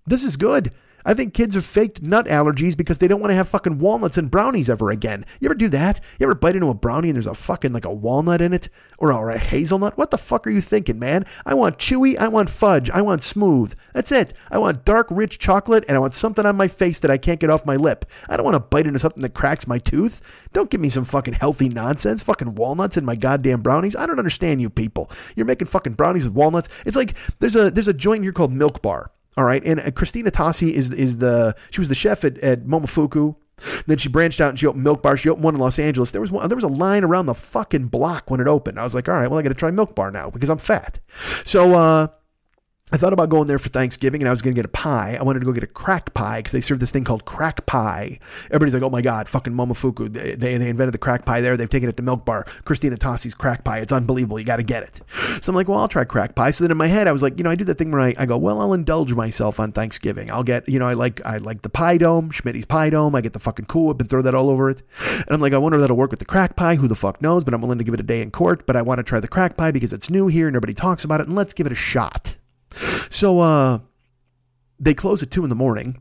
This 0.07 0.25
is 0.25 0.37
good. 0.37 0.75
I 1.09 1.15
think 1.15 1.33
kids 1.33 1.55
have 1.55 1.65
faked 1.65 2.03
nut 2.03 2.27
allergies 2.27 2.77
because 2.77 2.99
they 2.99 3.09
don't 3.09 3.19
want 3.19 3.31
to 3.31 3.35
have 3.35 3.49
fucking 3.49 3.79
walnuts 3.79 4.19
and 4.19 4.31
brownies 4.31 4.69
ever 4.69 4.91
again. 4.91 5.25
You 5.41 5.47
ever 5.47 5.55
do 5.55 5.71
that? 5.71 6.03
You 6.19 6.27
ever 6.27 6.35
bite 6.35 6.55
into 6.55 6.69
a 6.69 6.75
brownie 6.75 7.09
and 7.09 7.17
there's 7.17 7.27
a 7.27 7.33
fucking 7.33 7.73
like 7.73 7.87
a 7.87 7.91
walnut 7.91 8.43
in 8.43 8.53
it 8.53 8.69
or 8.99 9.11
or 9.11 9.31
a 9.31 9.39
hazelnut? 9.39 9.97
What 9.97 10.11
the 10.11 10.19
fuck 10.19 10.47
are 10.47 10.51
you 10.51 10.61
thinking, 10.61 10.99
man? 10.99 11.25
I 11.47 11.55
want 11.55 11.79
chewy, 11.79 12.19
I 12.19 12.29
want 12.29 12.51
fudge, 12.51 12.91
I 12.91 13.01
want 13.01 13.23
smooth. 13.23 13.75
That's 13.95 14.13
it. 14.13 14.35
I 14.51 14.59
want 14.59 14.85
dark, 14.85 15.07
rich 15.11 15.39
chocolate 15.39 15.87
and 15.89 15.97
I 15.97 15.99
want 15.99 16.13
something 16.13 16.45
on 16.45 16.57
my 16.57 16.69
face 16.69 16.99
that 16.99 17.11
I 17.11 17.17
can't 17.17 17.41
get 17.41 17.49
off 17.49 17.65
my 17.65 17.77
lip. 17.77 18.05
I 18.29 18.37
don't 18.37 18.45
want 18.45 18.57
to 18.57 18.61
bite 18.61 18.87
into 18.87 18.99
something 18.99 19.23
that 19.23 19.33
cracks 19.33 19.67
my 19.67 19.79
tooth. 19.79 20.21
Don't 20.53 20.69
give 20.69 20.83
me 20.83 20.91
some 20.91 21.07
fucking 21.07 21.33
healthy 21.33 21.71
nonsense, 21.71 22.23
fucking 22.23 22.57
walnuts 22.57 22.99
in 22.99 23.07
my 23.07 23.15
goddamn 23.15 23.63
brownies. 23.63 23.97
I 23.97 24.05
don't 24.05 24.19
understand 24.19 24.61
you 24.61 24.69
people. 24.69 25.11
You're 25.37 25.47
making 25.47 25.69
fucking 25.69 25.95
brownies 25.95 26.25
with 26.25 26.35
walnuts. 26.35 26.69
It's 26.85 26.97
like 26.97 27.15
there's 27.39 27.57
a 27.57 27.71
there's 27.71 27.89
a 27.89 27.95
joint 27.95 28.25
here 28.25 28.33
called 28.33 28.53
Milk 28.53 28.83
Bar. 28.83 29.11
All 29.39 29.45
right, 29.45 29.65
and 29.65 29.79
uh, 29.79 29.93
Christina 29.93 30.33
Tosi 30.33 30.73
is 30.73 30.93
is 30.93 31.19
the 31.19 31.55
she 31.71 31.81
was 31.81 31.89
the 31.89 31.95
chef 31.95 32.25
at, 32.25 32.39
at 32.39 32.65
Momofuku. 32.65 33.37
Then 33.87 33.97
she 33.97 34.09
branched 34.09 34.41
out 34.41 34.51
and 34.51 34.59
she 34.59 34.67
opened 34.67 34.83
Milk 34.83 35.01
Bar. 35.01 35.17
She 35.17 35.29
opened 35.29 35.45
one 35.45 35.55
in 35.55 35.61
Los 35.61 35.79
Angeles. 35.79 36.11
There 36.11 36.21
was 36.21 36.33
one, 36.33 36.49
there 36.49 36.57
was 36.57 36.65
a 36.65 36.69
line 36.69 37.05
around 37.05 37.27
the 37.27 37.35
fucking 37.35 37.87
block 37.87 38.33
when 38.33 38.41
it 38.41 38.49
opened. 38.49 38.81
I 38.81 38.85
was 38.85 38.97
like, 38.97 39.09
all 39.09 39.15
right, 39.15 39.31
well 39.31 39.39
I 39.39 39.43
got 39.43 39.51
to 39.51 39.55
try 39.55 39.71
Milk 39.71 39.95
Bar 39.95 40.11
now 40.11 40.29
because 40.29 40.51
I'm 40.51 40.59
fat. 40.59 40.99
So 41.45 41.73
uh, 41.73 42.09
I 42.91 42.97
thought 42.97 43.13
about 43.13 43.29
going 43.29 43.49
there 43.49 43.59
for 43.59 43.69
Thanksgiving 43.69 44.23
and 44.23 44.29
I 44.29 44.31
was 44.31 44.41
going 44.41 44.55
to 44.55 44.59
get 44.59 44.65
a 44.65 44.71
pie. 44.71 45.19
I 45.21 45.23
wanted 45.23 45.41
to 45.41 45.45
go 45.45 45.53
get 45.53 45.63
a 45.63 45.67
crack 45.67 46.15
pie 46.15 46.39
because 46.39 46.53
they 46.53 46.61
serve 46.63 46.81
this 46.81 46.91
thing 46.91 47.05
called 47.05 47.27
crack 47.27 47.67
pie. 47.67 48.19
Everybody's 48.47 48.73
like, 48.73 48.83
oh 48.83 48.89
my 48.89 49.03
God, 49.03 49.29
fucking 49.29 49.53
Momofuku. 49.53 50.11
They, 50.11 50.35
they, 50.37 50.57
they 50.57 50.71
invented 50.71 50.95
the 50.95 50.99
crack 50.99 51.27
pie 51.27 51.43
there. 51.43 51.59
They've 51.59 51.69
taken 51.69 51.91
it 51.91 51.99
to 51.99 52.03
Milk 52.03 52.25
Bar. 52.25 52.45
Christina 52.65 52.97
Tosi's 52.97 53.35
crack 53.35 53.63
pie. 53.63 53.81
It's 53.81 53.93
unbelievable. 53.93 54.39
You 54.39 54.47
got 54.47 54.57
to 54.57 54.63
get 54.63 54.85
it. 54.85 55.03
So 55.43 55.51
I'm 55.51 55.57
like, 55.57 55.69
well, 55.69 55.81
I'll 55.81 55.89
try 55.89 56.05
crack 56.05 56.35
pie. 56.35 56.51
So 56.51 56.65
then 56.65 56.71
in 56.71 56.79
my 56.79 56.87
head, 56.87 57.09
I 57.09 57.13
was 57.13 57.23
like, 57.23 57.37
you 57.37 57.45
know, 57.45 57.51
I 57.51 57.57
do 57.57 57.65
that 57.65 57.77
thing 57.77 57.91
where 57.91 58.01
I, 58.01 58.15
I 58.17 58.25
go, 58.25 58.39
well, 58.39 58.59
I'll 58.59 58.73
indulge 58.73 59.13
myself 59.13 59.61
on 59.61 59.71
Thanksgiving. 59.71 60.31
I'll 60.31 60.43
get, 60.43 60.67
you 60.67 60.79
know, 60.79 60.89
I 60.89 60.95
like 60.95 61.25
I 61.27 61.37
like 61.37 61.61
the 61.61 61.69
pie 61.69 61.99
dome, 61.99 62.31
Schmitty's 62.31 62.65
pie 62.65 62.89
dome. 62.89 63.15
I 63.15 63.21
get 63.21 63.35
the 63.35 63.39
fucking 63.39 63.67
Cool 63.67 63.89
Whip 63.89 64.01
and 64.01 64.09
throw 64.09 64.23
that 64.23 64.35
all 64.35 64.49
over 64.49 64.71
it. 64.71 64.83
And 65.11 65.31
I'm 65.31 65.43
like, 65.43 65.53
I 65.53 65.59
wonder 65.59 65.77
if 65.77 65.83
that'll 65.83 65.97
work 65.99 66.11
with 66.11 66.21
the 66.21 66.25
crack 66.25 66.57
pie. 66.57 66.77
Who 66.77 66.89
the 66.89 66.95
fuck 66.95 67.21
knows? 67.21 67.45
But 67.45 67.53
I'm 67.53 67.61
willing 67.61 67.79
to 67.79 67.85
give 67.85 67.93
it 67.93 68.01
a 68.01 68.05
day 68.05 68.23
in 68.23 68.31
court. 68.31 68.65
But 68.67 68.77
I 68.77 68.83
want 68.83 68.97
to 68.99 69.03
try 69.03 69.21
the 69.21 69.29
crack 69.29 69.59
pie 69.59 69.73
because 69.73 69.93
it's 69.93 70.09
new 70.09 70.29
here 70.29 70.47
and 70.47 70.55
nobody 70.55 70.73
talks 70.73 71.05
about 71.05 71.21
it. 71.21 71.27
And 71.27 71.37
let's 71.37 71.53
give 71.53 71.67
it 71.67 71.73
a 71.73 71.77
shot. 71.77 72.38
So 73.11 73.41
uh, 73.41 73.79
they 74.79 74.95
close 74.95 75.23
at 75.23 75.31
two 75.31 75.43
in 75.43 75.49
the 75.49 75.55
morning 75.55 76.01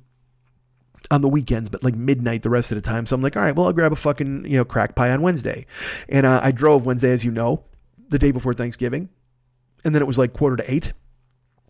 on 1.09 1.22
the 1.22 1.30
weekends, 1.30 1.70
but 1.70 1.84
like 1.84 1.95
midnight 1.95 2.43
the 2.43 2.49
rest 2.49 2.72
of 2.72 2.76
the 2.76 2.82
time. 2.82 3.05
So 3.05 3.15
I'm 3.15 3.22
like, 3.22 3.36
all 3.38 3.43
right, 3.43 3.55
well, 3.55 3.68
I'll 3.68 3.74
grab 3.74 3.91
a 3.91 3.95
fucking 3.95 4.45
you 4.45 4.57
know 4.57 4.65
crack 4.65 4.95
pie 4.95 5.11
on 5.11 5.22
Wednesday, 5.22 5.65
and 6.09 6.26
uh, 6.26 6.41
I 6.43 6.51
drove 6.51 6.86
Wednesday, 6.86 7.11
as 7.11 7.24
you 7.24 7.32
know, 7.32 7.63
the 8.09 8.20
day 8.20 8.32
before 8.32 8.53
Thanksgiving, 8.53 9.09
and 9.86 9.95
then 9.95 10.01
it 10.01 10.07
was 10.07 10.18
like 10.18 10.34
quarter 10.34 10.57
to 10.57 10.72
eight, 10.72 10.93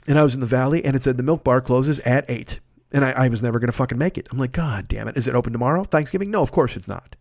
and 0.08 0.18
I 0.18 0.24
was 0.24 0.34
in 0.34 0.40
the 0.40 0.46
valley, 0.46 0.84
and 0.84 0.96
it 0.96 1.04
said 1.04 1.18
the 1.18 1.24
milk 1.24 1.44
bar 1.44 1.62
closes 1.62 2.00
at 2.02 2.30
eight. 2.30 2.60
And 2.90 3.04
I, 3.04 3.12
I 3.12 3.28
was 3.28 3.44
never 3.44 3.60
going 3.60 3.68
to 3.68 3.74
fucking 3.74 3.98
make 3.98 4.18
it. 4.18 4.30
I'm 4.32 4.38
like, 4.38 4.54
God 4.54 4.88
damn 4.88 5.10
it. 5.10 5.18
Is 5.18 5.28
it 5.28 5.36
open 5.36 5.52
tomorrow? 5.52 5.84
Thanksgiving? 5.84 6.32
No, 6.32 6.42
of 6.42 6.54
course 6.54 6.78
it's 6.78 6.88
not. 6.88 7.18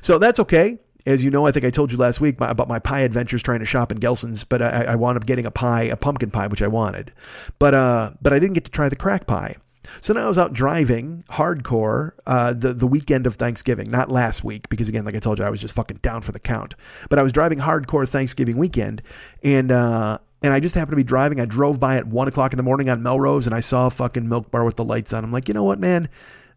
So 0.00 0.18
that's 0.18 0.40
okay. 0.40 0.78
As 1.06 1.24
you 1.24 1.30
know, 1.30 1.46
I 1.46 1.50
think 1.50 1.64
I 1.64 1.70
told 1.70 1.92
you 1.92 1.98
last 1.98 2.20
week 2.20 2.40
about 2.40 2.68
my 2.68 2.78
pie 2.78 3.00
adventures 3.00 3.42
trying 3.42 3.60
to 3.60 3.66
shop 3.66 3.90
in 3.90 3.98
Gelson's, 3.98 4.44
but 4.44 4.60
I, 4.60 4.84
I 4.88 4.94
wound 4.96 5.16
up 5.16 5.26
getting 5.26 5.46
a 5.46 5.50
pie, 5.50 5.82
a 5.84 5.96
pumpkin 5.96 6.30
pie, 6.30 6.46
which 6.46 6.62
I 6.62 6.68
wanted. 6.68 7.12
But 7.58 7.74
uh, 7.74 8.12
but 8.20 8.32
I 8.32 8.38
didn't 8.38 8.54
get 8.54 8.64
to 8.66 8.70
try 8.70 8.88
the 8.88 8.96
crack 8.96 9.26
pie. 9.26 9.56
So 10.00 10.12
now 10.12 10.24
I 10.24 10.28
was 10.28 10.38
out 10.38 10.52
driving 10.52 11.24
hardcore 11.30 12.12
uh, 12.26 12.52
the 12.52 12.72
the 12.72 12.86
weekend 12.86 13.26
of 13.26 13.36
Thanksgiving, 13.36 13.90
not 13.90 14.10
last 14.10 14.44
week, 14.44 14.68
because 14.68 14.88
again, 14.88 15.04
like 15.04 15.16
I 15.16 15.20
told 15.20 15.38
you, 15.38 15.44
I 15.44 15.50
was 15.50 15.60
just 15.60 15.74
fucking 15.74 15.98
down 16.02 16.22
for 16.22 16.32
the 16.32 16.38
count. 16.38 16.74
But 17.08 17.18
I 17.18 17.22
was 17.22 17.32
driving 17.32 17.58
hardcore 17.58 18.08
Thanksgiving 18.08 18.56
weekend, 18.56 19.02
and 19.42 19.72
uh, 19.72 20.18
and 20.42 20.52
I 20.52 20.60
just 20.60 20.74
happened 20.74 20.92
to 20.92 20.96
be 20.96 21.02
driving. 21.02 21.40
I 21.40 21.44
drove 21.44 21.80
by 21.80 21.96
at 21.96 22.06
one 22.06 22.28
o'clock 22.28 22.52
in 22.52 22.56
the 22.56 22.62
morning 22.62 22.88
on 22.88 23.02
Melrose, 23.02 23.46
and 23.46 23.54
I 23.54 23.60
saw 23.60 23.86
a 23.86 23.90
fucking 23.90 24.28
milk 24.28 24.50
bar 24.50 24.64
with 24.64 24.76
the 24.76 24.84
lights 24.84 25.12
on. 25.12 25.24
I'm 25.24 25.32
like, 25.32 25.48
you 25.48 25.54
know 25.54 25.64
what, 25.64 25.78
man? 25.78 26.08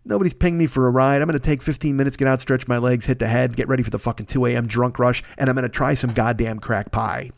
Nobody's 0.06 0.34
paying 0.34 0.58
me 0.58 0.68
for 0.68 0.88
a 0.88 0.92
ride. 0.92 1.22
I'm 1.22 1.28
going 1.28 1.40
to 1.40 1.46
take 1.46 1.62
15 1.62 1.96
minutes, 1.96 2.18
get 2.18 2.28
out, 2.28 2.42
stretch 2.42 2.68
my 2.68 2.78
legs, 2.78 3.06
hit 3.06 3.20
the 3.20 3.28
head, 3.28 3.56
get 3.56 3.68
ready 3.68 3.84
for 3.84 3.90
the 3.90 4.00
fucking 4.00 4.26
2 4.26 4.46
a.m. 4.48 4.68
drunk 4.68 5.00
rush, 5.00 5.24
and 5.38 5.50
I'm 5.50 5.56
going 5.56 5.64
to 5.64 5.70
try 5.70 5.94
some 5.94 6.14
goddamn 6.14 6.60
crack 6.60 6.92
pie. 6.92 7.32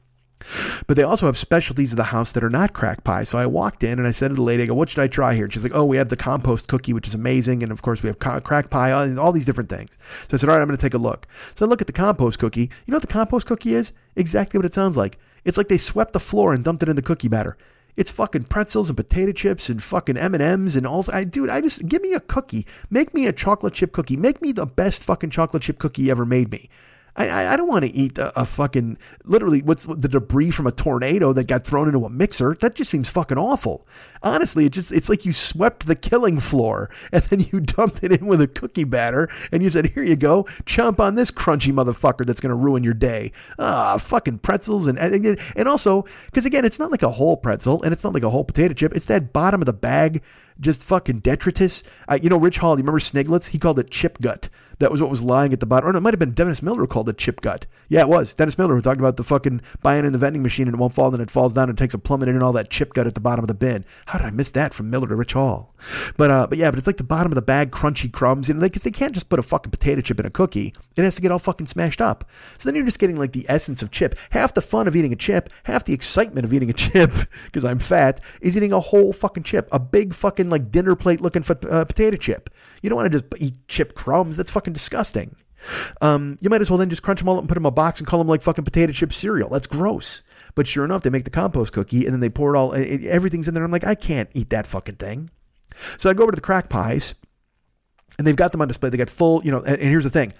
But 0.88 0.98
they 0.98 1.04
also 1.04 1.26
have 1.26 1.38
specialties 1.38 1.94
of 1.94 1.98
the 1.98 2.04
house 2.06 2.32
that 2.32 2.44
are 2.44 2.50
not 2.50 2.74
crack 2.74 3.04
pie. 3.04 3.24
So 3.24 3.38
I 3.38 3.46
walked 3.46 3.84
in 3.84 3.98
and 3.98 4.08
I 4.08 4.12
said 4.12 4.30
to 4.30 4.36
the 4.36 4.42
lady, 4.42 4.64
I 4.64 4.66
go, 4.68 4.74
what 4.76 4.90
should 4.90 5.02
I 5.02 5.08
try 5.08 5.34
here? 5.34 5.46
And 5.46 5.54
she's 5.54 5.64
like, 5.64 5.76
oh, 5.76 5.86
we 5.86 5.98
have 5.98 6.10
the 6.10 6.18
compost 6.18 6.68
cookie, 6.68 6.94
which 6.94 7.08
is 7.08 7.16
amazing. 7.16 7.64
And 7.64 7.72
of 7.72 7.82
course, 7.82 8.04
we 8.04 8.08
have 8.08 8.20
crack 8.20 8.70
pie, 8.70 9.04
and 9.04 9.20
all 9.20 9.32
these 9.32 9.46
different 9.46 9.70
things. 9.70 9.92
So 10.28 10.36
I 10.36 10.38
said, 10.38 10.50
all 10.50 10.56
right, 10.56 10.62
I'm 10.62 10.68
going 10.68 10.78
to 10.78 10.82
take 10.82 10.94
a 10.94 11.00
look. 11.00 11.28
So 11.56 11.66
I 11.66 11.70
look 11.70 11.82
at 11.82 11.88
the 11.88 11.94
compost 11.94 12.40
cookie. 12.40 12.70
You 12.86 12.92
know 12.92 12.98
what 12.98 13.02
the 13.02 13.08
compost 13.08 13.48
cookie 13.48 13.74
is? 13.74 13.94
Exactly 14.16 14.58
what 14.58 14.66
it 14.66 14.74
sounds 14.74 14.98
like. 14.98 15.18
It's 15.44 15.58
like 15.58 15.68
they 15.68 15.78
swept 15.78 16.14
the 16.14 16.20
floor 16.20 16.54
and 16.54 16.64
dumped 16.64 16.84
it 16.84 16.90
in 16.90 16.96
the 16.96 17.02
cookie 17.02 17.28
batter. 17.28 17.58
It's 17.98 18.12
fucking 18.12 18.46
pretzels 18.46 18.90
and 18.90 18.98
potato 18.98 19.32
chips 19.32 19.70
and 19.70 19.82
fucking 19.82 20.18
M 20.18 20.34
and 20.34 20.44
M's 20.44 20.76
and 20.76 20.86
all. 20.86 21.06
I 21.14 21.24
dude, 21.24 21.50
I 21.50 21.62
just 21.62 21.88
give 21.88 22.02
me 22.02 22.14
a 22.14 22.20
cookie. 22.20 22.66
Make 22.90 23.14
me 23.14 23.26
a 23.28 23.34
chocolate 23.34 23.74
chip 23.74 23.94
cookie. 23.94 24.18
Make 24.18 24.42
me 24.42 24.52
the 24.52 24.66
best 24.66 25.04
fucking 25.04 25.30
chocolate 25.30 25.64
chip 25.64 25.80
cookie 25.80 26.04
you 26.04 26.12
ever 26.12 26.26
made 26.26 26.52
me. 26.52 26.70
I, 27.18 27.54
I 27.54 27.58
don't 27.58 27.70
want 27.70 27.86
to 27.86 27.92
eat 27.92 28.18
a, 28.18 28.42
a, 28.42 28.46
fucking 28.46 28.98
literally 29.24 29.62
what's 29.62 29.86
the 29.86 30.10
debris 30.10 30.52
from 30.52 30.68
a 30.68 30.72
tornado 30.72 31.32
that 31.32 31.46
got 31.46 31.64
thrown 31.64 31.88
into 31.88 32.06
a 32.06 32.10
mixer. 32.10 32.56
That 32.60 32.76
just 32.76 32.92
seems 32.92 33.10
fucking 33.10 33.38
awful. 33.38 33.88
Honestly, 34.22 34.66
it 34.66 34.74
just 34.74 34.92
it's 34.92 35.08
like 35.08 35.26
you 35.26 35.32
swept 35.32 35.88
the 35.88 35.96
killing 35.96 36.40
floor 36.40 36.90
and 37.14 37.24
then 37.24 37.40
you 37.40 37.62
dumped 37.62 38.04
it 38.04 38.12
in 38.12 38.26
with 38.26 38.42
a 38.42 38.48
cookie 38.48 38.84
batter 38.84 39.30
and 39.52 39.64
you 39.64 39.70
said, 39.70 39.88
"Here 39.88 40.04
you 40.04 40.18
go, 40.18 40.44
chomp 40.66 41.00
on 41.00 41.16
this 41.16 41.32
crunchy 41.32 41.74
motherfucker 41.74 42.26
that's 42.26 42.42
gonna 42.42 42.56
ruin 42.56 42.84
your 42.84 42.94
day." 42.94 43.32
Ah, 43.58 43.98
fucking 43.98 44.40
pretzels 44.40 44.88
and 44.88 44.98
and, 45.00 45.40
and 45.56 45.68
also 45.68 46.06
because 46.26 46.46
again, 46.46 46.66
it's 46.66 46.80
not 46.80 46.92
like 46.92 47.04
a 47.04 47.12
whole 47.12 47.38
pretzel 47.38 47.82
and 47.84 47.94
it's 47.94 48.04
not 48.04 48.14
like 48.14 48.24
a 48.24 48.30
whole 48.30 48.44
potato 48.44 48.74
chip. 48.74 48.94
It's 48.94 49.06
that 49.06 49.32
bottom 49.32 49.62
of 49.62 49.68
the 49.68 49.74
bag 49.74 50.22
just 50.60 50.82
fucking 50.84 51.18
detritus. 51.18 51.84
Uh, 52.08 52.18
you 52.22 52.30
know, 52.30 52.38
Rich 52.38 52.60
Hall, 52.60 52.74
you 52.74 52.84
remember 52.84 53.00
Sniglets? 53.00 53.48
He 53.50 53.60
called 53.60 53.80
it 53.80 53.90
chip 53.90 54.20
gut. 54.22 54.50
That 54.80 54.92
was 54.92 55.02
what 55.02 55.10
was 55.10 55.22
lying 55.22 55.54
at 55.54 55.60
the 55.60 55.66
bottom. 55.66 55.90
Or 55.90 55.94
no, 55.94 55.98
it 56.00 56.02
might 56.02 56.14
have 56.14 56.20
been 56.20 56.34
Dennis 56.34 56.62
Miller 56.62 56.86
called 56.86 57.08
it 57.08 57.18
chip 57.18 57.42
gut. 57.42 57.66
Yeah, 57.88 58.02
it 58.02 58.10
was. 58.10 58.34
Dennis 58.36 58.58
Miller 58.58 58.76
who 58.76 58.82
talked 58.82 59.00
about 59.00 59.16
the 59.16 59.24
fucking 59.24 59.62
buying 59.82 60.06
in 60.06 60.12
the 60.12 60.18
vending 60.18 60.44
machine 60.44 60.68
and 60.68 60.76
it 60.76 60.80
won't 60.80 60.94
fall, 60.94 61.06
and 61.06 61.14
then 61.16 61.22
it 61.22 61.32
falls 61.32 61.54
down 61.54 61.70
and 61.70 61.78
takes 61.78 61.94
a 61.94 61.98
plummet 61.98 62.28
in 62.28 62.36
and 62.36 62.44
all 62.44 62.52
that 62.54 62.70
chip 62.70 62.94
gut 62.94 63.08
at 63.08 63.14
the 63.14 63.22
bottom 63.22 63.44
of 63.44 63.48
the 63.48 63.54
bin. 63.54 63.86
How 64.08 64.20
did 64.20 64.28
I 64.28 64.32
miss 64.32 64.52
that 64.52 64.74
from 64.74 64.90
Miller 64.90 65.08
to 65.08 65.16
Rich 65.16 65.34
Hall? 65.34 65.74
But 66.18 66.32
uh, 66.32 66.48
but 66.48 66.58
yeah, 66.58 66.72
but 66.72 66.78
it's 66.78 66.88
like 66.88 66.98
the 66.98 67.04
bottom 67.04 67.32
of 67.32 67.36
the 67.36 67.42
bag, 67.42 67.72
crunchy 67.72 68.12
crumbs. 68.12 68.48
You 68.48 68.56
know, 68.56 68.68
they 68.68 68.92
can't 68.92 69.14
just 69.14 69.30
put 69.30 69.40
a 69.40 69.44
fucking 69.44 69.72
potato 69.72 70.02
chip 70.02 70.20
in 70.20 70.26
a 70.26 70.30
cookie. 70.30 70.74
It 70.96 71.04
has 71.04 71.16
to 71.16 71.22
get 71.22 71.32
all 71.32 71.40
fucking 71.40 71.68
smashed 71.68 72.02
up. 72.02 72.30
So 72.58 72.68
then 72.68 72.76
you're 72.76 72.86
just 72.86 73.00
getting 73.00 73.18
like 73.18 73.32
the 73.32 73.46
essence 73.48 73.82
of 73.82 73.92
chip. 73.92 74.16
Half 74.32 74.56
the 74.56 74.62
fun 74.62 74.88
of 74.88 74.96
eating 74.96 75.14
a 75.14 75.18
chip, 75.18 75.50
half 75.64 75.86
the 75.86 75.94
excitement 75.94 76.46
of 76.46 76.54
eating 76.54 76.70
a 76.70 76.74
chip, 76.74 77.14
because 77.46 77.64
I'm 77.64 77.80
fat, 77.80 78.20
is 78.42 78.58
eating 78.58 78.74
a 78.74 78.80
whole 78.80 79.14
fucking 79.14 79.44
chip. 79.44 79.70
A 79.72 79.80
big 79.80 80.14
fucking 80.14 80.45
fucking 80.46 80.50
like 80.64 80.72
dinner 80.72 80.96
plate 80.96 81.22
looking 81.22 81.44
for 81.44 81.58
uh, 81.70 81.86
potato 81.86 82.18
chip. 82.18 82.50
You 82.82 82.90
don't 82.90 82.98
want 82.98 83.12
to 83.12 83.20
just 83.20 83.42
eat 83.42 83.68
chip 83.68 83.96
crumbs. 83.96 84.38
That's 84.38 84.52
fucking 84.52 84.74
disgusting. 84.74 85.36
Um, 86.02 86.38
you 86.42 86.50
might 86.50 86.62
as 86.62 86.70
well 86.70 86.78
then 86.78 86.90
just 86.90 87.02
crunch 87.02 87.20
them 87.20 87.30
all 87.30 87.38
up 87.38 87.42
and 87.42 87.50
put 87.50 87.56
them 87.56 87.66
in 87.66 87.70
a 87.70 87.72
box 87.72 88.00
and 88.00 88.08
call 88.08 88.20
them 88.20 88.28
like 88.28 88.44
fucking 88.44 88.66
potato 88.66 88.92
chip 88.92 89.12
cereal. 89.12 89.50
That's 89.50 89.68
gross. 89.68 90.22
But 90.54 90.68
sure 90.68 90.86
enough, 90.86 91.02
they 91.02 91.10
make 91.10 91.24
the 91.24 91.32
compost 91.32 91.74
cookie 91.74 92.06
and 92.06 92.14
then 92.14 92.20
they 92.20 92.30
pour 92.30 92.54
it 92.54 92.58
all. 92.58 92.74
It, 92.74 93.04
everything's 93.06 93.48
in 93.48 93.56
there. 93.56 93.64
I'm 93.64 93.72
like, 93.72 93.84
I 93.84 93.96
can't 93.96 94.30
eat 94.34 94.52
that 94.52 94.68
fucking 94.68 94.96
thing. 94.96 95.32
So 95.98 96.10
I 96.10 96.14
go 96.14 96.24
over 96.24 96.32
to 96.32 96.36
the 96.36 96.42
crack 96.42 96.70
pies, 96.70 97.16
and 98.18 98.26
they've 98.26 98.36
got 98.36 98.52
them 98.54 98.62
on 98.62 98.68
display. 98.70 98.90
They 98.90 98.98
got 98.98 99.10
full, 99.10 99.44
you 99.44 99.52
know. 99.52 99.58
And, 99.58 99.78
and 99.78 99.90
here's 99.90 100.06
the 100.06 100.10
thing: 100.10 100.34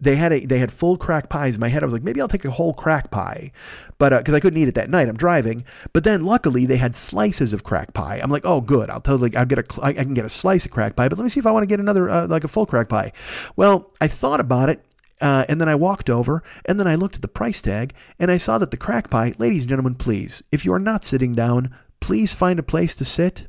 they 0.00 0.16
had 0.16 0.32
a 0.32 0.44
they 0.44 0.58
had 0.58 0.72
full 0.72 0.96
crack 0.96 1.28
pies 1.28 1.56
in 1.56 1.60
my 1.60 1.68
head. 1.68 1.82
I 1.82 1.86
was 1.86 1.92
like, 1.92 2.02
maybe 2.02 2.20
I'll 2.20 2.28
take 2.28 2.44
a 2.44 2.50
whole 2.50 2.72
crack 2.72 3.10
pie, 3.10 3.52
but 3.98 4.16
because 4.16 4.34
uh, 4.34 4.36
I 4.36 4.40
couldn't 4.40 4.60
eat 4.60 4.68
it 4.68 4.74
that 4.74 4.90
night, 4.90 5.08
I'm 5.08 5.16
driving. 5.16 5.64
But 5.92 6.04
then 6.04 6.24
luckily 6.24 6.66
they 6.66 6.76
had 6.76 6.94
slices 6.94 7.52
of 7.52 7.64
crack 7.64 7.94
pie. 7.94 8.20
I'm 8.22 8.30
like, 8.30 8.44
oh 8.44 8.60
good, 8.60 8.90
I'll 8.90 9.00
totally 9.00 9.34
I'll 9.36 9.46
get 9.46 9.58
a 9.58 9.64
I 9.82 9.92
can 9.92 10.14
get 10.14 10.24
a 10.24 10.28
slice 10.28 10.64
of 10.64 10.70
crack 10.70 10.94
pie. 10.94 11.08
But 11.08 11.18
let 11.18 11.24
me 11.24 11.30
see 11.30 11.40
if 11.40 11.46
I 11.46 11.50
want 11.50 11.62
to 11.64 11.68
get 11.68 11.80
another 11.80 12.08
uh, 12.08 12.26
like 12.26 12.44
a 12.44 12.48
full 12.48 12.66
crack 12.66 12.88
pie. 12.88 13.12
Well, 13.56 13.92
I 14.00 14.08
thought 14.08 14.40
about 14.40 14.68
it. 14.70 14.84
Uh, 15.20 15.44
and 15.48 15.60
then 15.60 15.68
I 15.68 15.74
walked 15.74 16.08
over, 16.08 16.44
and 16.64 16.78
then 16.78 16.86
I 16.86 16.94
looked 16.94 17.16
at 17.16 17.22
the 17.22 17.26
price 17.26 17.60
tag, 17.60 17.92
and 18.20 18.30
I 18.30 18.36
saw 18.36 18.56
that 18.58 18.70
the 18.70 18.76
crack 18.76 19.10
pie, 19.10 19.34
ladies 19.36 19.62
and 19.62 19.68
gentlemen, 19.68 19.96
please, 19.96 20.44
if 20.52 20.64
you 20.64 20.72
are 20.72 20.78
not 20.78 21.04
sitting 21.04 21.32
down, 21.32 21.74
please 21.98 22.32
find 22.32 22.56
a 22.60 22.62
place 22.62 22.94
to 22.94 23.04
sit, 23.04 23.48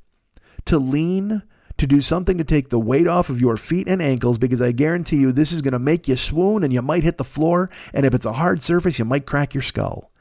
to 0.66 0.80
lean, 0.80 1.44
to 1.80 1.88
do 1.88 2.02
something 2.02 2.38
to 2.38 2.44
take 2.44 2.70
the 2.70 2.80
weight 2.80 3.08
off 3.08 3.30
of 3.30 3.42
your 3.42 3.58
feet 3.58 3.88
and 3.88 4.02
ankles 4.02 4.38
because 4.38 4.62
I 4.62 4.72
guarantee 4.72 5.18
you 5.18 5.32
this 5.32 5.52
is 5.52 5.62
going 5.62 5.74
to 5.74 5.80
make 5.80 6.08
you 6.08 6.16
swoon 6.16 6.64
and 6.64 6.74
you 6.74 6.82
might 6.82 7.04
hit 7.04 7.18
the 7.18 7.24
floor. 7.24 7.70
And 7.94 8.06
if 8.06 8.14
it's 8.14 8.26
a 8.26 8.34
hard 8.34 8.62
surface, 8.62 9.00
you 9.00 9.06
might 9.06 9.26
crack 9.26 9.54
your 9.54 9.64
skull. 9.64 10.12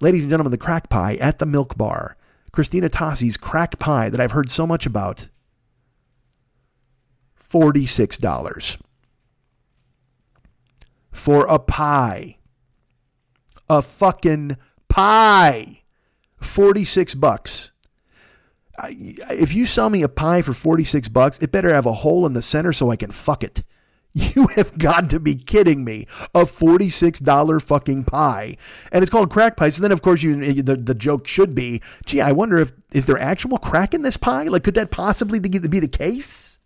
Ladies 0.00 0.24
and 0.24 0.30
gentlemen, 0.30 0.50
the 0.50 0.58
crack 0.58 0.88
pie 0.88 1.16
at 1.16 1.38
the 1.38 1.46
milk 1.46 1.76
bar. 1.76 2.16
Christina 2.52 2.88
Tosi's 2.88 3.36
crack 3.36 3.78
pie 3.78 4.08
that 4.08 4.20
I've 4.20 4.32
heard 4.32 4.50
so 4.50 4.66
much 4.66 4.86
about. 4.86 5.28
$46 7.38 8.78
for 11.12 11.46
a 11.46 11.58
pie. 11.58 12.38
A 13.68 13.82
fucking 13.82 14.56
pie. 14.88 15.82
46 16.40 17.14
bucks 17.14 17.70
if 18.82 19.54
you 19.54 19.66
sell 19.66 19.90
me 19.90 20.02
a 20.02 20.08
pie 20.08 20.42
for 20.42 20.52
46 20.52 21.08
bucks, 21.08 21.38
it 21.38 21.52
better 21.52 21.72
have 21.72 21.86
a 21.86 21.92
hole 21.92 22.26
in 22.26 22.32
the 22.32 22.42
center 22.42 22.72
so 22.72 22.90
I 22.90 22.96
can 22.96 23.10
fuck 23.10 23.42
it. 23.42 23.62
You 24.14 24.46
have 24.54 24.78
got 24.78 25.10
to 25.10 25.18
be 25.18 25.34
kidding 25.34 25.84
me. 25.84 26.06
A 26.34 26.42
$46 26.42 27.62
fucking 27.62 28.04
pie. 28.04 28.56
And 28.92 29.02
it's 29.02 29.10
called 29.10 29.30
crack 29.30 29.56
pie. 29.56 29.70
So 29.70 29.82
then, 29.82 29.90
of 29.90 30.02
course, 30.02 30.22
you 30.22 30.62
the, 30.62 30.76
the 30.76 30.94
joke 30.94 31.26
should 31.26 31.52
be, 31.52 31.82
gee, 32.06 32.20
I 32.20 32.30
wonder 32.30 32.58
if, 32.58 32.72
is 32.92 33.06
there 33.06 33.18
actual 33.18 33.58
crack 33.58 33.92
in 33.92 34.02
this 34.02 34.16
pie? 34.16 34.44
Like, 34.44 34.62
could 34.62 34.74
that 34.74 34.92
possibly 34.92 35.40
be 35.40 35.80
the 35.80 35.88
case? 35.88 36.58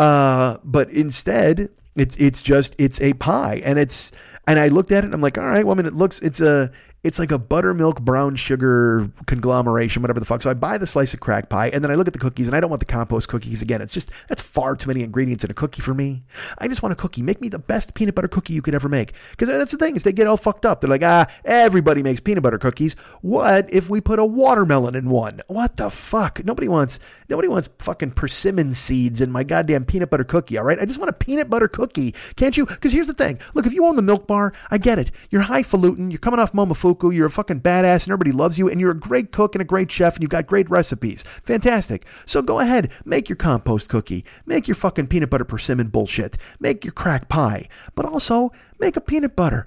Uh, 0.00 0.58
but 0.64 0.90
instead, 0.90 1.68
it's, 1.94 2.16
it's 2.16 2.42
just, 2.42 2.74
it's 2.76 3.00
a 3.00 3.12
pie. 3.14 3.62
And 3.64 3.78
it's, 3.78 4.10
and 4.48 4.58
I 4.58 4.66
looked 4.66 4.90
at 4.90 5.04
it 5.04 5.06
and 5.06 5.14
I'm 5.14 5.20
like, 5.20 5.38
all 5.38 5.46
right, 5.46 5.64
well, 5.64 5.74
I 5.74 5.76
mean, 5.76 5.86
it 5.86 5.94
looks, 5.94 6.18
it's 6.20 6.40
a, 6.40 6.72
it's 7.02 7.18
like 7.18 7.32
a 7.32 7.38
buttermilk 7.38 8.00
brown 8.02 8.36
sugar 8.36 9.10
conglomeration, 9.26 10.02
whatever 10.02 10.20
the 10.20 10.26
fuck. 10.26 10.42
So 10.42 10.50
I 10.50 10.54
buy 10.54 10.76
the 10.76 10.86
slice 10.86 11.14
of 11.14 11.20
crack 11.20 11.48
pie 11.48 11.70
and 11.70 11.82
then 11.82 11.90
I 11.90 11.94
look 11.94 12.06
at 12.06 12.12
the 12.12 12.18
cookies 12.18 12.46
and 12.46 12.54
I 12.54 12.60
don't 12.60 12.68
want 12.68 12.80
the 12.80 12.86
compost 12.86 13.28
cookies 13.28 13.62
again. 13.62 13.80
It's 13.80 13.94
just, 13.94 14.10
that's 14.28 14.42
far 14.42 14.76
too 14.76 14.88
many 14.88 15.02
ingredients 15.02 15.42
in 15.42 15.50
a 15.50 15.54
cookie 15.54 15.80
for 15.80 15.94
me. 15.94 16.24
I 16.58 16.68
just 16.68 16.82
want 16.82 16.92
a 16.92 16.96
cookie. 16.96 17.22
Make 17.22 17.40
me 17.40 17.48
the 17.48 17.58
best 17.58 17.94
peanut 17.94 18.14
butter 18.14 18.28
cookie 18.28 18.52
you 18.52 18.60
could 18.60 18.74
ever 18.74 18.88
make. 18.88 19.14
Because 19.30 19.48
that's 19.48 19.72
the 19.72 19.78
thing 19.78 19.96
is 19.96 20.02
they 20.02 20.12
get 20.12 20.26
all 20.26 20.36
fucked 20.36 20.66
up. 20.66 20.80
They're 20.80 20.90
like, 20.90 21.02
ah, 21.02 21.26
everybody 21.44 22.02
makes 22.02 22.20
peanut 22.20 22.42
butter 22.42 22.58
cookies. 22.58 22.94
What 23.22 23.72
if 23.72 23.88
we 23.88 24.00
put 24.02 24.18
a 24.18 24.24
watermelon 24.24 24.94
in 24.94 25.08
one? 25.08 25.40
What 25.46 25.78
the 25.78 25.88
fuck? 25.88 26.44
Nobody 26.44 26.68
wants, 26.68 26.98
nobody 27.30 27.48
wants 27.48 27.68
fucking 27.78 28.10
persimmon 28.12 28.74
seeds 28.74 29.22
in 29.22 29.30
my 29.30 29.42
goddamn 29.42 29.84
peanut 29.84 30.10
butter 30.10 30.24
cookie. 30.24 30.58
All 30.58 30.64
right. 30.64 30.78
I 30.78 30.84
just 30.84 30.98
want 30.98 31.08
a 31.08 31.14
peanut 31.14 31.48
butter 31.48 31.68
cookie. 31.68 32.14
Can't 32.36 32.56
you? 32.56 32.66
Because 32.66 32.92
here's 32.92 33.06
the 33.06 33.14
thing. 33.14 33.40
Look, 33.54 33.66
if 33.66 33.72
you 33.72 33.86
own 33.86 33.96
the 33.96 34.02
milk 34.02 34.26
bar, 34.26 34.52
I 34.70 34.76
get 34.76 34.98
it. 34.98 35.10
You're 35.30 35.42
highfalutin. 35.42 36.10
You're 36.10 36.18
coming 36.18 36.40
off 36.40 36.52
Momofuku 36.90 37.14
you're 37.14 37.26
a 37.26 37.30
fucking 37.30 37.60
badass 37.60 38.04
and 38.04 38.12
everybody 38.12 38.32
loves 38.32 38.58
you 38.58 38.68
and 38.68 38.80
you're 38.80 38.90
a 38.90 38.98
great 38.98 39.32
cook 39.32 39.54
and 39.54 39.62
a 39.62 39.64
great 39.64 39.90
chef 39.90 40.14
and 40.14 40.22
you've 40.22 40.30
got 40.30 40.46
great 40.46 40.68
recipes. 40.70 41.22
Fantastic. 41.42 42.06
So 42.26 42.42
go 42.42 42.60
ahead, 42.60 42.90
make 43.04 43.28
your 43.28 43.36
compost 43.36 43.88
cookie, 43.88 44.24
make 44.46 44.68
your 44.68 44.74
fucking 44.74 45.08
peanut 45.08 45.30
butter 45.30 45.44
persimmon 45.44 45.88
bullshit, 45.88 46.36
make 46.58 46.84
your 46.84 46.92
crack 46.92 47.28
pie, 47.28 47.68
but 47.94 48.06
also 48.06 48.52
make 48.78 48.96
a 48.96 49.00
peanut 49.00 49.36
butter. 49.36 49.66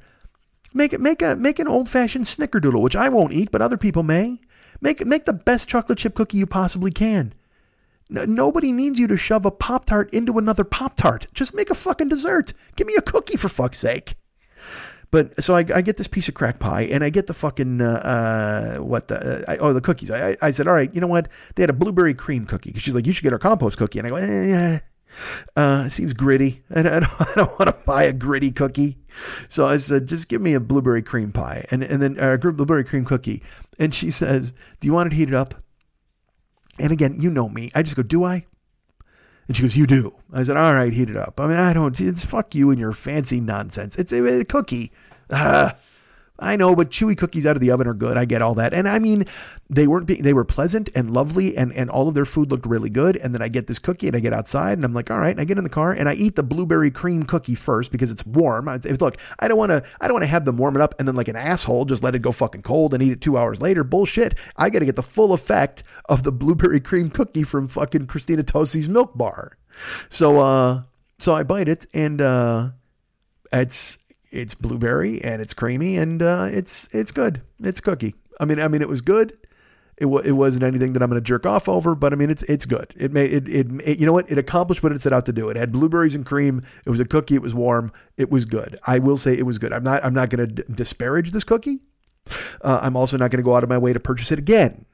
Make 0.73 0.93
it 0.93 1.01
make 1.01 1.21
a 1.21 1.35
make 1.35 1.59
an 1.59 1.67
old 1.67 1.87
fashioned 1.87 2.25
snickerdoodle, 2.25 2.81
which 2.81 2.95
I 2.95 3.09
won't 3.09 3.33
eat, 3.33 3.51
but 3.51 3.61
other 3.61 3.77
people 3.77 4.01
may. 4.01 4.41
Make 4.81 5.05
make 5.05 5.25
the 5.25 5.33
best 5.33 5.69
chocolate 5.69 5.99
chip 5.99 6.15
cookie 6.15 6.37
you 6.37 6.47
possibly 6.47 6.91
can. 6.91 7.33
nobody 8.09 8.71
needs 8.71 8.99
you 8.99 9.07
to 9.07 9.17
shove 9.17 9.45
a 9.45 9.51
Pop 9.51 9.85
Tart 9.85 10.11
into 10.11 10.37
another 10.39 10.63
Pop 10.63 10.95
Tart. 10.97 11.27
Just 11.33 11.53
make 11.53 11.69
a 11.69 11.75
fucking 11.75 12.09
dessert. 12.09 12.53
Give 12.75 12.87
me 12.87 12.95
a 12.97 13.01
cookie 13.01 13.37
for 13.37 13.49
fuck's 13.49 13.79
sake. 13.79 14.15
But 15.13 15.43
so 15.43 15.53
I, 15.53 15.59
I, 15.59 15.83
get 15.83 15.97
this 15.97 16.07
piece 16.07 16.27
of 16.27 16.33
crack 16.33 16.57
pie 16.57 16.85
and 16.85 17.03
I 17.03 17.11
get 17.11 17.27
the 17.27 17.35
fucking 17.35 17.81
uh, 17.81 17.85
uh 17.85 18.83
what 18.83 19.09
the 19.09 19.43
uh, 19.47 19.51
I, 19.51 19.57
oh 19.57 19.71
the 19.71 19.79
cookies. 19.79 20.09
I, 20.09 20.35
I 20.41 20.49
said, 20.49 20.65
all 20.65 20.73
right, 20.73 20.91
you 20.91 20.99
know 20.99 21.05
what? 21.05 21.29
They 21.53 21.61
had 21.61 21.69
a 21.69 21.73
blueberry 21.73 22.15
cream 22.15 22.47
cookie 22.47 22.71
because 22.71 22.81
she's 22.81 22.95
like, 22.95 23.05
you 23.05 23.13
should 23.13 23.21
get 23.21 23.31
our 23.31 23.37
compost 23.37 23.77
cookie. 23.77 23.99
And 23.99 24.07
I 24.07 24.09
go, 24.09 24.15
eh, 24.15 24.47
yeah. 24.47 24.79
Uh, 25.55 25.87
seems 25.87 26.15
gritty. 26.15 26.63
I, 26.75 26.79
I 26.79 26.83
don't, 26.99 27.21
I 27.21 27.31
don't 27.35 27.59
want 27.59 27.67
to 27.67 27.77
buy 27.85 28.05
a 28.05 28.11
gritty 28.11 28.49
cookie. 28.49 28.97
So 29.49 29.67
I 29.67 29.77
said, 29.77 30.07
just 30.07 30.29
give 30.29 30.41
me 30.41 30.55
a 30.55 30.59
blueberry 30.59 31.03
cream 31.03 31.31
pie 31.31 31.67
and, 31.69 31.83
and 31.83 32.01
then 32.01 32.17
a 32.17 32.33
uh, 32.33 32.37
blueberry 32.37 32.83
cream 32.83 33.05
cookie. 33.05 33.43
And 33.77 33.93
she 33.93 34.09
says, 34.09 34.51
do 34.79 34.87
you 34.87 34.93
want 34.93 35.13
it 35.13 35.15
heated 35.15 35.35
up? 35.35 35.53
And 36.79 36.91
again, 36.91 37.17
you 37.19 37.29
know 37.29 37.49
me. 37.49 37.69
I 37.75 37.83
just 37.83 37.95
go, 37.95 38.01
do 38.01 38.23
I? 38.23 38.47
And 39.47 39.57
she 39.57 39.63
goes, 39.63 39.75
You 39.75 39.85
do. 39.85 40.13
I 40.31 40.43
said, 40.43 40.57
All 40.57 40.73
right, 40.73 40.93
heat 40.93 41.09
it 41.09 41.17
up. 41.17 41.39
I 41.39 41.47
mean, 41.47 41.57
I 41.57 41.73
don't, 41.73 41.99
it's 41.99 42.23
fuck 42.23 42.55
you 42.55 42.71
and 42.71 42.79
your 42.79 42.93
fancy 42.93 43.41
nonsense. 43.41 43.95
It's 43.97 44.13
a, 44.13 44.39
a 44.39 44.45
cookie. 44.45 44.91
Uh, 45.29 45.71
I 46.39 46.55
know, 46.55 46.75
but 46.75 46.89
chewy 46.89 47.15
cookies 47.15 47.45
out 47.45 47.55
of 47.55 47.61
the 47.61 47.69
oven 47.69 47.87
are 47.87 47.93
good. 47.93 48.17
I 48.17 48.25
get 48.25 48.41
all 48.41 48.55
that. 48.55 48.73
And 48.73 48.87
I 48.87 48.97
mean, 48.97 49.25
they 49.69 49.85
weren't 49.85 50.07
they 50.07 50.33
were 50.33 50.43
pleasant 50.43 50.89
and 50.95 51.11
lovely 51.11 51.55
and, 51.55 51.71
and 51.73 51.91
all 51.91 52.07
of 52.07 52.15
their 52.15 52.25
food 52.25 52.49
looked 52.49 52.65
really 52.65 52.89
good. 52.89 53.15
And 53.17 53.35
then 53.35 53.41
I 53.43 53.49
get 53.49 53.67
this 53.67 53.77
cookie 53.77 54.07
and 54.07 54.15
I 54.15 54.19
get 54.19 54.33
outside 54.33 54.77
and 54.77 54.83
I'm 54.83 54.93
like, 54.93 55.11
all 55.11 55.19
right, 55.19 55.29
and 55.29 55.39
I 55.39 55.45
get 55.45 55.59
in 55.59 55.63
the 55.63 55.69
car 55.69 55.93
and 55.93 56.09
I 56.09 56.15
eat 56.15 56.35
the 56.35 56.41
blueberry 56.41 56.89
cream 56.89 57.23
cookie 57.23 57.53
first 57.53 57.91
because 57.91 58.09
it's 58.09 58.25
warm. 58.25 58.67
I, 58.67 58.77
look, 58.77 59.17
I 59.39 59.47
don't 59.47 59.59
want 59.59 59.69
to, 59.69 59.83
I 60.01 60.07
don't 60.07 60.15
want 60.15 60.23
to 60.23 60.27
have 60.27 60.45
them 60.45 60.57
warm 60.57 60.75
it 60.75 60.81
up 60.81 60.95
and 60.97 61.07
then 61.07 61.15
like 61.15 61.27
an 61.27 61.35
asshole 61.35 61.85
just 61.85 62.03
let 62.03 62.15
it 62.15 62.23
go 62.23 62.31
fucking 62.31 62.63
cold 62.63 62.95
and 62.95 63.03
eat 63.03 63.11
it 63.11 63.21
two 63.21 63.37
hours 63.37 63.61
later. 63.61 63.83
Bullshit. 63.83 64.35
I 64.57 64.71
got 64.71 64.79
to 64.79 64.85
get 64.85 64.95
the 64.95 65.03
full 65.03 65.33
effect 65.33 65.83
of 66.09 66.23
the 66.23 66.31
blueberry 66.31 66.79
cream 66.79 67.11
cookie 67.11 67.43
from 67.43 67.67
fucking 67.67 68.07
Christina 68.07 68.43
Tosi's 68.43 68.89
milk 68.89 69.15
bar. 69.15 69.57
So, 70.09 70.39
uh, 70.39 70.81
so 71.19 71.35
I 71.35 71.43
bite 71.43 71.69
it 71.69 71.85
and, 71.93 72.19
uh, 72.19 72.71
it's 73.51 73.99
it's 74.33 74.55
blueberry 74.55 75.23
and 75.23 75.41
it's 75.41 75.53
creamy 75.53 75.97
and 75.97 76.21
uh, 76.21 76.47
it's 76.51 76.87
it's 76.91 77.11
good. 77.11 77.41
It's 77.61 77.79
cookie. 77.79 78.15
I 78.39 78.45
mean, 78.45 78.59
I 78.59 78.67
mean, 78.67 78.81
it 78.81 78.89
was 78.89 79.01
good. 79.01 79.37
It, 79.95 80.05
w- 80.05 80.23
it 80.27 80.31
wasn't 80.31 80.63
anything 80.63 80.93
that 80.93 81.03
I'm 81.03 81.09
going 81.09 81.21
to 81.21 81.25
jerk 81.25 81.45
off 81.45 81.69
over, 81.69 81.93
but 81.93 82.13
I 82.13 82.15
mean, 82.15 82.31
it's 82.31 82.41
it's 82.43 82.65
good. 82.65 82.93
It 82.97 83.11
made 83.11 83.31
it, 83.31 83.47
it, 83.47 83.67
it 83.85 83.99
you 83.99 84.07
know 84.07 84.13
what? 84.13 84.29
It 84.31 84.39
accomplished 84.39 84.81
what 84.81 84.91
it 84.91 84.99
set 85.01 85.13
out 85.13 85.27
to 85.27 85.33
do. 85.33 85.49
It 85.49 85.55
had 85.55 85.71
blueberries 85.71 86.15
and 86.15 86.25
cream. 86.25 86.63
It 86.85 86.89
was 86.89 86.99
a 86.99 87.05
cookie. 87.05 87.35
It 87.35 87.43
was 87.43 87.53
warm. 87.53 87.91
It 88.17 88.31
was 88.31 88.45
good. 88.45 88.77
I 88.87 88.97
will 88.99 89.17
say 89.17 89.37
it 89.37 89.45
was 89.45 89.59
good. 89.59 89.71
I'm 89.71 89.83
not 89.83 90.03
I'm 90.03 90.13
not 90.13 90.29
going 90.31 90.47
to 90.47 90.63
d- 90.63 90.73
disparage 90.73 91.31
this 91.31 91.43
cookie. 91.43 91.79
Uh, 92.61 92.79
I'm 92.81 92.95
also 92.95 93.17
not 93.17 93.29
going 93.29 93.37
to 93.37 93.43
go 93.43 93.55
out 93.55 93.63
of 93.63 93.69
my 93.69 93.77
way 93.77 93.93
to 93.93 93.99
purchase 93.99 94.31
it 94.31 94.39
again. 94.39 94.85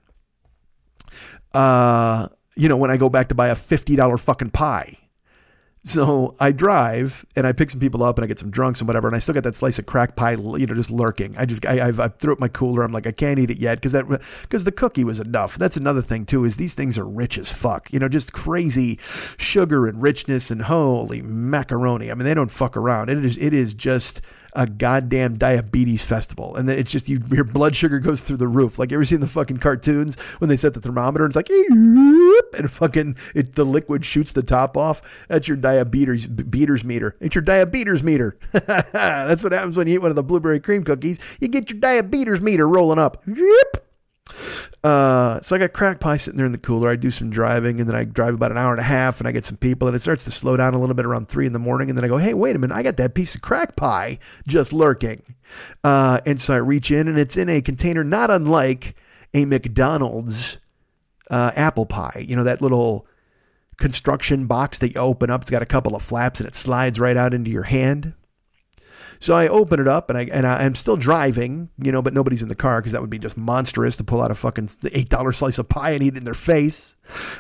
Uh, 1.54 2.28
you 2.56 2.68
know, 2.68 2.78
when 2.78 2.92
I 2.92 2.98
go 2.98 3.10
back 3.10 3.30
to 3.30 3.36
buy 3.36 3.48
a 3.48 3.56
fifty 3.56 3.96
dollar 3.96 4.18
fucking 4.18 4.50
pie. 4.50 4.98
So 5.90 6.36
I 6.40 6.52
drive 6.52 7.26
and 7.36 7.48
I 7.48 7.52
pick 7.52 7.72
some 7.72 7.80
people 7.80 8.04
up 8.04 8.20
and 8.20 8.24
I 8.24 8.28
get 8.28 8.38
some 8.38 8.52
drunks 8.52 8.80
and 8.80 8.88
whatever, 8.88 9.08
and 9.08 9.16
I 9.16 9.20
still 9.20 9.34
got 9.34 9.44
that 9.44 9.56
slice 9.56 9.80
of 9.80 9.88
crack 9.88 10.16
pie, 10.16 10.34
you 10.34 10.68
know, 10.68 10.76
just 10.76 10.92
lurking. 10.92 11.36
I 11.36 11.46
just 11.46 11.66
I 11.66 11.88
I've, 11.88 12.00
I 12.00 12.10
threw 12.10 12.32
it 12.32 12.40
my 12.40 12.48
cooler. 12.48 12.84
I'm 12.84 12.92
like 12.92 13.08
I 13.08 13.12
can't 13.12 13.40
eat 13.40 13.50
it 13.50 13.58
yet 13.58 13.80
because 13.80 13.94
that 13.94 14.08
because 14.44 14.66
the 14.66 14.72
cookie 14.72 15.04
was 15.04 15.20
enough. 15.20 15.58
That's 15.58 15.78
another 15.78 16.04
thing 16.04 16.28
too 16.28 16.46
is 16.46 16.58
these 16.58 16.76
things 16.76 17.00
are 17.00 17.08
rich 17.08 17.40
as 17.40 17.52
fuck. 17.52 17.92
You 17.92 17.98
know, 17.98 18.08
just 18.08 18.34
crazy 18.34 19.00
sugar 19.38 19.88
and 19.88 20.00
richness 20.00 20.52
and 20.52 20.62
holy 20.62 21.24
macaroni. 21.24 22.12
I 22.12 22.14
mean, 22.14 22.26
they 22.26 22.36
don't 22.36 22.52
fuck 22.52 22.78
around. 22.78 23.10
It 23.10 23.26
is 23.26 23.36
it 23.38 23.56
is 23.56 23.74
just 23.74 24.22
a 24.54 24.66
goddamn 24.66 25.38
diabetes 25.38 26.04
festival. 26.04 26.56
And 26.56 26.68
then 26.68 26.78
it's 26.78 26.92
just 26.92 27.08
you, 27.08 27.22
your 27.30 27.44
blood 27.44 27.76
sugar 27.76 28.00
goes 28.00 28.22
through 28.22 28.38
the 28.38 28.48
roof. 28.48 28.80
Like 28.80 28.92
you 28.92 28.98
ever 28.98 29.06
seen 29.06 29.20
the 29.20 29.28
fucking 29.28 29.58
cartoons 29.58 30.20
when 30.40 30.50
they 30.50 30.56
set 30.56 30.74
the 30.74 30.82
thermometer 30.82 31.24
and 31.24 31.32
it's 31.32 31.36
like, 31.36 31.50
and 31.50 32.72
fucking 32.72 33.16
it, 33.36 33.56
the 33.56 33.66
liquid 33.66 34.06
shoots 34.06 34.32
the 34.32 34.44
top 34.44 34.78
off. 34.78 35.02
That's 35.28 35.48
your 35.48 35.58
diabetes 35.58 36.28
beaters 36.28 36.84
meter. 36.84 37.16
It's 37.20 37.36
your 37.36 37.42
diabetes 37.42 38.04
meter. 38.04 38.38
That's 38.52 39.44
what 39.44 39.52
happens 39.52 39.78
when 39.78 39.88
you 39.88 39.96
eat 39.96 40.02
one 40.02 40.12
of 40.12 40.16
the 40.16 40.24
blueberry 40.24 40.60
cream 40.60 40.84
cookies. 40.84 41.20
You 41.40 41.48
get 41.48 41.70
your 41.70 41.80
diabetes 41.80 42.42
meter 42.42 42.68
rolling 42.68 43.00
up. 43.00 43.24
Uh, 44.84 45.42
so 45.42 45.56
I 45.56 45.60
got 45.60 45.74
crack 45.74 46.00
pie 46.00 46.18
sitting 46.18 46.38
there 46.38 46.46
in 46.46 46.54
the 46.54 46.58
cooler. 46.58 46.90
I 46.90 46.96
do 46.96 47.10
some 47.10 47.30
driving, 47.30 47.80
and 47.80 47.90
then 47.90 47.96
I 47.96 48.06
drive 48.06 48.34
about 48.34 48.52
an 48.52 48.58
hour 48.58 48.72
and 48.72 48.80
a 48.80 48.84
half, 48.84 49.20
and 49.20 49.28
I 49.28 49.32
get 49.32 49.44
some 49.44 49.58
people, 49.58 49.88
and 49.88 49.96
it 49.96 50.00
starts 50.00 50.24
to 50.26 50.32
slow 50.32 50.56
down 50.56 50.74
a 50.74 50.80
little 50.80 50.96
bit 50.96 51.06
around 51.06 51.28
three 51.28 51.46
in 51.46 51.54
the 51.54 51.60
morning. 51.60 51.90
And 51.90 51.98
then 51.98 52.06
I 52.06 52.08
go, 52.08 52.18
"Hey, 52.18 52.34
wait 52.34 52.56
a 52.56 52.60
minute! 52.60 52.74
I 52.74 52.84
got 52.84 52.98
that 52.98 53.14
piece 53.14 53.36
of 53.36 53.42
crack 53.42 53.76
pie 53.76 54.20
just 54.48 54.72
lurking." 54.72 55.36
Uh, 55.84 56.22
and 56.26 56.40
so 56.40 56.54
I 56.54 56.58
reach 56.58 56.92
in, 56.92 57.08
and 57.08 57.20
it's 57.20 57.36
in 57.36 57.50
a 57.50 57.62
container 57.62 58.04
not 58.04 58.32
unlike 58.32 58.96
a 59.34 59.46
McDonald's 59.46 60.60
uh, 61.30 61.52
apple 61.56 61.86
pie. 61.86 62.26
You 62.28 62.38
know 62.38 62.46
that 62.46 62.62
little 62.62 63.06
construction 63.80 64.46
box 64.46 64.80
that 64.80 64.94
you 64.94 65.02
open 65.02 65.30
up. 65.30 65.42
It's 65.42 65.52
got 65.52 65.62
a 65.62 65.66
couple 65.66 65.96
of 65.96 66.02
flaps 66.02 66.40
and 66.40 66.48
it 66.48 66.56
slides 66.56 67.00
right 67.00 67.18
out 67.18 67.34
into 67.34 67.50
your 67.50 67.64
hand. 67.64 68.14
So 69.22 69.36
I 69.36 69.50
open 69.50 69.82
it 69.82 69.88
up 69.88 70.10
and 70.10 70.18
I 70.18 70.24
and 70.32 70.48
I, 70.48 70.64
am 70.64 70.76
still 70.76 70.96
driving, 70.96 71.70
you 71.78 71.92
know, 71.92 72.02
but 72.02 72.14
nobody's 72.14 72.42
in 72.42 72.48
the 72.48 72.56
car 72.56 72.80
because 72.80 72.94
that 72.94 73.02
would 73.02 73.10
be 73.10 73.20
just 73.20 73.36
monstrous 73.36 73.98
to 73.98 74.04
pull 74.06 74.22
out 74.22 74.32
a 74.32 74.36
fucking 74.36 74.70
eight 74.94 75.10
dollar 75.10 75.34
slice 75.34 75.58
of 75.60 75.68
pie 75.68 75.92
and 75.92 76.02
eat 76.02 76.14
it 76.14 76.20
in 76.20 76.24
their 76.24 76.34
face. 76.34 76.96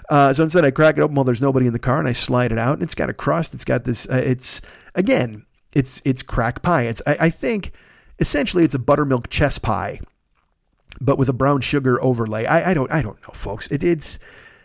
Uh, 0.09 0.33
so 0.33 0.43
instead, 0.43 0.65
I 0.65 0.71
crack 0.71 0.97
it 0.97 1.01
open 1.01 1.15
while 1.15 1.23
there's 1.23 1.41
nobody 1.41 1.67
in 1.67 1.73
the 1.73 1.79
car 1.79 1.99
and 1.99 2.07
I 2.07 2.11
slide 2.11 2.51
it 2.51 2.59
out 2.59 2.73
and 2.73 2.83
it's 2.83 2.95
got 2.95 3.09
a 3.09 3.13
crust. 3.13 3.53
It's 3.53 3.63
got 3.63 3.85
this. 3.85 4.09
Uh, 4.09 4.21
it's 4.25 4.61
again, 4.93 5.45
it's 5.71 6.01
it's 6.03 6.21
crack 6.21 6.61
pie. 6.61 6.83
It's 6.83 7.01
I, 7.07 7.17
I 7.21 7.29
think 7.29 7.71
essentially 8.19 8.65
it's 8.65 8.75
a 8.75 8.79
buttermilk 8.79 9.29
chess 9.29 9.57
pie, 9.57 10.01
but 10.99 11.17
with 11.17 11.29
a 11.29 11.33
brown 11.33 11.61
sugar 11.61 12.03
overlay. 12.03 12.45
I, 12.45 12.71
I 12.71 12.73
don't 12.73 12.91
I 12.91 13.01
don't 13.01 13.21
know, 13.21 13.33
folks. 13.33 13.71
It, 13.71 13.85
it's 13.85 14.19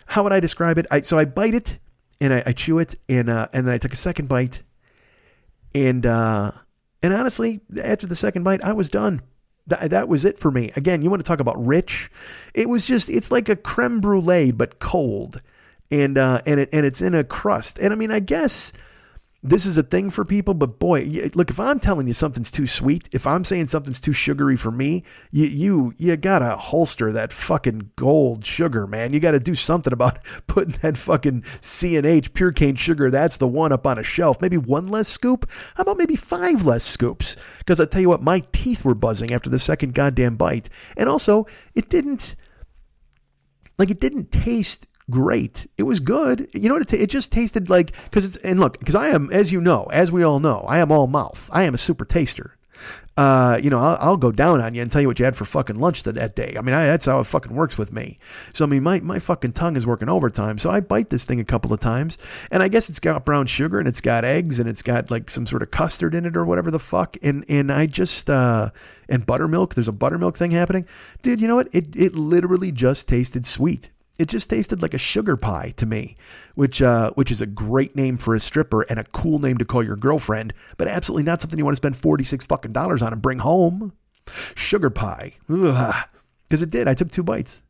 how 0.07 0.25
would 0.25 0.33
I 0.33 0.41
describe 0.41 0.79
it? 0.79 0.87
I, 0.91 1.03
so 1.03 1.17
I 1.17 1.27
bite 1.27 1.55
it 1.55 1.79
and 2.21 2.35
I, 2.35 2.43
I 2.47 2.53
chew 2.53 2.81
it 2.81 2.97
and 3.09 3.31
uh, 3.31 3.47
and 3.53 3.69
then 3.69 3.75
I 3.75 3.79
took 3.79 3.93
a 3.93 3.97
second 3.97 4.29
bite 4.29 4.63
and. 5.77 6.05
Uh, 6.05 6.51
and 7.05 7.13
honestly, 7.13 7.61
after 7.83 8.07
the 8.07 8.17
second 8.17 8.45
bite, 8.45 8.65
I 8.65 8.73
was 8.73 8.89
done. 8.89 9.21
That, 9.67 9.91
that 9.91 10.09
was 10.09 10.25
it 10.25 10.39
for 10.39 10.51
me. 10.51 10.73
Again, 10.75 11.03
you 11.03 11.11
want 11.11 11.21
to 11.21 11.29
talk 11.29 11.39
about 11.39 11.63
rich? 11.63 12.11
It 12.55 12.67
was 12.67 12.87
just, 12.87 13.11
it's 13.11 13.31
like 13.31 13.51
a 13.51 13.57
creme 13.57 14.01
brulee, 14.01 14.53
but 14.53 14.79
cold. 14.79 15.39
And, 15.91 16.17
uh, 16.17 16.41
and, 16.47 16.61
it, 16.61 16.71
and 16.73 16.87
it's 16.87 17.03
in 17.03 17.15
a 17.15 17.23
crust. 17.23 17.79
And 17.79 17.93
I 17.93 17.97
mean, 17.97 18.11
I 18.11 18.21
guess 18.21 18.73
this 19.47 19.67
is 19.67 19.77
a 19.77 19.83
thing 19.83 20.09
for 20.09 20.25
people, 20.25 20.55
but 20.55 20.79
boy, 20.79 21.03
look, 21.35 21.51
if 21.51 21.61
I'm 21.61 21.79
telling 21.79 22.07
you 22.07 22.15
something's 22.15 22.51
too 22.51 22.67
sweet, 22.67 23.11
if 23.13 23.27
I'm 23.27 23.45
saying 23.45 23.69
something's 23.69 24.01
too 24.01 24.15
sugary 24.15 24.57
for 24.57 24.71
me, 24.71 25.05
you 25.31 25.45
you 25.45 25.95
you 25.99 26.17
gotta 26.17 26.57
holster 26.57 27.13
that 27.13 27.31
fucking 27.31 27.91
gold 27.95 28.47
sugar, 28.47 28.87
man. 28.87 29.13
You 29.13 29.21
gotta 29.21 29.39
do 29.39 29.55
something 29.55 29.93
about 29.93 30.19
putting 30.47 30.73
that 30.81 30.97
fucking 30.97 31.45
C 31.61 31.99
and 31.99 32.07
H 32.07 32.33
pure 32.33 32.53
cane 32.53 32.77
sugar. 32.77 33.11
That's 33.11 33.37
the 33.37 33.47
one 33.47 33.71
up 33.71 33.87
on 33.87 33.99
a 33.99 34.03
shelf. 34.03 34.41
Maybe 34.41 34.57
one 34.57 34.89
less 34.89 35.09
scoop. 35.09 35.51
How 35.75 35.83
about 35.83 35.99
maybe 35.99 36.17
five 36.17 36.65
less 36.65 36.83
scoops? 36.83 37.37
Because 37.59 37.79
I 37.79 37.85
tell 37.85 38.01
you 38.01 38.09
what, 38.09 38.23
my 38.23 38.43
teeth 38.53 38.83
were 38.83 38.95
buzzing 38.95 39.31
after 39.31 39.51
the 39.51 39.59
second 39.59 39.93
goddamn 39.93 40.37
bite, 40.37 40.71
and 40.97 41.07
also 41.07 41.47
it 41.75 41.91
didn't 41.91 42.35
like 43.79 43.91
it 43.91 44.01
didn't 44.01 44.33
taste 44.33 44.87
great. 45.11 45.67
It 45.77 45.85
was 45.85 46.01
good. 46.01 46.49
You 46.55 46.69
know 46.69 46.77
what? 46.77 46.93
It, 46.93 47.01
it 47.01 47.11
just 47.11 47.33
tasted 47.33 47.69
like 47.69 47.93
because 48.05 48.25
it's 48.25 48.37
and 48.37 48.61
look 48.61 48.79
because 48.79 48.95
I 48.95 49.09
am 49.09 49.31
as 49.33 49.53
you 49.53 49.61
know 49.61 49.85
as 49.93 50.11
we 50.11 50.23
all 50.23 50.41
know 50.41 50.65
I 50.69 50.79
am 50.79 50.91
all 50.91 51.07
mouth. 51.07 51.49
I 51.53 51.65
am 51.65 51.75
a 51.75 51.79
super 51.79 52.05
taster. 52.05 52.57
Uh, 53.17 53.61
you 53.63 53.71
know, 53.71 53.79
I'll, 53.79 53.97
I'll, 54.01 54.17
go 54.17 54.33
down 54.33 54.61
on 54.61 54.75
you 54.75 54.83
and 54.83 54.91
tell 54.91 55.01
you 55.01 55.07
what 55.07 55.21
you 55.21 55.25
had 55.25 55.37
for 55.37 55.45
fucking 55.45 55.77
lunch 55.77 56.03
that, 56.03 56.17
that 56.17 56.35
day. 56.35 56.57
I 56.59 56.63
mean, 56.63 56.75
I, 56.75 56.87
that's 56.87 57.07
how 57.07 57.21
it 57.21 57.25
fucking 57.25 57.55
works 57.55 57.79
with 57.79 57.93
me. 57.93 58.19
So, 58.53 58.65
I 58.65 58.69
mean, 58.69 58.83
my, 58.83 58.99
my 58.99 59.21
fucking 59.21 59.53
tongue 59.53 59.77
is 59.77 59.87
working 59.87 60.09
overtime. 60.09 60.59
So 60.59 60.69
I 60.69 60.81
bite 60.81 61.11
this 61.11 61.25
thing 61.25 61.39
a 61.39 61.45
couple 61.45 61.73
of 61.73 61.79
times 61.79 62.19
and 62.51 62.61
I 62.61 62.67
guess 62.67 62.91
it's 62.91 62.99
got 62.99 63.25
brown 63.25 63.47
sugar 63.47 63.79
and 63.79 63.87
it's 63.87 64.01
got 64.01 64.25
eggs 64.25 64.59
and 64.59 64.69
it's 64.69 64.83
got 64.83 65.13
like 65.13 65.31
some 65.31 65.47
sort 65.47 65.63
of 65.63 65.71
custard 65.71 66.13
in 66.13 66.25
it 66.25 66.37
or 66.37 66.45
whatever 66.45 66.73
the 66.73 66.81
fuck. 66.81 67.17
And, 67.23 67.45
and 67.49 67.71
I 67.71 67.87
just, 67.87 68.29
uh, 68.29 68.71
and 69.09 69.25
buttermilk, 69.25 69.77
there's 69.77 69.87
a 69.87 69.93
buttermilk 69.93 70.37
thing 70.37 70.51
happening. 70.51 70.85
Dude, 71.23 71.41
you 71.41 71.47
know 71.47 71.57
what? 71.57 71.69
It, 71.73 71.95
it 71.95 72.17
literally 72.17 72.73
just 72.73 73.07
tasted 73.07 73.47
sweet 73.47 73.91
it 74.19 74.29
just 74.29 74.49
tasted 74.51 74.81
like 74.83 74.95
a 74.95 74.99
sugar 74.99 75.37
pie 75.37 75.75
to 75.77 75.87
me, 75.87 76.17
which 76.55 76.81
uh, 76.81 77.11
which 77.13 77.31
is 77.31 77.43
a 77.43 77.47
great 77.47 77.97
name 77.97 78.17
for 78.17 78.35
a 78.35 78.41
stripper 78.41 78.83
and 78.83 78.99
a 78.99 79.05
cool 79.05 79.39
name 79.39 79.59
to 79.59 79.65
call 79.65 79.83
your 79.83 79.97
girlfriend, 79.97 80.55
but 80.77 80.87
absolutely 80.89 81.25
not 81.25 81.41
something 81.41 81.59
you 81.59 81.65
want 81.65 81.75
to 81.75 81.79
spend 81.79 81.97
forty 81.97 82.25
six 82.25 82.47
fucking 82.47 82.73
dollars 82.73 83.03
on 83.03 83.13
and 83.13 83.23
bring 83.23 83.39
home. 83.39 83.93
Sugar 84.55 84.89
pie, 84.91 85.33
because 85.47 86.63
it 86.63 86.71
did. 86.71 86.89
I 86.89 86.95
took 86.95 87.11
two 87.11 87.23
bites. 87.23 87.61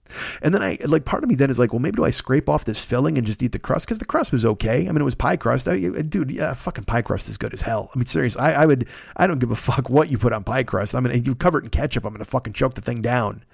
And 0.43 0.55
then 0.55 0.63
I 0.63 0.79
like 0.85 1.05
part 1.05 1.23
of 1.23 1.29
me 1.29 1.35
then 1.35 1.51
is 1.51 1.59
like, 1.59 1.73
well, 1.73 1.81
maybe 1.81 1.97
do 1.97 2.05
I 2.05 2.11
scrape 2.11 2.49
off 2.49 2.65
this 2.65 2.85
filling 2.85 3.17
and 3.19 3.27
just 3.27 3.43
eat 3.43 3.53
the 3.53 3.59
crust? 3.59 3.87
Because 3.87 3.99
the 3.99 4.05
crust 4.05 4.33
was 4.33 4.45
okay. 4.45 4.81
I 4.81 4.93
mean, 4.93 5.01
it 5.01 5.05
was 5.05 5.15
pie 5.15 5.37
crust. 5.37 5.67
I, 5.67 5.79
dude, 5.79 6.31
yeah, 6.31 6.53
fucking 6.55 6.85
pie 6.85 7.03
crust 7.03 7.29
is 7.29 7.37
good 7.39 7.55
as 7.55 7.63
hell. 7.63 7.91
I 7.95 7.99
mean, 7.99 8.07
serious. 8.07 8.37
I, 8.37 8.53
I 8.53 8.67
would, 8.67 8.87
I 9.17 9.27
don't 9.27 9.39
give 9.39 9.51
a 9.51 9.57
fuck 9.57 9.89
what 9.89 10.11
you 10.11 10.19
put 10.19 10.33
on 10.33 10.45
pie 10.45 10.63
crust. 10.63 10.95
I 10.95 11.01
mean, 11.01 11.25
you 11.25 11.35
cover 11.35 11.59
it 11.59 11.65
in 11.65 11.71
ketchup, 11.71 12.05
I'm 12.05 12.13
gonna 12.13 12.25
fucking 12.25 12.53
choke 12.53 12.75
the 12.75 12.81
thing 12.81 13.01
down. 13.03 13.45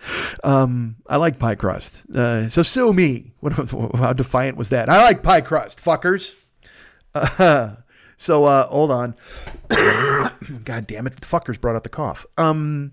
Um, 0.45 0.97
I 1.07 1.17
like 1.17 1.39
pie 1.39 1.55
crust. 1.55 2.09
Uh, 2.11 2.49
so 2.49 2.63
sue 2.63 2.93
me. 2.93 3.33
What, 3.41 3.53
how 3.97 4.13
defiant 4.13 4.57
was 4.57 4.71
that? 4.71 4.89
I 4.89 5.03
like 5.05 5.23
pie 5.23 5.41
crust, 5.41 5.83
fuckers. 5.83 6.35
Uh, 7.15 7.77
so 8.17 8.45
uh, 8.45 8.67
hold 8.67 8.91
on. 8.91 9.15
God 10.65 10.87
damn 10.87 11.07
it, 11.07 11.17
the 11.17 11.27
fuckers 11.27 11.61
brought 11.61 11.77
out 11.77 11.85
the 11.85 11.89
cough. 11.89 12.27
Um 12.37 12.93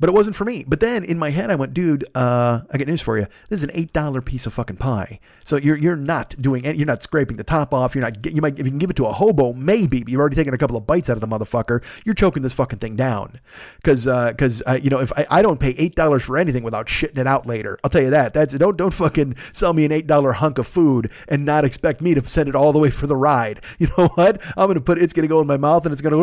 but 0.00 0.08
it 0.08 0.12
wasn't 0.12 0.34
for 0.34 0.44
me. 0.44 0.64
But 0.66 0.80
then 0.80 1.04
in 1.04 1.18
my 1.18 1.30
head, 1.30 1.50
I 1.50 1.54
went, 1.54 1.74
dude, 1.74 2.04
uh, 2.14 2.62
I 2.70 2.78
got 2.78 2.88
news 2.88 3.02
for 3.02 3.18
you. 3.18 3.26
This 3.48 3.58
is 3.58 3.64
an 3.64 3.70
eight 3.74 3.92
dollar 3.92 4.22
piece 4.22 4.46
of 4.46 4.54
fucking 4.54 4.78
pie. 4.78 5.20
So 5.44 5.56
you're 5.56 5.76
you're 5.76 5.96
not 5.96 6.34
doing. 6.40 6.64
You're 6.64 6.86
not 6.86 7.02
scraping 7.02 7.36
the 7.36 7.44
top 7.44 7.74
off. 7.74 7.94
You're 7.94 8.02
not. 8.02 8.24
You 8.24 8.40
might 8.40 8.58
if 8.58 8.66
you 8.66 8.70
can 8.70 8.78
give 8.78 8.90
it 8.90 8.96
to 8.96 9.06
a 9.06 9.12
hobo, 9.12 9.52
maybe. 9.52 10.02
But 10.02 10.10
you've 10.10 10.20
already 10.20 10.36
taken 10.36 10.54
a 10.54 10.58
couple 10.58 10.76
of 10.76 10.86
bites 10.86 11.10
out 11.10 11.16
of 11.16 11.20
the 11.20 11.28
motherfucker. 11.28 11.82
You're 12.04 12.14
choking 12.14 12.42
this 12.42 12.54
fucking 12.54 12.78
thing 12.78 12.96
down. 12.96 13.40
Because 13.76 14.04
because 14.04 14.62
uh, 14.62 14.70
uh, 14.70 14.78
you 14.82 14.90
know 14.90 15.00
if 15.00 15.12
I, 15.16 15.26
I 15.30 15.42
don't 15.42 15.60
pay 15.60 15.70
eight 15.70 15.94
dollars 15.94 16.24
for 16.24 16.38
anything 16.38 16.62
without 16.62 16.86
shitting 16.86 17.18
it 17.18 17.26
out 17.26 17.46
later. 17.46 17.78
I'll 17.84 17.90
tell 17.90 18.02
you 18.02 18.10
that. 18.10 18.32
That's 18.32 18.54
don't 18.54 18.76
don't 18.76 18.94
fucking 18.94 19.36
sell 19.52 19.72
me 19.72 19.84
an 19.84 19.92
eight 19.92 20.06
dollar 20.06 20.32
hunk 20.32 20.58
of 20.58 20.66
food 20.66 21.10
and 21.28 21.44
not 21.44 21.64
expect 21.64 22.00
me 22.00 22.14
to 22.14 22.22
send 22.22 22.48
it 22.48 22.54
all 22.54 22.72
the 22.72 22.78
way 22.78 22.90
for 22.90 23.06
the 23.06 23.16
ride. 23.16 23.60
You 23.80 23.88
know 23.96 24.08
what? 24.08 24.42
I'm 24.58 24.66
gonna 24.66 24.80
put 24.82 24.98
it's 24.98 25.14
gonna 25.14 25.26
go 25.26 25.40
in 25.40 25.46
my 25.46 25.56
mouth 25.56 25.86
and 25.86 25.92
it's 25.92 26.02
gonna 26.02 26.22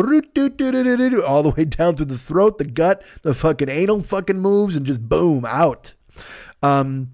all 1.26 1.42
the 1.42 1.54
way 1.56 1.64
down 1.64 1.96
through 1.96 2.06
the 2.06 2.16
throat, 2.16 2.58
the 2.58 2.64
gut, 2.64 3.02
the 3.22 3.34
fucking 3.34 3.67
anal 3.68 4.02
fucking 4.02 4.38
moves 4.38 4.76
and 4.76 4.86
just 4.86 5.08
boom 5.08 5.44
out. 5.44 5.94
Um, 6.62 7.12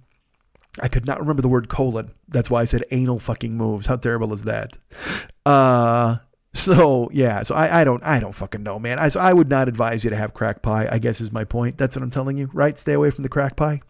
I 0.80 0.88
could 0.88 1.06
not 1.06 1.20
remember 1.20 1.42
the 1.42 1.48
word 1.48 1.68
colon. 1.68 2.10
That's 2.28 2.50
why 2.50 2.62
I 2.62 2.64
said 2.64 2.84
anal 2.90 3.18
fucking 3.18 3.56
moves. 3.56 3.86
How 3.86 3.96
terrible 3.96 4.32
is 4.32 4.44
that? 4.44 4.76
Uh, 5.46 6.16
so 6.52 7.10
yeah, 7.12 7.42
so 7.42 7.54
I, 7.54 7.80
I 7.80 7.84
don't 7.84 8.02
I 8.02 8.20
don't 8.20 8.34
fucking 8.34 8.62
know, 8.62 8.78
man. 8.78 8.98
I 8.98 9.08
so 9.08 9.20
I 9.20 9.32
would 9.32 9.48
not 9.48 9.68
advise 9.68 10.04
you 10.04 10.10
to 10.10 10.16
have 10.16 10.34
crack 10.34 10.62
pie. 10.62 10.88
I 10.90 10.98
guess 10.98 11.20
is 11.20 11.32
my 11.32 11.44
point. 11.44 11.78
That's 11.78 11.96
what 11.96 12.02
I'm 12.02 12.10
telling 12.10 12.38
you, 12.38 12.48
right? 12.52 12.78
Stay 12.78 12.92
away 12.92 13.10
from 13.10 13.22
the 13.22 13.28
crack 13.28 13.56
pie. 13.56 13.82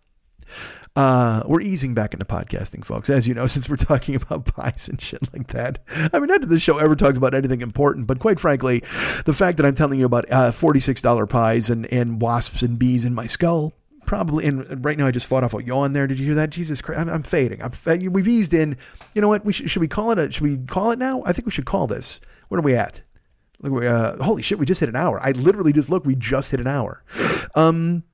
Uh, 0.96 1.42
we're 1.46 1.60
easing 1.60 1.92
back 1.92 2.12
into 2.12 2.24
podcasting, 2.24 2.84
folks, 2.84 3.10
as 3.10 3.26
you 3.26 3.34
know, 3.34 3.46
since 3.48 3.68
we're 3.68 3.76
talking 3.76 4.14
about 4.14 4.44
pies 4.46 4.88
and 4.88 5.00
shit 5.00 5.32
like 5.32 5.48
that. 5.48 5.80
I 6.12 6.18
mean, 6.18 6.28
not 6.28 6.40
that 6.40 6.48
this 6.48 6.62
show 6.62 6.78
ever 6.78 6.94
talks 6.94 7.18
about 7.18 7.34
anything 7.34 7.62
important, 7.62 8.06
but 8.06 8.20
quite 8.20 8.38
frankly, 8.38 8.80
the 9.24 9.34
fact 9.34 9.56
that 9.56 9.66
I'm 9.66 9.74
telling 9.74 9.98
you 9.98 10.06
about 10.06 10.30
uh, 10.30 10.52
$46 10.52 11.28
pies 11.28 11.70
and, 11.70 11.92
and 11.92 12.20
wasps 12.20 12.62
and 12.62 12.78
bees 12.78 13.04
in 13.04 13.14
my 13.14 13.26
skull 13.26 13.72
probably 14.06 14.44
and 14.44 14.84
right 14.84 14.98
now 14.98 15.06
I 15.06 15.10
just 15.10 15.26
fought 15.26 15.44
off 15.44 15.54
a 15.54 15.64
yawn 15.64 15.92
there. 15.92 16.06
Did 16.06 16.18
you 16.18 16.26
hear 16.26 16.34
that? 16.34 16.50
Jesus 16.50 16.80
Christ, 16.80 17.00
I'm, 17.00 17.08
I'm 17.08 17.22
fading. 17.22 17.62
I'm 17.62 17.72
we've 18.12 18.28
eased 18.28 18.54
in. 18.54 18.76
You 19.14 19.22
know 19.22 19.28
what? 19.28 19.44
We 19.44 19.52
should, 19.52 19.70
should 19.70 19.80
we 19.80 19.88
call 19.88 20.10
it 20.12 20.18
a? 20.18 20.30
Should 20.30 20.42
we 20.42 20.58
call 20.58 20.90
it 20.90 20.98
now? 20.98 21.22
I 21.26 21.32
think 21.32 21.46
we 21.46 21.52
should 21.52 21.66
call 21.66 21.86
this. 21.86 22.20
What 22.48 22.58
are 22.58 22.62
we 22.62 22.74
at? 22.74 23.02
Uh, 23.64 24.22
holy 24.22 24.42
shit, 24.42 24.58
we 24.58 24.66
just 24.66 24.80
hit 24.80 24.88
an 24.88 24.96
hour. 24.96 25.18
I 25.20 25.30
literally 25.30 25.72
just 25.72 25.88
look. 25.88 26.04
We 26.04 26.14
just 26.14 26.50
hit 26.50 26.60
an 26.60 26.66
hour. 26.66 27.02
Um, 27.54 28.04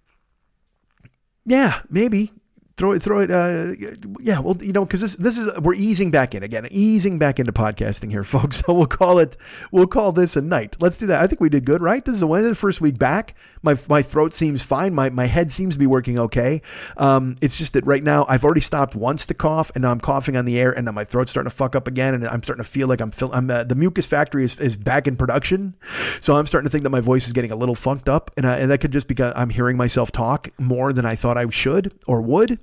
yeah, 1.50 1.80
maybe 1.90 2.32
throw 2.80 2.92
it, 2.92 3.02
throw 3.02 3.20
it. 3.20 3.30
Uh, 3.30 3.74
yeah, 4.20 4.40
well, 4.40 4.56
you 4.58 4.72
know, 4.72 4.86
because 4.86 5.02
this 5.02 5.16
this 5.16 5.36
is 5.36 5.60
we're 5.60 5.74
easing 5.74 6.10
back 6.10 6.34
in 6.34 6.42
again, 6.42 6.66
easing 6.70 7.18
back 7.18 7.38
into 7.38 7.52
podcasting 7.52 8.10
here, 8.10 8.24
folks. 8.34 8.56
So 8.60 8.72
we'll 8.72 8.86
call 8.86 9.18
it 9.18 9.36
we'll 9.70 9.86
call 9.86 10.12
this 10.12 10.34
a 10.34 10.40
night. 10.40 10.76
Let's 10.80 10.96
do 10.96 11.06
that. 11.06 11.22
I 11.22 11.26
think 11.26 11.40
we 11.40 11.50
did 11.50 11.66
good, 11.66 11.82
right? 11.82 12.02
This 12.02 12.14
is 12.14 12.20
the 12.22 12.54
first 12.54 12.80
week 12.80 12.98
back. 12.98 13.34
My 13.62 13.76
my 13.90 14.00
throat 14.00 14.32
seems 14.32 14.62
fine. 14.62 14.94
My 14.94 15.10
my 15.10 15.26
head 15.26 15.52
seems 15.52 15.74
to 15.74 15.78
be 15.78 15.86
working 15.86 16.18
okay. 16.18 16.62
Um, 16.96 17.36
it's 17.42 17.58
just 17.58 17.74
that 17.74 17.84
right 17.84 18.02
now 18.02 18.24
I've 18.28 18.44
already 18.44 18.62
stopped 18.62 18.96
once 18.96 19.26
to 19.26 19.34
cough, 19.34 19.70
and 19.74 19.82
now 19.82 19.90
I'm 19.90 20.00
coughing 20.00 20.38
on 20.38 20.46
the 20.46 20.58
air, 20.58 20.72
and 20.72 20.86
now 20.86 20.92
my 20.92 21.04
throat's 21.04 21.30
starting 21.30 21.50
to 21.50 21.54
fuck 21.54 21.76
up 21.76 21.86
again, 21.86 22.14
and 22.14 22.26
I'm 22.26 22.42
starting 22.42 22.64
to 22.64 22.70
feel 22.70 22.88
like 22.88 23.02
I'm 23.02 23.10
feel, 23.10 23.30
I'm 23.32 23.50
uh, 23.50 23.64
the 23.64 23.74
mucus 23.74 24.06
factory 24.06 24.44
is, 24.44 24.58
is 24.58 24.76
back 24.76 25.06
in 25.06 25.16
production. 25.16 25.76
So 26.20 26.36
I'm 26.36 26.46
starting 26.46 26.66
to 26.66 26.72
think 26.72 26.84
that 26.84 26.90
my 26.90 27.00
voice 27.00 27.26
is 27.26 27.34
getting 27.34 27.50
a 27.50 27.56
little 27.56 27.74
funked 27.74 28.08
up, 28.08 28.30
and, 28.38 28.46
and 28.46 28.70
that 28.70 28.78
could 28.78 28.92
just 28.92 29.06
because 29.06 29.34
I'm 29.36 29.50
hearing 29.50 29.76
myself 29.76 30.10
talk 30.10 30.48
more 30.58 30.94
than 30.94 31.04
I 31.04 31.14
thought 31.14 31.36
I 31.36 31.48
should 31.50 31.92
or 32.06 32.22
would. 32.22 32.58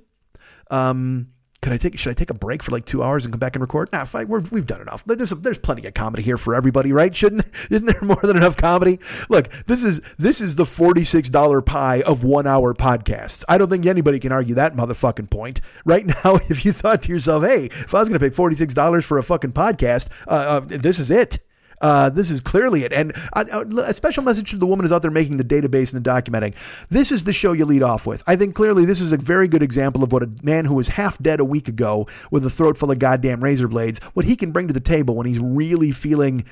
Um, 0.70 1.28
could 1.60 1.72
I 1.72 1.76
take? 1.76 1.98
Should 1.98 2.10
I 2.10 2.14
take 2.14 2.30
a 2.30 2.34
break 2.34 2.62
for 2.62 2.70
like 2.70 2.84
two 2.84 3.02
hours 3.02 3.24
and 3.24 3.32
come 3.32 3.40
back 3.40 3.56
and 3.56 3.60
record? 3.60 3.90
Nah, 3.92 4.06
we 4.12 4.60
have 4.60 4.66
done 4.66 4.80
enough. 4.80 5.04
There's 5.04 5.30
there's 5.30 5.58
plenty 5.58 5.86
of 5.88 5.94
comedy 5.94 6.22
here 6.22 6.36
for 6.36 6.54
everybody, 6.54 6.92
right? 6.92 7.14
Shouldn't 7.14 7.44
isn't 7.70 7.86
there 7.86 8.00
more 8.00 8.20
than 8.22 8.36
enough 8.36 8.56
comedy? 8.56 9.00
Look, 9.28 9.48
this 9.66 9.82
is 9.82 10.00
this 10.18 10.40
is 10.40 10.54
the 10.54 10.64
forty 10.64 11.02
six 11.02 11.28
dollar 11.28 11.60
pie 11.60 12.02
of 12.02 12.22
one 12.22 12.46
hour 12.46 12.74
podcasts. 12.74 13.44
I 13.48 13.58
don't 13.58 13.68
think 13.68 13.86
anybody 13.86 14.20
can 14.20 14.30
argue 14.30 14.54
that 14.54 14.74
motherfucking 14.74 15.30
point. 15.30 15.60
Right 15.84 16.06
now, 16.24 16.36
if 16.48 16.64
you 16.64 16.72
thought 16.72 17.02
to 17.02 17.12
yourself, 17.12 17.42
hey, 17.42 17.64
if 17.66 17.92
I 17.92 17.98
was 17.98 18.08
going 18.08 18.20
to 18.20 18.24
pay 18.24 18.34
forty 18.34 18.54
six 18.54 18.72
dollars 18.72 19.04
for 19.04 19.18
a 19.18 19.22
fucking 19.24 19.52
podcast, 19.52 20.10
uh, 20.28 20.30
uh, 20.30 20.60
this 20.60 21.00
is 21.00 21.10
it. 21.10 21.40
Uh, 21.80 22.10
this 22.10 22.30
is 22.30 22.40
clearly 22.40 22.84
it. 22.84 22.92
And 22.92 23.12
a, 23.34 23.38
uh, 23.38 23.64
uh, 23.76 23.82
a 23.86 23.92
special 23.92 24.22
message 24.22 24.50
to 24.50 24.56
the 24.56 24.66
woman 24.66 24.84
who's 24.84 24.92
out 24.92 25.02
there 25.02 25.10
making 25.10 25.36
the 25.36 25.44
database 25.44 25.92
and 25.92 26.04
the 26.04 26.10
documenting. 26.10 26.54
This 26.88 27.12
is 27.12 27.24
the 27.24 27.32
show 27.32 27.52
you 27.52 27.64
lead 27.64 27.82
off 27.82 28.06
with. 28.06 28.22
I 28.26 28.36
think 28.36 28.54
clearly 28.54 28.84
this 28.84 29.00
is 29.00 29.12
a 29.12 29.16
very 29.16 29.48
good 29.48 29.62
example 29.62 30.02
of 30.02 30.12
what 30.12 30.22
a 30.22 30.30
man 30.42 30.64
who 30.64 30.74
was 30.74 30.88
half 30.88 31.18
dead 31.18 31.40
a 31.40 31.44
week 31.44 31.68
ago 31.68 32.06
with 32.30 32.44
a 32.44 32.50
throat 32.50 32.78
full 32.78 32.90
of 32.90 32.98
goddamn 32.98 33.42
razor 33.42 33.68
blades, 33.68 34.00
what 34.14 34.26
he 34.26 34.36
can 34.36 34.52
bring 34.52 34.68
to 34.68 34.74
the 34.74 34.80
table 34.80 35.14
when 35.14 35.26
he's 35.26 35.38
really 35.40 35.92
feeling 35.92 36.44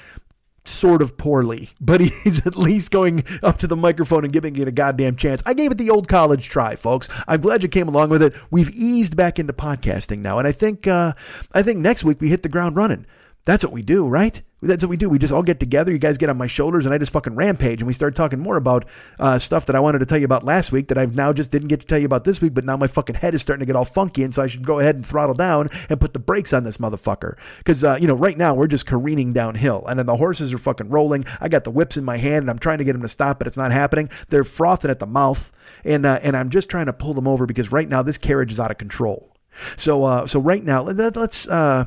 sort 0.68 1.00
of 1.02 1.16
poorly, 1.16 1.70
but 1.80 2.00
he's 2.24 2.46
at 2.46 2.56
least 2.56 2.90
going 2.90 3.24
up 3.42 3.58
to 3.58 3.66
the 3.66 3.76
microphone 3.76 4.24
and 4.24 4.32
giving 4.32 4.56
it 4.56 4.68
a 4.68 4.72
goddamn 4.72 5.16
chance. 5.16 5.42
I 5.46 5.54
gave 5.54 5.70
it 5.70 5.78
the 5.78 5.90
old 5.90 6.08
college 6.08 6.48
try, 6.48 6.76
folks. 6.76 7.08
I'm 7.26 7.40
glad 7.40 7.62
you 7.62 7.68
came 7.68 7.88
along 7.88 8.10
with 8.10 8.22
it. 8.22 8.34
We've 8.50 8.70
eased 8.70 9.16
back 9.16 9.38
into 9.38 9.52
podcasting 9.52 10.18
now, 10.18 10.38
and 10.38 10.46
I 10.46 10.52
think 10.52 10.86
uh, 10.86 11.12
I 11.52 11.62
think 11.62 11.78
next 11.78 12.04
week 12.04 12.20
we 12.20 12.28
hit 12.28 12.42
the 12.42 12.48
ground 12.48 12.76
running. 12.76 13.06
That's 13.44 13.64
what 13.64 13.72
we 13.72 13.82
do, 13.82 14.06
right? 14.06 14.42
That's 14.66 14.84
what 14.84 14.90
we 14.90 14.96
do. 14.96 15.08
We 15.08 15.18
just 15.18 15.32
all 15.32 15.42
get 15.42 15.60
together. 15.60 15.92
You 15.92 15.98
guys 15.98 16.18
get 16.18 16.28
on 16.28 16.36
my 16.36 16.46
shoulders, 16.46 16.84
and 16.84 16.94
I 16.94 16.98
just 16.98 17.12
fucking 17.12 17.34
rampage, 17.34 17.80
and 17.80 17.86
we 17.86 17.92
start 17.92 18.14
talking 18.14 18.38
more 18.38 18.56
about 18.56 18.84
uh, 19.18 19.38
stuff 19.38 19.66
that 19.66 19.76
I 19.76 19.80
wanted 19.80 20.00
to 20.00 20.06
tell 20.06 20.18
you 20.18 20.24
about 20.24 20.44
last 20.44 20.72
week 20.72 20.88
that 20.88 20.98
I've 20.98 21.14
now 21.14 21.32
just 21.32 21.50
didn't 21.50 21.68
get 21.68 21.80
to 21.80 21.86
tell 21.86 21.98
you 21.98 22.06
about 22.06 22.24
this 22.24 22.40
week. 22.40 22.54
But 22.54 22.64
now 22.64 22.76
my 22.76 22.86
fucking 22.86 23.16
head 23.16 23.34
is 23.34 23.42
starting 23.42 23.60
to 23.60 23.66
get 23.66 23.76
all 23.76 23.84
funky, 23.84 24.22
and 24.22 24.34
so 24.34 24.42
I 24.42 24.46
should 24.46 24.66
go 24.66 24.78
ahead 24.78 24.96
and 24.96 25.06
throttle 25.06 25.34
down 25.34 25.68
and 25.88 26.00
put 26.00 26.12
the 26.12 26.18
brakes 26.18 26.52
on 26.52 26.64
this 26.64 26.78
motherfucker. 26.78 27.36
Because 27.58 27.84
uh, 27.84 27.98
you 28.00 28.06
know, 28.06 28.14
right 28.14 28.36
now 28.36 28.54
we're 28.54 28.66
just 28.66 28.86
careening 28.86 29.32
downhill, 29.32 29.84
and 29.86 29.98
then 29.98 30.06
the 30.06 30.16
horses 30.16 30.52
are 30.52 30.58
fucking 30.58 30.88
rolling. 30.88 31.24
I 31.40 31.48
got 31.48 31.64
the 31.64 31.70
whips 31.70 31.96
in 31.96 32.04
my 32.04 32.16
hand, 32.16 32.42
and 32.42 32.50
I'm 32.50 32.58
trying 32.58 32.78
to 32.78 32.84
get 32.84 32.92
them 32.92 33.02
to 33.02 33.08
stop, 33.08 33.38
but 33.38 33.46
it's 33.46 33.56
not 33.56 33.72
happening. 33.72 34.10
They're 34.28 34.44
frothing 34.44 34.90
at 34.90 34.98
the 34.98 35.06
mouth, 35.06 35.52
and 35.84 36.04
uh, 36.04 36.20
and 36.22 36.36
I'm 36.36 36.50
just 36.50 36.70
trying 36.70 36.86
to 36.86 36.92
pull 36.92 37.14
them 37.14 37.28
over 37.28 37.46
because 37.46 37.72
right 37.72 37.88
now 37.88 38.02
this 38.02 38.18
carriage 38.18 38.52
is 38.52 38.60
out 38.60 38.70
of 38.70 38.78
control. 38.78 39.32
So 39.76 40.04
uh, 40.04 40.26
so 40.26 40.40
right 40.40 40.62
now 40.62 40.82
let, 40.82 41.16
us 41.16 41.46
uh, 41.48 41.86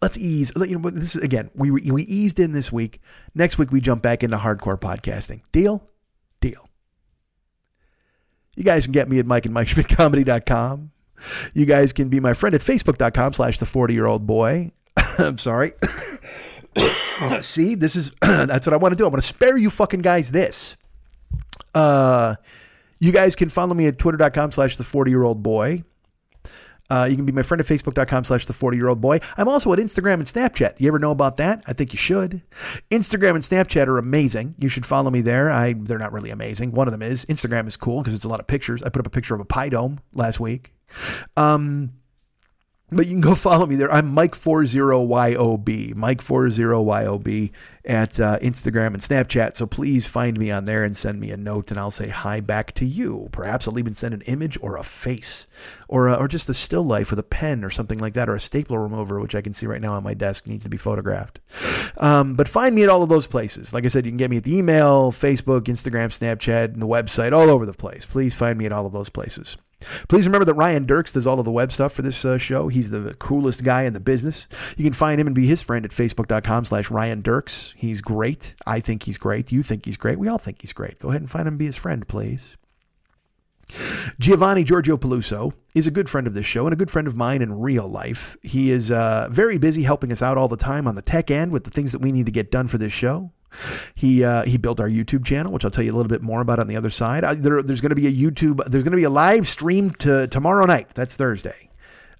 let's 0.00 0.18
ease. 0.18 0.52
You 0.56 0.78
know, 0.78 0.90
this 0.90 1.16
is, 1.16 1.22
again, 1.22 1.50
we 1.54 1.70
we 1.70 2.02
eased 2.02 2.38
in 2.38 2.52
this 2.52 2.72
week. 2.72 3.00
Next 3.34 3.58
week 3.58 3.70
we 3.70 3.80
jump 3.80 4.02
back 4.02 4.22
into 4.22 4.36
hardcore 4.36 4.78
podcasting. 4.78 5.42
Deal, 5.52 5.86
deal. 6.40 6.68
You 8.56 8.64
guys 8.64 8.84
can 8.84 8.92
get 8.92 9.08
me 9.08 9.18
at 9.18 9.26
Mike 9.26 9.46
and 9.46 9.54
MikeSchmidtComedy.com. 9.54 10.90
You 11.54 11.66
guys 11.66 11.92
can 11.92 12.08
be 12.08 12.20
my 12.20 12.32
friend 12.32 12.54
at 12.54 12.60
Facebook.com 12.60 13.32
slash 13.34 13.58
the 13.58 13.66
40 13.66 13.94
year 13.94 14.06
old 14.06 14.26
boy. 14.26 14.72
I'm 15.18 15.38
sorry. 15.38 15.72
See, 17.40 17.74
this 17.74 17.96
is 17.96 18.10
that's 18.20 18.66
what 18.66 18.72
I 18.72 18.76
want 18.76 18.92
to 18.92 18.96
do. 18.96 19.04
I 19.04 19.08
want 19.08 19.22
to 19.22 19.28
spare 19.28 19.56
you 19.56 19.70
fucking 19.70 20.00
guys 20.00 20.30
this. 20.30 20.76
Uh, 21.74 22.36
you 23.00 23.12
guys 23.12 23.36
can 23.36 23.48
follow 23.48 23.74
me 23.74 23.86
at 23.86 23.98
twitter.com 23.98 24.52
slash 24.52 24.76
the 24.76 24.84
40 24.84 25.10
year 25.10 25.22
old 25.22 25.42
boy. 25.42 25.84
Uh, 26.90 27.06
you 27.08 27.16
can 27.16 27.24
be 27.24 27.32
my 27.32 27.42
friend 27.42 27.60
at 27.60 27.66
facebook.com 27.66 28.24
slash 28.24 28.46
the 28.46 28.52
40 28.52 28.76
year 28.76 28.88
old 28.88 29.00
boy. 29.00 29.20
I'm 29.36 29.48
also 29.48 29.72
at 29.72 29.78
Instagram 29.78 30.14
and 30.14 30.24
Snapchat. 30.24 30.74
You 30.78 30.88
ever 30.88 30.98
know 30.98 31.10
about 31.10 31.36
that? 31.36 31.62
I 31.66 31.72
think 31.72 31.92
you 31.92 31.98
should. 31.98 32.42
Instagram 32.90 33.34
and 33.34 33.44
Snapchat 33.44 33.86
are 33.86 33.98
amazing. 33.98 34.54
You 34.58 34.68
should 34.68 34.86
follow 34.86 35.10
me 35.10 35.20
there. 35.20 35.50
I 35.50 35.74
They're 35.74 35.98
not 35.98 36.12
really 36.12 36.30
amazing. 36.30 36.72
One 36.72 36.88
of 36.88 36.92
them 36.92 37.02
is. 37.02 37.24
Instagram 37.26 37.66
is 37.66 37.76
cool 37.76 38.02
because 38.02 38.14
it's 38.14 38.24
a 38.24 38.28
lot 38.28 38.40
of 38.40 38.46
pictures. 38.46 38.82
I 38.82 38.88
put 38.88 39.00
up 39.00 39.06
a 39.06 39.10
picture 39.10 39.34
of 39.34 39.40
a 39.40 39.44
pie 39.44 39.68
dome 39.68 40.00
last 40.12 40.40
week. 40.40 40.72
Um, 41.36 41.92
but 42.90 43.06
you 43.06 43.12
can 43.12 43.20
go 43.20 43.34
follow 43.34 43.66
me 43.66 43.76
there. 43.76 43.92
I'm 43.92 44.14
Mike40YOB, 44.14 45.94
Mike40YOB 45.94 47.50
at 47.84 48.18
uh, 48.18 48.38
Instagram 48.38 48.88
and 48.88 48.98
Snapchat. 48.98 49.56
So 49.56 49.66
please 49.66 50.06
find 50.06 50.38
me 50.38 50.50
on 50.50 50.64
there 50.64 50.84
and 50.84 50.96
send 50.96 51.20
me 51.20 51.30
a 51.30 51.36
note, 51.36 51.70
and 51.70 51.78
I'll 51.78 51.90
say 51.90 52.08
hi 52.08 52.40
back 52.40 52.72
to 52.74 52.86
you. 52.86 53.28
Perhaps 53.30 53.68
I'll 53.68 53.78
even 53.78 53.94
send 53.94 54.14
an 54.14 54.22
image 54.22 54.56
or 54.62 54.76
a 54.76 54.82
face, 54.82 55.46
or 55.86 56.08
uh, 56.08 56.16
or 56.16 56.28
just 56.28 56.48
a 56.48 56.54
still 56.54 56.82
life 56.82 57.10
with 57.10 57.18
a 57.18 57.24
pen 57.24 57.62
or 57.62 57.70
something 57.70 57.98
like 57.98 58.14
that, 58.14 58.28
or 58.28 58.36
a 58.36 58.40
stapler 58.40 58.82
remover, 58.82 59.20
which 59.20 59.34
I 59.34 59.42
can 59.42 59.52
see 59.52 59.66
right 59.66 59.82
now 59.82 59.92
on 59.92 60.02
my 60.02 60.14
desk 60.14 60.48
needs 60.48 60.64
to 60.64 60.70
be 60.70 60.78
photographed. 60.78 61.40
Um, 61.98 62.36
but 62.36 62.48
find 62.48 62.74
me 62.74 62.84
at 62.84 62.88
all 62.88 63.02
of 63.02 63.10
those 63.10 63.26
places. 63.26 63.74
Like 63.74 63.84
I 63.84 63.88
said, 63.88 64.06
you 64.06 64.12
can 64.12 64.18
get 64.18 64.30
me 64.30 64.38
at 64.38 64.44
the 64.44 64.56
email, 64.56 65.12
Facebook, 65.12 65.62
Instagram, 65.62 66.08
Snapchat, 66.08 66.72
and 66.72 66.80
the 66.80 66.86
website, 66.86 67.32
all 67.32 67.50
over 67.50 67.66
the 67.66 67.74
place. 67.74 68.06
Please 68.06 68.34
find 68.34 68.58
me 68.58 68.64
at 68.64 68.72
all 68.72 68.86
of 68.86 68.92
those 68.92 69.10
places. 69.10 69.58
Please 70.08 70.26
remember 70.26 70.44
that 70.44 70.54
Ryan 70.54 70.86
Dirks 70.86 71.12
does 71.12 71.26
all 71.26 71.38
of 71.38 71.44
the 71.44 71.52
web 71.52 71.70
stuff 71.70 71.92
for 71.92 72.02
this 72.02 72.24
uh, 72.24 72.38
show. 72.38 72.68
He's 72.68 72.90
the 72.90 73.14
coolest 73.18 73.62
guy 73.62 73.84
in 73.84 73.92
the 73.92 74.00
business. 74.00 74.48
You 74.76 74.84
can 74.84 74.92
find 74.92 75.20
him 75.20 75.26
and 75.26 75.36
be 75.36 75.46
his 75.46 75.62
friend 75.62 75.84
at 75.84 75.92
facebook.com 75.92 76.64
slash 76.64 76.90
Ryan 76.90 77.22
Dirks. 77.22 77.74
He's 77.76 78.00
great. 78.00 78.54
I 78.66 78.80
think 78.80 79.04
he's 79.04 79.18
great. 79.18 79.52
You 79.52 79.62
think 79.62 79.84
he's 79.84 79.96
great. 79.96 80.18
We 80.18 80.28
all 80.28 80.38
think 80.38 80.60
he's 80.60 80.72
great. 80.72 80.98
Go 80.98 81.10
ahead 81.10 81.22
and 81.22 81.30
find 81.30 81.42
him 81.42 81.54
and 81.54 81.58
be 81.58 81.66
his 81.66 81.76
friend, 81.76 82.06
please. 82.08 82.56
Giovanni 84.18 84.64
Giorgio 84.64 84.96
Peluso 84.96 85.52
is 85.74 85.86
a 85.86 85.90
good 85.90 86.08
friend 86.08 86.26
of 86.26 86.34
this 86.34 86.46
show 86.46 86.66
and 86.66 86.72
a 86.72 86.76
good 86.76 86.90
friend 86.90 87.06
of 87.06 87.14
mine 87.14 87.42
in 87.42 87.60
real 87.60 87.86
life. 87.86 88.36
He 88.42 88.70
is 88.70 88.90
uh, 88.90 89.28
very 89.30 89.58
busy 89.58 89.82
helping 89.82 90.10
us 90.10 90.22
out 90.22 90.38
all 90.38 90.48
the 90.48 90.56
time 90.56 90.88
on 90.88 90.94
the 90.94 91.02
tech 91.02 91.30
end 91.30 91.52
with 91.52 91.64
the 91.64 91.70
things 91.70 91.92
that 91.92 92.00
we 92.00 92.10
need 92.10 92.26
to 92.26 92.32
get 92.32 92.50
done 92.50 92.66
for 92.66 92.78
this 92.78 92.92
show. 92.92 93.30
He 93.94 94.24
uh, 94.24 94.44
he 94.44 94.58
built 94.58 94.80
our 94.80 94.88
YouTube 94.88 95.24
channel, 95.24 95.52
which 95.52 95.64
I'll 95.64 95.70
tell 95.70 95.84
you 95.84 95.92
a 95.92 95.96
little 95.96 96.08
bit 96.08 96.22
more 96.22 96.40
about 96.40 96.58
on 96.58 96.68
the 96.68 96.76
other 96.76 96.90
side. 96.90 97.24
I, 97.24 97.34
there, 97.34 97.62
there's 97.62 97.80
going 97.80 97.90
to 97.90 97.96
be 97.96 98.06
a 98.06 98.12
YouTube. 98.12 98.62
There's 98.66 98.84
going 98.84 98.92
to 98.92 98.96
be 98.96 99.04
a 99.04 99.10
live 99.10 99.46
stream 99.46 99.90
to 99.90 100.26
tomorrow 100.28 100.66
night. 100.66 100.88
That's 100.94 101.16
Thursday. 101.16 101.68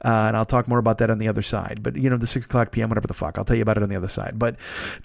Uh, 0.04 0.26
and 0.28 0.36
I'll 0.36 0.44
talk 0.44 0.68
more 0.68 0.78
about 0.78 0.98
that 0.98 1.10
on 1.10 1.18
the 1.18 1.28
other 1.28 1.42
side. 1.42 1.80
But 1.82 1.96
you 1.96 2.08
know, 2.08 2.16
the 2.16 2.26
six 2.26 2.46
o'clock 2.46 2.70
p.m. 2.70 2.88
whatever 2.88 3.06
the 3.06 3.14
fuck, 3.14 3.36
I'll 3.36 3.44
tell 3.44 3.56
you 3.56 3.62
about 3.62 3.76
it 3.76 3.82
on 3.82 3.88
the 3.88 3.96
other 3.96 4.08
side. 4.08 4.38
But 4.38 4.56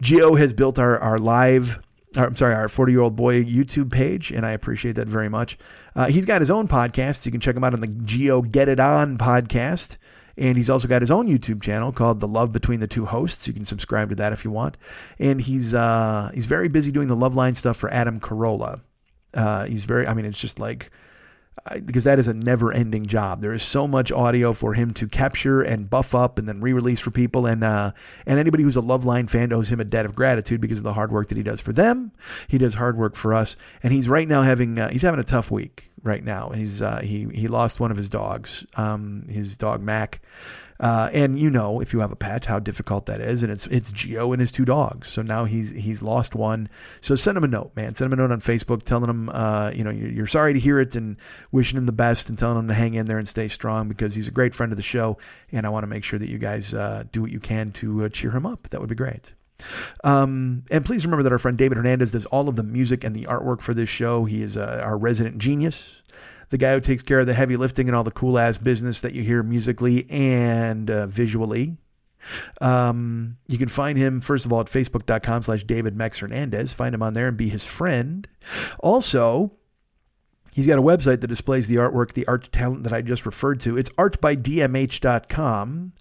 Geo 0.02 0.36
has 0.36 0.54
built 0.54 0.80
our 0.80 0.98
our 1.00 1.18
live. 1.18 1.80
Our, 2.16 2.28
I'm 2.28 2.36
sorry, 2.36 2.54
our 2.54 2.70
40 2.70 2.92
year 2.92 3.02
old 3.02 3.16
boy 3.16 3.44
YouTube 3.44 3.92
page, 3.92 4.32
and 4.32 4.46
I 4.46 4.52
appreciate 4.52 4.94
that 4.98 5.08
very 5.08 5.30
much. 5.30 5.58
Uh, 5.96 6.08
he's 6.08 6.26
got 6.26 6.42
his 6.42 6.52
own 6.52 6.68
podcast. 6.68 7.26
You 7.26 7.32
can 7.32 7.42
check 7.42 7.56
him 7.56 7.64
out 7.64 7.74
on 7.74 7.80
the 7.80 7.88
Geo 7.88 8.44
Get 8.44 8.70
It 8.70 8.80
On 8.80 9.18
podcast. 9.18 9.98
And 10.38 10.58
he's 10.58 10.70
also 10.70 10.88
got 10.88 11.02
his 11.02 11.12
own 11.12 11.28
YouTube 11.28 11.62
channel 11.62 11.92
called 11.92 12.20
The 12.20 12.28
Love 12.28 12.52
Between 12.52 12.80
the 12.80 12.88
Two 12.88 13.06
Hosts. 13.06 13.48
You 13.48 13.54
can 13.54 13.66
subscribe 13.66 14.10
to 14.10 14.16
that 14.16 14.34
if 14.34 14.44
you 14.44 14.52
want. 14.52 14.78
And 15.20 15.40
he's 15.40 15.76
uh, 15.76 16.32
he's 16.34 16.46
very 16.46 16.68
busy 16.68 16.92
doing 16.92 17.08
the 17.08 17.16
Loveline 17.16 17.56
stuff 17.56 17.78
for 17.78 17.92
Adam 17.94 18.20
Carolla. 18.20 18.82
Uh, 19.34 19.66
he's 19.66 19.84
very, 19.86 20.08
I 20.08 20.14
mean, 20.14 20.26
it's 20.26 20.40
just 20.40 20.60
like, 20.60 20.92
because 21.86 22.04
that 22.04 22.20
is 22.20 22.28
a 22.28 22.34
never 22.34 22.72
ending 22.72 23.06
job. 23.06 23.42
There 23.42 23.54
is 23.54 23.64
so 23.64 23.88
much 23.88 24.12
audio 24.12 24.54
for 24.54 24.74
him 24.74 24.94
to 24.96 25.08
capture 25.08 25.62
and 25.62 25.90
buff 25.90 26.14
up 26.14 26.38
and 26.38 26.48
then 26.48 26.62
re 26.62 26.74
release 26.74 27.00
for 27.00 27.12
people. 27.12 27.46
And, 27.46 27.64
uh, 27.64 27.92
and 28.26 28.40
anybody 28.40 28.64
who's 28.64 28.78
a 28.78 28.82
Loveline 28.82 29.30
fan 29.30 29.54
owes 29.54 29.70
him 29.70 29.80
a 29.80 29.86
debt 29.86 30.06
of 30.06 30.16
gratitude 30.16 30.60
because 30.60 30.80
of 30.80 30.84
the 30.84 30.94
hard 30.94 31.12
work 31.12 31.30
that 31.30 31.38
he 31.38 31.44
does 31.44 31.62
for 31.62 31.72
them. 31.72 32.12
He 32.48 32.58
does 32.58 32.76
hard 32.76 32.98
work 32.98 33.16
for 33.16 33.34
us. 33.34 33.56
And 33.82 33.94
he's 33.94 34.10
right 34.10 34.28
now 34.28 34.42
having, 34.42 34.78
uh, 34.78 34.90
he's 34.90 35.04
having 35.04 35.20
a 35.20 35.26
tough 35.26 35.52
week 35.52 35.92
right 36.02 36.24
now. 36.24 36.50
He's, 36.50 36.82
uh, 36.82 37.00
he, 37.00 37.28
he 37.34 37.48
lost 37.48 37.80
one 37.80 37.92
of 37.92 37.98
his 37.98 38.10
dogs, 38.10 38.66
um, 38.76 39.28
his 39.30 39.56
dog 39.56 39.82
Mac. 39.82 40.22
Uh, 40.80 41.10
and 41.14 41.40
you 41.40 41.50
know, 41.50 41.80
if 41.80 41.94
you 41.94 42.00
have 42.00 42.12
a 42.12 42.16
pet, 42.16 42.46
how 42.46 42.60
difficult 42.60 43.06
that 43.06 43.22
is. 43.22 43.44
And 43.44 43.52
it's 43.52 43.68
it's 43.68 43.92
Geo 43.92 44.32
and 44.32 44.40
his 44.40 44.52
two 44.52 44.66
dogs. 44.66 45.08
So 45.08 45.22
now 45.22 45.46
he's 45.46 45.72
he's 45.72 46.02
lost 46.02 46.36
one. 46.36 46.70
So 47.02 47.16
send 47.16 47.38
him 47.38 47.44
a 47.44 47.48
note, 47.48 47.72
man. 47.76 47.96
Send 47.96 48.12
him 48.12 48.20
a 48.20 48.22
note 48.22 48.32
on 48.32 48.42
Facebook, 48.42 48.84
telling 48.84 49.10
him, 49.10 49.30
uh, 49.30 49.72
you 49.74 49.84
know, 49.84 49.92
you're, 49.92 50.28
sorry 50.28 50.54
to 50.54 50.60
hear 50.60 50.80
it, 50.80 50.96
and 50.96 51.18
wishing 51.52 51.78
him 51.78 51.86
the 51.86 51.92
best, 51.92 52.30
and 52.30 52.38
telling 52.38 52.58
him 52.58 52.68
to 52.68 52.74
hang 52.74 52.94
in 52.96 53.06
there 53.06 53.18
and 53.18 53.28
stay 53.28 53.48
strong 53.48 53.88
because 53.88 54.16
he's 54.16 54.28
a 54.28 54.32
great 54.32 54.54
friend 54.56 54.72
of 54.72 54.78
the 54.78 54.84
show. 54.84 55.18
And 55.52 55.66
I 55.66 55.70
want 55.70 55.84
to 55.84 55.88
make 55.88 56.04
sure 56.04 56.20
that 56.20 56.30
you 56.30 56.38
guys 56.38 56.74
uh, 56.74 57.04
do 57.12 57.22
what 57.22 57.32
you 57.32 57.40
can 57.40 57.72
to 57.74 58.06
uh, 58.06 58.10
cheer 58.10 58.32
him 58.32 58.46
up. 58.46 58.70
That 58.70 58.80
would 58.80 58.90
be 58.90 58.96
great. 58.96 59.34
Um, 60.04 60.64
and 60.72 60.86
please 60.86 61.06
remember 61.06 61.24
that 61.24 61.32
our 61.32 61.40
friend 61.40 61.58
David 61.58 61.78
Hernandez 61.78 62.12
does 62.12 62.26
all 62.28 62.50
of 62.50 62.56
the 62.56 62.64
music 62.64 63.04
and 63.04 63.16
the 63.16 63.26
artwork 63.26 63.62
for 63.62 63.74
this 63.74 63.90
show. 63.90 64.26
He 64.26 64.42
is 64.42 64.58
uh, 64.58 64.82
our 64.84 64.98
resident 64.98 65.38
genius 65.38 66.02
the 66.54 66.58
guy 66.60 66.76
who 66.76 66.80
takes 66.80 67.02
care 67.02 67.20
of 67.20 67.26
the 67.26 67.34
heavy 67.34 67.58
lifting 67.58 67.90
and 67.90 67.96
all 67.96 68.04
the 68.04 68.12
cool 68.12 68.38
ass 68.38 68.60
business 68.60 69.02
that 69.02 69.14
you 69.14 69.24
hear 69.24 69.42
musically 69.42 70.08
and 70.08 70.92
uh, 70.92 71.08
visually. 71.08 71.78
Um, 72.62 73.38
you 73.48 73.58
can 73.58 73.70
find 73.70 73.98
him, 73.98 74.22
first 74.22 74.46
of 74.46 74.54
all, 74.54 74.60
at 74.60 74.68
facebook.com 74.68 75.42
slash 75.42 75.64
David 75.64 75.98
Max 75.98 76.20
Hernandez. 76.20 76.72
Find 76.72 76.94
him 76.94 77.02
on 77.02 77.14
there 77.14 77.28
and 77.28 77.36
be 77.36 77.50
his 77.50 77.66
friend. 77.66 78.28
Also, 78.82 79.54
he's 80.54 80.68
got 80.68 80.78
a 80.78 80.84
website 80.84 81.22
that 81.22 81.28
displays 81.28 81.70
the 81.70 81.78
artwork, 81.78 82.14
the 82.14 82.28
art 82.28 82.52
talent 82.52 82.84
that 82.84 82.94
I 82.94 83.02
just 83.02 83.26
referred 83.26 83.60
to. 83.62 83.76
It's 83.76 83.90
artbydmh.com. 83.90 85.94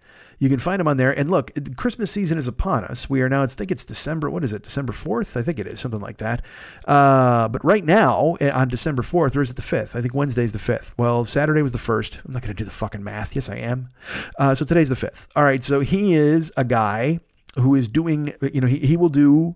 You 0.42 0.48
can 0.48 0.58
find 0.58 0.80
them 0.80 0.88
on 0.88 0.96
there. 0.96 1.16
And 1.16 1.30
look, 1.30 1.52
Christmas 1.76 2.10
season 2.10 2.36
is 2.36 2.48
upon 2.48 2.82
us. 2.82 3.08
We 3.08 3.22
are 3.22 3.28
now, 3.28 3.44
I 3.44 3.46
think 3.46 3.70
it's 3.70 3.84
December, 3.84 4.28
what 4.28 4.42
is 4.42 4.52
it, 4.52 4.64
December 4.64 4.92
4th? 4.92 5.36
I 5.36 5.42
think 5.42 5.60
it 5.60 5.68
is, 5.68 5.78
something 5.78 6.00
like 6.00 6.16
that. 6.16 6.42
Uh, 6.84 7.46
but 7.46 7.64
right 7.64 7.84
now, 7.84 8.34
eh, 8.40 8.50
on 8.50 8.66
December 8.66 9.02
4th, 9.02 9.36
or 9.36 9.42
is 9.42 9.52
it 9.52 9.56
the 9.56 9.62
5th? 9.62 9.94
I 9.94 10.00
think 10.00 10.14
Wednesday's 10.14 10.52
the 10.52 10.58
5th. 10.58 10.94
Well, 10.98 11.24
Saturday 11.24 11.62
was 11.62 11.70
the 11.70 11.78
1st. 11.78 12.24
I'm 12.24 12.32
not 12.32 12.42
going 12.42 12.56
to 12.56 12.58
do 12.58 12.64
the 12.64 12.72
fucking 12.72 13.04
math. 13.04 13.36
Yes, 13.36 13.48
I 13.48 13.54
am. 13.58 13.90
Uh, 14.36 14.56
so 14.56 14.64
today's 14.64 14.88
the 14.88 14.96
5th. 14.96 15.28
All 15.36 15.44
right, 15.44 15.62
so 15.62 15.78
he 15.78 16.14
is 16.14 16.50
a 16.56 16.64
guy 16.64 17.20
who 17.54 17.76
is 17.76 17.86
doing, 17.86 18.34
you 18.52 18.60
know, 18.60 18.66
he, 18.66 18.78
he 18.78 18.96
will 18.96 19.10
do. 19.10 19.54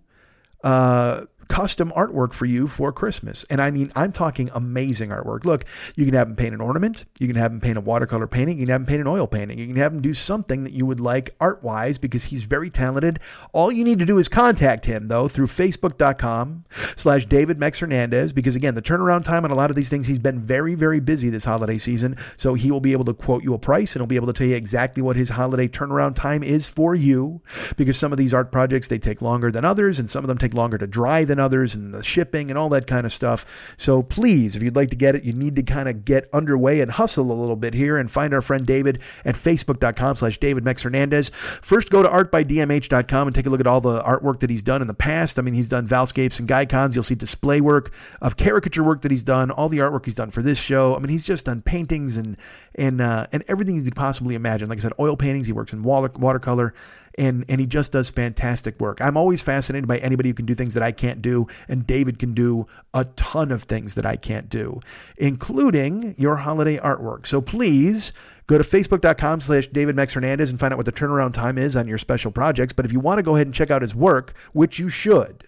Uh, 0.63 1.25
custom 1.49 1.93
artwork 1.97 2.33
for 2.33 2.47
you 2.47 2.67
for 2.67 2.93
Christmas. 2.93 3.45
And 3.51 3.61
I 3.61 3.71
mean, 3.71 3.93
I'm 3.95 4.13
talking 4.13 4.51
amazing 4.55 5.11
artwork. 5.11 5.45
Look, 5.45 5.65
you 5.95 6.05
can 6.05 6.15
have 6.15 6.29
him 6.29 6.37
paint 6.37 6.55
an 6.55 6.61
ornament, 6.61 7.05
you 7.19 7.27
can 7.27 7.37
have 7.37 7.53
him 7.53 7.61
paint 7.61 7.79
a 7.79 7.81
watercolor 7.81 8.27
painting, 8.27 8.59
you 8.59 8.67
can 8.67 8.73
have 8.73 8.81
him 8.83 8.87
paint 8.87 9.01
an 9.01 9.07
oil 9.07 9.27
painting, 9.27 9.59
you 9.59 9.67
can 9.67 9.77
have 9.77 9.93
him 9.93 10.01
do 10.01 10.15
something 10.15 10.65
that 10.65 10.73
you 10.73 10.87
would 10.87 11.01
like 11.01 11.35
art 11.41 11.63
wise 11.63 11.99
because 11.99 12.27
he's 12.27 12.45
very 12.45 12.71
talented. 12.71 13.19
All 13.53 13.71
you 13.71 13.85
need 13.85 13.99
to 13.99 14.07
do 14.07 14.19
is 14.19 14.29
contact 14.29 14.87
him 14.87 15.09
though 15.09 15.29
through 15.29 15.47
facebook.com 15.47 16.65
slash 16.97 17.27
David 17.27 17.59
Max 17.59 17.79
Hernandez 17.79 18.33
because 18.33 18.57
again, 18.57 18.75
the 18.75 18.83
turnaround 18.83 19.25
time 19.25 19.45
on 19.45 19.51
a 19.51 19.55
lot 19.55 19.71
of 19.71 19.77
these 19.77 19.89
things, 19.89 20.07
he's 20.07 20.19
been 20.19 20.39
very, 20.39 20.75
very 20.75 21.01
busy 21.01 21.31
this 21.31 21.45
holiday 21.45 21.79
season. 21.79 22.17
So 22.37 22.55
he 22.55 22.71
will 22.71 22.81
be 22.81 22.93
able 22.93 23.05
to 23.07 23.15
quote 23.15 23.43
you 23.43 23.55
a 23.55 23.59
price 23.59 23.95
and 23.95 24.01
he'll 24.01 24.07
be 24.07 24.17
able 24.17 24.27
to 24.29 24.33
tell 24.33 24.47
you 24.47 24.57
exactly 24.57 25.03
what 25.03 25.17
his 25.17 25.31
holiday 25.31 25.69
turnaround 25.69 26.17
time 26.17 26.43
is 26.43 26.69
for 26.69 26.95
you 26.95 27.41
because 27.77 27.97
some 27.97 28.13
of 28.13 28.19
these 28.19 28.35
art 28.35 28.53
projects, 28.53 28.89
they 28.89 28.99
take 28.99 29.23
longer 29.23 29.51
than 29.51 29.65
others 29.65 29.99
and 29.99 30.11
some 30.11 30.25
of 30.25 30.29
them 30.29 30.39
take 30.39 30.55
longer 30.55 30.79
to 30.79 30.87
dry 30.87 31.25
than 31.25 31.36
than 31.37 31.45
others 31.45 31.75
and 31.75 31.93
the 31.93 32.03
shipping 32.03 32.51
and 32.51 32.59
all 32.59 32.69
that 32.71 32.87
kind 32.87 33.07
of 33.07 33.13
stuff. 33.13 33.45
So 33.77 34.03
please, 34.03 34.57
if 34.57 34.63
you'd 34.63 34.77
like 34.77 34.91
to 34.91 34.97
get 34.97 35.15
it, 35.15 35.25
you 35.25 35.33
need 35.33 35.57
to 35.57 35.63
kind 35.63 35.89
of 35.89 36.05
get 36.05 36.29
underway 36.33 36.81
and 36.81 36.91
hustle 36.91 37.31
a 37.31 37.35
little 37.35 37.57
bit 37.57 37.75
here 37.75 37.97
and 37.97 38.11
find 38.11 38.33
our 38.35 38.43
friend 38.43 38.67
David 38.67 39.01
at 39.25 39.35
facebook.com 39.35 40.17
slash 40.17 40.39
David 40.39 40.65
Max 40.65 40.83
Hernandez. 40.83 41.29
First, 41.29 41.91
go 41.91 42.03
to 42.03 42.09
artbydmh.com 42.09 43.29
and 43.29 43.35
take 43.35 43.47
a 43.47 43.51
look 43.51 43.61
at 43.61 43.67
all 43.67 43.81
the 43.81 44.03
artwork 44.03 44.41
that 44.41 44.51
he's 44.51 44.63
done 44.63 44.81
in 44.81 44.89
the 44.89 44.95
past. 44.95 45.39
I 45.39 45.43
mean, 45.43 45.55
he's 45.55 45.69
done 45.69 45.87
Valscapes 45.87 46.41
and 46.41 46.49
Gycons. 46.49 46.95
You'll 46.95 47.05
see 47.05 47.15
display 47.15 47.61
work 47.61 47.93
of 48.21 48.37
caricature 48.37 48.83
work 48.83 49.03
that 49.03 49.11
he's 49.11 49.25
done, 49.25 49.51
all 49.51 49.69
the 49.69 49.79
artwork 49.79 50.05
he's 50.05 50.15
done 50.15 50.31
for 50.31 50.43
this 50.43 50.59
show. 50.59 50.97
I 50.97 50.99
mean, 50.99 51.11
he's 51.11 51.25
just 51.25 51.47
done 51.47 51.61
paintings 51.61 52.17
and 52.17 52.37
and 52.75 53.01
uh, 53.01 53.27
and 53.33 53.43
everything 53.49 53.77
you 53.77 53.83
could 53.83 53.97
possibly 53.97 54.35
imagine. 54.35 54.69
Like 54.69 54.79
I 54.79 54.83
said, 54.83 54.93
oil 54.99 55.17
paintings. 55.17 55.47
He 55.47 55.53
works 55.53 55.73
in 55.73 55.83
water, 55.83 56.11
watercolor 56.19 56.75
and 57.19 57.45
and 57.49 57.61
he 57.61 57.67
just 57.67 57.93
does 57.93 58.09
fantastic 58.09 58.79
work. 58.81 59.01
I'm 59.01 59.17
always 59.17 59.43
fascinated 59.43 59.89
by 59.89 59.99
anybody 59.99 60.29
who 60.29 60.35
can 60.35 60.47
do 60.47 60.55
things 60.55 60.75
that 60.75 60.83
I 60.83 60.93
can't 60.93 61.23
do, 61.23 61.47
and 61.69 61.87
David 61.87 62.19
can 62.19 62.35
do 62.35 62.67
a 62.95 63.05
ton 63.17 63.51
of 63.53 63.63
things 63.65 63.95
that 63.95 64.07
I 64.07 64.17
can't 64.17 64.49
do, 64.49 64.81
including 65.17 66.15
your 66.19 66.37
holiday 66.37 66.79
artwork. 66.79 67.27
So 67.27 67.41
please 67.41 68.13
go 68.47 68.59
to 68.59 68.65
facebook.com 68.65 69.41
slash 69.41 69.67
David 69.69 69.97
Max 69.97 70.15
Hernandez 70.15 70.51
and 70.51 70.61
find 70.61 70.73
out 70.73 70.77
what 70.77 70.87
the 70.87 70.93
turnaround 70.93 71.33
time 71.35 71.59
is 71.59 71.77
on 71.77 71.89
your 71.89 71.99
special 71.99 72.31
projects. 72.31 72.73
But 72.73 72.85
if 72.85 72.93
you 72.93 73.01
want 73.01 73.19
to 73.19 73.23
go 73.23 73.35
ahead 73.35 73.47
and 73.47 73.55
check 73.55 73.71
out 73.71 73.83
his 73.83 73.95
work, 73.95 74.35
which 74.53 74.79
you 74.79 74.89
should, 74.89 75.47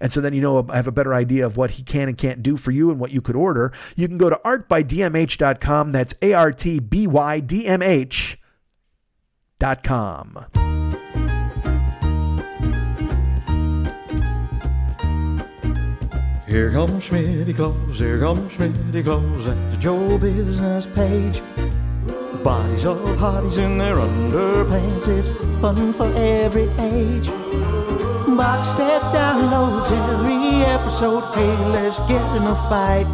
and 0.00 0.10
so 0.10 0.20
then 0.20 0.34
you 0.34 0.40
know 0.40 0.66
I 0.68 0.76
have 0.76 0.88
a 0.88 0.92
better 0.92 1.14
idea 1.14 1.46
of 1.46 1.56
what 1.56 1.72
he 1.72 1.82
can 1.82 2.08
and 2.08 2.18
can't 2.18 2.42
do 2.42 2.56
for 2.56 2.70
you 2.72 2.90
and 2.90 2.98
what 2.98 3.12
you 3.12 3.20
could 3.20 3.36
order. 3.36 3.72
You 3.96 4.08
can 4.08 4.18
go 4.18 4.28
to 4.30 4.40
artbydmh.com. 4.44 5.92
That's 5.92 6.14
A 6.22 6.32
R 6.32 6.52
T 6.52 6.80
B 6.80 7.06
Y 7.06 7.40
D 7.40 7.66
M 7.66 7.82
H.com. 7.82 8.36
Here 16.50 16.72
comes 16.72 17.08
Schmitty 17.08 17.54
Claus, 17.54 18.00
here 18.00 18.18
comes 18.18 18.56
Schmitty 18.56 19.04
Claus 19.04 19.46
at 19.46 19.70
the 19.70 19.76
Joe 19.76 20.18
business 20.18 20.84
page. 20.84 21.40
Bodies 22.42 22.84
of 22.86 22.98
hotties 22.98 23.58
in 23.58 23.78
their 23.78 23.94
underpants, 23.94 25.06
it's 25.06 25.28
fun 25.60 25.92
for 25.92 26.12
every 26.16 26.68
age. 26.80 27.28
Box 28.36 28.68
set 28.70 29.00
downloads 29.14 29.92
every 29.92 30.64
episode, 30.64 31.32
hey, 31.36 31.56
let's 31.68 32.00
get 32.00 32.36
in 32.36 32.42
a 32.42 32.56
fight. 32.68 33.06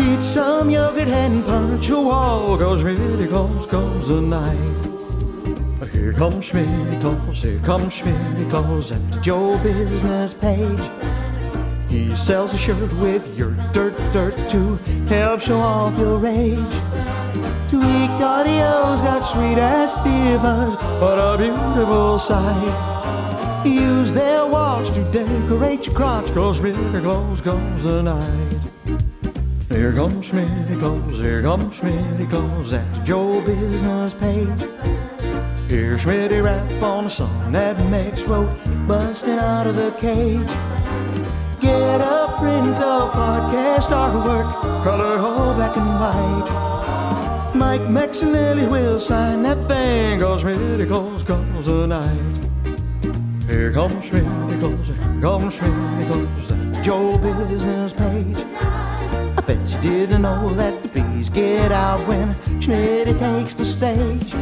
Eat 0.00 0.22
some 0.22 0.70
yogurt 0.70 1.08
and 1.08 1.44
punch 1.44 1.90
a 1.90 2.00
wall, 2.00 2.56
cause 2.56 2.82
Schmitty 2.82 3.28
Claus 3.28 3.66
comes 3.66 4.06
tonight. 4.06 4.82
But 5.78 5.90
here 5.90 6.14
comes 6.14 6.50
Schmitty 6.50 6.98
Claus, 6.98 7.42
here 7.42 7.58
comes 7.58 7.92
Schmitty 7.92 8.48
Claus 8.48 8.90
at 8.90 9.12
the 9.12 9.20
Joe 9.20 9.58
business 9.58 10.32
page. 10.32 10.80
He 11.96 12.14
sells 12.14 12.52
a 12.52 12.58
shirt 12.58 12.92
with 12.98 13.38
your 13.38 13.52
dirt, 13.72 13.96
dirt 14.12 14.50
to 14.50 14.76
help 15.08 15.40
show 15.40 15.58
off 15.58 15.98
your 15.98 16.18
rage. 16.18 16.76
Tweaked 17.70 18.20
audio's 18.20 19.00
got 19.00 19.22
sweet 19.22 19.56
ass 19.56 19.94
earbuds, 20.04 20.76
what 21.00 21.18
a 21.18 21.38
beautiful 21.38 22.18
sight. 22.18 23.64
Use 23.66 24.12
their 24.12 24.44
watch 24.44 24.92
to 24.92 25.10
decorate 25.10 25.86
your 25.86 25.94
crotch, 25.94 26.30
cause 26.34 26.60
Schmitty 26.60 27.02
Claus 27.02 27.40
comes 27.40 27.84
tonight. 27.84 28.60
Here 29.70 29.94
comes 29.94 30.30
Schmitty 30.30 30.78
Claus, 30.78 31.18
here 31.18 31.40
comes 31.40 31.80
Schmitty 31.80 32.28
Claus 32.28 32.74
at 32.74 32.94
the 32.94 33.00
Joe 33.04 33.40
business 33.40 34.12
page. 34.12 34.68
Here's 35.70 36.04
Schmitty 36.04 36.44
rap 36.44 36.82
on 36.82 37.06
a 37.06 37.10
song 37.10 37.52
that 37.52 37.82
makes 37.86 38.22
wrote, 38.24 38.54
busting 38.86 39.38
out 39.38 39.66
of 39.66 39.76
the 39.76 39.92
cage. 39.92 40.46
Get 41.60 42.00
a 42.00 42.34
print 42.38 42.78
of 42.78 43.12
podcast 43.12 43.88
artwork, 43.88 44.84
color 44.84 45.18
all 45.18 45.54
black 45.54 45.76
and 45.76 46.00
white. 46.00 47.54
Mike 47.54 47.80
Maxinelli 47.82 48.68
will 48.70 49.00
sign 49.00 49.42
that 49.44 49.66
thing, 49.68 50.20
cause 50.20 50.42
Claus 50.42 51.24
comes 51.24 51.64
tonight. 51.64 52.46
Here 53.46 53.72
comes 53.72 54.10
Claus, 54.10 54.88
here 54.88 55.20
comes 55.20 56.50
at 56.50 56.74
the 56.74 56.80
Joe 56.82 57.16
business 57.18 57.92
page. 57.92 58.36
I 58.36 59.42
bet 59.46 59.58
you 59.70 59.80
didn't 59.80 60.22
know 60.22 60.52
that 60.54 60.82
the 60.82 60.88
bees 60.88 61.30
get 61.30 61.72
out 61.72 62.06
when 62.06 62.34
Schmitty 62.60 63.18
takes 63.18 63.54
the 63.54 63.64
stage. 63.64 64.32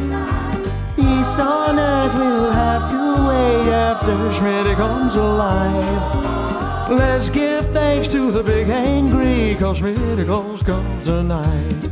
Peace 0.95 1.39
on 1.39 1.79
earth 1.79 2.15
will 2.15 2.51
have 2.51 2.89
to 2.89 3.27
wait 3.29 3.71
after 3.71 4.15
Schmitty 4.31 4.75
comes 4.75 5.15
alive. 5.15 6.44
Let's 6.87 7.29
give 7.29 7.65
thanks 7.73 8.07
to 8.09 8.31
the 8.31 8.43
big 8.43 8.69
angry, 8.69 9.55
cause 9.55 9.81
Schmitty 9.81 10.23
Claus 10.23 10.61
comes 10.61 11.03
tonight. 11.03 11.89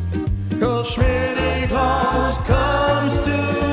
Cause 0.60 0.94
Schmitty 0.94 1.68
Claus 1.68 2.38
comes 2.38 3.16
tonight. 3.26 3.64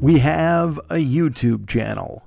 We 0.00 0.20
have 0.20 0.78
a 0.88 0.94
YouTube 0.94 1.68
channel. 1.68 2.22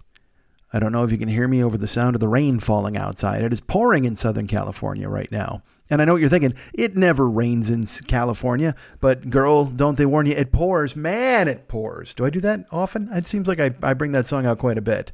I 0.72 0.77
don't 0.80 0.91
know 0.91 1.03
if 1.03 1.11
you 1.11 1.18
can 1.18 1.27
hear 1.27 1.47
me 1.47 1.63
over 1.63 1.76
the 1.76 1.88
sound 1.88 2.15
of 2.15 2.19
the 2.19 2.27
rain 2.27 2.59
falling 2.59 2.95
outside. 2.95 3.41
It 3.41 3.51
is 3.51 3.61
pouring 3.61 4.05
in 4.05 4.15
Southern 4.15 4.45
California 4.45 5.09
right 5.09 5.31
now. 5.31 5.63
And 5.91 6.01
I 6.01 6.05
know 6.05 6.13
what 6.13 6.22
you're 6.22 6.30
thinking. 6.30 6.55
It 6.73 6.95
never 6.95 7.30
rains 7.30 7.69
in 7.69 7.85
California, 8.07 8.76
but 9.01 9.30
girl, 9.30 9.65
don't 9.65 9.97
they 9.97 10.05
warn 10.05 10.26
you? 10.26 10.31
It 10.31 10.53
pours. 10.53 10.95
Man, 10.95 11.49
it 11.49 11.68
pours. 11.68 12.13
Do 12.13 12.23
I 12.23 12.30
do 12.30 12.39
that 12.39 12.65
often? 12.72 13.09
It 13.11 13.27
seems 13.27 13.45
like 13.45 13.59
I, 13.59 13.76
I 13.84 13.93
bring 13.93 14.13
that 14.13 14.26
song 14.26 14.45
out 14.45 14.57
quite 14.57 14.77
a 14.77 14.81
bit 14.81 15.11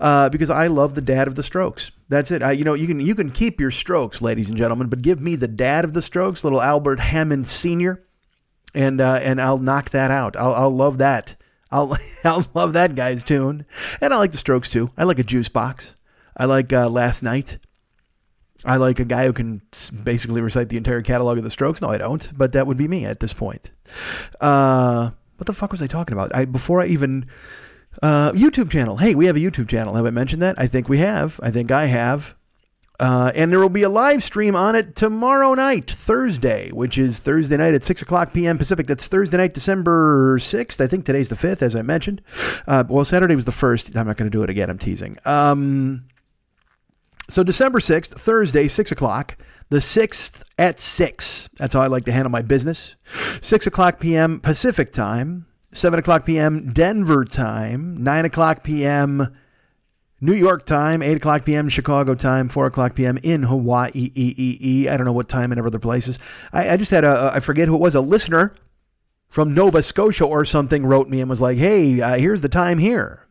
uh, 0.00 0.28
because 0.28 0.50
I 0.50 0.66
love 0.66 0.96
the 0.96 1.00
dad 1.00 1.28
of 1.28 1.36
the 1.36 1.44
Strokes. 1.44 1.92
That's 2.08 2.32
it. 2.32 2.42
I, 2.42 2.50
you 2.52 2.64
know, 2.64 2.74
you 2.74 2.88
can 2.88 2.98
you 2.98 3.14
can 3.14 3.30
keep 3.30 3.60
your 3.60 3.70
Strokes, 3.70 4.20
ladies 4.20 4.48
and 4.48 4.58
gentlemen, 4.58 4.88
but 4.88 5.00
give 5.00 5.20
me 5.20 5.36
the 5.36 5.46
dad 5.46 5.84
of 5.84 5.92
the 5.92 6.02
Strokes, 6.02 6.42
little 6.42 6.60
Albert 6.60 6.98
Hammond 6.98 7.46
Senior, 7.46 8.04
and 8.74 9.00
uh, 9.00 9.20
and 9.22 9.40
I'll 9.40 9.58
knock 9.58 9.90
that 9.90 10.10
out. 10.10 10.36
I'll, 10.36 10.54
I'll 10.54 10.74
love 10.74 10.98
that. 10.98 11.36
I'll 11.70 11.96
I'll 12.24 12.46
love 12.52 12.72
that 12.72 12.96
guy's 12.96 13.22
tune, 13.22 13.64
and 14.00 14.12
I 14.12 14.16
like 14.18 14.32
the 14.32 14.38
Strokes 14.38 14.72
too. 14.72 14.90
I 14.98 15.04
like 15.04 15.20
a 15.20 15.24
juice 15.24 15.48
box. 15.48 15.94
I 16.36 16.46
like 16.46 16.72
uh, 16.72 16.88
Last 16.88 17.22
Night. 17.22 17.58
I 18.64 18.76
like 18.76 18.98
a 19.00 19.04
guy 19.04 19.26
who 19.26 19.32
can 19.32 19.62
basically 20.02 20.40
recite 20.40 20.68
the 20.68 20.76
entire 20.76 21.02
catalog 21.02 21.38
of 21.38 21.44
the 21.44 21.50
Strokes. 21.50 21.82
No, 21.82 21.90
I 21.90 21.98
don't, 21.98 22.30
but 22.36 22.52
that 22.52 22.66
would 22.66 22.76
be 22.76 22.88
me 22.88 23.04
at 23.04 23.20
this 23.20 23.32
point. 23.32 23.70
Uh, 24.40 25.10
what 25.36 25.46
the 25.46 25.52
fuck 25.52 25.70
was 25.70 25.82
I 25.82 25.86
talking 25.86 26.14
about? 26.14 26.34
I 26.34 26.46
before 26.46 26.80
I 26.80 26.86
even 26.86 27.26
uh, 28.02 28.32
YouTube 28.32 28.70
channel. 28.70 28.96
Hey, 28.96 29.14
we 29.14 29.26
have 29.26 29.36
a 29.36 29.40
YouTube 29.40 29.68
channel. 29.68 29.94
Have 29.94 30.06
I 30.06 30.10
mentioned 30.10 30.42
that? 30.42 30.58
I 30.58 30.66
think 30.66 30.88
we 30.88 30.98
have. 30.98 31.38
I 31.42 31.50
think 31.50 31.70
I 31.70 31.86
have. 31.86 32.34
Uh, 32.98 33.30
and 33.34 33.52
there 33.52 33.60
will 33.60 33.68
be 33.68 33.82
a 33.82 33.90
live 33.90 34.22
stream 34.22 34.56
on 34.56 34.74
it 34.74 34.96
tomorrow 34.96 35.52
night, 35.52 35.90
Thursday, 35.90 36.70
which 36.70 36.96
is 36.96 37.18
Thursday 37.20 37.56
night 37.58 37.74
at 37.74 37.84
6 37.84 38.00
o'clock 38.00 38.32
p.m. 38.32 38.56
Pacific. 38.56 38.86
That's 38.86 39.06
Thursday 39.06 39.36
night, 39.36 39.52
December 39.52 40.38
6th. 40.38 40.80
I 40.80 40.86
think 40.86 41.04
today's 41.04 41.28
the 41.28 41.36
5th, 41.36 41.60
as 41.60 41.76
I 41.76 41.82
mentioned. 41.82 42.22
Uh, 42.66 42.84
well, 42.88 43.04
Saturday 43.04 43.34
was 43.34 43.44
the 43.44 43.52
1st. 43.52 43.96
I'm 43.96 44.06
not 44.06 44.16
going 44.16 44.30
to 44.30 44.36
do 44.36 44.42
it 44.42 44.48
again. 44.50 44.70
I'm 44.70 44.78
teasing. 44.78 45.18
Um, 45.26 46.06
so 47.28 47.42
December 47.42 47.80
6th, 47.80 48.18
Thursday, 48.18 48.68
6 48.68 48.92
o'clock. 48.92 49.36
The 49.68 49.78
6th 49.78 50.44
at 50.58 50.78
6. 50.78 51.48
That's 51.56 51.74
how 51.74 51.82
I 51.82 51.88
like 51.88 52.04
to 52.04 52.12
handle 52.12 52.30
my 52.30 52.42
business. 52.42 52.94
6 53.40 53.66
o'clock 53.66 53.98
p.m. 53.98 54.38
Pacific 54.40 54.92
time. 54.92 55.46
7 55.72 55.98
o'clock 55.98 56.24
p.m. 56.24 56.72
Denver 56.72 57.24
time. 57.24 58.02
9 58.02 58.24
o'clock 58.24 58.62
p.m. 58.62 59.36
New 60.20 60.32
York 60.32 60.64
time, 60.64 61.02
8 61.02 61.18
o'clock 61.18 61.44
p.m. 61.44 61.68
Chicago 61.68 62.14
time, 62.14 62.48
4 62.48 62.66
o'clock 62.66 62.94
p.m. 62.94 63.18
in 63.22 63.42
Hawaii. 63.42 64.88
I 64.88 64.96
don't 64.96 65.04
know 65.04 65.12
what 65.12 65.28
time 65.28 65.52
in 65.52 65.58
other 65.58 65.78
places. 65.78 66.18
I, 66.54 66.70
I 66.70 66.76
just 66.78 66.90
had 66.90 67.04
a, 67.04 67.32
I 67.34 67.40
forget 67.40 67.68
who 67.68 67.74
it 67.74 67.80
was, 67.80 67.94
a 67.94 68.00
listener 68.00 68.54
from 69.28 69.52
Nova 69.52 69.82
Scotia 69.82 70.24
or 70.24 70.46
something 70.46 70.86
wrote 70.86 71.10
me 71.10 71.20
and 71.20 71.28
was 71.28 71.42
like, 71.42 71.58
hey, 71.58 72.00
uh, 72.00 72.16
here's 72.16 72.40
the 72.40 72.48
time 72.48 72.78
here. 72.78 73.25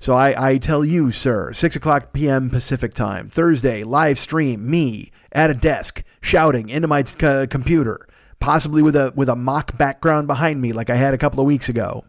So 0.00 0.14
I, 0.14 0.50
I 0.50 0.58
tell 0.58 0.84
you, 0.84 1.10
sir, 1.10 1.52
6 1.52 1.76
o'clock 1.76 2.12
p.m. 2.12 2.50
Pacific 2.50 2.94
time, 2.94 3.28
Thursday, 3.28 3.84
live 3.84 4.18
stream, 4.18 4.68
me 4.68 5.10
at 5.32 5.50
a 5.50 5.54
desk 5.54 6.02
shouting 6.20 6.68
into 6.68 6.88
my 6.88 7.04
c- 7.04 7.46
computer, 7.48 8.08
possibly 8.40 8.82
with 8.82 8.96
a, 8.96 9.12
with 9.14 9.28
a 9.28 9.36
mock 9.36 9.76
background 9.76 10.26
behind 10.26 10.60
me 10.60 10.72
like 10.72 10.90
I 10.90 10.96
had 10.96 11.14
a 11.14 11.18
couple 11.18 11.40
of 11.40 11.46
weeks 11.46 11.68
ago. 11.68 12.04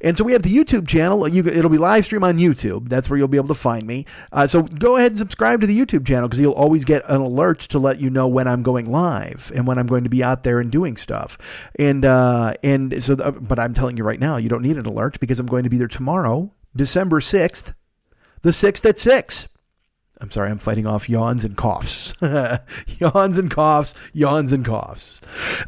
And 0.00 0.16
so 0.16 0.24
we 0.24 0.32
have 0.32 0.42
the 0.42 0.54
YouTube 0.54 0.86
channel. 0.86 1.28
You, 1.28 1.44
it'll 1.46 1.70
be 1.70 1.78
live 1.78 2.04
stream 2.04 2.24
on 2.24 2.38
YouTube. 2.38 2.88
That's 2.88 3.10
where 3.10 3.18
you'll 3.18 3.28
be 3.28 3.36
able 3.36 3.48
to 3.48 3.54
find 3.54 3.86
me. 3.86 4.06
Uh, 4.32 4.46
so 4.46 4.62
go 4.62 4.96
ahead 4.96 5.12
and 5.12 5.18
subscribe 5.18 5.60
to 5.60 5.66
the 5.66 5.78
YouTube 5.78 6.06
channel 6.06 6.28
because 6.28 6.38
you'll 6.38 6.52
always 6.52 6.84
get 6.84 7.08
an 7.08 7.20
alert 7.20 7.60
to 7.60 7.78
let 7.78 8.00
you 8.00 8.10
know 8.10 8.28
when 8.28 8.46
I'm 8.46 8.62
going 8.62 8.90
live 8.90 9.50
and 9.54 9.66
when 9.66 9.78
I'm 9.78 9.86
going 9.86 10.04
to 10.04 10.10
be 10.10 10.22
out 10.22 10.44
there 10.44 10.60
and 10.60 10.70
doing 10.70 10.96
stuff. 10.96 11.38
And 11.78 12.04
uh, 12.04 12.54
and 12.62 13.02
so, 13.02 13.14
the, 13.14 13.32
but 13.32 13.58
I'm 13.58 13.74
telling 13.74 13.96
you 13.96 14.04
right 14.04 14.20
now, 14.20 14.36
you 14.36 14.48
don't 14.48 14.62
need 14.62 14.78
an 14.78 14.86
alert 14.86 15.18
because 15.20 15.40
I'm 15.40 15.46
going 15.46 15.64
to 15.64 15.70
be 15.70 15.78
there 15.78 15.88
tomorrow, 15.88 16.52
December 16.76 17.20
sixth, 17.20 17.74
the 18.42 18.52
sixth 18.52 18.84
at 18.86 18.98
six. 18.98 19.48
I'm 20.20 20.30
sorry, 20.30 20.50
I'm 20.50 20.58
fighting 20.58 20.86
off 20.86 21.08
yawns 21.08 21.44
and 21.44 21.56
coughs. 21.56 22.12
yawns 22.20 23.38
and 23.38 23.50
coughs, 23.50 23.94
yawns 24.12 24.52
and 24.52 24.64
coughs. 24.64 25.20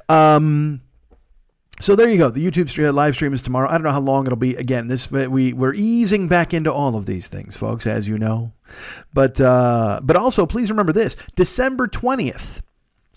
Um, 0.09 0.81
So 1.81 1.97
there 1.97 2.11
you 2.11 2.19
go. 2.19 2.29
The 2.31 2.45
YouTube 2.45 2.69
stream, 2.69 2.93
live 2.95 3.15
stream 3.15 3.33
is 3.33 3.43
tomorrow. 3.43 3.69
I 3.69 3.73
don't 3.75 3.85
know 3.85 3.93
how 3.93 4.01
long 4.01 4.27
it'll 4.27 4.37
be. 4.37 4.55
Again, 4.57 4.89
this 4.89 5.11
we 5.11 5.53
we're 5.53 5.73
easing 5.75 6.29
back 6.29 6.53
into 6.53 6.73
all 6.73 6.97
of 6.97 7.07
these 7.07 7.29
things, 7.29 7.57
folks, 7.57 7.87
as 7.87 8.07
you 8.09 8.19
know. 8.19 8.53
But 9.15 9.41
uh, 9.41 10.01
but 10.03 10.17
also 10.17 10.47
please 10.47 10.71
remember 10.71 10.93
this: 10.93 11.17
December 11.37 11.87
twentieth. 11.87 12.61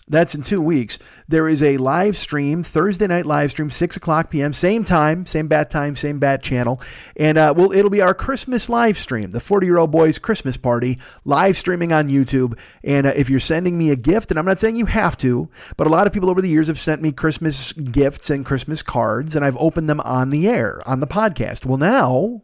That's 0.06 0.34
in 0.34 0.42
two 0.42 0.60
weeks. 0.60 0.98
There 1.28 1.48
is 1.48 1.62
a 1.62 1.78
live 1.78 2.14
stream, 2.14 2.62
Thursday 2.62 3.06
night 3.06 3.24
live 3.24 3.50
stream, 3.50 3.70
6 3.70 3.96
o'clock 3.96 4.28
p.m., 4.28 4.52
same 4.52 4.84
time, 4.84 5.24
same 5.24 5.48
bat 5.48 5.70
time, 5.70 5.96
same 5.96 6.18
bat 6.18 6.42
channel. 6.42 6.78
And 7.16 7.38
uh, 7.38 7.54
well, 7.56 7.72
it'll 7.72 7.90
be 7.90 8.02
our 8.02 8.12
Christmas 8.12 8.68
live 8.68 8.98
stream, 8.98 9.30
the 9.30 9.40
40 9.40 9.66
year 9.66 9.78
old 9.78 9.90
boys 9.90 10.18
Christmas 10.18 10.58
party, 10.58 10.98
live 11.24 11.56
streaming 11.56 11.92
on 11.92 12.10
YouTube. 12.10 12.58
And 12.82 13.06
uh, 13.06 13.12
if 13.16 13.30
you're 13.30 13.40
sending 13.40 13.78
me 13.78 13.88
a 13.90 13.96
gift, 13.96 14.30
and 14.30 14.38
I'm 14.38 14.44
not 14.44 14.60
saying 14.60 14.76
you 14.76 14.86
have 14.86 15.16
to, 15.18 15.48
but 15.78 15.86
a 15.86 15.90
lot 15.90 16.06
of 16.06 16.12
people 16.12 16.28
over 16.28 16.42
the 16.42 16.50
years 16.50 16.68
have 16.68 16.78
sent 16.78 17.00
me 17.00 17.10
Christmas 17.10 17.72
gifts 17.72 18.28
and 18.28 18.44
Christmas 18.44 18.82
cards, 18.82 19.34
and 19.34 19.42
I've 19.42 19.56
opened 19.56 19.88
them 19.88 20.00
on 20.00 20.28
the 20.28 20.46
air, 20.46 20.86
on 20.86 21.00
the 21.00 21.06
podcast. 21.06 21.64
Well, 21.64 21.78
now 21.78 22.42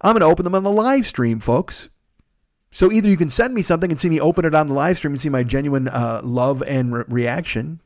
I'm 0.00 0.14
going 0.14 0.20
to 0.20 0.26
open 0.26 0.44
them 0.44 0.54
on 0.54 0.62
the 0.62 0.70
live 0.70 1.06
stream, 1.06 1.38
folks. 1.38 1.90
So 2.74 2.90
either 2.90 3.08
you 3.08 3.16
can 3.16 3.30
send 3.30 3.54
me 3.54 3.62
something 3.62 3.88
and 3.88 4.00
see 4.00 4.08
me 4.08 4.20
open 4.20 4.44
it 4.44 4.52
on 4.52 4.66
the 4.66 4.74
live 4.74 4.96
stream 4.96 5.12
and 5.12 5.20
see 5.20 5.28
my 5.28 5.44
genuine 5.44 5.86
uh, 5.86 6.20
love 6.24 6.60
and 6.62 6.92
re- 6.92 7.04
reaction, 7.06 7.80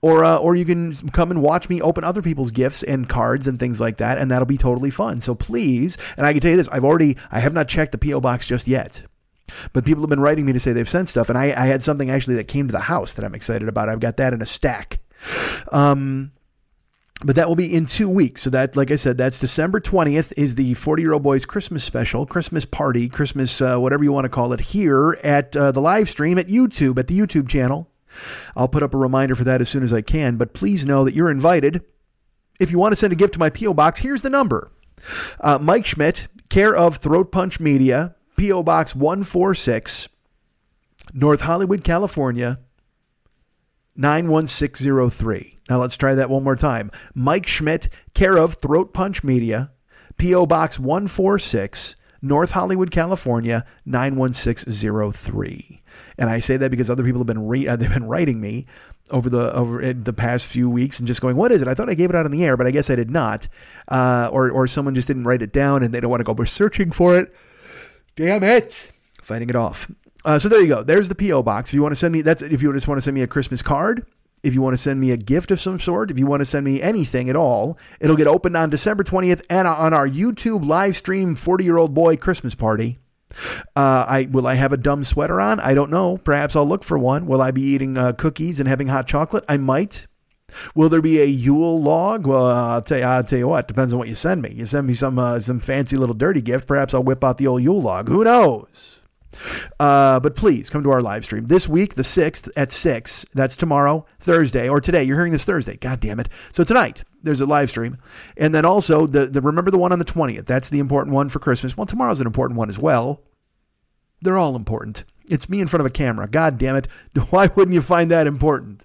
or 0.00 0.24
uh, 0.24 0.36
or 0.36 0.54
you 0.54 0.64
can 0.64 0.94
come 1.10 1.32
and 1.32 1.42
watch 1.42 1.68
me 1.68 1.80
open 1.80 2.04
other 2.04 2.22
people's 2.22 2.52
gifts 2.52 2.84
and 2.84 3.08
cards 3.08 3.48
and 3.48 3.58
things 3.58 3.80
like 3.80 3.96
that, 3.96 4.16
and 4.16 4.30
that'll 4.30 4.46
be 4.46 4.56
totally 4.56 4.90
fun. 4.90 5.20
So 5.20 5.34
please, 5.34 5.98
and 6.16 6.24
I 6.24 6.32
can 6.32 6.40
tell 6.40 6.52
you 6.52 6.56
this: 6.56 6.68
I've 6.68 6.84
already 6.84 7.16
I 7.32 7.40
have 7.40 7.52
not 7.52 7.66
checked 7.66 7.90
the 7.90 7.98
PO 7.98 8.20
box 8.20 8.46
just 8.46 8.68
yet. 8.68 9.02
But 9.72 9.84
people 9.84 10.02
have 10.02 10.10
been 10.10 10.20
writing 10.20 10.44
me 10.44 10.52
to 10.52 10.60
say 10.60 10.72
they've 10.72 10.88
sent 10.88 11.08
stuff, 11.08 11.28
and 11.28 11.36
I, 11.36 11.46
I 11.46 11.66
had 11.66 11.82
something 11.82 12.08
actually 12.08 12.36
that 12.36 12.48
came 12.48 12.68
to 12.68 12.72
the 12.72 12.80
house 12.80 13.14
that 13.14 13.24
I'm 13.24 13.34
excited 13.34 13.68
about. 13.68 13.88
I've 13.88 14.00
got 14.00 14.18
that 14.18 14.32
in 14.32 14.40
a 14.40 14.46
stack. 14.46 15.00
Um, 15.72 16.32
but 17.24 17.36
that 17.36 17.48
will 17.48 17.56
be 17.56 17.72
in 17.72 17.86
two 17.86 18.08
weeks. 18.08 18.42
So 18.42 18.50
that, 18.50 18.76
like 18.76 18.90
I 18.90 18.96
said, 18.96 19.16
that's 19.16 19.40
December 19.40 19.80
20th 19.80 20.32
is 20.36 20.56
the 20.56 20.74
40 20.74 21.02
year 21.02 21.12
old 21.12 21.22
boys 21.22 21.46
Christmas 21.46 21.82
special, 21.82 22.26
Christmas 22.26 22.64
party, 22.64 23.08
Christmas, 23.08 23.60
uh, 23.60 23.78
whatever 23.78 24.04
you 24.04 24.12
want 24.12 24.24
to 24.24 24.30
call 24.30 24.52
it 24.52 24.60
here 24.60 25.18
at 25.22 25.56
uh, 25.56 25.72
the 25.72 25.80
live 25.80 26.08
stream 26.08 26.38
at 26.38 26.48
YouTube, 26.48 26.98
at 26.98 27.06
the 27.06 27.18
YouTube 27.18 27.48
channel. 27.48 27.90
I'll 28.54 28.68
put 28.68 28.82
up 28.82 28.94
a 28.94 28.98
reminder 28.98 29.34
for 29.34 29.44
that 29.44 29.60
as 29.60 29.68
soon 29.68 29.82
as 29.82 29.92
I 29.92 30.02
can, 30.02 30.36
but 30.36 30.54
please 30.54 30.86
know 30.86 31.04
that 31.04 31.14
you're 31.14 31.30
invited. 31.30 31.82
If 32.58 32.70
you 32.70 32.78
want 32.78 32.92
to 32.92 32.96
send 32.96 33.12
a 33.12 33.16
gift 33.16 33.34
to 33.34 33.38
my 33.38 33.50
P.O. 33.50 33.74
Box, 33.74 34.00
here's 34.00 34.22
the 34.22 34.30
number. 34.30 34.72
Uh, 35.40 35.58
Mike 35.60 35.84
Schmidt, 35.84 36.28
care 36.48 36.74
of 36.74 36.96
Throat 36.96 37.30
Punch 37.30 37.60
Media, 37.60 38.14
P.O. 38.36 38.62
Box 38.62 38.94
146, 38.94 40.08
North 41.12 41.42
Hollywood, 41.42 41.84
California, 41.84 42.58
91603. 43.96 45.58
Now 45.68 45.80
let's 45.80 45.96
try 45.96 46.14
that 46.14 46.30
one 46.30 46.44
more 46.44 46.56
time. 46.56 46.90
Mike 47.14 47.46
Schmidt, 47.46 47.88
care 48.14 48.36
of 48.36 48.54
Throat 48.54 48.92
Punch 48.94 49.24
Media, 49.24 49.70
P.O. 50.16 50.46
Box 50.46 50.78
146, 50.78 51.96
North 52.22 52.52
Hollywood, 52.52 52.90
California, 52.90 53.64
91603. 53.84 55.82
And 56.18 56.30
I 56.30 56.38
say 56.38 56.56
that 56.56 56.70
because 56.70 56.88
other 56.90 57.04
people 57.04 57.20
have 57.20 57.26
been 57.26 57.46
re- 57.46 57.68
uh, 57.68 57.76
they've 57.78 57.92
been 57.92 58.08
writing 58.08 58.40
me 58.40 58.66
over 59.10 59.30
the 59.30 59.54
over 59.54 59.92
the 59.92 60.12
past 60.12 60.46
few 60.46 60.68
weeks 60.68 60.98
and 60.98 61.06
just 61.06 61.20
going, 61.20 61.36
"What 61.36 61.52
is 61.52 61.62
it?" 61.62 61.68
I 61.68 61.74
thought 61.74 61.88
I 61.88 61.94
gave 61.94 62.10
it 62.10 62.16
out 62.16 62.26
in 62.26 62.32
the 62.32 62.44
air, 62.44 62.56
but 62.56 62.66
I 62.66 62.70
guess 62.70 62.90
I 62.90 62.96
did 62.96 63.10
not. 63.10 63.48
Uh, 63.88 64.28
or 64.32 64.50
or 64.50 64.66
someone 64.66 64.94
just 64.94 65.08
didn't 65.08 65.24
write 65.24 65.42
it 65.42 65.52
down 65.52 65.82
and 65.82 65.94
they 65.94 66.00
don't 66.00 66.10
want 66.10 66.20
to 66.20 66.24
go 66.24 66.32
We're 66.32 66.46
searching 66.46 66.90
for 66.90 67.16
it. 67.16 67.32
Damn 68.16 68.42
it! 68.42 68.92
Fighting 69.22 69.50
it 69.50 69.56
off. 69.56 69.90
Uh, 70.26 70.40
so 70.40 70.48
there 70.48 70.60
you 70.60 70.66
go. 70.66 70.82
There's 70.82 71.08
the 71.08 71.14
PO 71.14 71.44
box. 71.44 71.70
If 71.70 71.74
you 71.74 71.82
want 71.82 71.92
to 71.92 71.96
send 71.96 72.12
me 72.12 72.20
that's 72.20 72.42
if 72.42 72.60
you 72.60 72.72
just 72.72 72.88
want 72.88 72.98
to 72.98 73.02
send 73.02 73.14
me 73.14 73.22
a 73.22 73.28
Christmas 73.28 73.62
card, 73.62 74.04
if 74.42 74.54
you 74.54 74.60
want 74.60 74.74
to 74.74 74.82
send 74.82 75.00
me 75.00 75.12
a 75.12 75.16
gift 75.16 75.52
of 75.52 75.60
some 75.60 75.78
sort, 75.78 76.10
if 76.10 76.18
you 76.18 76.26
want 76.26 76.40
to 76.40 76.44
send 76.44 76.64
me 76.64 76.82
anything 76.82 77.30
at 77.30 77.36
all, 77.36 77.78
it'll 78.00 78.16
get 78.16 78.26
opened 78.26 78.56
on 78.56 78.68
December 78.68 79.04
20th 79.04 79.44
and 79.48 79.68
on 79.68 79.94
our 79.94 80.08
YouTube 80.08 80.66
live 80.66 80.96
stream 80.96 81.36
40 81.36 81.64
year 81.64 81.76
old 81.76 81.94
boy 81.94 82.16
Christmas 82.16 82.56
party. 82.56 82.98
Uh, 83.76 84.04
I 84.08 84.28
will 84.28 84.48
I 84.48 84.54
have 84.54 84.72
a 84.72 84.76
dumb 84.76 85.04
sweater 85.04 85.40
on? 85.40 85.60
I 85.60 85.74
don't 85.74 85.92
know. 85.92 86.16
Perhaps 86.18 86.56
I'll 86.56 86.66
look 86.66 86.82
for 86.82 86.98
one. 86.98 87.26
Will 87.26 87.40
I 87.40 87.52
be 87.52 87.62
eating 87.62 87.96
uh, 87.96 88.12
cookies 88.12 88.58
and 88.58 88.68
having 88.68 88.88
hot 88.88 89.06
chocolate? 89.06 89.44
I 89.48 89.58
might. 89.58 90.08
Will 90.74 90.88
there 90.88 91.02
be 91.02 91.20
a 91.20 91.24
Yule 91.24 91.80
log? 91.80 92.26
Well, 92.26 92.46
I'll 92.46 92.82
tell 92.82 92.98
you. 92.98 93.04
I'll 93.04 93.22
tell 93.22 93.38
you 93.38 93.46
what. 93.46 93.68
Depends 93.68 93.92
on 93.92 93.98
what 94.00 94.08
you 94.08 94.16
send 94.16 94.42
me. 94.42 94.52
You 94.52 94.64
send 94.64 94.88
me 94.88 94.94
some 94.94 95.20
uh, 95.20 95.38
some 95.38 95.60
fancy 95.60 95.96
little 95.96 96.14
dirty 96.14 96.40
gift. 96.40 96.66
Perhaps 96.66 96.94
I'll 96.94 97.04
whip 97.04 97.22
out 97.22 97.38
the 97.38 97.46
old 97.46 97.62
Yule 97.62 97.80
log. 97.80 98.08
Who 98.08 98.24
knows? 98.24 98.95
Uh, 99.78 100.20
but 100.20 100.36
please 100.36 100.70
come 100.70 100.82
to 100.82 100.90
our 100.90 101.02
live 101.02 101.24
stream 101.24 101.46
this 101.46 101.68
week, 101.68 101.94
the 101.94 102.02
6th 102.02 102.48
at 102.56 102.70
6. 102.70 103.26
That's 103.34 103.56
tomorrow, 103.56 104.06
Thursday, 104.20 104.68
or 104.68 104.80
today. 104.80 105.04
You're 105.04 105.16
hearing 105.16 105.32
this 105.32 105.44
Thursday. 105.44 105.76
God 105.76 106.00
damn 106.00 106.20
it. 106.20 106.28
So 106.52 106.64
tonight, 106.64 107.04
there's 107.22 107.40
a 107.40 107.46
live 107.46 107.70
stream. 107.70 107.98
And 108.36 108.54
then 108.54 108.64
also, 108.64 109.06
the, 109.06 109.26
the 109.26 109.40
remember 109.40 109.70
the 109.70 109.78
one 109.78 109.92
on 109.92 109.98
the 109.98 110.04
20th. 110.04 110.46
That's 110.46 110.70
the 110.70 110.78
important 110.78 111.14
one 111.14 111.28
for 111.28 111.38
Christmas. 111.38 111.76
Well, 111.76 111.86
tomorrow's 111.86 112.20
an 112.20 112.26
important 112.26 112.58
one 112.58 112.68
as 112.68 112.78
well. 112.78 113.22
They're 114.22 114.38
all 114.38 114.56
important. 114.56 115.04
It's 115.28 115.48
me 115.48 115.60
in 115.60 115.66
front 115.66 115.80
of 115.80 115.86
a 115.86 115.90
camera. 115.90 116.28
God 116.28 116.58
damn 116.58 116.76
it. 116.76 116.86
Why 117.30 117.48
wouldn't 117.54 117.74
you 117.74 117.82
find 117.82 118.10
that 118.10 118.26
important? 118.26 118.84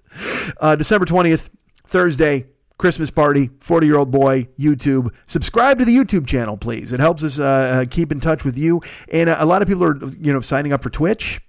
Uh, 0.60 0.76
December 0.76 1.06
20th, 1.06 1.50
Thursday, 1.86 2.46
Christmas 2.82 3.12
party, 3.12 3.48
40 3.60 3.86
year 3.86 3.96
old 3.96 4.10
boy, 4.10 4.48
YouTube. 4.58 5.14
Subscribe 5.24 5.78
to 5.78 5.84
the 5.84 5.96
YouTube 5.96 6.26
channel, 6.26 6.56
please. 6.56 6.92
It 6.92 6.98
helps 6.98 7.22
us 7.22 7.38
uh, 7.38 7.44
uh, 7.44 7.84
keep 7.88 8.10
in 8.10 8.18
touch 8.18 8.44
with 8.44 8.58
you. 8.58 8.82
And 9.12 9.30
uh, 9.30 9.36
a 9.38 9.46
lot 9.46 9.62
of 9.62 9.68
people 9.68 9.84
are, 9.84 9.96
you 10.18 10.32
know, 10.32 10.40
signing 10.40 10.72
up 10.72 10.82
for 10.82 10.90
Twitch. 10.90 11.40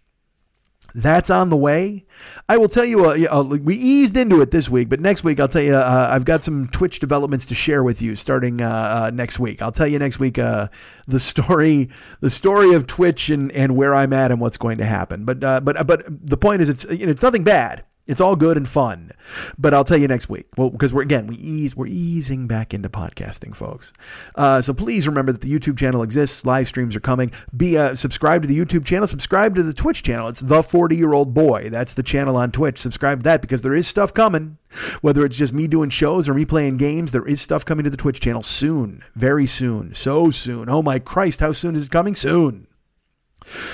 That's 0.93 1.31
on 1.31 1.49
the 1.49 1.57
way. 1.57 2.05
I 2.47 2.57
will 2.57 2.69
tell 2.69 2.85
you, 2.85 3.05
uh, 3.05 3.17
uh, 3.31 3.57
we 3.63 3.73
eased 3.73 4.15
into 4.15 4.41
it 4.41 4.51
this 4.51 4.69
week, 4.69 4.89
but 4.89 4.99
next 4.99 5.23
week 5.23 5.39
I'll 5.39 5.47
tell 5.47 5.63
you, 5.63 5.75
uh, 5.75 6.07
I've 6.11 6.23
got 6.23 6.43
some 6.43 6.67
Twitch 6.67 6.99
developments 6.99 7.47
to 7.47 7.55
share 7.55 7.83
with 7.83 7.99
you 7.99 8.15
starting 8.15 8.61
uh, 8.61 8.69
uh, 9.05 9.11
next 9.11 9.39
week. 9.39 9.63
I'll 9.63 9.71
tell 9.71 9.87
you 9.87 9.97
next 9.97 10.19
week 10.19 10.37
uh, 10.37 10.67
the 11.07 11.19
story, 11.19 11.89
the 12.19 12.29
story 12.29 12.75
of 12.75 12.85
Twitch 12.85 13.31
and, 13.31 13.51
and 13.53 13.75
where 13.75 13.95
I'm 13.95 14.13
at 14.13 14.29
and 14.29 14.39
what's 14.39 14.59
going 14.59 14.77
to 14.77 14.85
happen. 14.85 15.25
But 15.25 15.39
but 15.39 15.87
but 15.87 16.03
the 16.07 16.37
point 16.37 16.61
is, 16.61 16.69
it's 16.69 16.85
you 16.91 17.07
know, 17.07 17.11
it's 17.11 17.23
nothing 17.23 17.43
bad. 17.43 17.85
It's 18.05 18.19
all 18.19 18.35
good 18.35 18.57
and 18.57 18.67
fun, 18.67 19.11
but 19.57 19.73
I'll 19.73 19.85
tell 19.85 19.97
you 19.97 20.09
next 20.09 20.27
week. 20.27 20.47
Well, 20.57 20.69
because 20.69 20.93
we're 20.93 21.03
again 21.03 21.25
we 21.25 21.35
ease 21.37 21.73
we're 21.73 21.87
easing 21.87 22.47
back 22.47 22.73
into 22.73 22.89
podcasting, 22.89 23.55
folks. 23.55 23.93
Uh, 24.35 24.61
so 24.61 24.73
please 24.73 25.07
remember 25.07 25.31
that 25.31 25.39
the 25.39 25.51
YouTube 25.51 25.77
channel 25.77 26.03
exists. 26.03 26.45
Live 26.45 26.67
streams 26.67 26.97
are 26.97 26.99
coming. 26.99 27.31
Be 27.55 27.77
uh, 27.77 27.95
subscribe 27.95 28.41
to 28.41 28.47
the 28.47 28.59
YouTube 28.59 28.83
channel. 28.83 29.07
Subscribe 29.07 29.55
to 29.55 29.63
the 29.63 29.73
Twitch 29.73 30.03
channel. 30.03 30.27
It's 30.27 30.41
the 30.41 30.61
Forty 30.61 30.97
Year 30.97 31.13
Old 31.13 31.33
Boy. 31.33 31.69
That's 31.69 31.93
the 31.93 32.03
channel 32.03 32.35
on 32.35 32.51
Twitch. 32.51 32.77
Subscribe 32.77 33.19
to 33.19 33.23
that 33.23 33.41
because 33.41 33.61
there 33.61 33.73
is 33.73 33.87
stuff 33.87 34.13
coming. 34.13 34.57
Whether 34.99 35.23
it's 35.23 35.37
just 35.37 35.53
me 35.53 35.67
doing 35.67 35.89
shows 35.89 36.27
or 36.27 36.33
me 36.33 36.43
playing 36.43 36.77
games, 36.77 37.13
there 37.13 37.25
is 37.25 37.39
stuff 37.39 37.63
coming 37.63 37.85
to 37.85 37.89
the 37.89 37.95
Twitch 37.95 38.19
channel 38.19 38.41
soon, 38.41 39.01
very 39.15 39.47
soon, 39.47 39.93
so 39.93 40.29
soon. 40.29 40.67
Oh 40.67 40.81
my 40.81 40.99
Christ, 40.99 41.39
how 41.39 41.53
soon 41.53 41.77
is 41.77 41.85
it 41.85 41.91
coming? 41.91 42.15
Soon. 42.15 42.67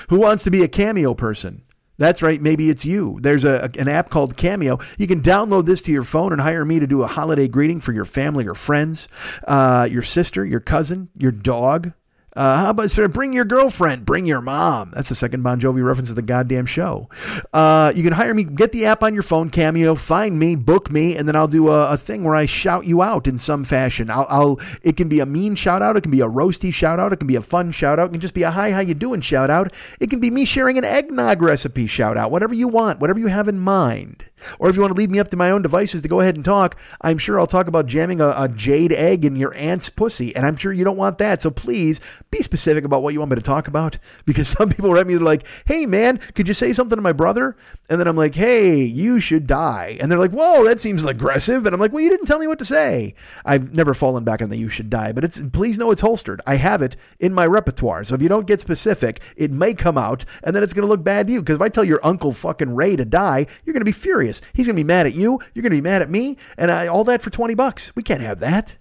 Who 0.09 0.19
wants 0.19 0.43
to 0.43 0.51
be 0.51 0.61
a 0.61 0.67
cameo 0.67 1.15
person? 1.15 1.63
That's 1.99 2.23
right. 2.23 2.41
Maybe 2.41 2.69
it's 2.69 2.85
you. 2.85 3.19
There's 3.21 3.43
a, 3.43 3.69
an 3.77 3.89
app 3.89 4.09
called 4.09 4.37
Cameo. 4.37 4.79
You 4.97 5.05
can 5.05 5.21
download 5.21 5.65
this 5.65 5.81
to 5.83 5.91
your 5.91 6.03
phone 6.03 6.31
and 6.31 6.39
hire 6.39 6.63
me 6.63 6.79
to 6.79 6.87
do 6.87 7.03
a 7.03 7.07
holiday 7.07 7.49
greeting 7.49 7.81
for 7.81 7.91
your 7.91 8.05
family 8.05 8.47
or 8.47 8.55
friends, 8.55 9.09
uh, 9.45 9.87
your 9.91 10.01
sister, 10.01 10.45
your 10.45 10.61
cousin, 10.61 11.09
your 11.17 11.33
dog. 11.33 11.91
Uh, 12.39 12.57
how 12.57 12.69
about 12.69 12.97
of 12.97 13.13
bring 13.13 13.33
your 13.33 13.45
girlfriend, 13.45 14.05
bring 14.05 14.25
your 14.25 14.41
mom? 14.41 14.91
That's 14.91 15.09
the 15.09 15.15
second 15.15 15.43
Bon 15.43 15.59
Jovi 15.59 15.85
reference 15.85 16.09
of 16.09 16.15
the 16.15 16.21
goddamn 16.21 16.65
show. 16.65 17.09
Uh, 17.53 17.91
you 17.95 18.03
can 18.03 18.13
hire 18.13 18.33
me, 18.33 18.45
get 18.45 18.71
the 18.71 18.85
app 18.85 19.03
on 19.03 19.13
your 19.13 19.23
phone, 19.23 19.49
Cameo, 19.49 19.93
find 19.95 20.39
me, 20.39 20.55
book 20.55 20.89
me, 20.89 21.15
and 21.15 21.27
then 21.27 21.35
I'll 21.35 21.47
do 21.47 21.69
a, 21.69 21.91
a 21.91 21.97
thing 21.97 22.23
where 22.23 22.35
I 22.35 22.45
shout 22.45 22.85
you 22.85 23.01
out 23.01 23.27
in 23.27 23.37
some 23.37 23.63
fashion. 23.63 24.09
I'll, 24.09 24.25
I'll, 24.29 24.59
it 24.81 24.97
can 24.97 25.09
be 25.09 25.19
a 25.19 25.25
mean 25.25 25.55
shout 25.55 25.81
out, 25.81 25.97
it 25.97 26.01
can 26.01 26.11
be 26.11 26.21
a 26.21 26.27
roasty 26.27 26.73
shout 26.73 26.99
out, 26.99 27.13
it 27.13 27.17
can 27.17 27.27
be 27.27 27.35
a 27.35 27.41
fun 27.41 27.71
shout 27.71 27.99
out, 27.99 28.07
it 28.07 28.11
can 28.11 28.21
just 28.21 28.33
be 28.33 28.43
a 28.43 28.51
hi, 28.51 28.71
how 28.71 28.79
you 28.79 28.93
doing? 28.93 29.19
shout 29.21 29.49
out. 29.49 29.73
It 29.99 30.09
can 30.09 30.19
be 30.19 30.31
me 30.31 30.45
sharing 30.45 30.77
an 30.77 30.85
eggnog 30.85 31.41
recipe 31.41 31.87
shout 31.87 32.17
out, 32.17 32.31
whatever 32.31 32.53
you 32.53 32.67
want, 32.67 32.99
whatever 32.99 33.19
you 33.19 33.27
have 33.27 33.47
in 33.47 33.59
mind. 33.59 34.28
Or 34.59 34.69
if 34.69 34.75
you 34.75 34.81
want 34.81 34.93
to 34.93 34.97
leave 34.97 35.09
me 35.09 35.19
up 35.19 35.29
to 35.29 35.37
my 35.37 35.51
own 35.51 35.61
devices 35.61 36.01
to 36.01 36.07
go 36.07 36.19
ahead 36.19 36.35
and 36.35 36.45
talk, 36.45 36.77
I'm 37.01 37.17
sure 37.17 37.39
I'll 37.39 37.47
talk 37.47 37.67
about 37.67 37.85
jamming 37.85 38.21
a, 38.21 38.33
a, 38.35 38.49
jade 38.49 38.91
egg 38.91 39.25
in 39.25 39.35
your 39.35 39.53
aunt's 39.55 39.89
pussy. 39.89 40.35
And 40.35 40.45
I'm 40.45 40.55
sure 40.55 40.73
you 40.73 40.83
don't 40.83 40.97
want 40.97 41.17
that. 41.19 41.41
So 41.41 41.49
please 41.49 42.01
be 42.31 42.41
specific 42.41 42.83
about 42.83 43.03
what 43.03 43.13
you 43.13 43.19
want 43.19 43.31
me 43.31 43.35
to 43.35 43.41
talk 43.41 43.67
about. 43.67 43.97
Because 44.29 44.49
some 44.49 44.69
people 44.69 44.93
write 44.93 45.07
me, 45.07 45.15
they're 45.15 45.23
like, 45.23 45.45
hey, 45.65 45.87
man, 45.87 46.19
could 46.35 46.47
you 46.47 46.53
say 46.53 46.71
something 46.71 46.95
to 46.95 47.01
my 47.01 47.13
brother? 47.13 47.57
And 47.89 47.99
then 47.99 48.07
I'm 48.07 48.15
like, 48.15 48.35
hey, 48.35 48.83
you 48.83 49.19
should 49.19 49.47
die. 49.47 49.97
And 49.99 50.11
they're 50.11 50.19
like, 50.19 50.31
whoa, 50.31 50.63
that 50.65 50.79
seems 50.79 51.03
aggressive. 51.03 51.65
And 51.65 51.73
I'm 51.73 51.79
like, 51.79 51.91
well, 51.91 52.03
you 52.03 52.11
didn't 52.11 52.27
tell 52.27 52.37
me 52.37 52.45
what 52.45 52.59
to 52.59 52.65
say. 52.65 53.15
I've 53.43 53.73
never 53.73 53.95
fallen 53.95 54.23
back 54.23 54.43
on 54.43 54.49
the 54.49 54.57
you 54.57 54.69
should 54.69 54.89
die, 54.91 55.13
but 55.13 55.23
it's 55.23 55.43
please 55.51 55.79
know 55.79 55.89
it's 55.89 56.01
holstered. 56.01 56.41
I 56.45 56.55
have 56.55 56.83
it 56.83 56.95
in 57.19 57.33
my 57.33 57.47
repertoire. 57.47 58.03
So 58.03 58.13
if 58.13 58.21
you 58.21 58.29
don't 58.29 58.45
get 58.45 58.61
specific, 58.61 59.21
it 59.35 59.51
may 59.51 59.73
come 59.73 59.97
out 59.97 60.25
and 60.43 60.55
then 60.55 60.61
it's 60.61 60.73
going 60.73 60.83
to 60.83 60.89
look 60.89 61.03
bad 61.03 61.27
to 61.27 61.33
you. 61.33 61.41
Because 61.41 61.55
if 61.55 61.61
I 61.61 61.69
tell 61.69 61.83
your 61.83 61.99
uncle 62.03 62.31
fucking 62.31 62.75
Ray 62.75 62.95
to 62.95 63.05
die, 63.05 63.47
you're 63.65 63.73
going 63.73 63.81
to 63.81 63.85
be 63.85 63.91
furious. 63.91 64.28
He's 64.53 64.67
going 64.67 64.75
to 64.75 64.79
be 64.79 64.87
mad 64.87 65.07
at 65.07 65.13
you. 65.13 65.39
You're 65.53 65.63
going 65.63 65.71
to 65.71 65.77
be 65.77 65.81
mad 65.81 66.01
at 66.01 66.09
me. 66.09 66.37
And 66.57 66.71
I, 66.71 66.87
all 66.87 67.03
that 67.05 67.21
for 67.21 67.29
20 67.29 67.53
bucks. 67.55 67.95
We 67.95 68.03
can't 68.03 68.21
have 68.21 68.39
that. 68.39 68.75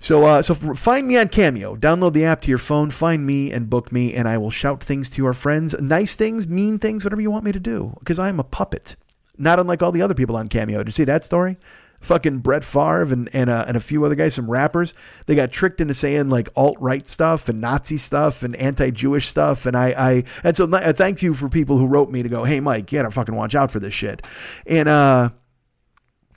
So, 0.00 0.24
uh, 0.24 0.42
so 0.42 0.54
find 0.54 1.06
me 1.06 1.16
on 1.16 1.28
Cameo. 1.28 1.76
Download 1.76 2.12
the 2.12 2.24
app 2.24 2.42
to 2.42 2.48
your 2.48 2.58
phone. 2.58 2.90
Find 2.90 3.26
me 3.26 3.52
and 3.52 3.70
book 3.70 3.92
me, 3.92 4.14
and 4.14 4.26
I 4.26 4.38
will 4.38 4.50
shout 4.50 4.82
things 4.82 5.10
to 5.10 5.22
your 5.22 5.34
friends, 5.34 5.78
nice 5.80 6.16
things, 6.16 6.48
mean 6.48 6.78
things, 6.78 7.04
whatever 7.04 7.20
you 7.20 7.30
want 7.30 7.44
me 7.44 7.52
to 7.52 7.60
do. 7.60 7.94
Because 7.98 8.18
I 8.18 8.28
am 8.28 8.40
a 8.40 8.44
puppet, 8.44 8.96
not 9.38 9.60
unlike 9.60 9.82
all 9.82 9.92
the 9.92 10.02
other 10.02 10.14
people 10.14 10.36
on 10.36 10.48
Cameo. 10.48 10.78
Did 10.78 10.88
you 10.88 10.92
see 10.92 11.04
that 11.04 11.24
story? 11.24 11.58
Fucking 12.02 12.38
Brett 12.38 12.64
Favre 12.64 13.12
and 13.12 13.28
and, 13.32 13.48
uh, 13.48 13.64
and 13.66 13.76
a 13.76 13.80
few 13.80 14.04
other 14.04 14.14
guys, 14.14 14.34
some 14.34 14.50
rappers, 14.50 14.94
they 15.26 15.34
got 15.34 15.50
tricked 15.50 15.80
into 15.80 15.94
saying 15.94 16.28
like 16.28 16.48
alt 16.56 16.76
right 16.80 17.06
stuff 17.06 17.48
and 17.48 17.60
Nazi 17.60 17.96
stuff 17.96 18.42
and 18.42 18.54
anti 18.56 18.90
Jewish 18.90 19.28
stuff. 19.28 19.66
And 19.66 19.76
I, 19.76 19.88
I 19.88 20.24
and 20.44 20.56
so 20.56 20.66
th- 20.66 20.96
thank 20.96 21.22
you 21.22 21.34
for 21.34 21.48
people 21.48 21.78
who 21.78 21.86
wrote 21.86 22.10
me 22.10 22.22
to 22.22 22.28
go, 22.28 22.44
hey 22.44 22.60
Mike, 22.60 22.92
you 22.92 22.98
gotta 22.98 23.10
fucking 23.10 23.34
watch 23.34 23.54
out 23.54 23.70
for 23.70 23.80
this 23.80 23.94
shit. 23.94 24.22
And 24.66 24.88
uh, 24.88 25.30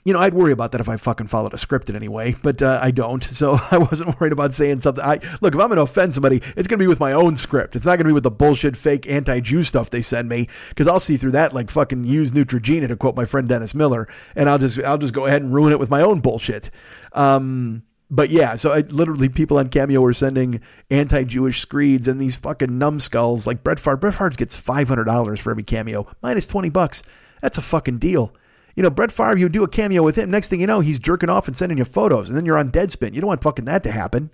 you 0.06 0.12
know, 0.12 0.20
I'd 0.20 0.34
worry 0.34 0.52
about 0.52 0.70
that 0.70 0.80
if 0.80 0.88
I 0.88 0.96
fucking 0.96 1.26
followed 1.26 1.52
a 1.52 1.58
script 1.58 1.90
in 1.90 1.96
any 1.96 2.06
way, 2.06 2.36
but 2.40 2.62
uh, 2.62 2.78
I 2.80 2.92
don't. 2.92 3.26
So 3.36 3.60
I 3.70 3.76
wasn't 3.76 4.18
worried 4.18 4.32
about 4.32 4.54
saying 4.54 4.80
something. 4.80 5.04
I 5.04 5.18
look, 5.42 5.54
if 5.54 5.60
I'm 5.60 5.68
going 5.68 5.76
to 5.76 5.82
offend 5.82 6.14
somebody, 6.14 6.36
it's 6.56 6.68
going 6.68 6.78
to 6.78 6.82
be 6.82 6.86
with 6.86 7.00
my 7.00 7.12
own 7.12 7.36
script. 7.36 7.76
It's 7.76 7.84
not 7.84 7.96
going 7.96 8.04
to 8.04 8.08
be 8.08 8.12
with 8.12 8.22
the 8.22 8.30
bullshit 8.30 8.76
fake 8.76 9.06
anti-Jew 9.06 9.62
stuff 9.62 9.90
they 9.90 10.00
send 10.00 10.28
me 10.28 10.48
because 10.70 10.88
I'll 10.88 11.00
see 11.00 11.16
through 11.16 11.32
that 11.32 11.52
like 11.52 11.70
fucking 11.70 12.04
use 12.04 12.30
Neutrogena 12.30 12.88
to 12.88 12.96
quote 12.96 13.16
my 13.16 13.26
friend 13.26 13.46
Dennis 13.46 13.74
Miller, 13.74 14.08
and 14.34 14.48
I'll 14.48 14.58
just 14.58 14.78
I'll 14.82 14.96
just 14.96 15.12
go 15.12 15.26
ahead 15.26 15.42
and 15.42 15.52
ruin 15.52 15.72
it 15.72 15.78
with 15.78 15.90
my 15.90 16.00
own 16.00 16.20
bullshit. 16.20 16.70
Um, 17.12 17.82
but 18.10 18.30
yeah, 18.30 18.54
so 18.54 18.72
I, 18.72 18.78
literally 18.78 19.28
people 19.28 19.58
on 19.58 19.68
Cameo 19.68 20.00
were 20.00 20.14
sending 20.14 20.60
anti-Jewish 20.90 21.60
screeds 21.60 22.08
and 22.08 22.20
these 22.20 22.36
fucking 22.36 22.78
numbskulls 22.78 23.46
like 23.46 23.64
Brett 23.64 23.80
Favre. 23.80 23.96
Brett 23.98 24.14
Favre 24.14 24.30
gets 24.30 24.54
five 24.54 24.88
hundred 24.88 25.04
dollars 25.04 25.40
for 25.40 25.50
every 25.50 25.64
cameo, 25.64 26.06
minus 26.22 26.46
twenty 26.46 26.70
bucks. 26.70 27.02
That's 27.42 27.58
a 27.58 27.62
fucking 27.62 27.98
deal. 27.98 28.32
You 28.76 28.82
know, 28.82 28.90
Brett 28.90 29.10
Favre, 29.10 29.38
you 29.38 29.48
do 29.48 29.64
a 29.64 29.68
cameo 29.68 30.02
with 30.02 30.16
him. 30.16 30.30
Next 30.30 30.48
thing 30.48 30.60
you 30.60 30.66
know, 30.66 30.80
he's 30.80 30.98
jerking 30.98 31.30
off 31.30 31.48
and 31.48 31.56
sending 31.56 31.78
you 31.78 31.84
photos, 31.84 32.28
and 32.28 32.36
then 32.36 32.44
you're 32.44 32.58
on 32.58 32.70
Deadspin. 32.70 33.14
You 33.14 33.22
don't 33.22 33.28
want 33.28 33.42
fucking 33.42 33.64
that 33.64 33.82
to 33.84 33.90
happen. 33.90 34.30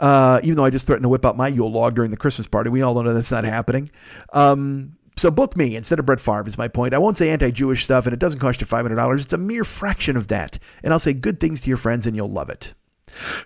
Uh, 0.00 0.40
even 0.42 0.56
though 0.56 0.64
I 0.64 0.70
just 0.70 0.86
threatened 0.86 1.04
to 1.04 1.10
whip 1.10 1.24
out 1.26 1.36
my 1.36 1.48
Yule 1.48 1.70
log 1.70 1.94
during 1.94 2.10
the 2.10 2.16
Christmas 2.16 2.46
party, 2.48 2.70
we 2.70 2.82
all 2.82 3.00
know 3.00 3.12
that's 3.12 3.30
not 3.30 3.44
happening. 3.44 3.90
Um, 4.32 4.96
so 5.16 5.30
book 5.30 5.58
me 5.58 5.76
instead 5.76 5.98
of 5.98 6.06
Brett 6.06 6.20
Favre 6.20 6.48
is 6.48 6.56
my 6.56 6.68
point. 6.68 6.94
I 6.94 6.98
won't 6.98 7.18
say 7.18 7.28
anti-Jewish 7.28 7.84
stuff, 7.84 8.06
and 8.06 8.14
it 8.14 8.18
doesn't 8.18 8.40
cost 8.40 8.62
you 8.62 8.66
five 8.66 8.84
hundred 8.84 8.96
dollars. 8.96 9.24
It's 9.24 9.34
a 9.34 9.38
mere 9.38 9.62
fraction 9.62 10.16
of 10.16 10.28
that, 10.28 10.58
and 10.82 10.92
I'll 10.92 10.98
say 10.98 11.12
good 11.12 11.38
things 11.38 11.60
to 11.60 11.68
your 11.68 11.76
friends, 11.76 12.06
and 12.06 12.16
you'll 12.16 12.30
love 12.30 12.48
it. 12.48 12.72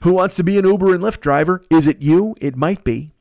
Who 0.03 0.13
wants 0.13 0.37
to 0.37 0.45
be 0.45 0.59
an 0.59 0.65
Uber 0.65 0.95
and 0.95 1.03
Lyft 1.03 1.21
driver? 1.21 1.61
Is 1.71 1.89
it 1.89 2.01
you? 2.01 2.37
It 2.41 2.57
might 2.57 2.85
be. 2.85 3.16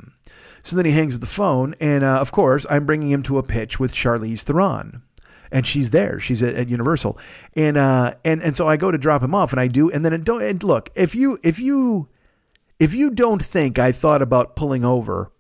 so 0.63 0.75
then 0.75 0.85
he 0.85 0.91
hangs 0.91 1.13
with 1.13 1.21
the 1.21 1.27
phone 1.27 1.75
and 1.79 2.03
uh, 2.03 2.19
of 2.19 2.31
course 2.31 2.65
I'm 2.69 2.85
bringing 2.85 3.11
him 3.11 3.23
to 3.23 3.37
a 3.37 3.43
pitch 3.43 3.79
with 3.79 3.93
Charlize 3.93 4.41
Theron 4.41 5.03
and 5.51 5.65
she's 5.65 5.91
there. 5.91 6.19
She's 6.19 6.43
at, 6.43 6.55
at 6.55 6.69
Universal, 6.69 7.17
and 7.55 7.77
uh, 7.77 8.15
and 8.25 8.41
and 8.41 8.55
so 8.55 8.67
I 8.67 8.77
go 8.77 8.91
to 8.91 8.97
drop 8.97 9.23
him 9.23 9.35
off, 9.35 9.53
and 9.53 9.59
I 9.59 9.67
do, 9.67 9.89
and 9.89 10.03
then 10.03 10.21
don't. 10.23 10.41
And 10.41 10.61
look, 10.63 10.89
if 10.95 11.15
you 11.15 11.39
if 11.43 11.59
you 11.59 12.09
if 12.79 12.93
you 12.93 13.11
don't 13.11 13.43
think 13.43 13.79
I 13.79 13.91
thought 13.91 14.21
about 14.21 14.55
pulling 14.55 14.83
over 14.83 15.31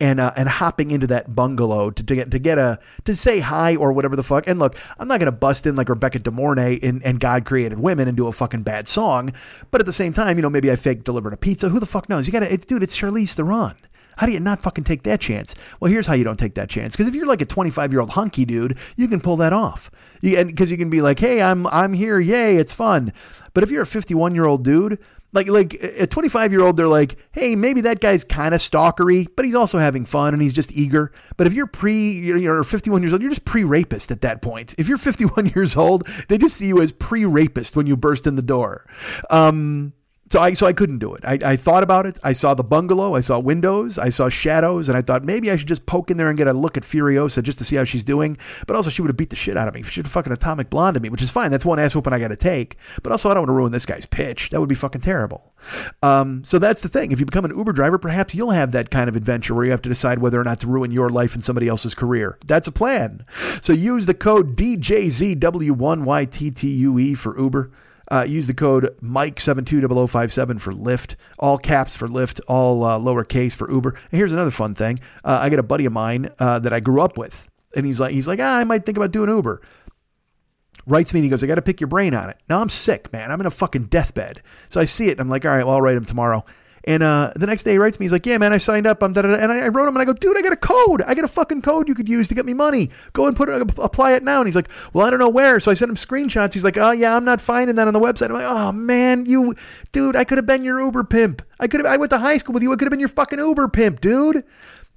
and 0.00 0.20
uh, 0.20 0.32
and 0.36 0.48
hopping 0.48 0.90
into 0.90 1.06
that 1.08 1.34
bungalow 1.34 1.90
to, 1.90 2.02
to 2.02 2.14
get 2.14 2.30
to 2.30 2.38
get 2.38 2.58
a 2.58 2.78
to 3.04 3.16
say 3.16 3.40
hi 3.40 3.76
or 3.76 3.92
whatever 3.92 4.16
the 4.16 4.22
fuck. 4.22 4.46
And 4.46 4.58
look, 4.58 4.76
I'm 4.98 5.08
not 5.08 5.18
gonna 5.18 5.32
bust 5.32 5.66
in 5.66 5.76
like 5.76 5.88
Rebecca 5.88 6.20
De 6.20 6.30
Mornay 6.30 6.74
in, 6.74 7.02
and 7.02 7.18
God 7.20 7.44
Created 7.44 7.80
Women 7.80 8.08
and 8.08 8.16
do 8.16 8.26
a 8.26 8.32
fucking 8.32 8.62
bad 8.62 8.86
song. 8.86 9.32
But 9.70 9.80
at 9.80 9.86
the 9.86 9.92
same 9.92 10.12
time, 10.12 10.36
you 10.38 10.42
know, 10.42 10.50
maybe 10.50 10.70
I 10.70 10.76
fake 10.76 11.04
delivered 11.04 11.32
a 11.32 11.36
pizza. 11.36 11.68
Who 11.68 11.80
the 11.80 11.86
fuck 11.86 12.08
knows? 12.08 12.26
You 12.26 12.32
gotta, 12.32 12.52
it, 12.52 12.66
dude. 12.66 12.82
It's 12.82 12.98
Charlize 12.98 13.34
Theron. 13.34 13.74
How 14.18 14.26
do 14.26 14.32
you 14.32 14.40
not 14.40 14.60
fucking 14.60 14.82
take 14.82 15.04
that 15.04 15.20
chance? 15.20 15.54
Well, 15.78 15.90
here's 15.90 16.08
how 16.08 16.14
you 16.14 16.24
don't 16.24 16.38
take 16.38 16.56
that 16.56 16.68
chance. 16.68 16.96
Because 16.96 17.06
if 17.06 17.14
you're 17.14 17.26
like 17.26 17.40
a 17.40 17.46
25 17.46 17.92
year 17.92 18.00
old 18.00 18.10
hunky 18.10 18.44
dude, 18.44 18.76
you 18.96 19.06
can 19.06 19.20
pull 19.20 19.36
that 19.36 19.52
off. 19.52 19.92
You, 20.20 20.38
and 20.38 20.48
because 20.48 20.72
you 20.72 20.76
can 20.76 20.90
be 20.90 21.00
like, 21.00 21.20
hey, 21.20 21.40
I'm 21.40 21.66
I'm 21.68 21.92
here, 21.92 22.18
yay, 22.18 22.56
it's 22.56 22.72
fun. 22.72 23.12
But 23.54 23.62
if 23.62 23.70
you're 23.70 23.82
a 23.82 23.86
51 23.86 24.34
year 24.34 24.44
old 24.44 24.64
dude 24.64 24.98
like 25.32 25.48
like 25.48 25.74
a 25.82 26.06
25 26.06 26.52
year 26.52 26.62
old 26.62 26.76
they're 26.76 26.88
like 26.88 27.16
hey 27.32 27.54
maybe 27.54 27.82
that 27.82 28.00
guy's 28.00 28.24
kind 28.24 28.54
of 28.54 28.60
stalkery 28.60 29.26
but 29.36 29.44
he's 29.44 29.54
also 29.54 29.78
having 29.78 30.04
fun 30.04 30.32
and 30.32 30.42
he's 30.42 30.52
just 30.52 30.72
eager. 30.72 31.12
But 31.36 31.46
if 31.46 31.52
you're 31.52 31.66
pre 31.66 32.12
you're 32.12 32.64
51 32.64 33.02
years 33.02 33.12
old 33.12 33.22
you're 33.22 33.30
just 33.30 33.44
pre-rapist 33.44 34.10
at 34.10 34.22
that 34.22 34.42
point. 34.42 34.74
If 34.78 34.88
you're 34.88 34.98
51 34.98 35.46
years 35.54 35.76
old 35.76 36.06
they 36.28 36.38
just 36.38 36.56
see 36.56 36.68
you 36.68 36.80
as 36.80 36.92
pre-rapist 36.92 37.76
when 37.76 37.86
you 37.86 37.96
burst 37.96 38.26
in 38.26 38.36
the 38.36 38.42
door. 38.42 38.84
Um 39.30 39.92
so 40.30 40.40
I 40.40 40.52
so 40.52 40.66
I 40.66 40.72
couldn't 40.72 40.98
do 40.98 41.14
it. 41.14 41.24
I, 41.24 41.38
I 41.44 41.56
thought 41.56 41.82
about 41.82 42.06
it. 42.06 42.18
I 42.22 42.32
saw 42.32 42.54
the 42.54 42.64
bungalow. 42.64 43.14
I 43.14 43.20
saw 43.20 43.38
windows. 43.38 43.98
I 43.98 44.08
saw 44.08 44.28
shadows, 44.28 44.88
and 44.88 44.96
I 44.96 45.02
thought 45.02 45.24
maybe 45.24 45.50
I 45.50 45.56
should 45.56 45.68
just 45.68 45.86
poke 45.86 46.10
in 46.10 46.16
there 46.16 46.28
and 46.28 46.36
get 46.36 46.48
a 46.48 46.52
look 46.52 46.76
at 46.76 46.82
Furiosa 46.82 47.42
just 47.42 47.58
to 47.58 47.64
see 47.64 47.76
how 47.76 47.84
she's 47.84 48.04
doing. 48.04 48.36
But 48.66 48.76
also, 48.76 48.90
she 48.90 49.02
would 49.02 49.08
have 49.08 49.16
beat 49.16 49.30
the 49.30 49.36
shit 49.36 49.56
out 49.56 49.68
of 49.68 49.74
me. 49.74 49.82
She'd 49.82 50.04
have 50.04 50.12
fucking 50.12 50.32
atomic 50.32 50.70
blonde 50.70 50.94
to 50.94 51.00
me, 51.00 51.08
which 51.08 51.22
is 51.22 51.30
fine. 51.30 51.50
That's 51.50 51.64
one 51.64 51.78
ass 51.78 51.94
whooping 51.94 52.12
I 52.12 52.18
got 52.18 52.28
to 52.28 52.36
take. 52.36 52.76
But 53.02 53.12
also, 53.12 53.30
I 53.30 53.34
don't 53.34 53.42
want 53.42 53.48
to 53.48 53.54
ruin 53.54 53.72
this 53.72 53.86
guy's 53.86 54.06
pitch. 54.06 54.50
That 54.50 54.60
would 54.60 54.68
be 54.68 54.74
fucking 54.74 55.00
terrible. 55.00 55.52
Um, 56.02 56.44
so 56.44 56.58
that's 56.58 56.82
the 56.82 56.88
thing. 56.88 57.12
If 57.12 57.20
you 57.20 57.26
become 57.26 57.44
an 57.44 57.56
Uber 57.56 57.72
driver, 57.72 57.98
perhaps 57.98 58.34
you'll 58.34 58.50
have 58.50 58.72
that 58.72 58.90
kind 58.90 59.08
of 59.08 59.16
adventure 59.16 59.54
where 59.54 59.64
you 59.64 59.70
have 59.70 59.82
to 59.82 59.88
decide 59.88 60.18
whether 60.18 60.40
or 60.40 60.44
not 60.44 60.60
to 60.60 60.66
ruin 60.66 60.90
your 60.90 61.08
life 61.08 61.34
and 61.34 61.42
somebody 61.42 61.68
else's 61.68 61.94
career. 61.94 62.38
That's 62.46 62.68
a 62.68 62.72
plan. 62.72 63.24
So 63.60 63.72
use 63.72 64.06
the 64.06 64.14
code 64.14 64.56
DJZW1YTTUE 64.56 67.16
for 67.16 67.38
Uber. 67.38 67.70
Uh, 68.10 68.24
use 68.26 68.46
the 68.46 68.54
code 68.54 68.96
Mike720057 69.02 70.60
for 70.60 70.72
Lyft, 70.72 71.16
all 71.38 71.58
caps 71.58 71.96
for 71.96 72.08
Lyft, 72.08 72.40
all 72.48 72.84
uh, 72.84 72.98
lowercase 72.98 73.54
for 73.54 73.70
Uber. 73.70 73.90
And 73.90 74.18
here's 74.18 74.32
another 74.32 74.50
fun 74.50 74.74
thing. 74.74 75.00
Uh, 75.22 75.40
I 75.42 75.50
got 75.50 75.58
a 75.58 75.64
buddy 75.64 75.84
of 75.84 75.92
mine 75.92 76.30
uh, 76.38 76.58
that 76.60 76.72
I 76.72 76.80
grew 76.80 77.02
up 77.02 77.18
with, 77.18 77.48
and 77.76 77.84
he's 77.84 78.00
like, 78.00 78.12
he's 78.12 78.26
like, 78.26 78.40
ah, 78.40 78.58
I 78.58 78.64
might 78.64 78.86
think 78.86 78.96
about 78.96 79.12
doing 79.12 79.28
Uber. 79.28 79.60
Writes 80.86 81.12
me 81.12 81.20
and 81.20 81.24
he 81.24 81.30
goes, 81.30 81.44
I 81.44 81.46
got 81.46 81.56
to 81.56 81.62
pick 81.62 81.80
your 81.82 81.88
brain 81.88 82.14
on 82.14 82.30
it. 82.30 82.38
Now 82.48 82.62
I'm 82.62 82.70
sick, 82.70 83.12
man. 83.12 83.30
I'm 83.30 83.40
in 83.40 83.46
a 83.46 83.50
fucking 83.50 83.86
deathbed. 83.86 84.42
So 84.70 84.80
I 84.80 84.86
see 84.86 85.08
it 85.08 85.12
and 85.12 85.20
I'm 85.20 85.28
like, 85.28 85.44
all 85.44 85.50
right, 85.50 85.66
well, 85.66 85.74
I'll 85.74 85.82
write 85.82 85.98
him 85.98 86.06
tomorrow. 86.06 86.46
And 86.88 87.02
uh, 87.02 87.34
the 87.36 87.46
next 87.46 87.64
day 87.64 87.72
he 87.72 87.78
writes 87.78 88.00
me, 88.00 88.04
he's 88.04 88.12
like, 88.12 88.24
"Yeah, 88.24 88.38
man, 88.38 88.54
I 88.54 88.56
signed 88.56 88.86
up." 88.86 89.02
I'm 89.02 89.12
da-da-da. 89.12 89.34
and 89.34 89.52
I, 89.52 89.66
I, 89.66 89.68
wrote 89.68 89.86
him, 89.86 89.94
and 89.94 89.98
I 89.98 90.06
go, 90.06 90.14
"Dude, 90.14 90.38
I 90.38 90.40
got 90.40 90.54
a 90.54 90.56
code. 90.56 91.02
I 91.02 91.12
got 91.12 91.22
a 91.22 91.28
fucking 91.28 91.60
code 91.60 91.86
you 91.86 91.94
could 91.94 92.08
use 92.08 92.28
to 92.28 92.34
get 92.34 92.46
me 92.46 92.54
money. 92.54 92.88
Go 93.12 93.26
and 93.26 93.36
put 93.36 93.50
it, 93.50 93.60
apply 93.76 94.14
it 94.14 94.22
now." 94.22 94.38
And 94.38 94.48
he's 94.48 94.56
like, 94.56 94.70
"Well, 94.94 95.06
I 95.06 95.10
don't 95.10 95.18
know 95.18 95.28
where." 95.28 95.60
So 95.60 95.70
I 95.70 95.74
sent 95.74 95.90
him 95.90 95.96
screenshots. 95.96 96.54
He's 96.54 96.64
like, 96.64 96.78
"Oh 96.78 96.92
yeah, 96.92 97.14
I'm 97.14 97.26
not 97.26 97.42
finding 97.42 97.76
that 97.76 97.88
on 97.88 97.92
the 97.92 98.00
website." 98.00 98.28
I'm 98.28 98.32
like, 98.32 98.46
"Oh 98.48 98.72
man, 98.72 99.26
you, 99.26 99.54
dude, 99.92 100.16
I 100.16 100.24
could 100.24 100.38
have 100.38 100.46
been 100.46 100.64
your 100.64 100.80
Uber 100.80 101.04
pimp. 101.04 101.42
I 101.60 101.66
could 101.66 101.80
have. 101.80 101.92
I 101.92 101.98
went 101.98 102.08
to 102.08 102.18
high 102.18 102.38
school 102.38 102.54
with 102.54 102.62
you. 102.62 102.72
I 102.72 102.76
could 102.76 102.86
have 102.86 102.90
been 102.90 103.00
your 103.00 103.10
fucking 103.10 103.38
Uber 103.38 103.68
pimp, 103.68 104.00
dude." 104.00 104.44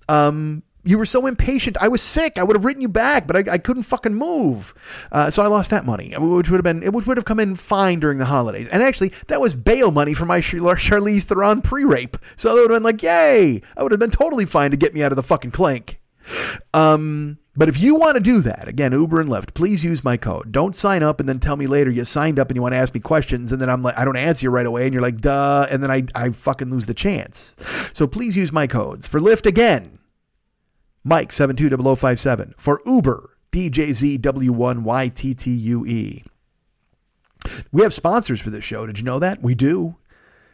Um, 0.08 0.64
you 0.84 0.98
were 0.98 1.06
so 1.06 1.28
impatient. 1.28 1.78
I 1.80 1.88
was 1.88 2.02
sick. 2.02 2.38
I 2.38 2.44
would 2.44 2.56
have 2.56 2.66
written 2.66 2.82
you 2.82 2.90
back, 2.90 3.28
but 3.28 3.36
I, 3.36 3.54
I 3.54 3.58
couldn't 3.58 3.84
fucking 3.84 4.16
move. 4.16 4.74
Uh, 5.12 5.30
so 5.30 5.44
I 5.44 5.48
lost 5.48 5.70
that 5.72 5.86
money, 5.86 6.14
which 6.18 6.50
would 6.50 6.64
have 6.64 6.64
been 6.64 6.92
which 6.92 7.06
would 7.06 7.18
have 7.18 7.26
come 7.26 7.40
in 7.40 7.56
fine 7.56 8.00
during 8.00 8.18
the 8.18 8.26
holidays. 8.26 8.68
And 8.68 8.82
actually, 8.82 9.14
that 9.28 9.42
was 9.42 9.56
bail 9.56 9.92
money 9.92 10.14
for 10.14 10.26
my 10.26 10.42
Char- 10.42 10.76
Charlize 10.76 11.24
Theron 11.24 11.62
pre-rape. 11.62 12.18
So 12.36 12.52
it 12.52 12.62
would 12.62 12.72
have 12.72 12.78
been 12.78 12.84
like, 12.84 13.04
yay! 13.04 13.62
I 13.78 13.84
would 13.84 13.92
have 13.92 14.00
been 14.00 14.12
totally 14.12 14.46
fine 14.46 14.72
to 14.72 14.78
get 14.78 14.94
me 14.94 15.04
out 15.04 15.12
of 15.12 15.16
the 15.16 15.24
fucking 15.24 15.52
clink. 15.52 16.00
Um, 16.74 17.38
but 17.56 17.68
if 17.68 17.80
you 17.82 17.96
want 17.96 18.16
to 18.16 18.22
do 18.22 18.40
that, 18.42 18.68
again, 18.68 18.94
Uber 18.94 19.20
and 19.20 19.30
Lyft, 19.30 19.54
please 19.54 19.84
use 19.84 20.04
my 20.04 20.16
code. 20.16 20.52
Don't 20.52 20.76
sign 20.76 21.04
up 21.04 21.20
and 21.20 21.28
then 21.28 21.40
tell 21.40 21.58
me 21.58 21.68
later 21.68 21.92
you 21.92 22.06
signed 22.06 22.40
up 22.40 22.50
and 22.50 22.56
you 22.56 22.62
want 22.62 22.74
to 22.74 22.78
ask 22.78 22.94
me 22.94 23.02
questions, 23.02 23.52
and 23.52 23.60
then 23.60 23.70
I'm 23.70 23.84
like, 23.84 23.98
I 23.98 24.06
don't 24.06 24.16
answer 24.16 24.46
you 24.46 24.50
right 24.52 24.66
away, 24.66 24.86
and 24.86 24.94
you're 24.94 25.02
like, 25.02 25.20
duh, 25.20 25.68
and 25.70 25.84
then 25.84 25.92
I 25.92 26.06
I 26.16 26.30
fucking 26.30 26.70
lose 26.70 26.86
the 26.86 26.94
chance. 26.94 27.56
So 27.94 28.08
please 28.08 28.38
use 28.38 28.52
my 28.54 28.68
codes 28.68 29.06
for 29.06 29.20
Lyft 29.20 29.46
again. 29.46 30.00
Mike 31.04 31.32
720057 31.32 32.56
for 32.58 32.82
Uber 32.86 33.30
DJZW1YTTUE. 33.52 36.24
We 37.72 37.82
have 37.82 37.94
sponsors 37.94 38.40
for 38.40 38.50
this 38.50 38.64
show. 38.64 38.86
Did 38.86 39.00
you 39.00 39.06
know 39.06 39.20
that? 39.20 39.42
We 39.42 39.56
do. 39.56 39.96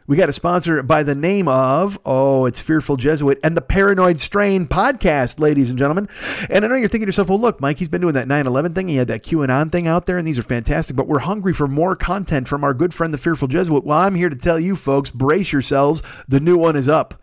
We 0.06 0.16
got 0.16 0.30
a 0.30 0.32
sponsor 0.32 0.82
by 0.82 1.02
the 1.02 1.14
name 1.14 1.48
of, 1.48 1.98
oh, 2.06 2.46
it's 2.46 2.62
Fearful 2.62 2.96
Jesuit 2.96 3.38
and 3.44 3.54
the 3.54 3.60
Paranoid 3.60 4.18
Strain 4.18 4.66
podcast, 4.66 5.38
ladies 5.38 5.68
and 5.68 5.78
gentlemen. 5.78 6.08
And 6.48 6.64
I 6.64 6.68
know 6.68 6.76
you're 6.76 6.88
thinking 6.88 7.04
to 7.04 7.08
yourself, 7.08 7.28
well, 7.28 7.38
look, 7.38 7.60
Mike, 7.60 7.76
he's 7.76 7.90
been 7.90 8.00
doing 8.00 8.14
that 8.14 8.26
9 8.26 8.46
11 8.46 8.72
thing. 8.72 8.88
He 8.88 8.96
had 8.96 9.08
that 9.08 9.22
QAnon 9.22 9.70
thing 9.70 9.86
out 9.86 10.06
there, 10.06 10.16
and 10.16 10.26
these 10.26 10.38
are 10.38 10.42
fantastic, 10.42 10.96
but 10.96 11.08
we're 11.08 11.18
hungry 11.18 11.52
for 11.52 11.68
more 11.68 11.94
content 11.94 12.48
from 12.48 12.64
our 12.64 12.72
good 12.72 12.94
friend, 12.94 13.12
the 13.12 13.18
Fearful 13.18 13.48
Jesuit. 13.48 13.84
Well, 13.84 13.98
I'm 13.98 14.14
here 14.14 14.30
to 14.30 14.36
tell 14.36 14.58
you, 14.58 14.76
folks, 14.76 15.10
brace 15.10 15.52
yourselves. 15.52 16.02
The 16.26 16.40
new 16.40 16.56
one 16.56 16.74
is 16.74 16.88
up. 16.88 17.20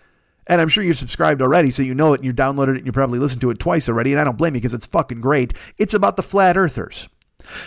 And 0.48 0.62
I'm 0.62 0.68
sure 0.68 0.84
you've 0.84 0.98
subscribed 0.98 1.42
already, 1.42 1.72
so 1.72 1.82
you 1.82 1.96
know 1.96 2.14
it 2.14 2.18
and 2.18 2.26
you 2.26 2.34
downloaded 2.34 2.76
it 2.76 2.78
and 2.78 2.86
you 2.86 2.92
probably 2.92 3.20
listened 3.20 3.42
to 3.42 3.50
it 3.50 3.60
twice 3.60 3.90
already. 3.90 4.12
And 4.12 4.20
I 4.20 4.24
don't 4.24 4.38
blame 4.38 4.54
you 4.54 4.62
because 4.62 4.74
it's 4.74 4.86
fucking 4.86 5.22
great. 5.22 5.54
It's 5.78 5.94
about 5.94 6.18
the 6.18 6.24
flat 6.24 6.56
earthers. 6.56 7.10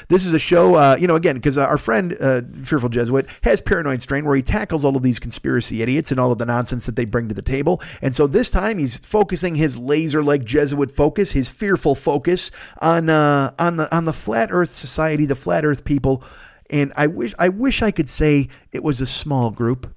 This 0.09 0.25
is 0.25 0.35
a 0.35 0.39
show, 0.39 0.75
uh, 0.75 0.97
you 0.99 1.07
know, 1.07 1.15
again, 1.15 1.37
because 1.37 1.59
uh, 1.59 1.65
our 1.65 1.79
friend, 1.79 2.17
uh, 2.21 2.43
Fearful 2.63 2.89
Jesuit, 2.89 3.27
has 3.43 3.61
Paranoid 3.61 4.03
Strain, 4.03 4.25
where 4.25 4.37
he 4.37 4.43
tackles 4.43 4.85
all 4.85 4.97
of 4.97 5.03
these 5.03 5.19
conspiracy 5.19 5.83
idiots 5.83 6.11
and 6.11 6.19
all 6.19 6.33
of 6.33 6.39
the 6.39 6.47
nonsense 6.47 6.87
that 6.87 6.97
they 6.97 7.05
bring 7.05 7.29
to 7.29 7.35
the 7.35 7.43
table. 7.43 7.81
And 8.03 8.15
so 8.15 8.27
this 8.27 8.51
time 8.51 8.79
he's 8.79 8.97
focusing 8.99 9.55
his 9.55 9.77
laser 9.77 10.23
like 10.23 10.45
Jesuit 10.45 10.91
focus, 10.91 11.33
his 11.33 11.51
fearful 11.51 11.95
focus 11.95 12.51
on 12.81 13.09
uh, 13.09 13.55
on 13.59 13.77
the 13.77 13.95
on 13.95 14.05
the 14.05 14.13
flat 14.13 14.49
Earth 14.53 14.71
society, 14.71 15.27
the 15.27 15.37
flat 15.37 15.65
Earth 15.65 15.85
people. 15.85 16.23
And 16.71 16.93
I 16.97 17.07
wish 17.07 17.35
I 17.39 17.49
wish 17.49 17.83
I 17.83 17.91
could 17.91 18.11
say 18.11 18.49
it 18.73 18.83
was 18.83 19.01
a 19.01 19.07
small 19.07 19.51
group. 19.51 19.95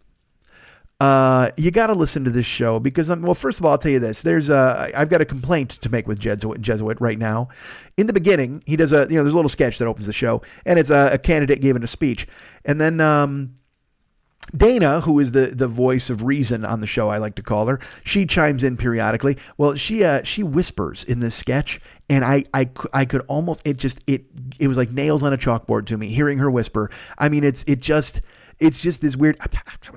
Uh, 1.02 1.50
you 1.58 1.72
got 1.72 1.88
to 1.88 1.94
listen 1.94 2.24
to 2.24 2.30
this 2.30 2.46
show 2.46 2.80
because, 2.80 3.10
um, 3.10 3.24
well, 3.24 3.34
first 3.34 3.60
of 3.60 3.66
all, 3.66 3.72
I'll 3.72 3.80
tell 3.80 3.92
you 3.92 3.98
this. 3.98 4.22
There's 4.22 4.52
a, 4.52 4.92
I've 4.96 5.10
got 5.10 5.20
a 5.20 5.26
complaint 5.26 5.72
to 5.82 5.90
make 5.90 6.08
with 6.08 6.20
Jesuit, 6.20 6.62
Jesuit 6.62 7.02
right 7.02 7.18
now. 7.18 7.50
In 7.98 8.06
the 8.06 8.14
beginning, 8.14 8.62
he 8.68 8.76
does 8.76 8.94
a, 8.94 9.08
you 9.10 9.16
know, 9.16 9.24
there's 9.24 9.34
a 9.34 9.36
little 9.36 9.50
sketch 9.50 9.80
that 9.80 9.88
opens 9.88 10.06
the 10.06 10.14
show, 10.14 10.44
and 10.64 10.78
it's 10.78 10.92
a, 10.92 11.10
a 11.14 11.18
candidate 11.18 11.60
giving 11.60 11.82
a 11.82 11.88
speech, 11.88 12.28
and 12.66 12.80
then 12.80 13.02
um, 13.02 13.56
Dana, 14.56 15.02
who 15.02 15.20
is 15.20 15.32
the 15.32 15.48
the 15.48 15.68
voice 15.68 16.12
of 16.12 16.22
reason 16.22 16.64
on 16.64 16.82
the 16.82 16.88
show, 16.88 17.10
I 17.10 17.18
like 17.18 17.34
to 17.36 17.42
call 17.42 17.66
her, 17.66 17.80
she 18.04 18.28
chimes 18.28 18.64
in 18.64 18.78
periodically. 18.78 19.40
Well, 19.58 19.74
she 19.74 20.04
uh, 20.04 20.22
she 20.22 20.44
whispers 20.44 21.04
in 21.04 21.20
this 21.20 21.34
sketch, 21.34 21.82
and 22.12 22.24
I, 22.24 22.44
I 22.54 22.70
I 22.94 23.06
could 23.06 23.22
almost 23.28 23.66
it 23.66 23.78
just 23.78 24.02
it 24.06 24.26
it 24.60 24.68
was 24.68 24.78
like 24.78 24.92
nails 24.92 25.24
on 25.24 25.34
a 25.34 25.38
chalkboard 25.38 25.88
to 25.88 25.98
me 25.98 26.10
hearing 26.10 26.38
her 26.38 26.52
whisper. 26.52 26.92
I 27.18 27.30
mean, 27.30 27.44
it's 27.44 27.64
it 27.66 27.80
just 27.80 28.22
it's 28.62 28.80
just 28.82 29.02
this 29.02 29.18
weird 29.18 29.38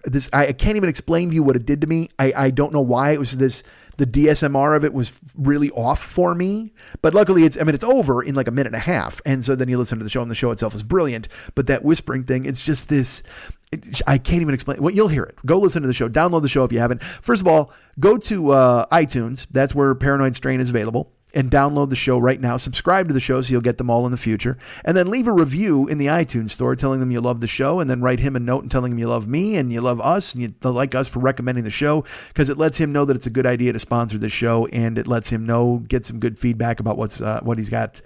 this 0.04 0.28
I 0.32 0.52
can't 0.52 0.76
even 0.76 0.88
explain 0.88 1.28
to 1.28 1.34
you 1.34 1.42
what 1.42 1.54
it 1.54 1.66
did 1.66 1.82
to 1.82 1.86
me. 1.86 2.08
I, 2.18 2.32
I 2.36 2.50
don't 2.50 2.72
know 2.72 2.80
why 2.80 3.12
it 3.12 3.18
was 3.18 3.36
this 3.36 3.62
the 3.96 4.06
ASMR 4.06 4.76
of 4.76 4.84
it 4.84 4.92
was 4.92 5.20
really 5.36 5.70
off 5.70 6.02
for 6.02 6.34
me. 6.34 6.72
But 7.00 7.14
luckily 7.14 7.44
it's 7.44 7.60
I 7.60 7.64
mean 7.64 7.74
it's 7.74 7.84
over 7.84 8.22
in 8.22 8.34
like 8.34 8.48
a 8.48 8.50
minute 8.50 8.72
and 8.72 8.76
a 8.76 8.80
half. 8.80 9.20
And 9.24 9.44
so 9.44 9.54
then 9.54 9.68
you 9.68 9.78
listen 9.78 9.98
to 9.98 10.04
the 10.04 10.10
show 10.10 10.22
and 10.22 10.30
the 10.30 10.34
show 10.34 10.50
itself 10.50 10.74
is 10.74 10.82
brilliant. 10.82 11.28
But 11.54 11.66
that 11.68 11.84
whispering 11.84 12.24
thing, 12.24 12.46
it's 12.46 12.64
just 12.64 12.88
this 12.88 13.22
it, 13.70 14.02
I 14.06 14.18
can't 14.18 14.40
even 14.40 14.54
explain. 14.54 14.82
Well, 14.82 14.94
you'll 14.94 15.08
hear 15.08 15.24
it. 15.24 15.36
Go 15.44 15.58
listen 15.58 15.82
to 15.82 15.88
the 15.88 15.94
show. 15.94 16.08
Download 16.08 16.42
the 16.42 16.48
show 16.48 16.64
if 16.64 16.72
you 16.72 16.78
haven't. 16.78 17.02
First 17.02 17.42
of 17.42 17.48
all, 17.48 17.72
go 18.00 18.16
to 18.18 18.50
uh, 18.50 18.86
iTunes. 18.86 19.46
That's 19.50 19.74
where 19.74 19.94
Paranoid 19.94 20.34
Strain 20.34 20.60
is 20.60 20.70
available 20.70 21.12
and 21.34 21.50
download 21.50 21.90
the 21.90 21.96
show 21.96 22.18
right 22.18 22.40
now. 22.40 22.56
Subscribe 22.56 23.08
to 23.08 23.14
the 23.14 23.20
show 23.20 23.40
so 23.42 23.50
you'll 23.50 23.60
get 23.60 23.78
them 23.78 23.90
all 23.90 24.06
in 24.06 24.12
the 24.12 24.16
future. 24.18 24.56
And 24.84 24.96
then 24.96 25.10
leave 25.10 25.26
a 25.26 25.32
review 25.32 25.88
in 25.88 25.98
the 25.98 26.06
iTunes 26.06 26.50
store 26.50 26.76
telling 26.76 27.00
them 27.00 27.10
you 27.10 27.20
love 27.20 27.40
the 27.40 27.46
show 27.46 27.80
and 27.80 27.90
then 27.90 28.00
write 28.00 28.20
him 28.20 28.36
a 28.36 28.40
note 28.40 28.62
and 28.62 28.70
telling 28.70 28.92
him 28.92 28.98
you 28.98 29.08
love 29.08 29.28
me 29.28 29.56
and 29.56 29.72
you 29.72 29.80
love 29.80 30.00
us 30.00 30.32
and 30.32 30.42
you 30.42 30.54
like 30.62 30.94
us 30.94 31.08
for 31.08 31.18
recommending 31.18 31.64
the 31.64 31.70
show 31.70 32.04
because 32.28 32.48
it 32.48 32.56
lets 32.56 32.78
him 32.78 32.92
know 32.92 33.04
that 33.04 33.16
it's 33.16 33.26
a 33.26 33.30
good 33.30 33.46
idea 33.46 33.72
to 33.72 33.80
sponsor 33.80 34.18
the 34.18 34.28
show 34.28 34.66
and 34.66 34.96
it 34.96 35.06
lets 35.06 35.30
him 35.30 35.44
know, 35.44 35.82
get 35.88 36.06
some 36.06 36.20
good 36.20 36.38
feedback 36.38 36.80
about 36.80 36.96
what's 36.96 37.20
uh, 37.20 37.40
what 37.42 37.58
he's 37.58 37.68
got 37.68 38.00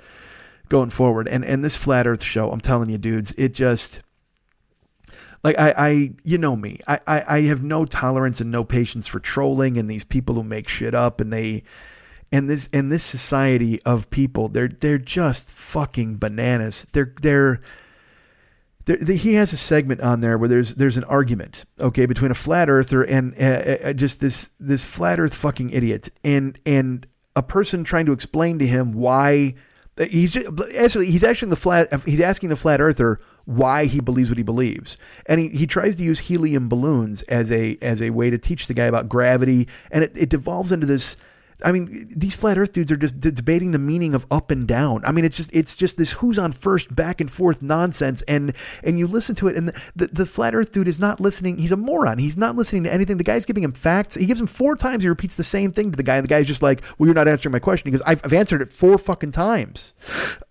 going 0.68 0.90
forward. 0.90 1.28
And 1.28 1.44
and 1.44 1.62
this 1.62 1.76
flat 1.76 2.06
earth 2.06 2.22
show, 2.22 2.50
I'm 2.50 2.60
telling 2.60 2.90
you 2.90 2.98
dudes, 2.98 3.32
it 3.36 3.54
just 3.54 4.02
like 5.44 5.58
I, 5.58 5.74
I 5.76 6.10
you 6.24 6.38
know 6.38 6.56
me 6.56 6.80
I, 6.88 7.00
I 7.06 7.24
i 7.28 7.40
have 7.42 7.62
no 7.62 7.84
tolerance 7.84 8.40
and 8.40 8.50
no 8.50 8.64
patience 8.64 9.06
for 9.06 9.20
trolling 9.20 9.78
and 9.78 9.88
these 9.88 10.02
people 10.02 10.34
who 10.34 10.42
make 10.42 10.68
shit 10.68 10.94
up 10.94 11.20
and 11.20 11.32
they 11.32 11.62
and 12.30 12.48
this 12.48 12.68
and 12.72 12.92
this 12.92 13.02
society 13.02 13.80
of 13.82 14.10
people 14.10 14.48
they're 14.48 14.68
they're 14.68 14.98
just 14.98 15.48
fucking 15.48 16.18
bananas. 16.18 16.86
They're 16.92 17.14
they're 17.22 17.60
he 18.96 19.34
has 19.34 19.52
a 19.52 19.56
segment 19.56 20.00
on 20.00 20.20
there 20.20 20.38
where 20.38 20.48
there's 20.48 20.74
there's 20.76 20.96
an 20.96 21.04
argument, 21.04 21.64
okay, 21.80 22.06
between 22.06 22.30
a 22.30 22.34
flat 22.34 22.70
earther 22.70 23.02
and 23.02 23.34
uh, 23.38 23.76
uh, 23.84 23.92
just 23.92 24.20
this 24.20 24.50
this 24.58 24.84
flat 24.84 25.20
Earth 25.20 25.34
fucking 25.34 25.70
idiot, 25.70 26.08
and 26.24 26.58
and 26.64 27.06
a 27.36 27.42
person 27.42 27.84
trying 27.84 28.06
to 28.06 28.12
explain 28.12 28.58
to 28.58 28.66
him 28.66 28.92
why 28.92 29.54
he's 29.98 30.32
just, 30.32 30.46
actually 30.76 31.10
he's 31.10 31.24
actually 31.24 31.50
the 31.50 31.56
flat 31.56 31.92
he's 32.04 32.20
asking 32.20 32.48
the 32.48 32.56
flat 32.56 32.80
earther 32.80 33.20
why 33.44 33.86
he 33.86 34.00
believes 34.00 34.30
what 34.30 34.38
he 34.38 34.42
believes, 34.42 34.96
and 35.26 35.40
he, 35.40 35.48
he 35.48 35.66
tries 35.66 35.96
to 35.96 36.02
use 36.02 36.20
helium 36.20 36.68
balloons 36.68 37.22
as 37.24 37.52
a 37.52 37.76
as 37.82 38.00
a 38.00 38.10
way 38.10 38.30
to 38.30 38.38
teach 38.38 38.68
the 38.68 38.74
guy 38.74 38.86
about 38.86 39.08
gravity, 39.08 39.68
and 39.90 40.04
it, 40.04 40.12
it 40.16 40.28
devolves 40.28 40.72
into 40.72 40.86
this 40.86 41.16
I 41.64 41.72
mean, 41.72 42.06
these 42.08 42.36
flat 42.36 42.56
Earth 42.56 42.72
dudes 42.72 42.92
are 42.92 42.96
just 42.96 43.18
debating 43.18 43.72
the 43.72 43.80
meaning 43.80 44.14
of 44.14 44.26
up 44.30 44.52
and 44.52 44.66
down. 44.66 45.04
I 45.04 45.10
mean, 45.10 45.24
it's 45.24 45.36
just 45.36 45.52
it's 45.52 45.74
just 45.74 45.98
this 45.98 46.12
who's 46.12 46.38
on 46.38 46.52
first 46.52 46.94
back 46.94 47.20
and 47.20 47.28
forth 47.28 47.62
nonsense, 47.62 48.22
and 48.22 48.54
and 48.84 48.96
you 48.98 49.08
listen 49.08 49.34
to 49.36 49.48
it, 49.48 49.56
and 49.56 49.68
the, 49.68 49.82
the, 49.96 50.06
the 50.06 50.26
flat 50.26 50.54
Earth 50.54 50.70
dude 50.70 50.86
is 50.86 51.00
not 51.00 51.18
listening. 51.18 51.58
He's 51.58 51.72
a 51.72 51.76
moron. 51.76 52.18
He's 52.18 52.36
not 52.36 52.54
listening 52.54 52.84
to 52.84 52.92
anything. 52.92 53.16
The 53.16 53.24
guy's 53.24 53.44
giving 53.44 53.64
him 53.64 53.72
facts. 53.72 54.14
He 54.14 54.26
gives 54.26 54.40
him 54.40 54.46
four 54.46 54.76
times. 54.76 55.02
He 55.02 55.08
repeats 55.08 55.34
the 55.34 55.42
same 55.42 55.72
thing 55.72 55.90
to 55.90 55.96
the 55.96 56.04
guy, 56.04 56.16
and 56.16 56.24
the 56.24 56.28
guy's 56.28 56.46
just 56.46 56.62
like, 56.62 56.82
"Well, 56.96 57.08
you're 57.08 57.14
not 57.14 57.26
answering 57.26 57.52
my 57.52 57.58
question." 57.58 57.88
He 57.88 57.98
goes, 57.98 58.06
"I've, 58.06 58.20
I've 58.24 58.32
answered 58.32 58.62
it 58.62 58.72
four 58.72 58.96
fucking 58.96 59.32
times." 59.32 59.94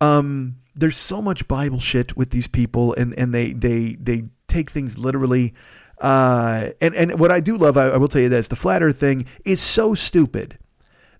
Um, 0.01 0.57
there's 0.75 0.97
so 0.97 1.21
much 1.21 1.47
Bible 1.47 1.79
shit 1.79 2.17
with 2.17 2.31
these 2.31 2.47
people, 2.47 2.93
and 2.95 3.17
and 3.17 3.33
they 3.33 3.53
they 3.53 3.95
they 3.99 4.25
take 4.49 4.71
things 4.71 4.97
literally. 4.97 5.53
Uh, 6.01 6.71
and 6.81 6.93
and 6.95 7.17
what 7.17 7.31
I 7.31 7.39
do 7.39 7.55
love, 7.55 7.77
I, 7.77 7.87
I 7.91 7.97
will 7.97 8.09
tell 8.09 8.21
you 8.21 8.29
this: 8.29 8.49
the 8.49 8.57
flat 8.57 8.83
Earth 8.83 8.99
thing 8.99 9.25
is 9.45 9.61
so 9.61 9.93
stupid 9.93 10.57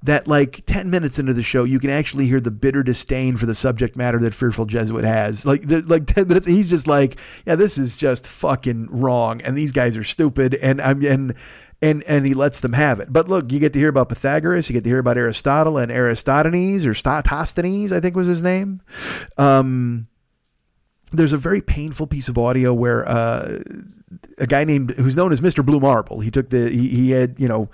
that 0.07 0.27
like 0.27 0.63
10 0.65 0.89
minutes 0.89 1.19
into 1.19 1.34
the 1.34 1.43
show 1.43 1.63
you 1.63 1.79
can 1.79 1.89
actually 1.89 2.25
hear 2.27 2.39
the 2.39 2.51
bitter 2.51 2.81
disdain 2.81 3.38
for 3.38 3.45
the 3.45 3.53
subject 3.53 3.95
matter 3.95 4.17
that 4.19 4.34
fearful 4.34 4.65
jesuit 4.65 5.03
has 5.03 5.45
like 5.45 5.63
like 5.67 6.07
10 6.13 6.27
minutes 6.27 6.47
he's 6.47 6.69
just 6.69 6.88
like 6.88 7.17
yeah 7.45 7.55
this 7.55 7.77
is 7.77 7.95
just 7.95 8.25
fucking 8.25 8.88
wrong 8.89 9.41
and 9.41 9.55
these 9.55 9.71
guys 9.71 9.95
are 9.95 10.03
stupid 10.03 10.55
and 10.55 10.81
i'm 10.81 11.03
and 11.05 11.34
and 11.81 12.03
and 12.03 12.25
he 12.25 12.34
lets 12.34 12.61
them 12.61 12.73
have 12.73 12.99
it 12.99 13.11
but 13.11 13.27
look 13.27 13.51
you 13.51 13.59
get 13.59 13.73
to 13.73 13.79
hear 13.79 13.89
about 13.89 14.09
pythagoras 14.09 14.69
you 14.69 14.73
get 14.73 14.84
to 14.84 14.89
hear 14.89 14.99
about 14.99 15.17
aristotle 15.17 15.77
and 15.77 15.91
aristotenes 15.91 16.85
or 16.85 16.93
statosthenes 16.93 17.91
i 17.91 17.99
think 17.99 18.15
was 18.15 18.27
his 18.27 18.41
name 18.41 18.81
um 19.38 20.07
there's 21.11 21.34
a 21.34 21.38
very 21.38 21.61
painful 21.61 22.07
piece 22.07 22.27
of 22.27 22.38
audio 22.38 22.73
where 22.73 23.07
uh, 23.07 23.59
a 24.38 24.47
guy 24.47 24.63
named 24.63 24.91
who's 24.91 25.15
known 25.15 25.31
as 25.31 25.41
Mr. 25.41 25.65
Blue 25.65 25.79
Marble. 25.79 26.19
He 26.19 26.31
took 26.31 26.49
the 26.49 26.69
he, 26.69 26.89
he 26.89 27.11
had 27.11 27.39
you 27.39 27.47
know 27.47 27.69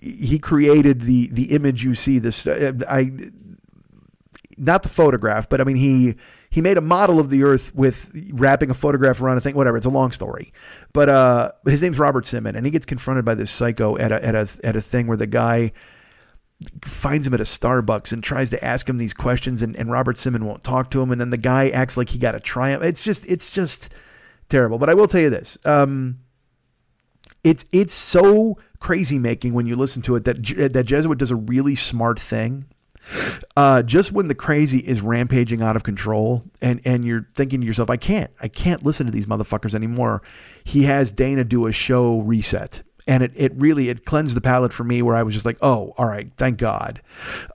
he 0.00 0.38
created 0.38 1.02
the 1.02 1.28
the 1.28 1.52
image 1.52 1.84
you 1.84 1.94
see. 1.94 2.18
This 2.18 2.46
uh, 2.46 2.72
I 2.88 3.12
not 4.56 4.82
the 4.82 4.88
photograph, 4.88 5.48
but 5.48 5.60
I 5.60 5.64
mean 5.64 5.76
he 5.76 6.14
he 6.50 6.60
made 6.60 6.76
a 6.76 6.80
model 6.80 7.18
of 7.18 7.30
the 7.30 7.42
Earth 7.42 7.74
with 7.74 8.10
wrapping 8.32 8.70
a 8.70 8.74
photograph 8.74 9.20
around 9.20 9.38
a 9.38 9.40
thing. 9.40 9.56
Whatever, 9.56 9.76
it's 9.76 9.86
a 9.86 9.90
long 9.90 10.12
story. 10.12 10.52
But 10.92 11.08
uh, 11.08 11.52
but 11.64 11.72
his 11.72 11.82
name's 11.82 11.98
Robert 11.98 12.26
Simmon, 12.26 12.54
and 12.54 12.64
he 12.64 12.70
gets 12.70 12.86
confronted 12.86 13.24
by 13.24 13.34
this 13.34 13.50
psycho 13.50 13.98
at 13.98 14.12
a 14.12 14.24
at 14.24 14.34
a 14.34 14.48
at 14.62 14.76
a 14.76 14.80
thing 14.80 15.06
where 15.06 15.16
the 15.16 15.26
guy 15.26 15.72
finds 16.84 17.26
him 17.26 17.34
at 17.34 17.40
a 17.40 17.44
Starbucks 17.44 18.12
and 18.12 18.22
tries 18.22 18.50
to 18.50 18.64
ask 18.64 18.88
him 18.88 18.98
these 18.98 19.14
questions, 19.14 19.62
and, 19.62 19.76
and 19.76 19.90
Robert 19.90 20.16
Simmon 20.16 20.44
won't 20.44 20.62
talk 20.62 20.90
to 20.92 21.02
him, 21.02 21.10
and 21.10 21.20
then 21.20 21.30
the 21.30 21.36
guy 21.36 21.68
acts 21.70 21.96
like 21.96 22.10
he 22.10 22.18
got 22.18 22.34
a 22.34 22.40
triumph. 22.40 22.82
It's 22.82 23.02
just 23.02 23.26
it's 23.26 23.50
just 23.50 23.94
terrible. 24.48 24.78
But 24.78 24.90
I 24.90 24.94
will 24.94 25.08
tell 25.08 25.20
you 25.20 25.30
this. 25.30 25.58
Um, 25.64 26.20
it's 27.42 27.64
it's 27.72 27.94
so 27.94 28.58
crazy 28.84 29.18
making 29.18 29.54
when 29.54 29.64
you 29.64 29.74
listen 29.76 30.02
to 30.02 30.14
it 30.14 30.24
that 30.24 30.44
that 30.72 30.84
Jesuit 30.84 31.16
does 31.16 31.30
a 31.30 31.36
really 31.36 31.74
smart 31.74 32.20
thing. 32.20 32.66
Uh, 33.56 33.82
just 33.82 34.12
when 34.12 34.28
the 34.28 34.34
crazy 34.34 34.78
is 34.78 35.00
rampaging 35.00 35.62
out 35.62 35.74
of 35.74 35.82
control 35.82 36.44
and 36.60 36.82
and 36.84 37.02
you're 37.02 37.26
thinking 37.34 37.62
to 37.62 37.66
yourself, 37.66 37.88
I 37.88 37.96
can't, 37.96 38.30
I 38.40 38.48
can't 38.48 38.84
listen 38.84 39.06
to 39.06 39.12
these 39.12 39.24
motherfuckers 39.24 39.74
anymore. 39.74 40.20
He 40.64 40.82
has 40.82 41.12
Dana 41.12 41.44
do 41.44 41.66
a 41.66 41.72
show 41.72 42.20
reset. 42.20 42.82
And 43.06 43.22
it, 43.22 43.32
it 43.34 43.52
really 43.56 43.88
it 43.88 44.04
cleansed 44.04 44.36
the 44.36 44.40
palate 44.42 44.72
for 44.72 44.84
me 44.84 45.00
where 45.02 45.16
I 45.16 45.22
was 45.22 45.34
just 45.34 45.46
like, 45.46 45.58
oh, 45.62 45.94
all 45.96 46.06
right, 46.06 46.30
thank 46.36 46.58
God. 46.58 47.00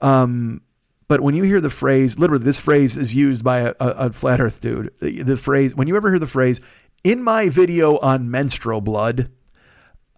Um, 0.02 0.62
but 1.06 1.20
when 1.20 1.34
you 1.34 1.42
hear 1.44 1.60
the 1.60 1.70
phrase, 1.70 2.18
literally, 2.18 2.44
this 2.44 2.60
phrase 2.60 2.96
is 2.96 3.14
used 3.14 3.42
by 3.42 3.60
a, 3.60 3.74
a, 3.80 4.12
flat 4.12 4.40
Earth 4.40 4.60
dude. 4.60 4.92
The, 5.00 5.22
the 5.22 5.36
phrase, 5.36 5.74
when 5.74 5.88
you 5.88 5.96
ever 5.96 6.08
hear 6.08 6.20
the 6.20 6.28
phrase, 6.28 6.60
in 7.02 7.22
my 7.24 7.48
video 7.48 7.98
on 7.98 8.30
menstrual 8.30 8.80
blood, 8.80 9.28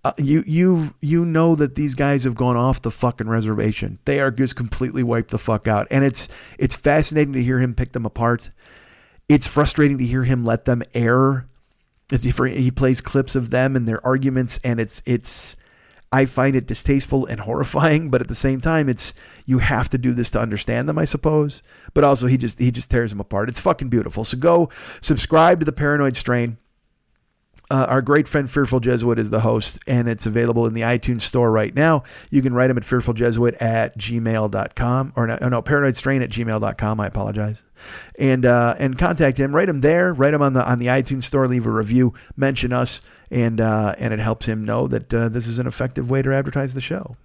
uh, 0.04 0.12
you 0.18 0.42
you 0.46 0.94
you 1.00 1.24
know 1.24 1.54
that 1.54 1.76
these 1.76 1.94
guys 1.94 2.24
have 2.24 2.34
gone 2.34 2.56
off 2.56 2.82
the 2.82 2.90
fucking 2.90 3.28
reservation. 3.28 3.98
They 4.04 4.18
are 4.18 4.32
just 4.32 4.56
completely 4.56 5.02
wiped 5.02 5.30
the 5.30 5.38
fuck 5.38 5.68
out, 5.68 5.86
and 5.90 6.04
it's 6.04 6.28
it's 6.58 6.74
fascinating 6.74 7.34
to 7.34 7.42
hear 7.42 7.60
him 7.60 7.74
pick 7.74 7.92
them 7.92 8.04
apart. 8.04 8.50
It's 9.28 9.46
frustrating 9.46 9.98
to 9.98 10.04
hear 10.04 10.24
him 10.24 10.44
let 10.44 10.64
them 10.64 10.82
air. 10.92 11.46
He 12.10 12.70
plays 12.70 13.00
clips 13.00 13.36
of 13.36 13.50
them 13.50 13.76
and 13.76 13.88
their 13.88 14.04
arguments, 14.04 14.58
and 14.64 14.80
it's 14.80 15.02
it's. 15.06 15.56
I 16.14 16.26
find 16.26 16.54
it 16.54 16.66
distasteful 16.66 17.24
and 17.24 17.40
horrifying, 17.40 18.10
but 18.10 18.20
at 18.20 18.28
the 18.28 18.34
same 18.34 18.60
time, 18.60 18.88
it's 18.88 19.14
you 19.46 19.60
have 19.60 19.88
to 19.90 19.98
do 19.98 20.12
this 20.12 20.30
to 20.32 20.40
understand 20.40 20.88
them, 20.88 20.98
I 20.98 21.04
suppose. 21.04 21.62
But 21.94 22.02
also, 22.02 22.26
he 22.26 22.36
just 22.36 22.58
he 22.58 22.72
just 22.72 22.90
tears 22.90 23.12
them 23.12 23.20
apart. 23.20 23.48
It's 23.48 23.60
fucking 23.60 23.88
beautiful. 23.88 24.24
So 24.24 24.36
go 24.36 24.68
subscribe 25.00 25.60
to 25.60 25.64
the 25.64 25.72
Paranoid 25.72 26.16
Strain. 26.16 26.58
Uh, 27.72 27.86
our 27.88 28.02
great 28.02 28.28
friend 28.28 28.50
Fearful 28.50 28.80
Jesuit 28.80 29.18
is 29.18 29.30
the 29.30 29.40
host, 29.40 29.78
and 29.86 30.06
it's 30.06 30.26
available 30.26 30.66
in 30.66 30.74
the 30.74 30.82
iTunes 30.82 31.22
store 31.22 31.50
right 31.50 31.74
now. 31.74 32.02
You 32.28 32.42
can 32.42 32.52
write 32.52 32.68
him 32.68 32.76
at 32.76 32.82
fearfuljesuit 32.82 33.62
at 33.62 33.96
gmail.com, 33.96 35.12
or 35.16 35.26
no, 35.26 35.38
no 35.48 35.62
paranoidstrain 35.62 36.22
at 36.22 36.28
gmail.com. 36.28 37.00
I 37.00 37.06
apologize. 37.06 37.62
And 38.18 38.44
uh, 38.44 38.74
and 38.78 38.98
contact 38.98 39.38
him. 39.38 39.56
Write 39.56 39.70
him 39.70 39.80
there. 39.80 40.12
Write 40.12 40.34
him 40.34 40.42
on 40.42 40.52
the 40.52 40.70
on 40.70 40.80
the 40.80 40.88
iTunes 40.88 41.22
store. 41.22 41.48
Leave 41.48 41.64
a 41.64 41.70
review. 41.70 42.12
Mention 42.36 42.74
us, 42.74 43.00
and 43.30 43.58
uh, 43.58 43.94
and 43.96 44.12
it 44.12 44.20
helps 44.20 44.44
him 44.44 44.66
know 44.66 44.86
that 44.88 45.14
uh, 45.14 45.30
this 45.30 45.46
is 45.46 45.58
an 45.58 45.66
effective 45.66 46.10
way 46.10 46.20
to 46.20 46.30
advertise 46.30 46.74
the 46.74 46.82
show. 46.82 47.16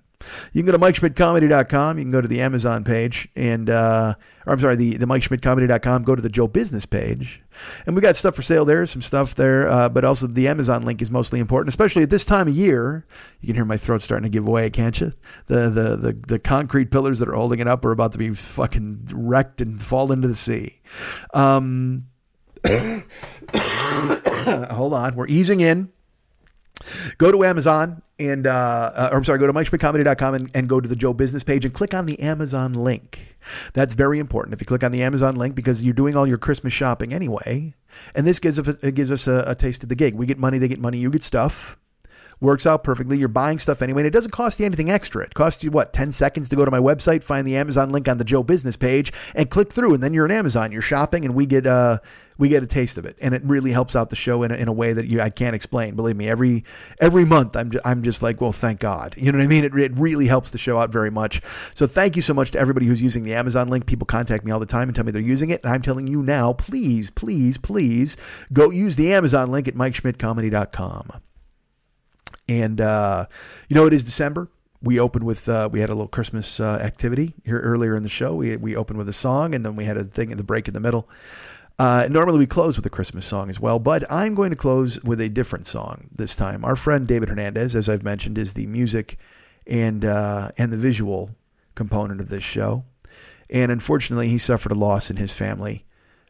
You 0.52 0.64
can 0.64 0.72
go 0.72 0.78
to 0.78 0.80
MikeSchmidtComedy.com. 0.80 1.98
You 1.98 2.04
can 2.04 2.12
go 2.12 2.22
to 2.22 2.28
the 2.28 2.42
Amazon 2.42 2.84
page, 2.84 3.28
and 3.36 3.70
uh, 3.70 4.16
or 4.46 4.54
I'm 4.54 4.60
sorry, 4.60 4.76
the 4.76 4.98
the 4.98 5.06
MikeSchmidtComedy.com. 5.06 6.04
Go 6.04 6.16
to 6.16 6.22
the 6.22 6.30
Joe 6.30 6.48
Business 6.48 6.86
page, 6.86 7.44
and 7.86 7.96
we 7.96 8.02
got 8.02 8.16
stuff 8.16 8.36
for 8.36 8.42
sale 8.42 8.66
there. 8.66 8.86
Some 8.86 9.02
stuff 9.02 9.36
there, 9.36 9.68
uh, 9.68 9.90
but 9.90 10.04
also 10.04 10.26
the 10.28 10.48
Amazon 10.48 10.84
link 10.84 11.02
is 11.02 11.12
mostly 11.12 11.40
important, 11.40 11.70
especially 11.70 12.04
at 12.04 12.10
this 12.10 12.26
time 12.26 12.48
of 12.48 12.56
year. 12.56 13.06
You 13.42 13.48
can 13.48 13.56
hear 13.56 13.66
my 13.66 13.78
throat 13.78 14.02
starting 14.02 14.24
to 14.24 14.30
give 14.30 14.48
away, 14.48 14.70
can't 14.70 15.00
you? 15.00 15.14
The 15.48 15.70
the 15.70 15.96
the 15.96 16.14
the 16.28 16.40
concrete 16.40 16.90
pillars 16.92 17.20
that 17.20 17.30
are 17.30 17.36
holding 17.36 17.60
it 17.60 17.68
up 17.68 17.86
are 17.86 17.92
about 17.92 18.12
to 18.14 18.18
be 18.18 18.32
fucking 18.32 19.10
wrecked 19.14 19.62
and 19.62 19.80
fall 19.80 20.12
into 20.12 20.28
the 20.28 20.36
sea. 20.36 20.82
Um, 21.34 22.08
hold 24.72 24.94
on, 24.94 25.16
we're 25.16 25.28
easing 25.28 25.60
in. 25.60 25.92
Go 27.18 27.32
to 27.32 27.44
Amazon 27.44 28.02
and, 28.20 28.48
uh, 28.48 28.92
uh, 28.96 29.10
or 29.12 29.18
I'm 29.18 29.24
sorry, 29.24 29.40
go 29.40 29.48
to 29.48 29.54
MikeSchmidtComedy.com 29.54 30.34
and, 30.34 30.52
and 30.54 30.70
go 30.70 30.80
to 30.80 30.88
the 30.88 30.96
Joe 30.96 31.14
Business 31.14 31.44
page 31.44 31.66
and 31.66 31.74
click 31.74 31.94
on 31.94 32.06
the 32.06 32.20
Amazon 32.20 32.74
link. 32.74 33.38
That's 33.74 33.94
very 33.94 34.20
important. 34.20 34.54
If 34.54 34.62
you 34.62 34.66
click 34.66 34.84
on 34.84 34.92
the 34.92 35.04
Amazon 35.04 35.36
link, 35.36 35.56
because 35.56 35.84
you're 35.84 35.94
doing 35.94 36.16
all 36.16 36.28
your 36.28 36.38
Christmas 36.38 36.74
shopping 36.74 37.14
anyway, 37.14 37.74
and 38.16 38.26
this 38.26 38.40
gives 38.40 38.60
us, 38.60 38.78
gives 38.78 39.12
us 39.12 39.28
a, 39.28 39.44
a 39.48 39.56
taste 39.56 39.84
of 39.84 39.90
the 39.90 39.96
gig. 39.96 40.16
We 40.16 40.26
get 40.26 40.38
money, 40.38 40.58
they 40.58 40.68
get 40.68 40.80
money, 40.80 40.98
you 40.98 41.10
get 41.10 41.24
stuff. 41.24 41.78
Works 42.40 42.68
out 42.68 42.84
perfectly. 42.84 43.18
You're 43.18 43.30
buying 43.30 43.58
stuff 43.58 43.82
anyway, 43.82 44.02
and 44.02 44.08
it 44.08 44.12
doesn't 44.12 44.32
cost 44.32 44.60
you 44.60 44.66
anything 44.66 44.92
extra. 44.92 45.24
It 45.24 45.34
costs 45.34 45.64
you, 45.64 45.72
what, 45.72 45.94
10 45.94 46.12
seconds 46.12 46.50
to 46.50 46.56
go 46.56 46.66
to 46.66 46.72
my 46.72 46.80
website, 46.80 47.24
find 47.24 47.48
the 47.48 47.58
Amazon 47.58 47.90
link 47.90 48.08
on 48.08 48.20
the 48.20 48.24
Joe 48.24 48.44
Business 48.44 48.78
page, 48.78 49.12
and 49.34 49.50
click 49.50 49.74
through, 49.74 49.96
and 49.96 50.04
then 50.04 50.14
you're 50.14 50.26
in 50.26 50.32
Amazon. 50.32 50.72
You're 50.72 50.84
shopping, 50.84 51.26
and 51.26 51.34
we 51.34 51.48
get, 51.48 51.66
uh, 51.66 51.98
we 52.38 52.50
get 52.50 52.62
a 52.62 52.68
taste 52.68 52.98
of 52.98 53.06
it, 53.06 53.18
and 53.22 53.34
it 53.34 53.42
really 53.44 53.72
helps 53.72 53.96
out 53.96 54.10
the 54.10 54.16
show 54.16 54.44
in 54.44 54.52
a, 54.52 54.56
in 54.56 54.68
a 54.68 54.72
way 54.72 54.94
that 54.94 55.08
you 55.08 55.20
I 55.20 55.30
can't 55.30 55.56
explain. 55.56 55.96
Believe 55.96 56.16
me, 56.16 56.28
every 56.28 56.64
every 57.00 57.26
month 57.26 57.56
I'm 57.56 57.72
just, 57.72 57.86
I'm 57.86 58.04
just 58.04 58.22
like, 58.22 58.40
well, 58.40 58.52
thank 58.52 58.80
God. 58.80 59.16
You 59.18 59.32
know 59.32 59.40
what 59.40 59.44
I 59.44 59.48
mean? 59.48 59.64
It, 59.64 59.76
it 59.76 59.98
really 59.98 60.28
helps 60.28 60.52
the 60.52 60.58
show 60.58 60.80
out 60.80 60.92
very 60.92 61.10
much. 61.10 61.42
So 61.74 61.88
thank 61.88 62.16
you 62.16 62.22
so 62.22 62.34
much 62.34 62.52
to 62.52 62.60
everybody 62.60 62.86
who's 62.86 63.02
using 63.02 63.24
the 63.24 63.34
Amazon 63.34 63.70
link. 63.70 63.86
People 63.86 64.06
contact 64.06 64.46
me 64.46 64.52
all 64.52 64.60
the 64.60 64.66
time 64.66 64.88
and 64.90 64.96
tell 64.96 65.06
me 65.06 65.12
they're 65.12 65.22
using 65.22 65.50
it, 65.50 65.64
and 65.64 65.74
I'm 65.74 65.82
telling 65.82 66.08
you 66.08 66.22
now, 66.22 66.54
please, 66.54 67.10
please, 67.10 67.58
please 67.58 68.18
go 68.54 68.70
use 68.70 68.96
the 68.96 69.14
Amazon 69.14 69.52
link 69.52 69.68
at 69.68 69.76
MikeSchmidtComedy.com. 69.76 71.22
And 72.50 72.80
uh, 72.80 73.26
you 73.68 73.76
know, 73.76 73.86
it 73.86 73.94
is 73.94 74.06
December. 74.06 74.50
We 74.82 75.00
opened 75.00 75.26
with 75.26 75.50
uh, 75.50 75.70
we 75.72 75.80
had 75.80 75.90
a 75.90 75.94
little 75.94 76.08
Christmas 76.08 76.60
uh, 76.60 76.80
activity 76.82 77.34
here 77.44 77.60
earlier 77.60 77.96
in 77.96 78.04
the 78.04 78.10
show. 78.10 78.36
We 78.36 78.56
we 78.58 78.76
opened 78.76 78.98
with 78.98 79.10
a 79.10 79.14
song, 79.14 79.56
and 79.56 79.66
then 79.66 79.76
we 79.76 79.86
had 79.86 79.98
a 79.98 80.04
thing 80.04 80.32
in 80.32 80.38
the 80.38 80.44
break 80.44 80.68
in 80.68 80.74
the 80.74 80.80
middle. 80.80 81.10
Uh, 81.80 82.08
normally 82.10 82.40
we 82.40 82.48
close 82.48 82.76
with 82.76 82.86
a 82.86 82.90
Christmas 82.90 83.26
song 83.26 83.50
as 83.50 83.60
well, 83.60 83.78
but 83.78 84.12
I'm 84.12 84.34
going 84.34 84.50
to 84.50 84.56
close 84.56 85.02
with 85.04 85.22
a 85.22 85.30
different 85.30 85.68
song 85.68 86.10
this 86.12 86.36
time. 86.36 86.66
Our 86.66 86.76
friend 86.76 87.08
David 87.08 87.30
Hernandez, 87.30 87.76
as 87.76 87.88
I've 87.88 88.04
mentioned, 88.04 88.40
is 88.40 88.54
the 88.54 88.66
music 88.66 89.20
and 89.68 90.04
uh, 90.04 90.52
and 90.58 90.72
the 90.72 90.78
visual 90.78 91.32
component 91.76 92.22
of 92.22 92.30
this 92.30 92.44
show, 92.44 92.84
and 93.50 93.72
unfortunately, 93.72 94.30
he 94.30 94.38
suffered 94.38 94.72
a 94.72 94.76
loss 94.76 95.12
in 95.12 95.18
his 95.18 95.34
family 95.34 95.86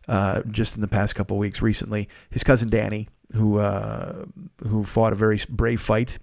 uh, 0.07 0.41
just 0.49 0.75
in 0.75 0.81
the 0.81 0.87
past 0.87 1.15
couple 1.15 1.37
weeks. 1.37 1.61
Recently, 1.61 2.07
his 2.29 2.43
cousin 2.43 2.69
Danny, 2.69 3.09
who 3.33 3.59
uh, 3.59 4.25
who 4.65 4.83
fought 4.83 5.13
a 5.13 5.15
very 5.15 5.39
brave 5.49 5.81
fight, 5.81 6.19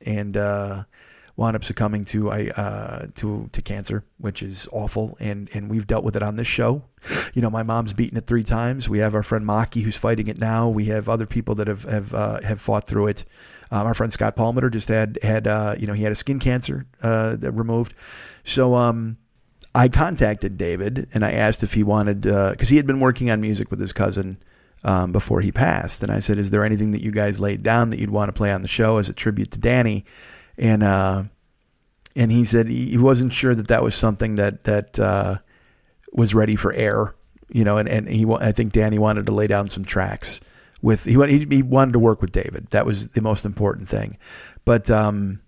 and 0.00 0.36
uh, 0.36 0.84
wound 1.36 1.56
up 1.56 1.64
succumbing 1.64 2.04
to 2.06 2.30
uh, 2.30 3.06
to 3.16 3.48
to 3.52 3.62
cancer, 3.62 4.04
which 4.18 4.42
is 4.42 4.68
awful. 4.72 5.16
And 5.20 5.48
and 5.52 5.70
we've 5.70 5.86
dealt 5.86 6.04
with 6.04 6.16
it 6.16 6.22
on 6.22 6.36
this 6.36 6.46
show. 6.46 6.84
You 7.34 7.42
know, 7.42 7.50
my 7.50 7.62
mom's 7.62 7.92
beaten 7.92 8.18
it 8.18 8.26
three 8.26 8.44
times. 8.44 8.88
We 8.88 8.98
have 8.98 9.14
our 9.14 9.22
friend 9.22 9.44
Maki 9.44 9.82
who's 9.82 9.96
fighting 9.96 10.26
it 10.28 10.38
now. 10.38 10.68
We 10.68 10.86
have 10.86 11.08
other 11.08 11.26
people 11.26 11.54
that 11.56 11.68
have 11.68 11.82
have 11.84 12.14
uh, 12.14 12.40
have 12.42 12.60
fought 12.60 12.86
through 12.86 13.08
it. 13.08 13.24
Um, 13.70 13.86
our 13.86 13.92
friend 13.92 14.10
Scott 14.10 14.34
Palmer 14.34 14.70
just 14.70 14.88
had 14.88 15.18
had 15.22 15.46
you 15.78 15.86
know 15.86 15.92
he 15.92 16.02
had 16.02 16.12
a 16.12 16.16
skin 16.16 16.38
cancer 16.38 16.86
removed. 17.02 17.94
So 18.44 18.74
um, 18.74 19.18
I 19.78 19.88
contacted 19.88 20.58
David 20.58 21.08
and 21.14 21.24
I 21.24 21.32
asked 21.32 21.62
if 21.62 21.74
he 21.74 21.82
wanted 21.82 22.22
because 22.22 22.68
he 22.68 22.76
had 22.76 22.86
been 22.86 23.00
working 23.00 23.30
on 23.30 23.40
music 23.40 23.70
with 23.70 23.80
his 23.80 23.92
cousin. 23.92 24.38
Um, 24.84 25.10
before 25.10 25.40
he 25.40 25.50
passed, 25.50 26.04
and 26.04 26.12
I 26.12 26.20
said, 26.20 26.38
"Is 26.38 26.52
there 26.52 26.64
anything 26.64 26.92
that 26.92 27.02
you 27.02 27.10
guys 27.10 27.40
laid 27.40 27.64
down 27.64 27.90
that 27.90 27.98
you'd 27.98 28.12
want 28.12 28.28
to 28.28 28.32
play 28.32 28.52
on 28.52 28.62
the 28.62 28.68
show 28.68 28.98
as 28.98 29.08
a 29.08 29.12
tribute 29.12 29.50
to 29.50 29.58
Danny?" 29.58 30.04
and 30.56 30.82
uh, 30.82 31.24
and 32.14 32.32
he 32.32 32.44
said 32.44 32.68
he 32.68 32.98
wasn't 32.98 33.32
sure 33.32 33.54
that 33.54 33.68
that 33.68 33.82
was 33.82 33.94
something 33.94 34.34
that 34.34 34.64
that 34.64 34.98
uh, 34.98 35.38
was 36.12 36.34
ready 36.34 36.56
for 36.56 36.72
air, 36.72 37.14
you 37.48 37.64
know. 37.64 37.78
And 37.78 37.88
and 37.88 38.08
he 38.08 38.26
I 38.26 38.52
think 38.52 38.72
Danny 38.72 38.98
wanted 38.98 39.26
to 39.26 39.32
lay 39.32 39.46
down 39.46 39.68
some 39.68 39.84
tracks 39.84 40.40
with 40.82 41.04
he 41.04 41.12
he 41.12 41.62
wanted 41.62 41.92
to 41.92 41.98
work 41.98 42.20
with 42.20 42.32
David. 42.32 42.68
That 42.70 42.84
was 42.84 43.08
the 43.08 43.22
most 43.22 43.44
important 43.44 43.88
thing. 43.88 44.18
But 44.64 44.90
um, 44.90 45.40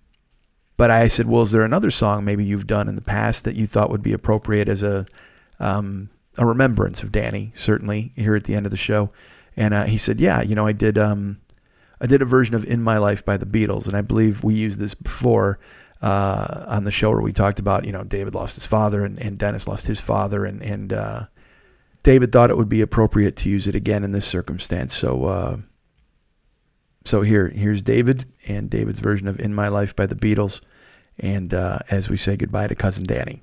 but 0.81 0.90
I 0.90 1.09
said, 1.09 1.27
well, 1.27 1.43
is 1.43 1.51
there 1.51 1.61
another 1.61 1.90
song 1.90 2.24
maybe 2.24 2.43
you've 2.43 2.66
done 2.66 2.89
in 2.89 2.97
the 2.97 3.02
past 3.02 3.44
that 3.44 3.55
you 3.55 3.66
thought 3.66 3.90
would 3.90 4.02
be 4.02 4.15
appropriate 4.15 4.66
as 4.66 4.82
a 4.82 5.05
um, 5.59 6.09
a 6.39 6.47
remembrance 6.47 7.02
of 7.02 7.12
Danny? 7.12 7.52
Certainly 7.55 8.12
here 8.16 8.35
at 8.35 8.44
the 8.44 8.55
end 8.55 8.65
of 8.65 8.70
the 8.70 8.78
show. 8.78 9.11
And 9.59 9.74
uh, 9.74 9.85
he 9.85 9.98
said, 9.98 10.20
yeah, 10.20 10.40
you 10.40 10.55
know, 10.55 10.66
I 10.66 10.73
did. 10.73 10.97
Um, 10.97 11.43
I 12.01 12.07
did 12.07 12.23
a 12.23 12.24
version 12.24 12.55
of 12.55 12.65
"In 12.65 12.82
My 12.82 12.97
Life" 12.97 13.23
by 13.27 13.36
the 13.36 13.44
Beatles, 13.44 13.89
and 13.89 13.94
I 13.94 14.01
believe 14.01 14.43
we 14.43 14.55
used 14.55 14.78
this 14.78 14.94
before 14.94 15.59
uh, 16.01 16.65
on 16.66 16.85
the 16.85 16.90
show 16.90 17.11
where 17.11 17.20
we 17.20 17.35
talked 17.35 17.59
about 17.59 17.85
you 17.85 17.93
know 17.93 18.02
David 18.02 18.35
lost 18.35 18.55
his 18.55 18.65
father 18.65 19.05
and, 19.05 19.19
and 19.19 19.36
Dennis 19.36 19.69
lost 19.69 19.86
his 19.86 20.01
father, 20.01 20.47
and 20.47 20.62
and 20.62 20.94
uh, 20.94 21.24
David 22.02 22.32
thought 22.32 22.48
it 22.48 22.57
would 22.57 22.70
be 22.70 22.81
appropriate 22.81 23.36
to 23.36 23.51
use 23.51 23.69
it 23.69 23.74
again 23.74 24.02
in 24.02 24.12
this 24.12 24.24
circumstance. 24.24 24.97
So 24.97 25.27
uh, 25.27 25.57
so 27.05 27.22
here 27.22 27.48
here's 27.48 27.82
David 27.82 28.27
and 28.47 28.70
David's 28.70 29.01
version 29.01 29.28
of 29.28 29.40
"In 29.40 29.55
My 29.55 29.68
Life" 29.68 29.94
by 29.97 30.06
the 30.06 30.14
Beatles, 30.14 30.60
and 31.18 31.52
uh, 31.55 31.81
as 31.90 32.10
we 32.10 32.16
say 32.16 32.36
goodbye 32.36 32.68
to 32.68 32.74
cousin 32.74 33.05
Danny. 33.05 33.43